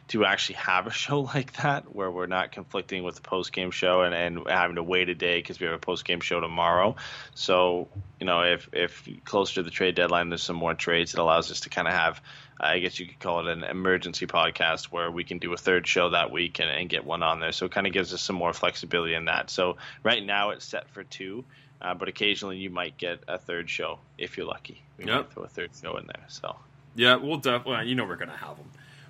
to 0.09 0.25
actually 0.25 0.55
have 0.55 0.85
a 0.87 0.91
show 1.03 1.21
like 1.21 1.53
that 1.53 1.95
where 1.95 2.11
we're 2.11 2.27
not 2.27 2.51
conflicting 2.51 3.03
with 3.03 3.15
the 3.15 3.21
post 3.21 3.51
game 3.53 3.71
show 3.71 4.01
and, 4.01 4.13
and 4.13 4.47
having 4.47 4.75
to 4.75 4.83
wait 4.83 5.09
a 5.09 5.15
day 5.15 5.39
because 5.39 5.59
we 5.59 5.65
have 5.65 5.75
a 5.75 5.79
post 5.79 6.05
game 6.05 6.19
show 6.19 6.39
tomorrow. 6.39 6.95
So, 7.33 7.87
you 8.19 8.25
know, 8.25 8.41
if, 8.43 8.69
if 8.73 9.07
closer 9.23 9.55
to 9.55 9.63
the 9.63 9.71
trade 9.71 9.95
deadline 9.95 10.29
there's 10.29 10.43
some 10.43 10.55
more 10.55 10.73
trades, 10.73 11.13
it 11.13 11.19
allows 11.19 11.49
us 11.51 11.61
to 11.61 11.69
kind 11.69 11.87
of 11.87 11.93
have, 11.93 12.21
I 12.59 12.79
guess 12.79 12.99
you 12.99 13.07
could 13.07 13.19
call 13.19 13.47
it 13.47 13.51
an 13.51 13.63
emergency 13.63 14.27
podcast 14.27 14.85
where 14.85 15.09
we 15.09 15.23
can 15.23 15.37
do 15.37 15.53
a 15.53 15.57
third 15.57 15.87
show 15.87 16.09
that 16.09 16.31
week 16.31 16.59
and, 16.59 16.69
and 16.69 16.89
get 16.89 17.05
one 17.05 17.23
on 17.23 17.39
there. 17.39 17.51
So 17.51 17.65
it 17.65 17.71
kind 17.71 17.87
of 17.87 17.93
gives 17.93 18.13
us 18.13 18.21
some 18.21 18.35
more 18.35 18.53
flexibility 18.53 19.13
in 19.13 19.25
that. 19.25 19.49
So 19.49 19.77
right 20.03 20.23
now 20.23 20.49
it's 20.49 20.65
set 20.65 20.89
for 20.89 21.03
two. 21.03 21.45
Uh, 21.81 21.93
but 21.93 22.09
occasionally 22.09 22.57
you 22.57 22.69
might 22.69 22.97
get 22.97 23.23
a 23.29 23.37
third 23.37 23.69
show 23.69 23.99
if 24.17 24.35
you're 24.35 24.45
lucky. 24.45 24.83
We 24.97 25.05
Yep. 25.05 25.15
might 25.15 25.31
throw 25.31 25.43
a 25.43 25.47
third 25.47 25.69
show 25.81 25.95
in 25.95 26.07
there. 26.07 26.25
So 26.27 26.57
Yeah, 26.93 27.15
we'll 27.15 27.37
definitely. 27.37 27.87
You 27.87 27.95
know, 27.95 28.03
we're 28.03 28.17
gonna 28.17 28.35
have 28.35 28.57
them. 28.57 28.69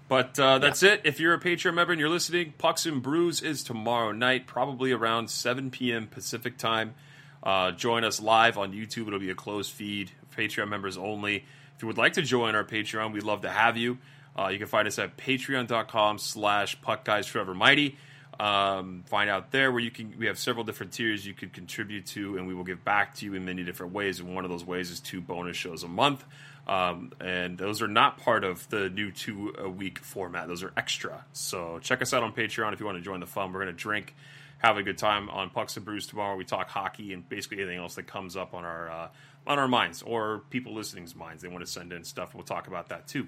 But 0.10 0.40
uh, 0.40 0.58
that's 0.58 0.82
it. 0.82 1.02
If 1.04 1.20
you're 1.20 1.36
a 1.36 1.40
Patreon 1.40 1.76
member 1.76 1.94
and 1.94 2.00
you're 2.00 2.10
listening, 2.10 2.56
Pucks 2.58 2.88
and 2.88 3.02
Brews 3.02 3.44
is 3.44 3.64
tomorrow 3.64 4.12
night, 4.12 4.48
probably 4.48 4.92
around 4.92 5.30
7 5.30 5.70
p.m. 5.70 6.08
Pacific 6.08 6.58
time. 6.58 6.96
Uh, 7.44 7.72
join 7.72 8.04
us 8.04 8.20
live 8.20 8.58
on 8.58 8.74
YouTube. 8.74 9.06
It'll 9.06 9.20
be 9.20 9.30
a 9.30 9.36
closed 9.36 9.72
feed, 9.72 10.12
Patreon 10.36 10.68
members 10.68 10.98
only. 10.98 11.46
If 11.76 11.84
you 11.84 11.88
would 11.88 12.00
like 12.00 12.14
to 12.14 12.24
join 12.24 12.56
our 12.56 12.64
Patreon, 12.64 13.14
we'd 13.14 13.24
love 13.24 13.42
to 13.42 13.50
have 13.50 13.78
you. 13.78 14.00
Uh, 14.38 14.48
you 14.48 14.58
can 14.58 14.68
find 14.68 14.88
us 14.88 14.98
at 14.98 15.16
patreon.com 15.16 16.18
slash 16.18 16.82
puck 16.82 17.06
guys 17.06 17.28
forever 17.28 17.54
mighty. 17.54 17.98
Um, 18.40 19.04
find 19.06 19.30
out 19.30 19.52
there 19.52 19.72
where 19.72 19.82
you 19.82 19.92
can. 19.92 20.16
We 20.18 20.26
have 20.26 20.40
several 20.40 20.64
different 20.64 20.94
tiers 20.94 21.26
you 21.26 21.34
could 21.34 21.54
contribute 21.54 22.06
to, 22.08 22.38
and 22.38 22.48
we 22.48 22.54
will 22.54 22.64
give 22.64 22.84
back 22.84 23.14
to 23.16 23.26
you 23.26 23.36
in 23.36 23.46
many 23.46 23.64
different 23.64 23.94
ways. 23.94 24.20
And 24.20 24.34
one 24.34 24.46
of 24.46 24.50
those 24.50 24.64
ways 24.64 24.90
is 24.92 25.00
two 25.02 25.20
bonus 25.22 25.58
shows 25.58 25.84
a 25.84 25.90
month. 25.90 26.24
Um, 26.70 27.14
and 27.20 27.58
those 27.58 27.82
are 27.82 27.88
not 27.88 28.20
part 28.20 28.44
of 28.44 28.70
the 28.70 28.92
new 28.92 29.12
two 29.12 29.56
a 29.58 29.68
week 29.68 29.98
format. 29.98 30.48
Those 30.48 30.62
are 30.62 30.72
extra. 30.78 31.26
So 31.34 31.80
check 31.82 32.04
us 32.04 32.14
out 32.14 32.22
on 32.22 32.32
Patreon 32.32 32.74
if 32.74 32.80
you 32.80 32.86
want 32.86 33.00
to 33.00 33.04
join 33.04 33.20
the 33.20 33.26
fun. 33.26 33.52
We're 33.52 33.64
going 33.64 33.76
to 33.76 33.82
drink, 33.82 34.14
have 34.60 34.78
a 34.78 34.84
good 34.84 35.00
time 35.00 35.32
on 35.32 35.50
Pucks 35.50 35.78
and 35.78 35.86
Brews 35.86 36.06
tomorrow. 36.06 36.36
We 36.36 36.46
talk 36.46 36.70
hockey 36.70 37.12
and 37.12 37.28
basically 37.28 37.58
anything 37.58 37.80
else 37.80 37.96
that 37.96 38.06
comes 38.06 38.38
up 38.38 38.54
on 38.54 38.66
our 38.66 38.88
uh, 38.92 39.08
on 39.48 39.58
our 39.58 39.68
minds 39.68 40.04
or 40.04 40.44
people 40.52 40.76
listening's 40.76 41.16
minds. 41.16 41.42
They 41.42 41.50
want 41.50 41.66
to 41.66 41.72
send 41.72 41.92
in 41.92 42.04
stuff. 42.04 42.36
We'll 42.36 42.44
talk 42.44 42.68
about 42.68 42.90
that 42.90 43.08
too. 43.08 43.28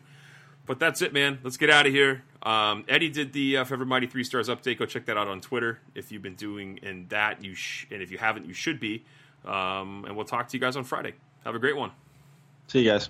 But 0.67 0.77
that's 0.79 1.01
it, 1.01 1.11
man. 1.11 1.39
Let's 1.41 1.57
get 1.57 1.71
out 1.71 1.87
of 1.87 1.91
here. 1.91 2.21
Um, 2.43 2.85
Eddie 2.87 3.09
did 3.09 3.33
the 3.33 3.57
uh, 3.57 3.63
Forever 3.63 3.85
Mighty 3.85 4.05
Three 4.05 4.23
Stars 4.23 4.49
update. 4.49 4.77
Go 4.77 4.85
check 4.85 5.07
that 5.07 5.17
out 5.17 5.27
on 5.27 5.41
Twitter 5.41 5.79
if 5.95 6.11
you've 6.11 6.21
been 6.21 6.35
doing 6.35 6.77
in 6.83 7.07
that. 7.07 7.43
You 7.43 7.55
sh- 7.55 7.87
and 7.89 8.03
if 8.03 8.11
you 8.11 8.19
haven't, 8.19 8.45
you 8.45 8.53
should 8.53 8.79
be. 8.79 9.03
Um, 9.43 10.05
and 10.05 10.15
we'll 10.15 10.25
talk 10.25 10.49
to 10.49 10.57
you 10.57 10.61
guys 10.61 10.75
on 10.75 10.83
Friday. 10.83 11.15
Have 11.43 11.55
a 11.55 11.59
great 11.59 11.75
one. 11.75 11.89
see 12.67 12.83
you 12.83 12.91
guys. 12.91 13.09